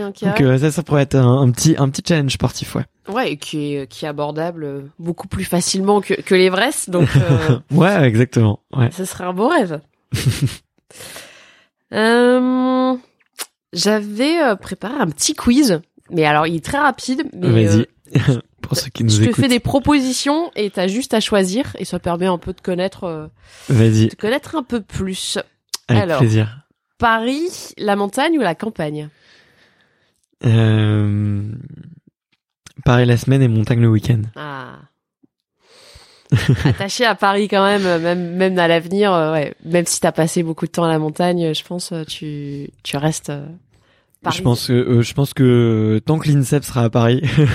ok. 0.09 0.25
donc 0.25 0.41
euh, 0.41 0.59
ça 0.59 0.71
ça 0.71 0.83
pourrait 0.83 1.03
être 1.03 1.15
un, 1.17 1.41
un 1.43 1.51
petit 1.51 1.75
un 1.79 1.89
petit 1.89 2.03
challenge 2.07 2.33
sportif 2.33 2.75
ouais 2.75 2.85
Ouais, 3.07 3.33
et 3.33 3.37
qui 3.37 3.75
est, 3.75 3.87
qui 3.87 4.07
est 4.07 4.09
abordable 4.09 4.91
beaucoup 4.99 5.29
plus 5.29 5.45
facilement 5.45 6.01
que, 6.01 6.15
que 6.15 6.35
l'Everest, 6.35 6.89
donc 6.91 7.09
euh, 7.17 7.59
ouais 7.71 8.03
exactement 8.05 8.61
ouais 8.75 8.91
ce 8.93 9.05
serait 9.05 9.25
un 9.25 9.33
beau 9.35 9.49
rêve. 9.49 9.81
Euh, 11.93 12.97
J'avais 13.73 14.57
préparé 14.61 14.95
un 14.99 15.09
petit 15.09 15.35
quiz, 15.35 15.81
mais 16.11 16.25
alors 16.25 16.47
il 16.47 16.57
est 16.57 16.65
très 16.65 16.79
rapide. 16.79 17.23
Vas-y 17.35 17.87
pour 18.63 18.77
ceux 18.77 18.89
qui 18.91 19.05
nous 19.05 19.11
je 19.11 19.19
te 19.19 19.23
écoutent 19.25 19.37
fais 19.37 19.49
des 19.49 19.61
propositions 19.61 20.51
et 20.57 20.71
t'as 20.71 20.87
juste 20.87 21.15
à 21.15 21.21
choisir 21.21 21.75
et 21.79 21.85
ça 21.85 21.99
permet 21.99 22.27
un 22.27 22.39
peu 22.39 22.53
de 22.53 22.61
connaître, 22.61 23.05
euh, 23.05 23.27
vas-y 23.69 24.09
de 24.09 24.15
connaître 24.15 24.57
un 24.57 24.63
peu 24.63 24.81
plus. 24.81 25.39
avec 25.89 26.03
Alors. 26.05 26.19
plaisir 26.19 26.61
Paris, 26.99 27.75
la 27.77 27.97
montagne 27.97 28.39
ou 28.39 28.41
la 28.41 28.55
campagne? 28.55 29.09
Euh... 30.45 31.43
Paris 32.85 33.07
la 33.07 33.17
semaine 33.17 33.43
et 33.43 33.49
montagne 33.49 33.81
le 33.81 33.89
week-end. 33.89 34.23
Ah. 34.37 34.77
Attaché 36.65 37.05
à 37.05 37.15
Paris 37.15 37.49
quand 37.49 37.65
même, 37.65 37.87
euh, 37.87 37.99
même 37.99 38.35
même 38.35 38.59
à 38.59 38.67
l'avenir, 38.67 39.13
euh, 39.13 39.33
ouais. 39.33 39.55
Même 39.65 39.87
si 39.87 40.01
t'as 40.01 40.13
passé 40.13 40.43
beaucoup 40.43 40.67
de 40.67 40.71
temps 40.71 40.85
à 40.85 40.89
la 40.89 40.99
montagne, 40.99 41.55
je 41.55 41.65
pense 41.65 41.93
tu 42.09 42.71
tu 42.83 42.97
restes 42.97 43.33
Paris. 44.23 44.37
Je 44.39 44.43
pense 44.43 44.67
que 44.67 44.73
euh, 44.73 45.03
je 45.03 45.15
pense 45.15 45.35
que 45.35 46.01
tant 46.05 46.19
que 46.19 46.29
l'INSEP 46.29 46.65
sera 46.65 46.83
à 46.85 46.91
Paris, 46.91 47.21
Après, 47.23 47.47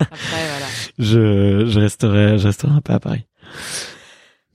voilà. 0.00 0.66
je 0.98 1.66
je 1.66 1.80
resterai 1.80 2.38
je 2.38 2.46
resterai 2.46 2.72
un 2.72 2.80
peu 2.80 2.94
à 2.94 3.00
Paris. 3.00 3.26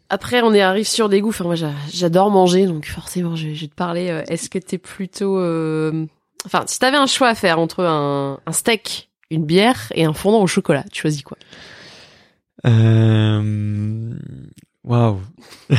Après, 0.10 0.42
on 0.42 0.54
est 0.56 0.62
arrive 0.62 0.88
sur 0.88 1.08
des 1.08 1.22
goûts. 1.22 1.30
Enfin, 1.30 1.44
moi, 1.44 1.54
j'a- 1.54 1.72
j'adore 1.94 2.32
manger, 2.32 2.66
donc 2.66 2.88
forcément, 2.88 3.36
je, 3.36 3.50
vais 3.50 3.68
te 3.68 3.76
parler. 3.76 4.24
Est-ce 4.28 4.50
que 4.50 4.58
t'es 4.58 4.80
plutôt, 4.80 5.38
euh, 5.38 6.08
enfin, 6.46 6.64
si 6.68 6.80
t'avais 6.80 6.98
un 6.98 7.08
choix 7.08 7.30
à 7.30 7.36
faire 7.36 7.60
entre 7.60 7.84
un, 7.84 8.40
un 8.46 8.52
steak, 8.52 9.10
une 9.30 9.46
bière 9.46 9.92
et 9.96 10.06
un 10.06 10.14
fondant 10.14 10.42
au 10.42 10.48
chocolat, 10.48 10.84
tu 10.92 11.02
choisis 11.02 11.24
quoi? 11.24 11.38
Euh... 12.66 14.14
Waouh. 14.84 15.22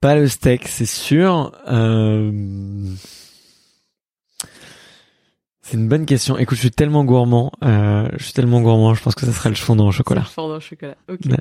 Pas 0.00 0.14
le 0.14 0.28
steak, 0.28 0.68
c'est 0.68 0.86
sûr. 0.86 1.52
Euh... 1.68 2.30
C'est 5.60 5.76
une 5.76 5.88
bonne 5.88 6.06
question. 6.06 6.38
Écoute, 6.38 6.56
je 6.56 6.62
suis 6.62 6.70
tellement 6.70 7.04
gourmand. 7.04 7.52
Euh, 7.62 8.08
je 8.16 8.24
suis 8.24 8.32
tellement 8.32 8.62
gourmand. 8.62 8.94
Je 8.94 9.02
pense 9.02 9.14
que 9.14 9.26
ça 9.26 9.32
serait 9.32 9.50
le 9.50 9.54
fondant 9.54 9.88
au 9.88 9.92
chocolat. 9.92 10.22
Le 10.22 10.26
fondant 10.26 10.56
au 10.56 10.60
chocolat. 10.60 10.96
Ok. 11.10 11.20
Ouais. 11.26 11.36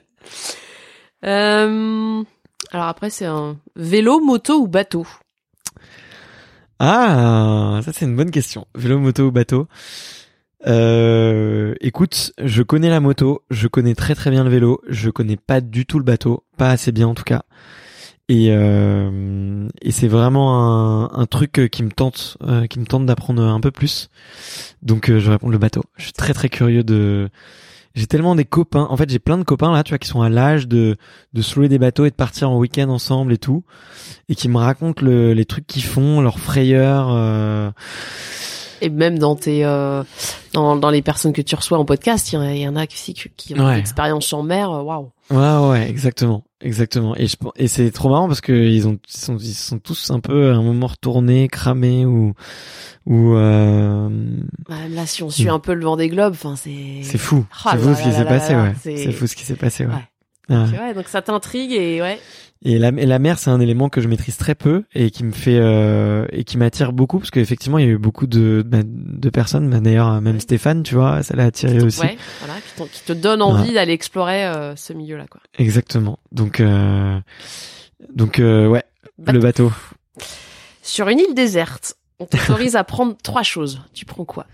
Euh, 1.24 2.24
alors 2.72 2.88
après, 2.88 3.10
c'est 3.10 3.26
un 3.26 3.58
vélo, 3.78 4.20
moto 4.20 4.60
ou 4.60 4.68
bateau? 4.68 5.08
Ah, 6.80 7.82
ça 7.84 7.92
c'est 7.94 8.06
une 8.06 8.16
bonne 8.16 8.32
question. 8.32 8.68
Vélo, 8.76 9.00
moto 9.00 9.24
ou 9.24 9.32
bateau 9.32 9.68
euh, 10.68 11.74
Écoute, 11.82 12.34
je 12.44 12.64
connais 12.64 12.90
la 12.90 13.00
moto, 13.00 13.44
je 13.50 13.68
connais 13.68 13.96
très 13.96 14.16
très 14.16 14.30
bien 14.30 14.44
le 14.44 14.50
vélo, 14.50 14.82
je 14.88 15.10
connais 15.10 15.38
pas 15.38 15.62
du 15.62 15.86
tout 15.86 15.98
le 15.98 16.06
bateau, 16.06 16.44
pas 16.58 16.70
assez 16.70 16.92
bien 16.92 17.08
en 17.08 17.16
tout 17.16 17.24
cas. 17.24 17.44
Et, 18.30 18.50
euh, 18.52 19.70
et 19.82 19.92
c'est 19.92 20.10
vraiment 20.10 20.60
un, 20.60 21.22
un 21.22 21.26
truc 21.26 21.70
qui 21.72 21.82
me 21.84 21.92
tente, 21.92 22.38
euh, 22.44 22.68
qui 22.68 22.80
me 22.80 22.86
tente 22.86 23.06
d'apprendre 23.06 23.42
un 23.42 23.62
peu 23.62 23.72
plus. 23.72 24.10
Donc 24.82 25.10
euh, 25.10 25.20
je 25.20 25.32
réponds 25.32 25.50
le 25.50 25.58
bateau. 25.58 25.84
Je 25.98 26.04
suis 26.04 26.14
très 26.14 26.34
très 26.34 26.50
curieux 26.50 26.84
de. 26.84 27.30
J'ai 27.98 28.06
tellement 28.08 28.36
des 28.36 28.46
copains. 28.46 28.88
En 28.92 28.96
fait, 28.96 29.10
j'ai 29.10 29.18
plein 29.20 29.38
de 29.40 29.44
copains 29.44 29.72
là, 29.72 29.84
tu 29.84 29.90
vois, 29.90 29.98
qui 29.98 30.08
sont 30.08 30.22
à 30.22 30.30
l'âge 30.30 30.68
de 30.68 30.98
de 31.34 31.42
se 31.42 31.56
louer 31.56 31.68
des 31.68 31.80
bateaux 31.80 32.06
et 32.06 32.12
de 32.12 32.16
partir 32.16 32.50
en 32.52 32.58
week-end 32.58 32.90
ensemble 32.90 33.34
et 33.34 33.38
tout, 33.40 33.64
et 34.30 34.36
qui 34.36 34.48
me 34.50 34.58
racontent 34.58 35.04
le, 35.04 35.34
les 35.34 35.46
trucs 35.46 35.66
qu'ils 35.66 35.84
font, 35.84 36.22
leurs 36.22 36.38
frayeurs. 36.40 37.08
euh, 37.12 37.72
Et 38.82 38.90
même 38.92 39.18
dans 39.18 39.36
tes, 39.36 39.66
euh, 39.66 40.04
dans, 40.54 40.76
dans 40.76 40.92
les 40.92 41.02
personnes 41.02 41.34
que 41.34 41.42
tu 41.42 41.56
reçois 41.56 41.80
en 41.80 41.86
podcast, 41.86 42.32
il 42.32 42.36
y 42.36 42.38
en 42.38 42.42
a, 42.42 42.52
il 42.54 42.62
y 42.62 42.68
en 42.68 42.76
a 42.76 42.84
aussi 42.86 43.14
qui, 43.16 43.30
qui 43.36 43.54
ont 43.60 43.66
Ouais. 43.66 43.74
une 43.74 43.80
expérience 43.80 44.32
en 44.32 44.44
mer. 44.44 44.72
euh, 44.72 44.84
Waouh. 44.84 45.12
Ouais, 45.32 45.70
ouais, 45.72 45.90
exactement, 45.90 46.44
exactement. 46.62 47.16
Et 47.16 47.28
je 47.28 47.36
et 47.56 47.68
c'est 47.68 47.92
trop 47.92 48.10
marrant 48.10 48.28
parce 48.28 48.42
que 48.42 48.52
ils 48.54 48.88
ont, 48.88 48.98
ils 49.08 49.18
sont, 49.18 49.38
ils 49.38 49.54
sont 49.54 49.80
tous 49.80 50.12
un 50.12 50.20
peu 50.20 50.52
à 50.52 50.56
un 50.56 50.62
moment 50.64 50.88
retournés, 50.88 51.48
cramés 51.48 52.06
ou, 52.06 52.34
ou 53.06 53.36
euh, 53.36 54.10
Bah, 54.68 54.76
là, 54.90 55.06
si 55.06 55.24
on 55.24 55.30
suit 55.30 55.50
un 55.50 55.60
peu 55.60 55.74
le 55.74 55.86
vent 55.86 55.98
des 55.98 56.10
globes, 56.10 56.34
enfin, 56.34 56.56
c'est. 56.56 57.02
c'est 57.04 57.18
fou, 57.18 57.46
c'est 57.72 57.78
fou 57.78 57.94
ce 57.96 58.04
qui 58.04 58.12
s'est 58.14 58.26
passé, 58.26 58.56
ouais. 58.56 58.74
c'est- 58.82 59.12
fou 59.12 59.28
ce 59.28 59.36
qui 59.36 59.44
s'est 59.46 59.56
passé, 59.56 59.86
ouais, 60.50 60.94
donc 60.94 61.08
ça 61.08 61.22
t'intrigue 61.22 61.72
et 61.74 62.02
ouais. 62.02 62.20
Et 62.64 62.80
la, 62.80 62.90
et 62.90 63.06
la 63.06 63.20
mer, 63.20 63.38
c'est 63.38 63.50
un 63.50 63.60
élément 63.60 63.90
que 63.90 64.02
je 64.02 64.08
maîtrise 64.08 64.38
très 64.38 64.56
peu 64.56 64.84
et 64.96 65.12
qui 65.12 65.24
me 65.24 65.32
fait 65.32 65.60
euh, 65.60 66.26
et 66.32 66.44
qui 66.44 66.58
m'attire 66.58 66.92
beaucoup 66.92 67.20
parce 67.20 67.30
qu'effectivement, 67.30 67.78
il 67.78 67.86
y 67.86 67.88
a 67.88 67.92
eu 67.92 67.98
beaucoup 67.98 68.26
de 68.26 68.64
bah, 68.66 68.80
de 68.84 69.30
personnes, 69.30 69.70
bah, 69.70 69.80
d'ailleurs 69.80 70.22
même 70.22 70.40
Stéphane, 70.40 70.84
tu 70.84 70.96
vois, 70.96 71.22
ça 71.24 71.36
l'a 71.36 71.46
attiré 71.46 71.82
aussi. 71.82 72.02
Ouais, 72.02 72.18
voilà, 72.40 72.60
qui, 72.92 73.04
te 73.04 73.14
donne 73.14 73.42
envie 73.42 73.74
d'aller 73.74 73.94
explorer 73.94 74.46
euh, 74.46 74.76
ce 74.76 74.94
milieu-là, 74.94 75.26
quoi. 75.30 75.42
Exactement. 75.58 76.18
Donc 76.32 76.60
euh, 76.60 77.20
donc 78.14 78.40
euh, 78.40 78.68
ouais, 78.68 78.84
Bateau. 79.18 79.38
le 79.38 79.40
bateau. 79.40 79.72
Sur 80.82 81.10
une 81.10 81.20
île 81.20 81.36
déserte, 81.36 81.96
on 82.20 82.26
t'autorise 82.26 82.76
à 82.76 82.84
prendre 82.84 83.16
trois 83.22 83.44
choses. 83.44 83.82
Tu 83.94 84.06
prends 84.06 84.26
quoi? 84.26 84.48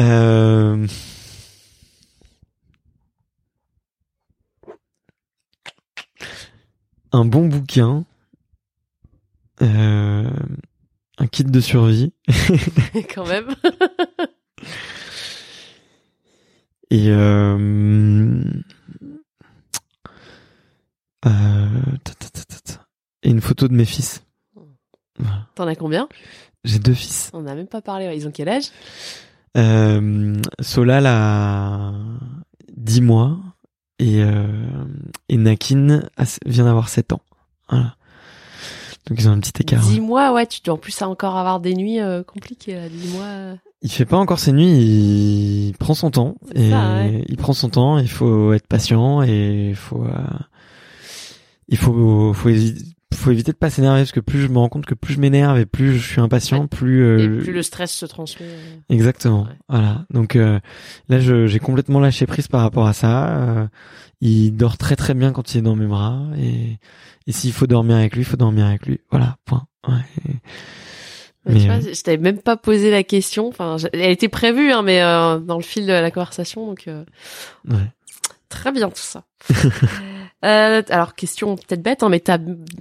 Euh... 0.00 0.86
Un 7.14 7.24
bon 7.24 7.46
bouquin, 7.46 8.04
euh... 9.62 10.28
un 11.16 11.26
kit 11.28 11.44
de 11.44 11.60
survie 11.60 12.12
Quand 13.14 13.24
même. 13.24 13.54
et 16.90 17.10
euh... 17.10 18.42
euh, 21.24 21.68
et 23.22 23.30
une 23.30 23.40
photo 23.40 23.68
de 23.68 23.74
mes 23.74 23.84
fils. 23.84 24.24
Voilà. 25.16 25.46
T'en 25.54 25.68
as 25.68 25.76
combien? 25.76 26.08
J'ai 26.64 26.80
deux 26.80 26.94
fils. 26.94 27.30
On 27.32 27.42
n'a 27.42 27.54
même 27.54 27.68
pas 27.68 27.80
parlé. 27.80 28.12
Ils 28.16 28.26
ont 28.26 28.32
quel 28.32 28.48
âge? 28.48 28.72
Euh, 29.56 30.42
Solal 30.58 31.06
a 31.06 31.94
10 32.76 33.02
mois 33.02 33.38
et, 33.98 34.22
euh, 34.22 34.44
et 35.28 35.36
Nakin 35.36 36.02
a- 36.16 36.24
vient 36.46 36.64
d'avoir 36.64 36.88
7 36.88 37.12
ans. 37.12 37.20
Voilà. 37.68 37.96
Donc 39.08 39.18
ils 39.20 39.28
ont 39.28 39.32
un 39.32 39.40
petit 39.40 39.52
écart. 39.62 39.82
Dix 39.82 40.00
mois, 40.00 40.32
ouais. 40.32 40.46
Tu 40.46 40.60
dois 40.64 40.74
en 40.74 40.78
plus 40.78 41.00
encore 41.02 41.36
avoir 41.36 41.60
des 41.60 41.74
nuits 41.74 42.00
euh, 42.00 42.22
compliquées. 42.22 42.74
là. 42.74 42.88
Dix 42.88 43.12
mois. 43.12 43.56
Il 43.82 43.90
fait 43.90 44.06
pas 44.06 44.16
encore 44.16 44.38
ses 44.38 44.52
nuits, 44.52 44.66
il 45.68 45.74
prend 45.78 45.92
son 45.92 46.10
temps 46.10 46.36
et 46.54 46.70
ça, 46.70 46.94
ouais. 46.94 47.22
il 47.28 47.36
prend 47.36 47.52
son 47.52 47.68
temps. 47.68 47.98
Il 47.98 48.08
faut 48.08 48.54
être 48.54 48.66
patient 48.66 49.22
et 49.22 49.68
il 49.70 49.76
faut 49.76 50.04
euh, 50.04 50.38
il 51.68 51.76
faut 51.76 52.32
faut, 52.32 52.48
évi- 52.48 52.93
faut 53.14 53.30
éviter 53.30 53.52
de 53.52 53.56
pas 53.56 53.70
s'énerver 53.70 54.00
parce 54.00 54.12
que 54.12 54.20
plus 54.20 54.40
je 54.40 54.48
me 54.48 54.58
rends 54.58 54.68
compte 54.68 54.86
que 54.86 54.94
plus 54.94 55.14
je 55.14 55.20
m'énerve 55.20 55.58
et 55.58 55.66
plus 55.66 55.98
je 55.98 56.06
suis 56.12 56.20
impatient, 56.20 56.62
Ouais. 56.62 56.66
plus, 56.66 57.02
euh, 57.02 57.18
Et 57.40 57.42
plus 57.42 57.52
le 57.52 57.62
stress 57.62 57.92
se 57.92 58.06
transmet. 58.06 58.46
euh. 58.46 58.76
Exactement. 58.88 59.42
Ouais. 59.44 59.56
Voilà. 59.68 60.04
Donc 60.10 60.36
euh, 60.36 60.58
là, 61.08 61.20
je- 61.20 61.46
j'ai 61.46 61.58
complètement 61.58 62.00
lâché 62.00 62.26
prise 62.26 62.48
par 62.48 62.60
rapport 62.62 62.86
à 62.86 62.92
ça. 62.92 63.28
Euh, 63.38 63.66
il 64.20 64.52
dort 64.52 64.78
très 64.78 64.96
très 64.96 65.14
bien 65.14 65.32
quand 65.32 65.54
il 65.54 65.58
est 65.58 65.62
dans 65.62 65.76
mes 65.76 65.86
bras 65.86 66.22
et, 66.38 66.78
et 67.26 67.32
s'il 67.32 67.52
faut 67.52 67.66
dormir 67.66 67.96
avec 67.96 68.14
lui, 68.14 68.22
il 68.22 68.26
faut 68.26 68.36
dormir 68.36 68.66
avec 68.66 68.86
lui. 68.86 69.00
Voilà. 69.10 69.36
Point. 69.44 69.66
Ouais. 69.88 69.94
Mais, 71.46 71.60
tu 71.60 71.66
vois, 71.66 71.74
euh, 71.74 71.92
je 71.94 72.00
t'avais 72.02 72.16
même 72.16 72.38
pas 72.40 72.56
posé 72.56 72.90
la 72.90 73.02
question. 73.02 73.48
Enfin, 73.48 73.76
elle 73.92 74.10
était 74.10 74.28
prévue, 74.28 74.72
hein, 74.72 74.80
mais 74.80 75.02
euh, 75.02 75.38
dans 75.40 75.56
le 75.58 75.62
fil 75.62 75.84
de 75.84 75.92
la 75.92 76.10
conversation, 76.10 76.66
donc 76.66 76.84
euh, 76.88 77.04
Ouais. 77.68 77.90
très 78.48 78.72
bien 78.72 78.88
tout 78.88 78.94
ça. 78.96 79.24
Euh, 80.44 80.82
alors, 80.90 81.14
question 81.14 81.56
peut-être 81.56 81.82
bête, 81.82 82.02
hein, 82.02 82.08
mais 82.08 82.20
ta, 82.20 82.38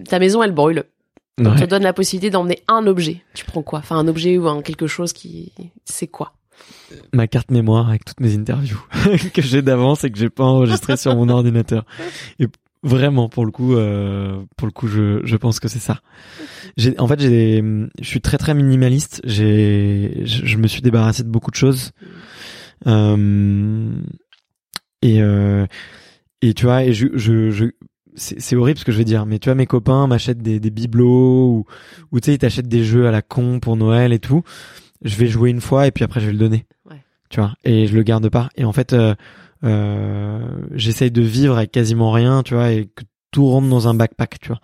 ta 0.09 0.19
maison, 0.19 0.43
elle 0.43 0.51
brûle. 0.51 0.83
On 1.39 1.45
Ouais. 1.45 1.55
te 1.61 1.65
donne 1.65 1.83
la 1.83 1.93
possibilité 1.93 2.29
d'emmener 2.29 2.61
un 2.67 2.85
objet. 2.85 3.23
Tu 3.33 3.43
prends 3.45 3.63
quoi? 3.63 3.79
Enfin, 3.79 3.97
un 3.97 4.07
objet 4.07 4.37
ou 4.37 4.47
un 4.47 4.61
quelque 4.61 4.85
chose 4.85 5.13
qui, 5.13 5.51
c'est 5.85 6.05
quoi? 6.07 6.33
Ma 7.11 7.25
carte 7.27 7.49
mémoire 7.49 7.89
avec 7.89 8.05
toutes 8.05 8.19
mes 8.19 8.35
interviews 8.35 8.79
que 9.33 9.41
j'ai 9.41 9.63
d'avance 9.63 10.03
et 10.03 10.11
que 10.11 10.19
j'ai 10.19 10.29
pas 10.29 10.43
enregistré 10.43 10.95
sur 10.95 11.15
mon 11.15 11.27
ordinateur. 11.29 11.85
Et 12.39 12.45
vraiment, 12.83 13.29
pour 13.29 13.45
le 13.45 13.51
coup, 13.51 13.75
euh, 13.75 14.43
pour 14.57 14.67
le 14.67 14.71
coup, 14.71 14.87
je, 14.87 15.21
je 15.23 15.35
pense 15.37 15.59
que 15.59 15.67
c'est 15.67 15.79
ça. 15.79 16.01
J'ai, 16.77 16.99
en 16.99 17.07
fait, 17.07 17.19
j'ai, 17.19 17.63
je 17.99 18.05
suis 18.07 18.21
très 18.21 18.37
très 18.37 18.53
minimaliste. 18.53 19.21
J'ai, 19.23 20.21
je, 20.25 20.45
je 20.45 20.57
me 20.57 20.67
suis 20.67 20.83
débarrassé 20.83 21.23
de 21.23 21.29
beaucoup 21.29 21.49
de 21.49 21.55
choses. 21.55 21.91
Euh, 22.85 23.89
et 25.01 25.21
euh, 25.21 25.65
et 26.43 26.53
tu 26.53 26.65
vois, 26.65 26.83
et 26.83 26.91
je, 26.91 27.07
je, 27.13 27.51
je 27.51 27.65
c'est, 28.15 28.55
horrible 28.55 28.77
ce 28.77 28.83
que 28.83 28.91
je 28.91 28.97
vais 28.97 29.05
dire, 29.05 29.25
mais 29.25 29.39
tu 29.39 29.47
vois, 29.47 29.55
mes 29.55 29.65
copains 29.65 30.07
m'achètent 30.07 30.41
des, 30.41 30.59
des 30.59 30.69
bibelots 30.71 31.47
ou, 31.47 31.65
ou 32.11 32.19
tu 32.19 32.25
sais, 32.25 32.33
ils 32.35 32.37
t'achètent 32.37 32.67
des 32.67 32.83
jeux 32.83 33.07
à 33.07 33.11
la 33.11 33.21
con 33.21 33.61
pour 33.61 33.77
Noël 33.77 34.11
et 34.11 34.19
tout. 34.19 34.43
Je 35.01 35.15
vais 35.15 35.27
jouer 35.27 35.51
une 35.51 35.61
fois 35.61 35.87
et 35.87 35.91
puis 35.91 36.03
après 36.03 36.19
je 36.19 36.25
vais 36.25 36.33
le 36.33 36.37
donner. 36.37 36.65
Ouais. 36.89 37.01
Tu 37.29 37.39
vois, 37.39 37.53
et 37.63 37.87
je 37.87 37.95
le 37.95 38.03
garde 38.03 38.27
pas. 38.27 38.49
Et 38.57 38.65
en 38.65 38.73
fait, 38.73 38.91
euh, 38.91 39.15
euh, 39.63 40.45
j'essaye 40.73 41.11
de 41.11 41.21
vivre 41.21 41.57
avec 41.57 41.71
quasiment 41.71 42.11
rien, 42.11 42.43
tu 42.43 42.55
vois, 42.55 42.71
et 42.71 42.85
que 42.85 43.03
tout 43.31 43.47
rentre 43.47 43.69
dans 43.69 43.87
un 43.87 43.93
backpack, 43.93 44.39
tu 44.39 44.49
vois. 44.49 44.59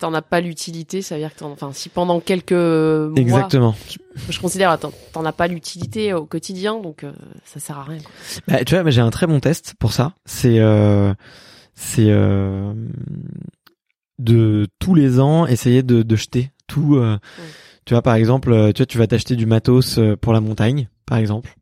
T'en 0.00 0.12
as 0.14 0.22
pas 0.22 0.40
l'utilité, 0.40 1.02
ça 1.02 1.14
veut 1.14 1.20
dire 1.20 1.32
que 1.34 1.38
t'en, 1.40 1.50
enfin, 1.52 1.70
si 1.72 1.88
pendant 1.90 2.18
quelques 2.20 2.52
mois, 2.52 3.12
Exactement. 3.16 3.74
je 4.30 4.40
considère, 4.40 4.70
attends, 4.70 4.92
t'en 5.12 5.24
as 5.26 5.32
pas 5.32 5.46
l'utilité 5.46 6.12
au 6.14 6.24
quotidien, 6.26 6.80
donc 6.80 7.04
euh, 7.04 7.12
ça 7.44 7.60
sert 7.60 7.78
à 7.78 7.84
rien. 7.84 7.98
Quoi. 7.98 8.10
Bah, 8.48 8.64
tu 8.64 8.74
vois, 8.74 8.82
mais 8.82 8.90
j'ai 8.92 9.02
un 9.02 9.10
très 9.10 9.26
bon 9.26 9.40
test 9.40 9.74
pour 9.78 9.92
ça. 9.92 10.14
C'est 10.24 10.58
euh, 10.58 11.12
c'est 11.74 12.06
euh, 12.08 12.72
de 14.18 14.66
tous 14.78 14.94
les 14.94 15.20
ans 15.20 15.46
essayer 15.46 15.82
de, 15.82 16.02
de 16.02 16.16
jeter 16.16 16.50
tout. 16.66 16.96
euh, 16.96 17.18
Tu 17.84 17.94
vois, 17.94 18.02
par 18.02 18.14
exemple, 18.14 18.52
euh, 18.52 18.72
tu 18.72 18.78
vois, 18.80 18.86
tu 18.86 18.98
vas 18.98 19.06
t'acheter 19.06 19.36
du 19.36 19.46
matos 19.46 19.98
euh, 19.98 20.16
pour 20.16 20.32
la 20.32 20.40
montagne, 20.40 20.88
par 21.06 21.18
exemple. 21.18 21.54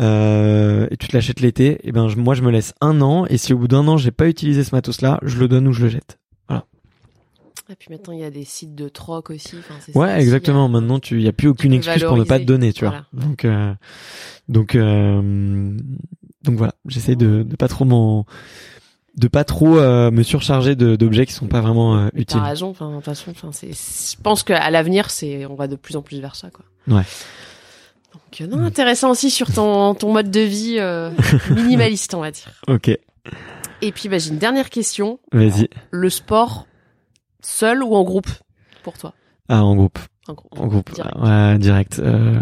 Euh, 0.00 0.86
et 0.90 0.96
tu 0.96 1.08
te 1.08 1.16
l'achètes 1.16 1.40
l'été, 1.40 1.78
et 1.86 1.92
ben 1.92 2.08
je- 2.08 2.16
moi 2.16 2.34
je 2.34 2.40
me 2.40 2.50
laisse 2.50 2.72
un 2.80 3.02
an 3.02 3.26
et 3.26 3.36
si 3.36 3.52
au 3.52 3.58
bout 3.58 3.68
d'un 3.68 3.86
an 3.86 3.98
j'ai 3.98 4.12
pas 4.12 4.28
utilisé 4.28 4.64
ce 4.64 4.74
matos 4.74 5.02
là, 5.02 5.18
je 5.22 5.36
le 5.38 5.46
donne 5.46 5.68
ou 5.68 5.74
je 5.74 5.82
le 5.82 5.88
jette. 5.90 6.18
Et 7.70 7.76
puis 7.76 7.88
maintenant, 7.90 8.12
il 8.12 8.18
y 8.20 8.24
a 8.24 8.30
des 8.30 8.44
sites 8.44 8.74
de 8.74 8.88
troc 8.88 9.30
aussi. 9.30 9.56
Enfin, 9.58 9.74
c'est 9.80 9.96
Ouais, 9.96 10.06
ça 10.08 10.14
aussi, 10.14 10.22
exactement. 10.22 10.64
euh, 10.64 10.68
Maintenant, 10.68 10.98
tu 10.98 11.20
y 11.22 11.28
a 11.28 11.32
plus 11.32 11.48
aucune 11.48 11.72
excuse 11.72 12.02
pour 12.04 12.16
ne 12.16 12.24
pas 12.24 12.38
te 12.38 12.44
donner, 12.44 12.72
tu 12.72 12.84
vois. 12.84 13.06
Donc, 13.12 13.44
euh, 13.44 13.72
donc, 14.48 14.74
euh, 14.74 15.76
donc 16.42 16.56
voilà. 16.56 16.74
J'essaie 16.86 17.14
de, 17.16 17.42
de 17.44 17.56
pas 17.56 17.68
trop 17.68 17.84
m'en 17.84 18.26
de 19.16 19.28
pas 19.28 19.44
trop 19.44 19.78
euh, 19.78 20.10
me 20.10 20.22
surcharger 20.22 20.76
de- 20.76 20.96
d'objets 20.96 21.26
qui 21.26 21.32
sont 21.32 21.46
pas 21.48 21.60
vraiment 21.60 21.96
euh, 21.98 22.08
utiles. 22.14 22.38
T'as 22.40 22.48
raison. 22.48 22.70
Enfin, 22.70 22.90
de 22.90 22.94
toute 22.96 23.04
façon, 23.04 23.30
enfin, 23.32 23.50
c'est. 23.52 23.72
Je 23.72 24.20
pense 24.22 24.42
qu'à 24.42 24.68
l'avenir, 24.70 25.10
c'est, 25.10 25.46
on 25.46 25.54
va 25.54 25.66
de 25.68 25.76
plus 25.76 25.96
en 25.96 26.02
plus 26.02 26.20
vers 26.20 26.36
ça, 26.36 26.48
quoi. 26.50 26.64
Ouais. 26.88 27.02
Donc, 28.12 28.40
euh, 28.40 28.46
non, 28.46 28.64
intéressant 28.64 29.10
aussi 29.10 29.30
sur 29.30 29.52
ton 29.52 29.94
ton 29.94 30.12
mode 30.12 30.30
de 30.30 30.40
vie 30.40 30.78
minimaliste, 31.54 32.14
on 32.14 32.20
va 32.20 32.30
dire. 32.30 32.62
Ok, 32.68 32.88
Et 32.88 33.92
puis, 33.92 34.08
bah, 34.08 34.18
j'ai 34.18 34.30
une 34.30 34.38
dernière 34.38 34.70
question. 34.70 35.18
vas-y. 35.32 35.68
Le 35.90 36.08
sport, 36.10 36.66
seul 37.42 37.82
ou 37.82 37.94
en 37.94 38.04
groupe, 38.04 38.28
pour 38.82 38.96
toi? 38.98 39.12
Ah, 39.48 39.64
en 39.64 39.74
groupe. 39.76 39.98
En 40.28 40.34
groupe. 40.34 40.58
En 40.58 40.66
groupe, 40.66 40.92
Direct. 40.94 41.16
ouais, 41.18 41.58
direct. 41.58 41.98
Euh, 41.98 42.40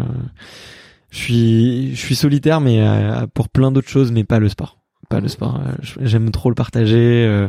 je 1.10 1.16
suis, 1.16 1.94
je 1.94 2.00
suis 2.00 2.16
solitaire, 2.16 2.60
mais 2.60 2.80
euh, 2.86 3.26
pour 3.32 3.48
plein 3.48 3.72
d'autres 3.72 3.88
choses, 3.88 4.12
mais 4.12 4.24
pas 4.24 4.38
le 4.38 4.48
sport. 4.48 4.78
Pas 5.08 5.20
le 5.20 5.28
sport. 5.28 5.58
Euh, 5.66 5.72
J'aime 6.02 6.30
trop 6.30 6.50
le 6.50 6.54
partager 6.54 7.24
euh, 7.26 7.48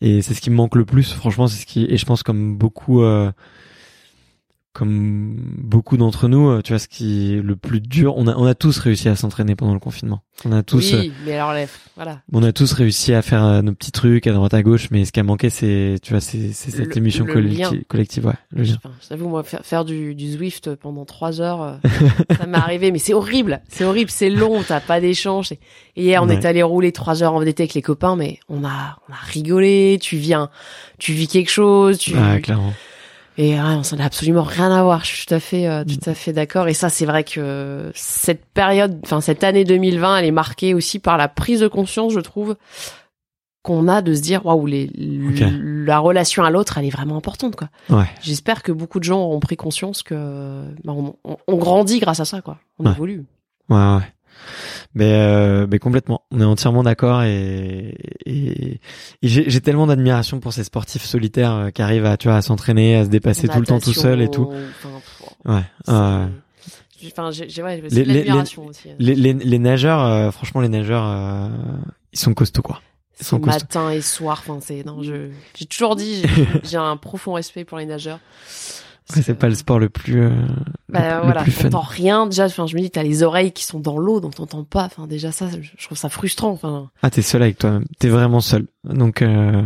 et 0.00 0.22
c'est 0.22 0.32
ce 0.32 0.40
qui 0.40 0.48
me 0.48 0.56
manque 0.56 0.76
le 0.76 0.86
plus. 0.86 1.12
Franchement, 1.12 1.46
c'est 1.46 1.60
ce 1.60 1.66
qui 1.66 1.84
et 1.84 1.98
je 1.98 2.06
pense 2.06 2.22
comme 2.22 2.56
beaucoup, 2.56 3.02
comme 4.76 5.36
beaucoup 5.56 5.96
d'entre 5.96 6.28
nous, 6.28 6.50
euh, 6.50 6.60
tu 6.62 6.72
vois, 6.72 6.78
ce 6.78 6.86
qui 6.86 7.32
est 7.34 7.40
le 7.42 7.56
plus 7.56 7.80
dur. 7.80 8.14
On 8.18 8.26
a, 8.28 8.34
on 8.36 8.44
a 8.44 8.54
tous 8.54 8.78
réussi 8.78 9.08
à 9.08 9.16
s'entraîner 9.16 9.56
pendant 9.56 9.72
le 9.72 9.78
confinement. 9.80 10.20
On 10.44 10.52
a 10.52 10.62
tous, 10.62 10.92
euh, 10.92 11.00
oui, 11.00 11.12
mais 11.24 11.32
alors, 11.32 11.54
là, 11.54 11.64
voilà. 11.96 12.20
on 12.30 12.42
a 12.42 12.52
tous 12.52 12.72
réussi 12.74 13.14
à 13.14 13.22
faire 13.22 13.42
euh, 13.42 13.62
nos 13.62 13.72
petits 13.72 13.90
trucs 13.90 14.26
à 14.26 14.32
droite 14.34 14.52
à 14.52 14.62
gauche, 14.62 14.88
mais 14.90 15.06
ce 15.06 15.12
qui 15.12 15.20
a 15.20 15.22
manqué, 15.22 15.48
c'est, 15.48 15.96
tu 16.02 16.10
vois, 16.12 16.20
c'est 16.20 16.52
cette 16.52 16.76
Le- 16.78 16.98
émission 16.98 17.24
le 17.24 17.32
collecti- 17.32 17.58
lien. 17.58 17.70
collective, 17.88 18.26
ouais, 18.26 18.34
le 18.50 18.64
lien. 18.64 18.74
Enfin, 18.84 18.94
j'avoue, 19.08 19.28
moi, 19.30 19.42
faire, 19.44 19.64
faire 19.64 19.84
du, 19.86 20.14
du 20.14 20.30
Zwift 20.32 20.74
pendant 20.74 21.06
trois 21.06 21.40
heures, 21.40 21.62
euh, 21.62 21.76
ça 22.38 22.46
m'est 22.46 22.58
arrivé, 22.58 22.92
mais 22.92 22.98
c'est 22.98 23.14
horrible. 23.14 23.62
C'est 23.68 23.84
horrible, 23.84 24.10
c'est 24.10 24.28
long, 24.28 24.62
t'as 24.62 24.80
pas 24.80 25.00
d'échange. 25.00 25.54
Hier, 25.96 26.22
on 26.22 26.28
Ouais. 26.28 26.34
est 26.34 26.44
allé 26.44 26.62
rouler 26.62 26.92
trois 26.92 27.22
heures 27.22 27.32
en 27.32 27.38
VDT 27.40 27.62
avec 27.62 27.72
les 27.74 27.82
copains, 27.82 28.16
mais 28.16 28.40
on 28.50 28.62
a, 28.62 28.98
on 29.08 29.12
a 29.14 29.16
rigolé, 29.32 29.98
tu 30.02 30.16
viens, 30.18 30.50
tu 30.98 31.12
vis 31.14 31.28
quelque 31.28 31.50
chose, 31.50 31.96
tu, 31.96 32.12
Ah, 32.14 32.38
clairement. 32.40 32.74
Et 33.38 33.54
ouais, 33.54 33.60
on 33.60 33.82
s'en 33.82 33.98
a 33.98 34.04
absolument 34.04 34.42
rien 34.42 34.70
à 34.72 34.82
voir. 34.82 35.04
Je 35.04 35.14
suis 35.14 35.26
tout 35.26 35.34
à 35.34 35.40
fait, 35.40 35.66
euh, 35.68 35.82
Mm. 35.84 35.86
tout 35.98 36.10
à 36.10 36.14
fait 36.14 36.32
d'accord. 36.32 36.68
Et 36.68 36.74
ça, 36.74 36.88
c'est 36.88 37.06
vrai 37.06 37.24
que 37.24 37.90
cette 37.94 38.44
période, 38.46 38.98
enfin, 39.04 39.20
cette 39.20 39.44
année 39.44 39.64
2020, 39.64 40.18
elle 40.18 40.24
est 40.24 40.30
marquée 40.30 40.74
aussi 40.74 40.98
par 40.98 41.16
la 41.16 41.28
prise 41.28 41.60
de 41.60 41.68
conscience, 41.68 42.12
je 42.12 42.20
trouve, 42.20 42.56
qu'on 43.62 43.88
a 43.88 44.00
de 44.00 44.14
se 44.14 44.20
dire, 44.22 44.46
waouh, 44.46 44.64
les, 44.66 44.86
Ok. 44.86 45.42
la 45.60 45.98
relation 45.98 46.44
à 46.44 46.50
l'autre, 46.50 46.78
elle 46.78 46.84
est 46.84 46.90
vraiment 46.90 47.16
importante, 47.16 47.56
quoi. 47.56 47.68
Ouais. 47.90 48.04
J'espère 48.22 48.62
que 48.62 48.70
beaucoup 48.70 49.00
de 49.00 49.04
gens 49.04 49.18
auront 49.20 49.40
pris 49.40 49.56
conscience 49.56 50.02
que 50.04 50.14
bah, 50.84 50.92
on, 50.92 51.16
on- 51.24 51.36
on 51.48 51.56
grandit 51.56 51.98
grâce 51.98 52.20
à 52.20 52.24
ça, 52.24 52.40
quoi. 52.42 52.58
On 52.78 52.84
Ouais. 52.86 52.92
évolue. 52.92 53.24
Ouais, 53.68 53.76
ouais. 53.76 54.02
Mais, 54.94 55.12
euh, 55.12 55.66
mais 55.70 55.78
complètement. 55.78 56.22
On 56.30 56.40
est 56.40 56.44
entièrement 56.44 56.82
d'accord 56.82 57.22
et, 57.22 57.94
et, 58.24 58.72
et 58.74 58.80
j'ai 59.22 59.60
tellement 59.60 59.86
d'admiration 59.86 60.40
pour 60.40 60.52
ces 60.52 60.64
sportifs 60.64 61.04
solitaires 61.04 61.52
euh, 61.52 61.70
qui 61.70 61.82
arrivent 61.82 62.06
à, 62.06 62.16
tu 62.16 62.28
vois, 62.28 62.36
à 62.38 62.42
s'entraîner, 62.42 62.96
à 62.96 63.04
se 63.04 63.10
dépasser 63.10 63.48
tout 63.48 63.58
le 63.60 63.66
temps 63.66 63.80
tout 63.80 63.92
seul 63.92 64.20
et 64.22 64.30
tout. 64.30 64.50
enfin, 65.44 65.58
Ouais. 65.58 65.62
j'ai- 67.00 67.08
Enfin, 67.12 67.30
j'ai 67.30 67.48
j'ai- 67.48 67.62
ouais, 67.62 67.80
Les- 67.90 68.04
les- 68.04 68.14
l'admiration 68.24 68.66
aussi. 68.66 68.88
Les, 68.98 69.14
les, 69.14 69.34
les 69.34 69.58
nageurs, 69.58 70.00
euh, 70.02 70.30
franchement, 70.30 70.60
les 70.62 70.68
nageurs, 70.70 71.50
ils 72.12 72.18
sont 72.18 72.32
costauds, 72.34 72.62
quoi. 72.62 72.80
Ils 73.20 73.24
costauds. 73.24 73.46
matin 73.46 73.90
et 73.90 74.00
soir. 74.00 74.42
Enfin, 74.46 74.58
c'est 74.62 74.84
non, 74.84 75.02
je 75.02 75.30
j'ai 75.58 75.66
toujours 75.66 75.96
dit, 75.96 76.22
j'ai 76.64 76.76
un 76.78 76.96
profond 76.96 77.34
respect 77.34 77.64
pour 77.64 77.78
les 77.78 77.86
nageurs. 77.86 78.18
Après, 79.08 79.22
c'est 79.22 79.34
pas 79.34 79.48
le 79.48 79.54
sport 79.54 79.78
le 79.78 79.88
plus, 79.88 80.20
euh, 80.22 80.30
Bah, 80.88 81.18
le, 81.20 81.24
voilà, 81.24 81.44
t'entends 81.44 81.80
rien 81.80 82.26
déjà. 82.26 82.46
Enfin, 82.46 82.66
je 82.66 82.74
me 82.74 82.80
dis, 82.80 82.90
t'as 82.90 83.02
les 83.04 83.22
oreilles 83.22 83.52
qui 83.52 83.64
sont 83.64 83.78
dans 83.78 83.98
l'eau, 83.98 84.20
donc 84.20 84.34
t'entends 84.34 84.64
pas. 84.64 84.84
Enfin, 84.84 85.06
déjà 85.06 85.30
ça, 85.32 85.46
je 85.78 85.84
trouve 85.84 85.96
ça 85.96 86.08
frustrant. 86.08 86.50
Enfin, 86.50 86.90
Ah, 87.02 87.10
t'es 87.10 87.22
seul 87.22 87.42
avec 87.42 87.58
toi-même. 87.58 87.84
T'es 88.00 88.08
vraiment 88.08 88.40
seul. 88.40 88.66
Donc, 88.84 89.22
euh, 89.22 89.62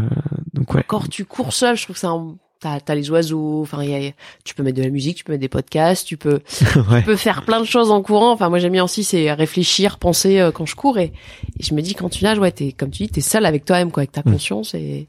donc 0.53 0.75
ouais. 0.75 0.85
quand 0.87 1.09
tu 1.09 1.25
cours 1.25 1.53
seul, 1.55 1.77
je 1.77 1.85
trouve 1.85 1.95
que 1.95 2.01
c'est 2.01 2.07
un 2.07 2.37
T'as, 2.63 2.79
t'as 2.79 2.95
les 2.95 3.11
oiseaux, 3.11 3.63
enfin, 3.63 3.83
y 3.83 3.95
a- 4.09 4.13
tu 4.45 4.55
peux 4.55 4.63
mettre 4.63 4.77
de 4.77 4.83
la 4.83 4.91
musique, 4.91 5.17
tu 5.17 5.25
peux 5.25 5.33
mettre 5.33 5.41
des 5.41 5.49
podcasts, 5.49 6.07
tu 6.07 6.19
peux, 6.19 6.41
ouais. 6.91 6.99
tu 7.01 7.07
peux 7.07 7.17
faire 7.17 7.47
plein 7.47 7.59
de 7.59 7.65
choses 7.65 7.91
en 7.91 8.03
courant. 8.03 8.33
Enfin, 8.33 8.51
moi 8.51 8.59
j'aime 8.59 8.73
bien 8.73 8.85
aussi, 8.85 9.03
c'est 9.03 9.33
réfléchir, 9.33 9.97
penser 9.97 10.41
euh, 10.41 10.51
quand 10.53 10.67
je 10.67 10.77
cours. 10.77 10.99
Et, 10.99 11.15
et 11.59 11.63
je 11.63 11.73
me 11.73 11.81
dis, 11.81 11.95
quand 11.95 12.11
tu 12.11 12.23
nages, 12.23 12.39
ouais, 12.39 12.53
t'es, 12.53 12.73
comme 12.73 12.91
tu 12.91 13.05
dis, 13.05 13.09
t'es 13.09 13.23
seul 13.23 13.47
avec 13.47 13.65
toi-même, 13.65 13.91
quoi, 13.91 14.03
avec 14.03 14.13
ta 14.13 14.21
Mm. 14.21 14.33
conscience. 14.33 14.75
Et 14.75 15.09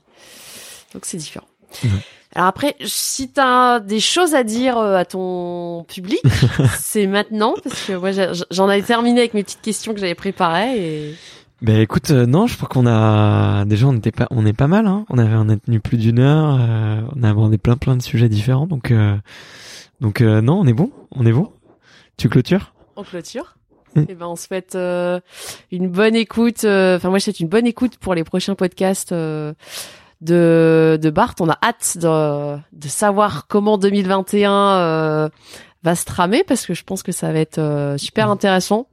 donc 0.93 1.03
c'est 1.05 1.17
différent. 1.17 1.47
Mhm. 1.83 1.91
Alors 2.35 2.47
après, 2.47 2.75
si 2.85 3.29
t'as 3.29 3.79
des 3.79 3.99
choses 3.99 4.35
à 4.35 4.43
dire 4.43 4.77
euh, 4.77 4.95
à 4.95 5.05
ton 5.05 5.83
public, 5.87 6.21
c'est 6.79 7.05
maintenant, 7.07 7.55
parce 7.63 7.85
que 7.85 7.93
moi 7.93 8.11
j'en 8.51 8.69
avais 8.69 8.81
terminé 8.83 9.19
avec 9.19 9.33
mes 9.33 9.43
petites 9.43 9.61
questions 9.61 9.93
que 9.93 9.99
j'avais 9.99 10.15
préparées. 10.15 10.77
Et... 10.77 11.15
Ben 11.61 11.79
écoute, 11.79 12.09
euh, 12.11 12.25
non, 12.25 12.47
je 12.47 12.55
crois 12.55 12.69
qu'on 12.69 12.87
a 12.87 13.65
déjà 13.65 13.85
on 13.87 13.93
était 13.95 14.11
pas, 14.11 14.27
on 14.31 14.45
est 14.45 14.53
pas 14.53 14.67
mal. 14.67 14.87
Hein. 14.87 15.05
On 15.09 15.17
avait 15.17 15.35
on 15.35 15.49
a 15.49 15.57
tenu 15.57 15.79
plus 15.79 15.97
d'une 15.97 16.19
heure. 16.19 16.57
euh, 16.59 17.01
on 17.15 17.23
a 17.23 17.29
abordé 17.29 17.57
plein 17.57 17.75
plein 17.77 17.95
de 17.97 18.01
sujets 18.01 18.29
différents. 18.29 18.65
Donc 18.65 18.91
euh, 18.91 19.15
donc 19.99 20.21
euh, 20.21 20.41
non, 20.41 20.59
on 20.59 20.65
est 20.67 20.73
bon, 20.73 20.89
on 21.11 21.25
est 21.25 21.33
bon. 21.33 21.51
Tu 22.17 22.29
clôtures? 22.29 22.73
En 22.95 23.03
clôture. 23.03 23.55
Mm. 23.95 24.03
Et 24.07 24.15
ben 24.15 24.27
on 24.27 24.35
souhaite 24.37 24.75
une 24.75 25.89
bonne 25.89 26.15
écoute. 26.15 26.63
euh, 26.63 26.95
Enfin 26.95 27.09
moi 27.09 27.19
je 27.19 27.25
souhaite 27.25 27.41
une 27.41 27.49
bonne 27.49 27.67
écoute 27.67 27.97
pour 27.97 28.15
les 28.15 28.23
prochains 28.23 28.55
podcasts 28.55 29.11
euh, 29.11 29.53
de 30.21 30.99
de 31.01 31.09
Bart. 31.09 31.35
On 31.39 31.49
a 31.49 31.57
hâte 31.63 31.97
de 31.97 32.57
de 32.73 32.87
savoir 32.87 33.47
comment 33.47 33.77
2021 33.77 34.51
euh, 34.51 35.29
va 35.83 35.95
se 35.95 36.05
tramer 36.05 36.43
parce 36.43 36.65
que 36.65 36.73
je 36.73 36.83
pense 36.83 37.01
que 37.01 37.11
ça 37.11 37.31
va 37.31 37.39
être 37.39 37.57
euh, 37.57 37.97
super 37.97 38.29
intéressant 38.29 38.87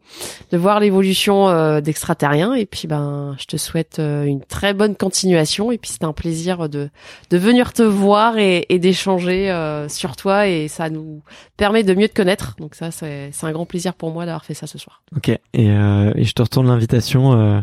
de 0.53 0.57
voir 0.57 0.81
l'évolution 0.81 1.49
euh, 1.49 1.81
d'extraterrien. 1.83 2.55
Et 2.55 2.65
puis 2.65 2.89
ben 2.89 3.37
je 3.39 3.45
te 3.45 3.57
souhaite 3.59 3.99
euh, 3.99 4.25
une 4.25 4.41
très 4.41 4.73
bonne 4.73 4.97
continuation. 4.97 5.71
Et 5.71 5.79
puis 5.79 5.91
c'était 5.91 6.07
un 6.07 6.15
plaisir 6.15 6.69
de 6.69 6.89
de 7.31 7.37
venir 7.37 7.73
te 7.73 7.83
voir 7.83 8.39
et, 8.39 8.65
et 8.71 8.79
d'échanger 8.79 9.51
euh, 9.51 9.89
sur 9.89 10.17
toi 10.17 10.47
et 10.47 10.69
ça 10.69 10.89
nous 10.89 11.23
permet 11.57 11.83
de 11.83 11.95
mieux 11.95 12.09
te 12.09 12.15
connaître. 12.15 12.55
Donc 12.59 12.75
ça, 12.75 12.91
c'est 12.91 13.31
c'est 13.33 13.47
un 13.47 13.53
grand 13.53 13.67
plaisir 13.67 13.93
pour 13.93 14.11
moi 14.11 14.25
d'avoir 14.25 14.45
fait 14.45 14.55
ça 14.55 14.67
ce 14.67 14.79
soir. 14.79 15.03
Ok. 15.15 15.29
Et, 15.29 15.41
euh, 15.71 16.13
et 16.15 16.25
je 16.25 16.33
te 16.33 16.41
retourne 16.41 16.69
l'invitation 16.69 17.63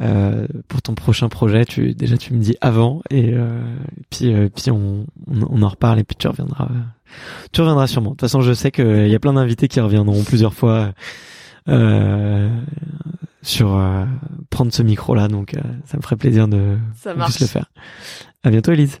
euh, 0.00 0.04
euh, 0.04 0.46
pour 0.68 0.82
ton 0.82 0.94
prochain 0.94 1.28
projet. 1.28 1.64
Tu 1.64 1.94
déjà 1.94 2.16
tu 2.16 2.34
me 2.34 2.38
dis 2.40 2.56
avant 2.60 3.02
et, 3.10 3.32
euh, 3.32 3.60
et 3.96 4.02
puis 4.10 4.32
euh, 4.34 4.48
puis 4.54 4.70
on, 4.70 5.06
on 5.28 5.46
on 5.48 5.62
en 5.62 5.68
reparle 5.68 5.98
et 6.00 6.04
puis 6.04 6.16
tu 6.16 6.26
reviendras. 6.28 6.68
euh, 6.70 6.80
tu 7.52 7.60
reviendras 7.60 7.86
sûrement. 7.86 8.10
De 8.10 8.14
toute 8.14 8.22
façon, 8.22 8.40
je 8.40 8.52
sais 8.52 8.70
qu'il 8.70 9.08
y 9.08 9.14
a 9.14 9.18
plein 9.20 9.32
d'invités 9.34 9.68
qui 9.68 9.80
reviendront 9.80 10.22
plusieurs 10.24 10.54
fois 10.54 10.92
euh, 11.68 12.50
sur 13.42 13.76
euh, 13.76 14.04
prendre 14.50 14.72
ce 14.72 14.82
micro 14.82 15.14
là. 15.14 15.28
Donc 15.28 15.54
euh, 15.54 15.60
ça 15.86 15.96
me 15.96 16.02
ferait 16.02 16.16
plaisir 16.16 16.48
de 16.48 16.76
Ça 16.96 17.44
le 17.44 17.48
faire. 17.48 17.70
À 18.42 18.50
bientôt, 18.50 18.72
Elise. 18.72 19.00